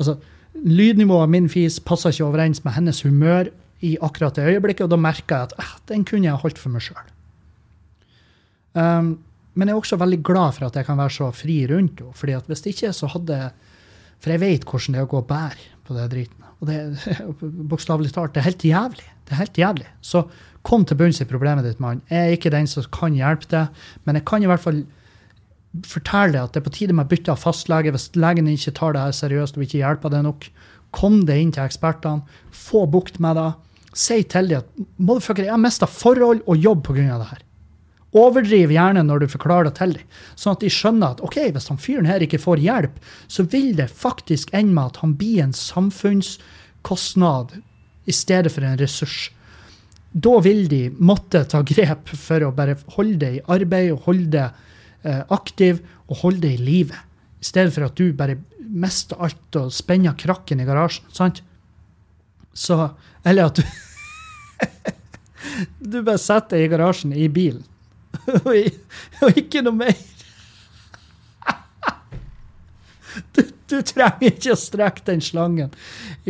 altså 0.00 0.16
Lydnivået 0.60 1.24
av 1.24 1.30
min 1.30 1.46
fis 1.48 1.78
passer 1.80 2.12
ikke 2.12 2.26
overens 2.26 2.58
med 2.66 2.74
hennes 2.74 2.98
humør 3.06 3.48
i 3.86 3.94
akkurat 4.00 4.36
det 4.36 4.46
øyeblikket, 4.50 4.84
og 4.86 4.92
da 4.92 5.00
merker 5.00 5.36
jeg 5.36 5.50
at 5.50 5.56
eh, 5.62 5.72
den 5.92 6.04
kunne 6.08 6.28
jeg 6.28 6.42
holdt 6.42 6.60
for 6.60 6.72
meg 6.74 6.84
sjøl. 6.84 7.06
Um, 8.76 9.14
men 9.58 9.68
jeg 9.68 9.74
er 9.74 9.80
også 9.80 9.98
veldig 9.98 10.20
glad 10.24 10.54
for 10.56 10.68
at 10.68 10.76
jeg 10.78 10.86
kan 10.86 11.00
være 11.00 11.14
så 11.16 11.30
fri 11.34 11.62
rundt 11.70 11.98
henne. 12.00 12.14
fordi 12.14 12.36
at 12.36 12.46
hvis 12.46 12.62
ikke, 12.70 12.92
så 12.94 13.10
hadde 13.10 13.50
For 14.20 14.30
jeg 14.30 14.40
vet 14.40 14.64
hvordan 14.68 14.94
det 14.94 15.00
er 15.00 15.06
å 15.06 15.10
gå 15.10 15.16
og 15.16 15.28
bære 15.30 15.68
på 15.88 15.94
det 15.96 16.10
driten. 16.12 16.44
Og 16.60 16.68
det 16.68 16.76
bokstavelig 17.72 18.12
talt, 18.12 18.34
det 18.34 18.42
er 18.42 18.50
helt 18.50 18.64
jævlig. 18.64 19.06
Det 19.24 19.32
er 19.32 19.40
helt 19.40 19.58
jævlig. 19.58 19.86
Så 20.04 20.26
kom 20.62 20.84
til 20.84 20.98
bunns 21.00 21.22
i 21.22 21.24
problemet 21.24 21.64
ditt, 21.64 21.80
mann. 21.80 22.02
Jeg 22.10 22.20
er 22.20 22.36
ikke 22.36 22.52
den 22.52 22.68
som 22.68 22.84
kan 22.92 23.16
hjelpe 23.16 23.48
deg, 23.48 23.80
men 24.04 24.18
jeg 24.18 24.26
kan 24.28 24.44
i 24.44 24.50
hvert 24.50 24.60
fall 24.60 24.82
fortelle 25.86 26.34
deg 26.34 26.42
at 26.42 26.52
det 26.52 26.60
er 26.60 26.66
på 26.66 26.74
tide 26.74 26.92
med 26.92 27.06
å 27.06 27.12
bytte 27.12 27.32
av 27.32 27.40
fastlege 27.40 27.94
hvis 27.94 28.10
legen 28.18 28.50
ikke 28.50 28.74
tar 28.76 28.92
det 28.92 29.06
her 29.06 29.16
seriøst 29.16 29.56
og 29.56 29.64
ikke 29.64 29.80
hjelper 29.80 30.12
deg 30.12 30.26
nok. 30.26 30.48
Kom 30.92 31.20
deg 31.24 31.40
inn 31.40 31.52
til 31.54 31.64
ekspertene, 31.64 32.26
få 32.52 32.84
bukt 32.90 33.20
med 33.22 33.38
det. 33.38 33.50
Si 33.96 34.22
til 34.30 34.50
dem 34.50 34.62
at 34.62 34.68
motherfucker, 34.98 35.46
jeg 35.46 35.54
har 35.54 35.62
mista 35.62 35.86
forhold 35.90 36.40
og 36.46 36.56
jobb 36.56 36.84
pga. 36.86 37.18
det 37.18 37.30
her. 37.32 37.42
Overdriv 38.10 38.72
gjerne 38.74 39.04
når 39.06 39.22
du 39.22 39.30
forklarer 39.30 39.68
det 39.68 39.76
til 39.78 39.92
dem, 39.94 40.06
sånn 40.34 40.56
at 40.56 40.62
de 40.64 40.70
skjønner 40.74 41.12
at 41.14 41.20
ok, 41.22 41.36
hvis 41.54 41.68
han 41.70 41.78
fyren 41.78 42.08
her 42.10 42.22
ikke 42.24 42.42
får 42.42 42.62
hjelp, 42.64 42.96
så 43.30 43.46
vil 43.46 43.76
det 43.78 43.86
faktisk 43.90 44.50
ende 44.50 44.74
med 44.74 44.90
at 44.90 44.98
han 45.04 45.14
blir 45.18 45.44
en 45.44 45.54
samfunnskostnad 45.54 47.60
i 48.10 48.14
stedet 48.14 48.50
for 48.50 48.66
en 48.66 48.80
ressurs. 48.80 49.30
Da 50.10 50.40
vil 50.42 50.66
de 50.70 50.88
måtte 50.98 51.44
ta 51.46 51.62
grep 51.62 52.10
for 52.18 52.42
å 52.42 52.54
bare 52.54 52.74
holde 52.96 53.20
det 53.22 53.32
i 53.36 53.44
arbeid 53.46 53.92
og 53.94 54.08
holde 54.08 54.30
det 54.34 54.48
eh, 55.06 55.22
aktiv 55.30 55.78
og 56.08 56.24
holde 56.24 56.42
det 56.48 56.56
i 56.56 56.64
live. 56.66 56.98
I 57.38 57.46
stedet 57.46 57.76
for 57.76 57.86
at 57.86 57.94
du 57.94 58.10
bare 58.16 58.40
mister 58.58 59.22
alt 59.22 59.54
og 59.58 59.70
spenner 59.74 60.18
krakken 60.18 60.62
i 60.62 60.66
garasjen. 60.66 61.06
sant? 61.14 61.42
Så 62.54 62.90
Eller 63.24 63.50
at 63.50 63.60
du 63.60 63.64
Du 65.78 66.02
bare 66.02 66.18
setter 66.20 66.56
deg 66.56 66.64
i 66.66 66.70
garasjen 66.72 67.12
i 67.16 67.28
bilen, 67.32 67.64
og, 68.44 68.54
ikke 69.36 69.62
noe 69.66 69.76
mer. 69.82 69.96
Du, 73.34 73.42
du, 73.42 73.82
trenger 73.82 74.28
ikke 74.28 74.52
å 74.54 74.58
strekke 74.58 75.02
den 75.08 75.20
slangen 75.24 75.70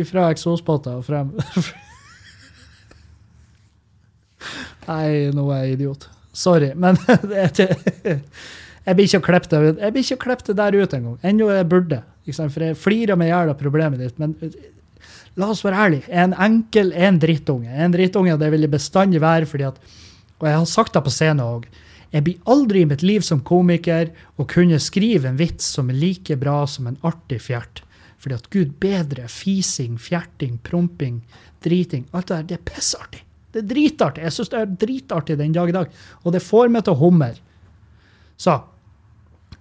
fra 0.09 0.31
eksospotta 0.33 0.95
og 0.97 1.03
frem. 1.05 1.29
Nei, 4.87 5.29
nå 5.35 5.43
er 5.53 5.61
jeg 5.67 5.75
idiot. 5.75 6.07
Sorry, 6.33 6.71
men 6.73 6.97
jeg 7.05 8.95
blir 8.97 9.05
ikke 9.05 9.21
å 9.21 9.27
klippe 9.27 9.49
det, 9.53 9.59
det 9.93 10.57
der 10.57 10.79
ut 10.79 10.93
engang. 10.97 11.21
Ennå 11.21 11.51
jeg 11.53 11.69
burde. 11.69 12.01
For 12.31 12.65
jeg 12.65 12.79
flirer 12.79 13.15
meg 13.19 13.27
i 13.29 13.33
hjel 13.35 13.53
av 13.53 13.61
problemet 13.61 14.01
ditt. 14.01 14.17
Men 14.21 14.33
la 15.41 15.51
oss 15.51 15.63
være 15.65 15.85
ærlige. 15.85 16.09
En 16.13 16.35
enkel 16.37 16.93
er 16.93 17.09
en 17.09 17.19
drittunge. 17.21 17.71
En 17.71 17.93
drittunge 17.93 18.37
det 18.39 18.51
vil 18.53 18.67
jeg 18.67 18.73
bestandig 18.73 19.21
være 19.23 19.49
fordi 19.49 19.67
at 19.69 19.81
Og 20.41 20.47
jeg 20.47 20.57
har 20.57 20.65
sagt 20.65 20.93
det 20.93 21.03
på 21.05 21.11
scenen 21.13 21.43
òg. 21.45 21.67
Jeg 22.11 22.23
blir 22.25 22.49
aldri 22.49 22.81
i 22.81 22.87
mitt 22.89 23.03
liv 23.05 23.21
som 23.21 23.43
komiker 23.45 24.09
å 24.41 24.45
kunne 24.49 24.79
skrive 24.81 25.29
en 25.29 25.37
vits 25.37 25.67
som 25.77 25.91
er 25.91 25.99
like 26.01 26.35
bra 26.41 26.65
som 26.65 26.87
en 26.89 26.97
artig 27.05 27.37
fjert. 27.45 27.83
Fordi 28.17 28.35
at 28.35 28.49
gud 28.49 28.73
bedre, 28.81 29.27
fising, 29.29 29.99
fjerting, 30.01 30.57
promping, 30.65 31.21
driting 31.61 32.07
Alt 32.11 32.27
det 32.27 32.35
der, 32.35 32.47
det 32.49 32.57
er 32.57 32.65
pissartig. 32.73 33.21
Det 33.53 33.61
er 33.61 33.69
dritartig. 33.69 34.23
Jeg 34.25 34.33
syns 34.33 34.49
det 34.49 34.59
er 34.59 34.75
dritartig 34.81 35.37
den 35.37 35.53
dag 35.53 35.69
i 35.69 35.77
dag. 35.77 35.93
Og 36.25 36.33
det 36.33 36.41
får 36.41 36.73
meg 36.73 36.85
til 36.87 36.95
å 36.95 37.01
humre. 37.03 37.35
Så 38.39 38.57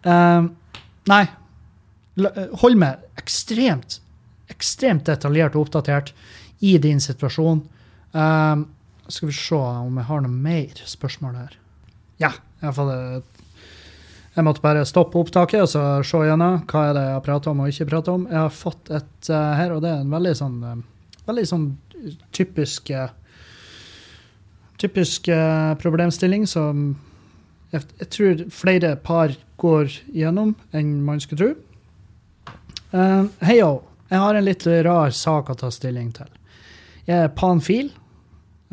um, 0.04 0.50
Nei. 1.10 1.24
Hold 2.60 2.76
meg 2.80 3.04
ekstremt 3.20 4.00
ekstremt 4.60 5.08
detaljert 5.08 5.56
og 5.56 5.66
oppdatert 5.66 6.12
i 6.60 6.76
din 6.82 7.00
situasjon. 7.00 7.64
Um, 8.12 8.66
skal 9.10 9.30
vi 9.30 9.34
se 9.34 9.58
om 9.58 9.98
jeg 9.98 10.06
har 10.06 10.22
noe 10.22 10.30
mer 10.30 10.82
spørsmål 10.86 11.36
her. 11.40 11.58
Ja, 12.20 12.34
iallfall 12.62 13.22
Jeg 14.30 14.46
måtte 14.46 14.62
bare 14.62 14.86
stoppe 14.86 15.18
opptaket 15.18 15.64
og 15.64 15.68
så 15.72 15.82
se 16.06 16.20
gjennom 16.22 16.60
hva 16.70 16.84
er 16.86 16.92
det 16.94 17.02
jeg 17.02 17.14
har 17.16 17.24
prata 17.26 17.50
om 17.50 17.62
og 17.64 17.72
ikke 17.72 17.88
prata 17.90 18.12
om. 18.14 18.28
Jeg 18.30 18.38
har 18.38 18.52
fått 18.54 18.92
et 18.94 19.30
uh, 19.32 19.54
her, 19.58 19.74
og 19.74 19.82
det 19.82 19.90
er 19.90 20.04
en 20.04 20.12
veldig 20.12 20.34
sånn, 20.38 20.60
uh, 20.62 21.16
veldig 21.26 21.46
sånn 21.50 21.66
typisk 22.36 22.92
uh, 22.94 23.10
typisk 24.80 25.26
problemstilling 25.82 26.46
som 26.48 26.94
jeg, 27.70 27.82
jeg, 28.00 28.08
tror 28.14 28.44
flere 28.54 28.94
par 28.96 29.34
går 29.60 29.90
gjennom 30.16 30.54
enn 30.72 30.94
man 31.04 31.20
skulle 31.20 31.42
tro. 31.42 31.50
Uh, 32.90 33.28
Hei, 33.44 33.60
jeg 34.10 34.18
har 34.18 34.36
en 34.36 34.46
litt 34.46 34.66
rar 34.86 35.14
sak 35.14 35.52
å 35.52 35.58
ta 35.58 35.70
stilling 35.72 36.10
til. 36.16 36.30
Jeg 37.06 37.26
er 37.26 37.34
panfil, 37.34 37.92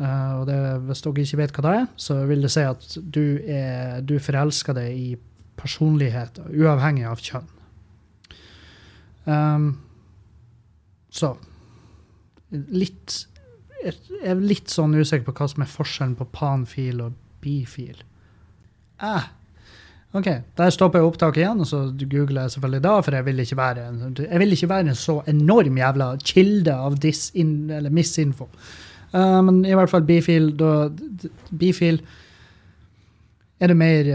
eh, 0.02 0.32
og 0.38 0.46
det, 0.50 0.58
hvis 0.88 1.04
dere 1.04 1.24
ikke 1.24 1.40
vet 1.42 1.54
hva 1.56 1.64
det 1.64 1.74
er, 1.80 1.86
så 2.06 2.18
vil 2.28 2.44
det 2.44 2.52
si 2.54 2.64
at 2.66 2.98
du, 2.98 3.24
er, 3.46 4.00
du 4.02 4.18
forelsker 4.22 4.76
deg 4.78 4.98
i 4.98 5.08
personlighet, 5.58 6.42
uavhengig 6.54 7.06
av 7.08 7.22
kjønn. 7.22 7.48
Um, 9.28 9.72
så 11.12 11.34
litt 12.48 13.26
Jeg 13.82 13.92
er 14.24 14.38
litt 14.40 14.72
sånn 14.72 14.94
usikker 14.96 15.26
på 15.26 15.34
hva 15.36 15.48
som 15.52 15.62
er 15.62 15.68
forskjellen 15.68 16.14
på 16.16 16.26
panfil 16.32 17.02
og 17.04 17.18
bifil. 17.44 18.00
Eh, 19.04 19.26
OK, 20.16 20.28
der 20.56 20.70
stopper 20.72 21.02
jeg 21.02 21.10
opptaket 21.10 21.42
igjen, 21.42 21.60
og 21.60 21.68
så 21.68 21.82
googler 22.00 22.46
jeg 22.46 22.54
selvfølgelig 22.54 22.84
da, 22.86 22.92
for 23.04 23.16
jeg 23.18 23.24
vil 23.26 23.42
ikke 23.42 23.58
være 23.58 23.82
jeg 24.22 24.40
vil 24.40 24.54
ikke 24.56 24.68
være 24.70 24.86
en 24.86 24.96
så 24.96 25.18
enorm 25.28 25.76
jævla 25.76 26.06
kilde 26.24 26.74
av 26.74 26.96
disin, 26.96 27.70
eller 27.70 27.92
misinfo. 27.92 28.48
Uh, 29.12 29.40
men 29.44 29.60
i 29.64 29.76
hvert 29.76 29.90
fall 29.90 30.04
bifil, 30.08 30.50
da 30.56 30.88
Bifil 31.58 32.00
er 33.60 33.70
det 33.72 33.76
mer 33.76 34.10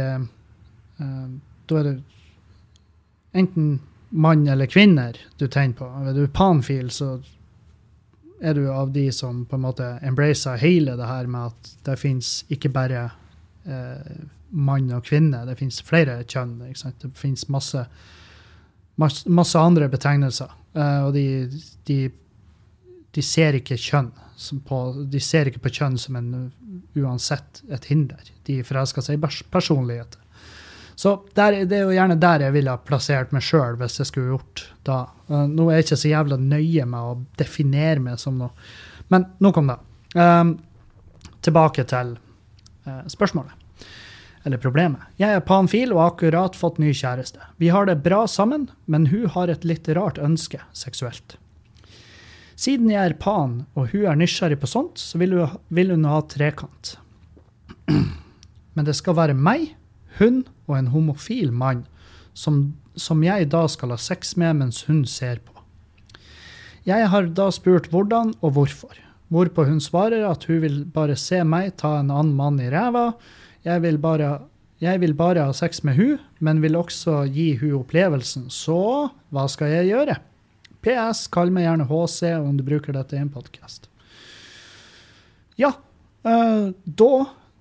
uh, 1.00 1.30
Da 1.70 1.80
er 1.80 1.88
det 1.88 1.94
enten 3.34 3.80
mann 4.10 4.48
eller 4.48 4.70
kvinner 4.70 5.18
du 5.40 5.48
tenker 5.48 5.80
på. 5.80 5.88
Er 6.10 6.14
du 6.14 6.28
panfil, 6.28 6.92
så 6.94 7.16
er 8.42 8.54
du 8.54 8.68
av 8.70 8.92
de 8.94 9.08
som 9.12 9.46
på 9.46 9.58
en 9.58 9.66
måte 9.66 9.88
embracer 10.06 10.62
hele 10.62 10.98
det 10.98 11.08
her 11.10 11.28
med 11.28 11.50
at 11.50 11.74
det 11.86 11.98
fins 12.02 12.44
ikke 12.54 12.70
bare 12.70 13.08
mann 14.54 14.92
og 14.94 15.06
kvinne. 15.08 15.44
Det 15.48 15.58
fins 15.60 15.82
flere 15.86 16.20
kjønn. 16.30 16.58
Det 16.62 17.12
fins 17.18 17.48
masse, 17.52 17.86
masse, 19.02 19.30
masse, 19.30 19.60
andre 19.60 19.90
betegnelser. 19.92 20.52
Uh, 20.74 21.08
og 21.08 21.14
de, 21.18 21.26
de, 21.90 22.00
de, 23.14 23.24
ser 23.26 23.60
ikke 23.60 23.78
kjønn 23.78 24.12
på, 24.66 24.80
de 25.10 25.22
ser 25.22 25.50
ikke 25.50 25.62
på 25.68 25.74
kjønn 25.80 26.00
som 26.02 26.18
en 26.18 26.34
uansett 26.98 27.64
et 27.74 27.90
hinder. 27.92 28.34
De 28.48 28.62
forelsker 28.66 29.06
seg 29.06 29.20
i 29.20 29.46
personligheter. 29.54 30.20
Så 30.96 31.16
der, 31.34 31.64
det 31.66 31.80
er 31.80 31.88
jo 31.88 31.96
gjerne 31.96 32.20
der 32.22 32.46
jeg 32.46 32.54
ville 32.54 32.74
ha 32.74 32.82
plassert 32.86 33.32
meg 33.34 33.42
sjøl 33.42 33.80
hvis 33.80 33.98
jeg 33.98 34.10
skulle 34.12 34.36
gjort 34.36 34.68
da. 34.86 35.00
Uh, 35.30 35.46
nå 35.50 35.70
er 35.70 35.82
jeg 35.82 35.88
ikke 35.88 36.02
så 36.04 36.14
jævla 36.14 36.38
nøye 36.42 36.86
med 36.90 37.00
å 37.00 37.16
definere 37.40 38.04
meg 38.04 38.22
som 38.22 38.38
noe. 38.42 38.54
Men 39.14 39.28
nok 39.44 39.60
om 39.62 39.74
det. 39.74 39.80
Um, 40.14 40.56
tilbake 41.44 41.86
til 41.90 42.16
uh, 42.88 43.04
spørsmålet. 43.10 43.63
Eller 44.44 44.60
problemet. 44.60 45.02
Jeg 45.18 45.36
er 45.36 45.46
panfil 45.48 45.94
og 45.94 46.02
har 46.02 46.12
akkurat 46.14 46.58
fått 46.58 46.82
ny 46.82 46.92
kjæreste. 46.96 47.40
Vi 47.58 47.72
har 47.74 47.88
det 47.88 48.02
bra 48.04 48.26
sammen, 48.28 48.68
men 48.86 49.08
hun 49.12 49.30
har 49.32 49.52
et 49.52 49.64
litt 49.68 49.88
rart 49.96 50.20
ønske 50.22 50.60
seksuelt. 50.76 51.38
Siden 52.60 52.92
jeg 52.92 53.02
er 53.02 53.16
pan, 53.20 53.64
og 53.74 53.94
hun 53.94 54.06
er 54.08 54.20
nysgjerrig 54.20 54.60
på 54.62 54.70
sånt, 54.70 55.02
så 55.02 55.20
vil 55.22 55.38
hun, 55.40 55.56
vil 55.74 55.96
hun 55.96 56.06
ha 56.08 56.20
trekant. 56.30 56.98
Men 58.74 58.88
det 58.88 58.96
skal 58.98 59.18
være 59.18 59.38
meg, 59.38 59.74
hun 60.20 60.44
og 60.68 60.78
en 60.78 60.92
homofil 60.94 61.52
mann 61.54 61.84
som, 62.34 62.76
som 62.96 63.24
jeg 63.26 63.50
da 63.54 63.66
skal 63.70 63.94
ha 63.94 64.00
sex 64.02 64.36
med 64.40 64.62
mens 64.62 64.84
hun 64.90 65.04
ser 65.10 65.42
på. 65.42 65.54
Jeg 66.88 67.08
har 67.10 67.30
da 67.38 67.48
spurt 67.54 67.90
hvordan 67.94 68.34
og 68.42 68.58
hvorfor, 68.58 68.98
hvorpå 69.34 69.66
hun 69.70 69.80
svarer 69.82 70.26
at 70.28 70.46
hun 70.50 70.62
vil 70.64 70.82
bare 70.86 71.16
se 71.20 71.40
meg 71.48 71.76
ta 71.80 71.96
en 72.00 72.12
annen 72.12 72.36
mann 72.38 72.60
i 72.62 72.70
ræva. 72.74 73.14
Jeg 73.64 73.84
vil 73.86 73.98
bare, 74.02 74.32
jeg 74.84 75.00
vil 75.00 75.14
bare 75.16 75.46
ha 75.48 75.56
sex 75.56 75.84
med 75.88 75.96
hun, 75.96 76.18
men 76.44 76.62
vil 76.64 76.76
også 76.76 77.24
gi 77.32 77.54
hun 77.62 77.78
opplevelsen. 77.80 78.50
Så 78.52 79.10
hva 79.32 79.48
skal 79.52 79.72
jeg 79.72 79.92
gjøre? 79.94 80.18
PS, 80.84 81.28
kall 81.32 81.54
meg 81.54 81.64
gjerne 81.64 81.88
HC 81.88 82.34
om 82.42 82.58
du 82.60 82.66
bruker 82.68 82.96
dette 82.96 83.16
i 83.16 83.22
en 83.24 83.32
podkast. 83.32 83.88
Ja, 85.60 85.72
eh, 86.28 86.74
da 86.84 87.14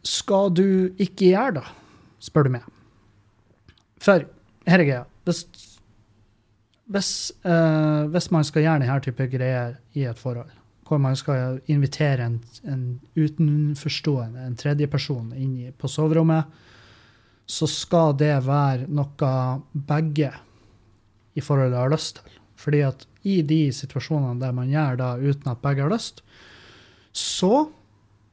skal 0.03 0.51
du 0.57 0.67
ikke 0.99 1.31
gjøre 1.31 1.61
det, 1.61 1.67
spør 2.25 2.49
du 2.49 2.57
meg. 2.57 2.67
For 4.03 4.27
her 4.67 4.83
er 4.83 4.89
greia. 4.89 5.05
Hvis, 5.23 5.45
hvis, 6.91 7.13
eh, 7.47 8.03
hvis 8.11 8.31
man 8.35 8.49
skal 8.49 8.67
gjøre 8.67 8.83
denne 8.83 8.99
type 9.07 9.29
greier 9.31 9.79
i 9.95 10.09
et 10.11 10.19
forhold, 10.19 10.51
hvor 10.93 11.01
man 11.01 11.17
skal 11.17 11.61
invitere 11.73 12.29
en, 12.29 12.39
en 12.69 12.85
utenforstående, 13.17 14.45
en 14.45 14.59
tredjeperson, 14.61 15.33
inn 15.33 15.57
i, 15.65 15.73
på 15.73 15.89
soverommet, 15.89 16.61
så 17.49 17.69
skal 17.69 18.15
det 18.21 18.35
være 18.47 18.89
noe 18.93 19.33
begge 19.89 20.31
i 21.33 21.43
forholdet 21.45 21.81
har 21.81 21.93
lyst 21.93 22.21
til. 22.21 22.39
Fordi 22.63 22.83
at 22.87 23.07
i 23.27 23.41
de 23.47 23.63
situasjonene 23.75 24.41
der 24.43 24.53
man 24.55 24.71
gjør 24.71 24.99
det 25.01 25.13
uten 25.33 25.53
at 25.53 25.63
begge 25.65 25.85
har 25.87 25.93
lyst, 25.93 26.21
så 27.13 27.67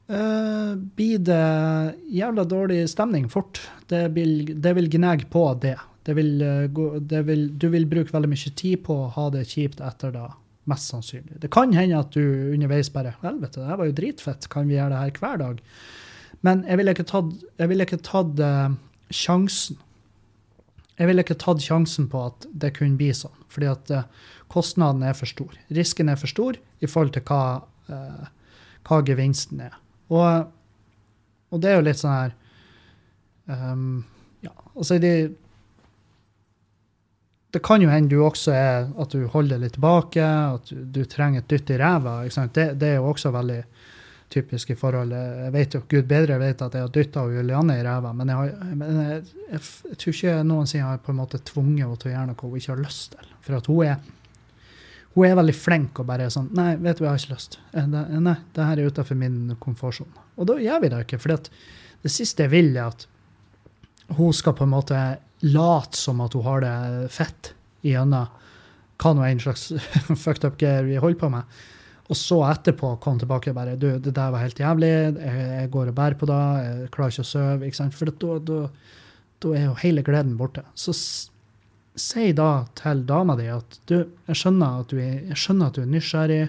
øh, 0.08 0.74
blir 0.96 1.24
det 1.26 1.96
jævla 2.14 2.44
dårlig 2.48 2.84
stemning 2.92 3.28
fort. 3.32 3.60
Det 3.90 4.06
vil, 4.14 4.54
det 4.62 4.74
vil 4.76 4.90
gnage 4.92 5.26
på 5.30 5.48
det. 5.62 5.76
Det 6.06 6.16
vil, 6.16 6.40
eh, 6.42 7.00
det 7.00 7.24
vil, 7.26 7.48
du 7.58 7.68
vil 7.72 7.88
bruke 7.90 8.14
veldig 8.14 8.30
mye 8.30 8.54
tid 8.56 8.84
på 8.86 8.96
å 9.02 9.10
ha 9.16 9.26
det 9.34 9.48
kjipt 9.50 9.82
etter 9.84 10.14
da, 10.14 10.30
mest 10.70 10.92
sannsynlig. 10.92 11.40
Det 11.42 11.50
kan 11.52 11.74
hende 11.76 11.98
at 12.00 12.14
du 12.14 12.22
underveis 12.54 12.92
bare 12.94 13.14
Helvete, 13.20 13.60
det 13.60 13.70
her 13.70 13.80
var 13.80 13.90
jo 13.90 13.96
dritfett, 13.98 14.48
kan 14.52 14.70
vi 14.70 14.78
gjøre 14.78 14.94
det 14.94 15.02
her 15.02 15.20
hver 15.20 15.42
dag? 15.42 15.62
Men 16.46 16.64
jeg 16.64 16.80
ville 16.80 16.94
ikke 16.94 17.08
tatt, 17.10 17.32
vil 17.58 17.86
tatt 18.06 18.42
eh, 18.46 18.76
sjansen. 19.12 19.78
Jeg 21.00 21.08
ville 21.08 21.24
ikke 21.24 21.38
tatt 21.40 21.62
sjansen 21.64 22.08
på 22.12 22.22
at 22.28 22.46
det 22.62 22.74
kunne 22.76 22.98
bli 23.00 23.08
sånn, 23.16 23.36
fordi 23.48 23.68
at 23.70 23.92
uh, 23.96 24.08
kostnaden 24.52 25.00
er 25.08 25.14
for 25.16 25.30
stor. 25.30 25.54
Risken 25.72 26.12
er 26.12 26.18
for 26.20 26.28
stor 26.28 26.58
i 26.60 26.88
forhold 26.90 27.14
til 27.14 27.24
hva, 27.24 27.62
uh, 27.88 28.26
hva 28.84 28.98
gevinsten 29.08 29.62
er. 29.64 29.78
Og, 30.12 30.50
og 31.48 31.62
det 31.62 31.70
er 31.70 31.78
jo 31.78 31.86
litt 31.86 32.02
sånn 32.02 32.18
her 32.18 32.34
um, 33.48 34.02
Ja, 34.44 34.52
altså 34.74 34.98
det 35.00 35.14
det 37.50 37.62
kan 37.66 37.82
jo 37.82 37.90
hende 37.90 38.12
du 38.12 38.20
også 38.22 38.52
er 38.54 38.90
at 39.02 39.14
du 39.14 39.24
holder 39.26 39.56
deg 39.56 39.64
litt 39.64 39.74
tilbake, 39.74 40.22
at 40.24 40.70
du, 40.70 40.84
du 40.86 41.00
trenger 41.10 41.42
et 41.42 41.50
dytt 41.50 41.72
i 41.74 41.78
ræva. 41.80 42.20
Det, 42.26 42.66
det, 42.78 42.92
er 42.92 43.00
jo 43.00 43.08
også 43.10 43.32
veldig 43.34 43.58
typisk 44.30 44.70
i 44.70 44.76
forhold. 44.78 45.10
Jeg 45.10 45.54
vet 45.56 45.74
jo, 45.74 45.80
Gud 45.90 46.06
bedre 46.10 46.38
vet 46.38 46.62
at 46.62 46.76
jeg 46.76 46.86
har 46.86 46.92
dytta 46.94 47.24
Julianne 47.26 47.80
i 47.80 47.82
ræva, 47.82 48.12
men, 48.14 48.30
jeg, 48.30 48.38
har, 48.38 48.76
men 48.78 49.00
jeg, 49.02 49.18
jeg, 49.48 49.64
jeg, 49.88 49.98
tror 49.98 50.16
ikke 50.16 50.36
noensinne 50.46 50.86
har 50.86 51.02
på 51.02 51.14
en 51.14 51.18
måte 51.18 51.42
tvunget 51.50 51.84
henne 51.84 51.98
til 51.98 52.12
å 52.12 52.14
gjøre 52.14 52.30
noe 52.30 52.46
hun 52.46 52.60
ikke 52.60 52.74
har 52.74 52.82
lyst 52.84 53.16
til. 53.16 53.32
For 53.46 53.58
at 53.58 53.70
hun 53.72 53.88
er, 53.88 54.12
hun 55.16 55.26
er 55.26 55.40
veldig 55.40 55.56
flink 55.58 55.98
og 55.98 56.06
bare 56.06 56.28
sånn 56.30 56.52
Nei, 56.54 56.68
vet 56.78 57.00
du, 57.00 57.06
jeg 57.08 57.10
har 57.10 57.24
ikke 57.24 57.34
lyst. 57.34 57.58
Nei, 57.74 58.36
det 58.54 58.68
her 58.68 58.78
er 58.78 58.92
utenfor 58.92 59.18
min 59.18 59.56
komfortsone. 59.58 60.28
Og 60.38 60.46
da 60.52 60.60
gjør 60.62 60.84
vi 60.84 60.92
det 60.92 61.02
ikke. 61.08 61.18
For 61.18 61.34
det 61.34 62.14
siste 62.14 62.46
jeg 62.46 62.54
vil, 62.54 62.70
er 62.76 62.92
at 62.92 63.08
hun 64.20 64.30
skal 64.34 64.54
på 64.58 64.66
en 64.66 64.72
måte 64.72 65.00
late 65.40 65.96
som 65.96 66.20
at 66.24 66.36
hun 66.36 66.46
har 66.46 66.64
det 66.64 67.10
fett 67.14 67.54
igjennom 67.86 68.28
hva 69.00 69.12
nå 69.16 69.24
en 69.24 69.40
slags 69.40 69.70
fucked 70.24 70.44
up 70.44 70.58
greier 70.60 70.84
vi 70.84 71.00
holder 71.00 71.20
på 71.20 71.30
med. 71.32 71.60
Og 72.10 72.18
så 72.18 72.40
etterpå 72.48 72.96
komme 73.00 73.22
tilbake 73.22 73.52
og 73.52 73.56
bare 73.56 73.76
du, 73.78 73.92
det 74.02 74.12
der 74.16 74.32
var 74.34 74.42
helt 74.42 74.58
jævlig, 74.60 74.88
jeg, 74.90 75.34
jeg 75.54 75.70
går 75.72 75.92
og 75.92 75.96
bærer 75.96 76.18
på 76.18 76.28
det, 76.28 76.40
jeg 76.66 76.90
klarer 76.94 77.14
ikke 77.14 77.24
å 77.24 77.30
sove. 77.30 77.68
ikke 77.68 77.78
sant? 77.78 77.96
For 77.96 78.10
da, 78.10 78.38
da, 78.50 78.58
da 79.40 79.52
er 79.54 79.68
jo 79.68 79.76
hele 79.84 80.04
gleden 80.04 80.34
borte. 80.40 80.64
Så 80.74 80.94
si 82.00 82.32
da 82.36 82.66
til 82.78 83.04
dama 83.06 83.38
di 83.38 83.46
at 83.52 83.78
du, 83.90 84.02
jeg 84.26 84.42
skjønner 84.42 84.82
at 84.82 84.92
du 84.92 84.98
er, 84.98 85.16
jeg 85.30 85.38
skjønner 85.38 85.70
at 85.70 85.78
du 85.78 85.84
er 85.84 85.94
nysgjerrig, 85.94 86.42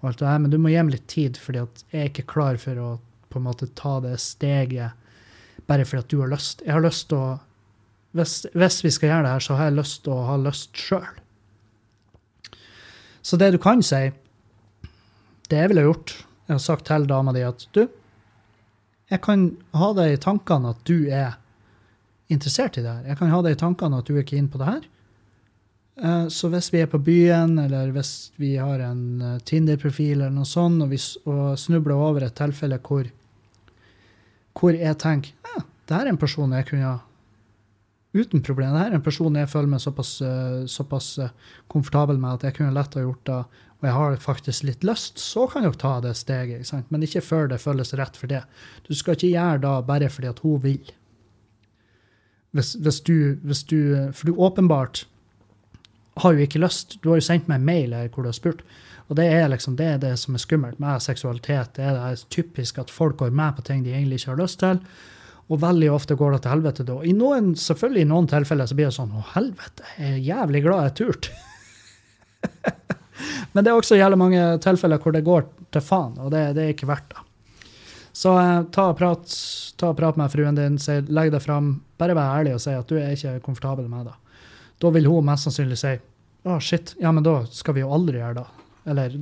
og 0.00 0.08
alt 0.10 0.18
det 0.18 0.30
her, 0.32 0.42
men 0.42 0.50
du 0.50 0.58
må 0.58 0.72
gi 0.72 0.82
meg 0.82 0.96
litt 0.96 1.08
tid, 1.12 1.38
fordi 1.38 1.62
at 1.62 1.84
jeg 1.92 2.00
er 2.00 2.10
ikke 2.10 2.30
klar 2.32 2.58
for 2.58 2.80
å 2.82 2.90
på 3.32 3.40
en 3.40 3.46
måte 3.46 3.68
ta 3.78 3.94
det 4.04 4.16
steget 4.20 4.98
bare 5.68 5.86
fordi 5.88 6.02
at 6.02 6.10
du 6.10 6.18
har 6.20 6.32
lyst. 6.32 6.64
Jeg 6.66 6.74
har 6.74 6.84
lyst 6.84 7.06
til 7.12 7.20
å 7.20 7.28
hvis, 8.16 8.42
hvis, 8.52 8.82
vi 8.84 8.92
skal 8.92 9.08
gjøre 9.08 9.24
det 9.26 9.32
her, 9.34 9.44
så 9.44 9.56
har 9.58 9.70
jeg 9.70 9.78
lyst 9.78 10.02
til 10.04 10.14
å 10.14 10.26
ha 10.28 10.36
lyst 10.40 10.76
sjøl. 10.76 11.08
Så 13.22 13.38
det 13.40 13.52
du 13.54 13.58
kan 13.62 13.82
si, 13.86 14.10
det 15.48 15.58
jeg 15.60 15.70
ville 15.70 15.84
gjort 15.86 16.14
Jeg 16.48 16.56
har 16.56 16.62
sagt 16.64 16.88
til 16.88 17.04
dama 17.06 17.32
di 17.32 17.44
at 17.46 17.62
du, 17.72 17.84
jeg 19.12 19.20
kan 19.22 19.44
ha 19.76 19.92
det 19.94 20.08
i 20.10 20.18
tankene 20.20 20.72
at 20.72 20.80
du 20.88 21.06
er 21.06 21.36
interessert 22.32 22.78
i 22.80 22.82
det 22.82 22.90
her. 22.90 23.04
Jeg 23.12 23.18
kan 23.20 23.30
ha 23.30 23.38
det 23.44 23.52
i 23.54 23.60
tankene 23.60 24.00
at 24.00 24.08
du 24.08 24.16
er 24.18 24.26
keen 24.26 24.48
på 24.50 24.58
det 24.60 24.68
her. 24.68 24.82
Eh, 26.00 26.26
så 26.32 26.48
hvis 26.52 26.72
vi 26.72 26.80
er 26.80 26.90
på 26.90 27.00
byen, 27.04 27.58
eller 27.60 27.92
hvis 27.92 28.32
vi 28.40 28.54
har 28.56 28.80
en 28.80 29.04
eh, 29.20 29.38
Tinder-profil 29.44 30.16
eller 30.16 30.32
noe 30.34 30.48
sånt, 30.48 30.80
og 30.82 30.92
vi 30.92 30.98
og 31.28 31.58
snubler 31.60 31.94
over 31.94 32.26
et 32.26 32.36
tilfelle 32.38 32.80
hvor, 32.82 33.08
hvor 34.58 34.76
jeg 34.76 34.98
tenker 34.98 35.36
ja, 35.52 35.62
det 35.62 35.96
her 35.98 36.06
er 36.08 36.14
en 36.14 36.20
person 36.20 36.56
jeg 36.56 36.68
kunne 36.70 36.88
ha 36.88 36.98
uten 38.12 38.42
problem. 38.44 38.74
Dette 38.74 38.92
er 38.92 38.96
en 38.98 39.04
person 39.04 39.36
jeg 39.36 39.50
føler 39.50 39.70
meg 39.72 39.82
såpass, 39.82 40.14
eh, 40.24 40.64
såpass 40.68 41.12
eh, 41.18 41.34
komfortabel 41.72 42.18
med 42.20 42.38
at 42.38 42.48
jeg 42.48 42.58
kunne 42.58 42.74
lett 42.76 42.96
ha 42.98 43.04
gjort 43.04 43.24
det, 43.28 43.38
og 43.82 43.88
jeg 43.88 43.96
har 43.96 44.16
faktisk 44.22 44.66
litt 44.68 44.84
lyst, 44.86 45.18
så 45.18 45.46
kan 45.50 45.64
dere 45.64 45.78
ta 45.80 45.96
det 46.04 46.14
steget. 46.14 46.62
Ikke? 46.62 46.84
Men 46.94 47.02
ikke 47.02 47.24
før 47.24 47.48
det 47.50 47.62
føles 47.62 47.94
rett 47.98 48.18
for 48.18 48.30
det. 48.30 48.44
Du 48.86 48.94
skal 48.94 49.16
ikke 49.16 49.32
gjøre 49.32 49.62
det 49.64 49.72
bare 49.88 50.10
fordi 50.12 50.30
at 50.30 50.42
hun 50.44 50.62
vil. 50.62 50.92
Hvis, 52.52 52.74
hvis, 52.84 53.00
du, 53.00 53.40
hvis 53.42 53.62
du, 53.64 54.12
For 54.12 54.28
du 54.28 54.36
åpenbart 54.36 55.06
har 56.20 56.32
jo 56.32 56.44
ikke 56.44 56.60
lyst. 56.60 56.98
Du 57.02 57.08
har 57.08 57.16
jo 57.16 57.24
sendt 57.24 57.48
meg 57.48 57.58
en 57.58 57.64
mail 57.66 57.94
hvor 58.12 58.22
du 58.22 58.28
har 58.28 58.36
spurt. 58.36 58.62
Og 59.08 59.16
det 59.16 59.26
er 59.28 59.48
liksom 59.48 59.76
det, 59.76 59.86
er 59.86 59.98
det 59.98 60.12
som 60.20 60.36
er 60.36 60.40
skummelt 60.44 60.78
med 60.80 61.02
seksualitet. 61.02 61.74
Det 61.76 61.84
er 61.84 61.98
det 61.98 62.26
typisk 62.30 62.78
at 62.78 62.90
folk 62.90 63.16
går 63.16 63.30
med 63.34 63.56
på 63.56 63.64
ting 63.66 63.82
de 63.84 63.92
egentlig 63.92 64.20
ikke 64.20 64.30
har 64.30 64.42
lyst 64.42 64.60
til. 64.60 64.78
Og 65.52 65.60
veldig 65.60 65.90
ofte 65.92 66.16
går 66.16 66.36
det 66.36 66.42
til 66.44 66.54
helvete 66.54 66.86
da. 66.88 66.94
I 67.04 67.12
noen, 67.16 67.52
selvfølgelig 67.58 68.04
i 68.06 68.08
noen 68.08 68.28
tilfeller 68.30 68.68
så 68.68 68.76
blir 68.78 68.88
det 68.88 68.96
sånn 68.96 69.12
Å, 69.12 69.24
helvete, 69.34 69.84
jeg 69.98 70.14
er 70.14 70.22
jævlig 70.30 70.62
glad 70.64 70.86
jeg 70.86 70.94
turte. 71.02 71.34
Men 73.52 73.64
det 73.64 73.72
er 73.72 73.76
også 73.76 73.98
jævlig 73.98 74.18
mange 74.22 74.46
tilfeller 74.64 75.02
hvor 75.02 75.14
det 75.14 75.26
går 75.26 75.44
til 75.72 75.84
faen, 75.84 76.16
og 76.22 76.32
det, 76.32 76.46
det 76.56 76.64
er 76.64 76.72
ikke 76.72 76.88
verdt 76.88 77.12
det. 77.12 77.26
Så 78.12 78.32
eh, 78.38 78.62
ta, 78.72 78.90
og 78.92 78.96
prat, 78.98 79.36
ta 79.80 79.90
og 79.92 79.98
prat 80.00 80.18
med 80.20 80.32
fruen 80.32 80.56
din, 80.56 80.78
si, 80.80 80.98
legg 81.08 81.32
deg 81.32 81.44
fram. 81.44 81.74
Bare 82.00 82.16
vær 82.16 82.40
ærlig 82.40 82.56
og 82.56 82.64
si 82.64 82.74
at 82.76 82.88
du 82.88 82.98
er 83.00 83.14
ikke 83.16 83.38
komfortabel 83.44 83.88
med 83.92 84.08
det. 84.08 84.16
Da 84.82 84.90
vil 84.92 85.08
hun 85.08 85.28
mest 85.28 85.48
sannsynlig 85.48 85.78
si 85.80 85.94
å, 86.42 86.56
shit, 86.60 86.96
ja, 87.00 87.12
men 87.14 87.24
da 87.24 87.42
skal 87.54 87.76
vi 87.76 87.84
jo 87.84 87.92
aldri 87.94 88.18
gjøre 88.18 88.40
det. 88.40 88.66
Eller 88.90 89.14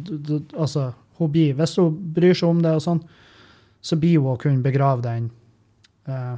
altså, 0.57 0.87
hun 1.19 1.33
blir, 1.33 1.53
hvis 1.59 1.77
hun 1.77 1.99
bryr 2.15 2.39
seg 2.39 2.49
om 2.49 2.63
det 2.65 2.73
og 2.79 2.85
sånn, 2.87 3.03
så 3.85 3.99
blir 4.01 4.23
hun 4.23 4.33
å 4.33 4.41
kunne 4.41 4.65
begrave 4.65 5.05
den 5.05 5.29
Uh, 6.09 6.37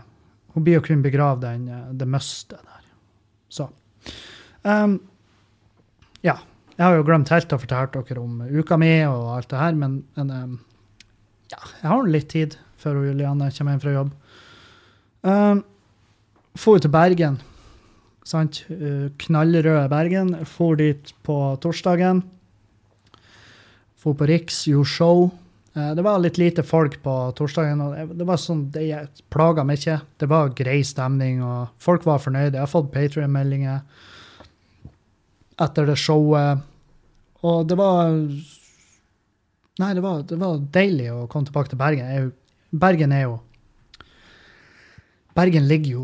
hun 0.55 0.65
blir 0.65 0.79
jo 0.81 0.87
kun 0.87 1.05
begravd 1.05 1.45
den, 1.45 1.69
uh, 1.71 1.93
det 1.97 2.09
møstet 2.09 2.59
der. 2.59 2.89
Så. 3.53 3.69
Um, 4.65 4.99
ja. 6.25 6.39
Jeg 6.79 6.87
har 6.89 6.97
jo 6.97 7.05
glemt 7.05 7.31
helt 7.31 7.53
å 7.53 7.61
fortelle 7.61 8.03
dere 8.09 8.23
om 8.23 8.41
uka 8.49 8.79
mi 8.81 8.95
og 9.05 9.35
alt 9.37 9.51
det 9.53 9.61
her, 9.61 9.75
men, 9.77 9.99
men 10.17 10.31
um, 10.33 10.55
ja, 11.53 11.59
jeg 11.83 11.91
har 11.91 12.09
litt 12.09 12.31
tid 12.33 12.57
før 12.81 13.03
Juliane 13.07 13.51
kommer 13.53 13.75
hjem 13.75 13.83
fra 13.83 13.93
jobb. 13.95 14.15
Um, 15.23 15.61
for 16.59 16.83
til 16.83 16.93
Bergen. 16.93 17.37
Sant? 18.27 18.65
Uh, 18.71 19.13
knallrøde 19.21 19.85
Bergen. 19.93 20.33
For 20.49 20.81
dit 20.81 21.13
på 21.27 21.37
torsdagen. 21.63 22.25
For 24.01 24.17
på 24.19 24.27
Riks, 24.27 24.65
gjorde 24.67 24.91
show. 24.91 25.29
Eh, 25.75 25.95
det 25.95 26.03
var 26.03 26.19
litt 26.21 26.39
lite 26.39 26.63
folk 26.63 26.99
på 27.03 27.17
torsdagen. 27.37 27.81
og 27.81 28.17
Det 28.17 28.27
var 28.29 28.41
sånn, 28.41 28.71
det 28.71 28.89
plaga 29.33 29.65
meg 29.65 29.81
ikke. 29.81 30.01
Det 30.21 30.29
var 30.29 30.55
grei 30.57 30.81
stemning, 30.85 31.43
og 31.43 31.73
folk 31.83 32.05
var 32.05 32.23
fornøyde. 32.23 32.59
Jeg 32.59 32.67
har 32.67 32.73
fått 32.73 32.93
Patrion-meldinger 32.93 33.81
etter 35.63 35.89
det 35.89 35.99
showet. 36.01 36.65
Og 37.43 37.69
det 37.69 37.79
var 37.79 38.11
Nei, 39.81 39.95
det 39.97 40.03
var, 40.05 40.21
det 40.29 40.37
var, 40.37 40.59
deilig 40.71 41.07
å 41.11 41.23
komme 41.33 41.49
tilbake 41.49 41.73
til 41.73 41.81
Bergen. 41.81 42.33
Bergen 42.71 43.13
er 43.17 43.23
jo 43.25 43.39
Bergen 45.33 45.65
ligger 45.65 45.95
jo 45.97 46.03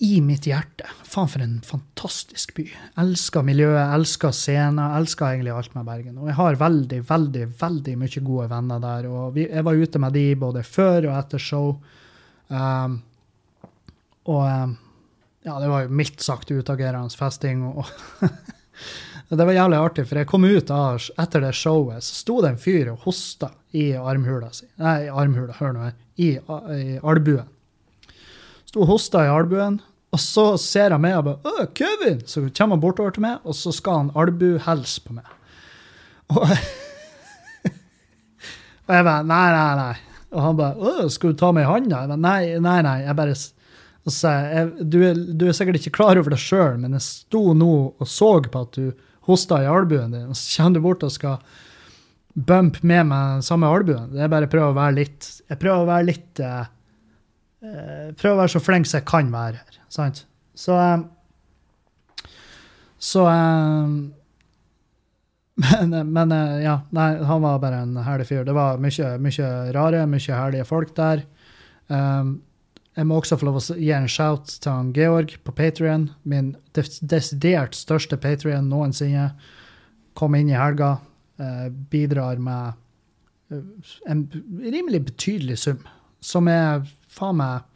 i 0.00 0.20
mitt 0.24 0.46
hjerte. 0.48 0.86
Faen, 1.04 1.28
for 1.28 1.42
en 1.44 1.58
fantastisk 1.66 2.54
by. 2.56 2.64
Elsker 3.02 3.44
miljøet, 3.44 3.92
elsker 3.98 4.32
scener, 4.32 4.94
elsker 4.96 5.26
egentlig 5.28 5.52
alt 5.52 5.74
med 5.76 5.84
Bergen. 5.84 6.14
Og 6.16 6.30
jeg 6.30 6.38
har 6.38 6.60
veldig, 6.62 7.00
veldig, 7.10 7.42
veldig 7.60 7.96
mye 8.00 8.22
gode 8.24 8.46
venner 8.48 8.80
der. 8.80 9.08
Og 9.12 9.34
vi, 9.36 9.44
jeg 9.50 9.66
var 9.66 9.82
ute 9.82 10.00
med 10.00 10.16
de 10.16 10.22
både 10.40 10.62
før 10.64 11.10
og 11.10 11.18
etter 11.18 11.44
show. 11.44 11.74
Um, 12.48 12.96
og 14.32 14.40
um, 14.46 14.72
ja, 15.44 15.58
det 15.60 15.68
var 15.68 15.84
jo 15.84 15.98
mildt 16.00 16.24
sagt 16.24 16.48
utagerende 16.48 17.20
festing. 17.20 17.60
Og 17.68 17.84
det 19.28 19.50
var 19.50 19.58
jævlig 19.58 19.82
artig, 19.82 20.06
for 20.08 20.22
jeg 20.22 20.30
kom 20.32 20.48
ut 20.48 20.74
av, 20.74 21.12
etter 21.20 21.44
det 21.44 21.52
showet, 21.60 22.08
så 22.08 22.18
sto 22.22 22.38
det 22.40 22.54
en 22.54 22.60
fyr 22.64 22.94
og 22.94 23.04
hosta 23.04 23.52
i 23.76 23.90
armhula 24.00 24.48
si. 24.56 24.64
Nei, 24.80 25.10
armhula, 25.12 25.60
hør 25.60 25.76
nå 25.76 25.86
her. 25.90 25.96
I, 26.20 26.32
i 26.40 26.98
albuen. 27.04 27.52
Sto 28.64 28.84
og 28.84 28.92
hosta 28.94 29.26
i 29.26 29.30
albuen, 29.32 29.80
og 30.10 30.18
så 30.18 30.44
ser 30.58 30.90
han 30.90 31.02
meg 31.04 31.18
og 31.20 31.24
bare 31.28 31.38
'Å, 31.44 31.66
Kevin!' 31.74 32.26
Så 32.26 32.42
kommer 32.50 32.76
han 32.76 32.82
bortover 32.82 33.14
til 33.14 33.22
meg, 33.22 33.38
og 33.44 33.54
så 33.54 33.72
skal 33.72 33.98
han 33.98 34.10
albuhelse 34.18 35.00
på 35.06 35.14
meg. 35.14 35.26
Og, 36.30 36.42
og 38.86 38.94
jeg 38.96 39.04
bare 39.04 39.22
'Nei, 39.22 39.46
nei, 39.54 39.74
nei'. 39.80 39.98
Og 40.30 40.42
han 40.42 40.56
bare 40.58 40.74
'Å, 40.74 41.08
skal 41.10 41.30
du 41.30 41.38
ta 41.38 41.52
meg 41.52 41.64
i 41.64 41.70
handa?' 41.70 42.02
Jeg 42.02 42.08
bare 42.08 42.24
'Nei, 42.26 42.58
nei, 42.58 42.82
nei'. 42.82 43.06
Jeg 43.06 43.16
bare 43.16 43.38
og 44.08 44.14
så 44.16 44.32
jeg, 44.32 44.88
du, 44.88 44.98
er, 45.04 45.14
du 45.14 45.46
er 45.46 45.56
sikkert 45.56 45.76
ikke 45.80 45.98
klar 45.98 46.18
over 46.18 46.32
det 46.32 46.40
sjøl, 46.40 46.78
men 46.80 46.96
jeg 46.96 47.04
sto 47.04 47.52
nå 47.52 47.72
og 48.00 48.08
så 48.08 48.32
på 48.48 48.62
at 48.64 48.78
du 48.78 48.92
hosta 49.28 49.60
i 49.62 49.68
albuen 49.68 50.14
din, 50.14 50.30
og 50.32 50.38
så 50.38 50.62
kommer 50.62 50.78
du 50.78 50.84
bort 50.86 51.04
og 51.04 51.12
skal 51.12 51.36
bump 52.34 52.80
med 52.86 53.10
meg 53.10 53.44
samme 53.44 53.68
albuen. 53.68 54.14
Er 54.16 54.30
bare 54.32 54.48
å 54.48 54.52
prøve 54.52 54.72
å 54.72 54.78
være 54.78 54.96
litt 55.02 55.28
Jeg 55.50 55.58
prøver 55.60 55.82
å 55.82 55.88
være 55.90 56.08
litt 56.08 56.40
uh, 56.46 56.64
Prøver 57.60 58.32
å 58.32 58.40
være 58.40 58.52
så 58.54 58.62
flink 58.64 58.88
som 58.88 59.00
jeg 59.00 59.08
kan 59.10 59.32
være 59.32 59.60
her. 59.60 59.80
Sant? 59.92 60.24
Så 60.56 60.76
um, 60.76 61.04
Så 62.98 63.26
um, 63.26 64.12
Men, 65.60 66.12
men 66.12 66.30
ja, 66.62 66.78
nei, 66.96 67.10
han 67.28 67.42
var 67.42 67.58
bare 67.60 67.82
en 67.84 67.98
herlig 68.00 68.30
fyr. 68.30 68.46
Det 68.48 68.54
var 68.56 68.78
mye, 68.80 69.10
mye 69.20 69.48
rare, 69.76 70.06
mye 70.08 70.38
herlige 70.38 70.64
folk 70.64 70.94
der. 70.96 71.26
Jeg 71.90 73.08
må 73.08 73.18
også 73.20 73.36
få 73.36 73.48
lov 73.48 73.58
å 73.58 73.76
gi 73.76 73.90
en 73.92 74.08
shout 74.08 74.54
til 74.62 74.72
han 74.72 74.92
Georg 74.96 75.34
på 75.44 75.52
Patrion, 75.56 76.08
min 76.24 76.54
desidert 76.72 77.76
største 77.76 78.16
Patrion 78.20 78.70
noensinne. 78.72 79.34
Kom 80.16 80.38
inn 80.38 80.48
i 80.48 80.56
helga, 80.56 80.94
bidrar 81.92 82.40
med 82.40 83.60
en 84.08 84.24
rimelig 84.64 85.04
betydelig 85.10 85.58
sum, 85.60 85.84
som 86.24 86.48
er 86.48 86.86
faen 87.20 87.38
meg 87.40 87.66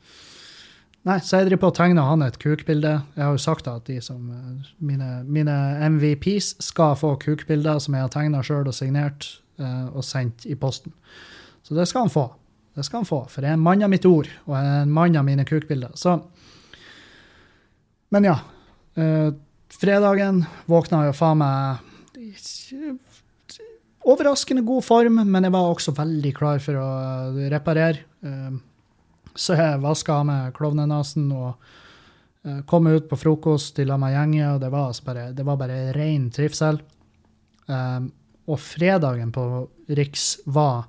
Nei, 1.04 1.18
så 1.20 1.42
jeg 1.42 1.50
driver 1.50 1.66
på 1.66 1.68
å 1.68 1.76
tegne 1.76 2.04
han 2.06 2.24
et 2.24 2.38
kukbilde. 2.40 2.94
Jeg 3.12 3.20
har 3.20 3.34
jo 3.34 3.40
sagt 3.42 3.66
at 3.68 3.84
de 3.90 3.98
som 4.00 4.22
eh, 4.32 4.70
mine, 4.80 5.18
mine 5.28 5.56
MVPs 5.92 6.54
skal 6.64 6.96
få 6.96 7.10
kukbilder 7.20 7.82
som 7.84 7.96
jeg 7.96 8.06
har 8.06 8.14
tegna 8.14 8.40
sjøl 8.44 8.70
og 8.70 8.76
signert 8.76 9.28
uh, 9.60 9.92
og 9.92 10.00
sendt 10.06 10.46
i 10.48 10.56
posten. 10.56 10.96
Så 11.60 11.76
det 11.76 11.84
skal 11.90 12.06
han 12.06 12.14
få. 12.14 12.24
Det 12.74 12.86
skal 12.88 13.02
han 13.02 13.10
få, 13.10 13.20
for 13.28 13.44
jeg 13.44 13.52
er 13.52 13.58
en 13.58 13.66
mann 13.66 13.84
av 13.84 13.92
mitt 13.92 14.08
ord, 14.08 14.32
og 14.48 14.56
en 14.56 14.96
mann 14.96 15.20
av 15.20 15.28
mine 15.28 15.44
kukbilder. 15.48 15.92
Så 16.00 16.16
Men 18.14 18.30
ja. 18.30 18.38
Uh, 18.96 19.36
fredagen 19.74 20.44
våkna 20.70 21.04
jo 21.10 21.14
faen 21.18 21.40
meg 21.42 21.84
overraskende 24.04 24.64
god 24.64 24.84
form, 24.86 25.20
men 25.28 25.44
jeg 25.44 25.52
var 25.52 25.68
også 25.68 25.92
veldig 25.96 26.32
klar 26.36 26.64
for 26.64 26.80
å 26.80 26.88
reparere. 27.52 28.06
Uh, 28.24 28.56
så 29.34 29.56
jeg 29.58 29.82
vaska 29.82 30.20
av 30.20 30.26
meg 30.28 30.54
klovnenesen 30.56 31.30
og 31.34 31.54
uh, 32.46 32.60
kom 32.70 32.86
ut 32.86 33.08
på 33.10 33.18
frokost 33.18 33.78
lag 33.82 34.00
med 34.00 34.14
gjengen, 34.14 34.50
og 34.54 34.60
det 34.62 34.70
var, 34.72 34.90
altså 34.90 35.06
bare, 35.08 35.30
det 35.34 35.46
var 35.46 35.58
bare 35.60 35.78
ren 35.96 36.28
trivsel. 36.34 36.80
Um, 37.66 38.10
og 38.50 38.60
fredagen 38.60 39.32
på 39.32 39.44
Riks 39.96 40.38
var 40.44 40.84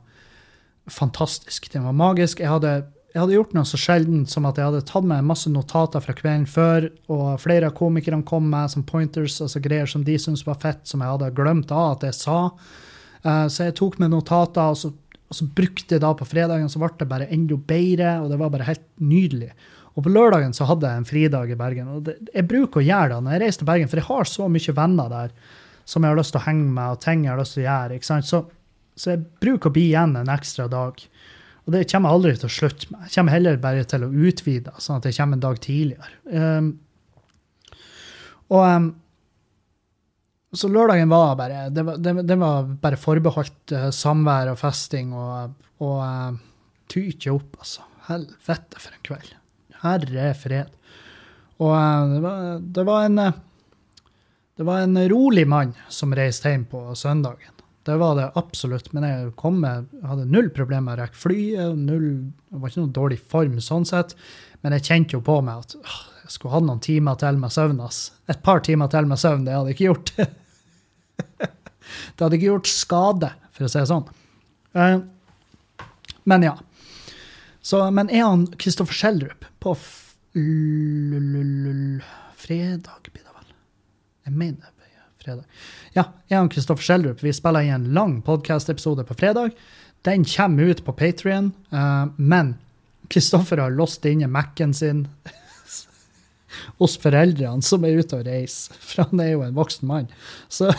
fantastisk. 0.91 1.71
Den 1.73 1.85
var 1.87 1.95
magisk. 1.95 2.41
Jeg 2.43 2.51
hadde, 2.51 2.73
jeg 3.13 3.21
hadde 3.21 3.37
gjort 3.37 3.55
noe 3.55 3.67
så 3.67 3.79
sjeldent 3.79 4.29
som 4.29 4.45
at 4.49 4.59
jeg 4.59 4.67
hadde 4.67 4.83
tatt 4.89 5.07
med 5.07 5.25
masse 5.25 5.49
notater 5.49 6.03
fra 6.03 6.15
kvelden 6.17 6.45
før, 6.49 6.89
og 7.09 7.39
flere 7.41 7.71
av 7.71 7.77
komikerne 7.77 8.27
kom 8.27 8.49
med 8.51 8.73
som 8.73 8.83
pointers, 8.87 9.39
altså 9.41 9.63
greier 9.63 9.89
som 9.89 10.03
de 10.05 10.17
syntes 10.19 10.45
var 10.47 10.59
fett, 10.61 10.83
som 10.85 11.01
jeg 11.01 11.15
hadde 11.15 11.31
glemt 11.37 11.71
av 11.71 11.95
at 11.95 12.05
jeg 12.09 12.19
sa. 12.19 12.39
Uh, 13.25 13.47
så 13.47 13.69
jeg 13.69 13.77
tok 13.79 13.97
med 14.03 14.13
notater, 14.13 14.75
og 14.75 14.79
så 14.83 14.91
og 15.35 15.41
så 15.41 15.47
brukte 15.51 15.97
jeg 15.97 16.01
da 16.03 16.13
på 16.15 16.27
fredagen, 16.27 16.69
så 16.71 16.79
ble 16.79 16.93
det 16.95 17.09
bare 17.11 17.27
enda 17.35 17.57
bedre, 17.59 18.11
og 18.23 18.29
det 18.31 18.37
var 18.39 18.51
bare 18.53 18.67
helt 18.69 18.85
nydelig. 19.03 19.49
Og 19.95 20.05
på 20.05 20.11
lørdagen 20.11 20.53
så 20.55 20.67
hadde 20.69 20.87
jeg 20.87 21.01
en 21.01 21.07
fridag 21.07 21.51
i 21.51 21.57
Bergen. 21.59 21.89
Og 21.91 22.05
det, 22.07 22.15
jeg 22.31 22.47
bruker 22.47 22.79
å 22.79 22.85
gjøre 22.85 23.09
det 23.11 23.19
når 23.25 23.35
jeg 23.35 23.41
reiser 23.43 23.61
til 23.61 23.69
Bergen, 23.69 23.91
for 23.91 23.99
jeg 23.99 24.07
har 24.07 24.29
så 24.31 24.47
mye 24.51 24.75
venner 24.79 25.11
der 25.11 25.35
som 25.85 26.03
jeg 26.03 26.15
har 26.15 26.19
lyst 26.19 26.33
til 26.35 26.39
å 26.39 26.45
henge 26.47 26.71
med, 26.71 26.95
og 26.95 27.03
ting 27.03 27.25
jeg 27.25 27.33
har 27.33 27.41
lyst 27.41 27.57
til 27.57 27.65
å 27.65 27.67
gjøre. 27.67 27.99
ikke 27.99 28.09
sant? 28.09 28.29
Så, 28.29 28.41
så 28.95 29.11
jeg 29.11 29.25
bruker 29.43 29.71
å 29.71 29.75
bli 29.75 29.85
igjen 29.91 30.15
en 30.19 30.31
ekstra 30.31 30.69
dag. 30.71 31.03
Og 31.65 31.75
det 31.75 31.83
kommer 31.91 32.11
jeg 32.11 32.19
aldri 32.19 32.33
til 32.39 32.47
å 32.47 32.55
slutte 32.55 32.91
med. 32.93 33.05
Jeg 33.05 33.15
kommer 33.17 33.35
heller 33.35 33.61
bare 33.67 33.87
til 33.91 34.07
å 34.07 34.11
utvide, 34.11 34.75
sånn 34.79 35.01
at 35.01 35.09
jeg 35.09 35.19
kommer 35.19 35.39
en 35.39 35.45
dag 35.49 35.61
tidligere. 35.63 36.11
Um, 36.31 36.71
og 38.55 38.63
um, 38.63 38.89
så 40.59 40.69
lørdagen 40.71 41.11
var 41.11 41.35
bare 41.39 41.69
det 41.73 41.83
var, 41.85 41.97
det, 42.01 42.13
det 42.27 42.37
var 42.41 42.69
bare 42.81 42.99
forbeholdt 42.99 43.73
uh, 43.75 43.89
samvær 43.93 44.53
og 44.53 44.59
festing 44.59 45.13
og, 45.15 45.55
og 45.83 45.97
uh, 46.01 46.37
tyte 46.91 47.33
opp, 47.33 47.57
altså. 47.59 47.85
Helvete 48.05 48.77
for 48.77 48.93
en 48.93 49.05
kveld. 49.07 49.33
Herre 49.81 50.29
fred. 50.37 50.71
Og 51.63 51.73
uh, 51.73 52.13
det, 52.13 52.21
var, 52.23 52.45
det, 52.61 52.87
var, 52.87 53.09
en 53.09 53.21
Det 54.55 54.67
var 54.67 54.85
en 54.85 55.03
rolig 55.09 55.47
mann 55.49 55.75
som 55.89 56.15
reiste 56.15 56.51
hjem 56.51 56.67
på 56.71 56.87
søndagen. 56.95 57.55
Det 57.85 57.95
var 58.01 58.15
det 58.17 58.31
absolutt. 58.39 58.89
Men 58.97 59.05
jeg 59.05 59.33
kom 59.37 59.59
med, 59.61 59.91
hadde 60.01 60.25
null 60.25 60.49
problemer 60.53 60.87
med 60.87 60.97
å 60.97 61.01
rekke 61.03 61.21
flyet. 61.21 61.77
Null, 61.77 62.07
det 62.49 62.61
var 62.61 62.71
ikke 62.71 62.85
noe 62.85 62.97
dårlig 62.97 63.19
form 63.21 63.59
sånn 63.61 63.85
sett. 63.85 64.15
Men 64.65 64.73
jeg 64.73 64.87
kjente 64.87 65.17
jo 65.17 65.21
på 65.25 65.37
meg 65.45 65.67
at 65.67 65.75
jeg 66.25 66.33
skulle 66.33 66.55
hatt 66.55 66.65
noen 66.65 66.81
timer 66.81 67.19
til 67.21 67.37
med 67.37 67.53
søvn. 67.53 67.83
Et 68.33 68.41
par 68.41 68.63
timer 68.65 68.89
til 68.89 69.05
med 69.05 69.21
søvn, 69.21 69.45
det 69.45 69.53
hadde 69.53 69.69
jeg 69.69 69.77
ikke 69.77 69.89
gjort. 69.91 70.13
det 72.15 72.23
hadde 72.23 72.37
ikke 72.37 72.51
gjort 72.51 72.71
skade, 72.71 73.31
for 73.55 73.67
å 73.67 73.71
si 73.71 73.81
det 73.81 73.89
sånn. 73.91 74.07
Uh, 74.75 74.99
men 76.27 76.45
ja. 76.45 76.55
Så, 77.65 77.81
men 77.91 78.09
er 78.13 78.25
han 78.27 78.45
Kristoffer 78.61 78.93
Schjelderup 78.93 79.45
på 79.63 79.75
fredag, 82.37 83.07
blir 83.09 83.23
det 83.23 83.33
vel? 83.33 83.53
Jeg 84.27 84.33
mener 84.35 84.59
det 84.59 84.73
blir 84.75 85.07
fredag. 85.23 85.45
Ja, 85.95 86.09
er 86.29 86.37
han 86.41 86.51
Kristoffer 86.53 86.85
Schjelderup. 86.85 87.23
Vi 87.23 87.33
spiller 87.33 87.65
i 87.65 87.71
en 87.73 87.87
lang 87.95 88.19
podkast-episode 88.25 89.07
på 89.07 89.17
fredag. 89.17 89.55
Den 90.05 90.25
kommer 90.29 90.63
ut 90.69 90.85
på 90.85 90.93
Patrion, 90.93 91.53
uh, 91.73 92.05
men 92.17 92.55
Kristoffer 93.09 93.57
har 93.61 93.73
låst 93.73 94.05
inne 94.05 94.27
Mac-en 94.27 94.73
sin 94.73 95.07
hos 96.79 96.97
foreldrene 97.01 97.65
som 97.65 97.85
er 97.85 98.01
ute 98.01 98.19
og 98.19 98.27
reiser, 98.27 98.77
for 98.81 99.09
han 99.09 99.21
er 99.23 99.33
jo 99.33 99.41
en 99.45 99.57
voksen 99.57 99.89
mann. 99.89 100.11
Så 100.49 100.71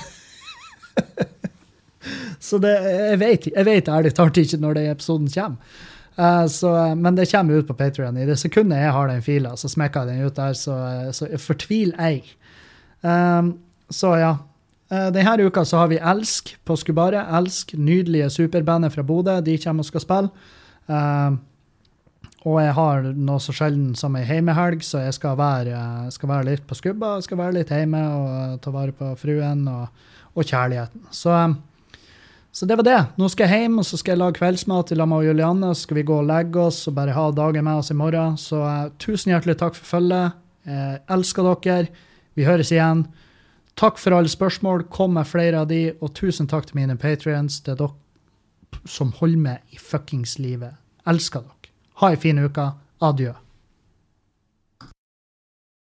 Så 2.46 2.58
det, 2.62 2.72
jeg, 2.78 3.18
vet, 3.18 3.46
jeg 3.50 3.84
ærlig 3.90 4.12
talt 4.14 4.38
ikke 4.38 4.60
når 4.62 4.78
den 4.78 4.90
episoden 4.92 5.30
kommer. 5.34 5.78
Uh, 6.16 6.46
så, 6.48 6.70
men 6.96 7.16
det 7.16 7.28
kommer 7.28 7.58
ut 7.58 7.68
på 7.68 7.76
Patrion. 7.76 8.16
I 8.16 8.26
det 8.28 8.38
sekundet 8.40 8.80
jeg 8.80 8.92
har 8.94 9.08
den 9.10 9.24
fila, 9.24 9.56
så 9.56 9.68
smekker 9.68 10.06
jeg 10.06 10.14
den 10.14 10.28
ut 10.28 10.36
der. 10.36 10.54
Så, 10.56 10.76
så 11.12 11.28
fortvil 11.42 11.92
ei. 12.00 12.20
Um, 13.02 13.56
så 13.90 14.14
ja. 14.20 14.36
Uh, 14.92 15.08
denne 15.10 15.48
uka 15.48 15.64
så 15.66 15.82
har 15.82 15.90
vi 15.90 15.98
Elsk 15.98 16.54
på 16.64 16.76
Skubare. 16.78 17.26
Elsk, 17.38 17.74
nydelige 17.74 18.30
superbandet 18.30 18.94
fra 18.94 19.02
Bodø. 19.02 19.40
De 19.40 19.58
kommer 19.58 19.84
og 19.84 19.90
skal 19.90 20.06
spille. 20.06 20.48
Uh, 20.86 21.36
og 22.46 22.60
jeg 22.62 22.74
har 22.78 23.08
noe 23.10 23.42
så 23.42 23.52
sjelden 23.56 23.94
som 23.98 24.14
ei 24.14 24.22
heimehelg, 24.26 24.84
så 24.86 25.00
jeg 25.02 25.16
skal 25.16 25.34
være, 25.38 25.78
skal 26.14 26.30
være, 26.30 26.46
litt 26.52 26.66
på 26.68 26.76
skubba. 26.78 27.16
Skal 27.24 27.40
være 27.40 27.56
litt 27.58 27.72
hjemme 27.74 28.02
og 28.06 28.60
ta 28.62 28.70
vare 28.70 28.94
på 28.94 29.08
fruen 29.18 29.64
og, 29.66 30.04
og 30.36 30.44
kjærligheten. 30.44 31.06
Så, 31.10 31.32
så, 32.52 32.68
det 32.68 32.76
var 32.78 32.86
det. 32.86 32.98
Nå 33.16 33.28
skal 33.32 33.48
jeg 33.48 33.66
hjem 33.66 33.80
og 33.82 33.88
så 33.88 33.98
skal 34.00 34.14
jeg 34.14 34.22
lage 34.22 34.38
kveldsmat 34.38 34.92
i 34.92 34.98
lag 35.00 35.10
med 35.10 35.26
Julianne. 35.26 35.74
Så 35.74 35.88
skal 35.88 36.00
vi 36.00 36.08
gå 36.08 36.20
og 36.20 36.28
legge 36.28 36.66
oss 36.68 36.82
og 36.90 36.96
bare 36.98 37.16
ha 37.16 37.28
dagen 37.34 37.64
med 37.66 37.82
oss 37.82 37.92
i 37.92 37.98
morgen. 37.98 38.36
Så 38.40 38.60
uh, 38.62 38.90
tusen 39.02 39.32
hjertelig 39.32 39.58
takk 39.62 39.78
for 39.78 39.96
følget. 39.96 40.42
Jeg 40.66 40.98
elsker 41.14 41.46
dere. 41.46 41.92
Vi 42.34 42.44
høres 42.44 42.72
igjen. 42.74 43.06
Takk 43.78 44.00
for 44.02 44.16
alle 44.16 44.28
spørsmål. 44.28 44.88
Kom 44.90 45.14
med 45.14 45.28
flere 45.30 45.62
av 45.62 45.70
de. 45.70 45.92
Og 46.00 46.12
tusen 46.16 46.50
takk 46.50 46.68
til 46.68 46.80
mine 46.80 46.98
patrients. 47.00 47.60
Det 47.62 47.76
er 47.76 47.80
dere 47.84 47.94
som 48.84 49.14
holder 49.20 49.40
med 49.40 49.74
i 49.76 49.80
fuckings 49.80 50.38
livet. 50.42 50.74
Elsker 51.06 51.46
dere. 51.46 51.74
Ha 52.02 52.12
ei 52.12 52.18
en 52.18 52.24
fin 52.26 52.44
uke. 52.44 52.70
Adjø. 53.00 53.32